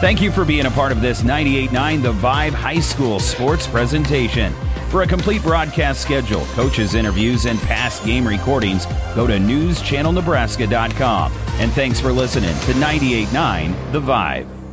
Thank 0.00 0.20
you 0.20 0.32
for 0.32 0.44
being 0.44 0.66
a 0.66 0.70
part 0.70 0.90
of 0.90 1.00
this 1.00 1.22
98.9 1.22 2.02
The 2.02 2.12
Vibe 2.14 2.54
High 2.54 2.80
School 2.80 3.20
sports 3.20 3.68
presentation. 3.68 4.52
For 4.88 5.02
a 5.02 5.06
complete 5.06 5.42
broadcast 5.42 6.00
schedule, 6.00 6.44
coaches' 6.46 6.94
interviews, 6.94 7.44
and 7.46 7.60
past 7.60 8.04
game 8.04 8.26
recordings, 8.26 8.86
go 9.14 9.28
to 9.28 9.34
newschannelnebraska.com. 9.34 11.32
And 11.60 11.70
thanks 11.72 12.00
for 12.00 12.10
listening 12.12 12.58
to 12.60 12.72
98.9 12.72 13.92
The 13.92 14.00
Vibe. 14.00 14.59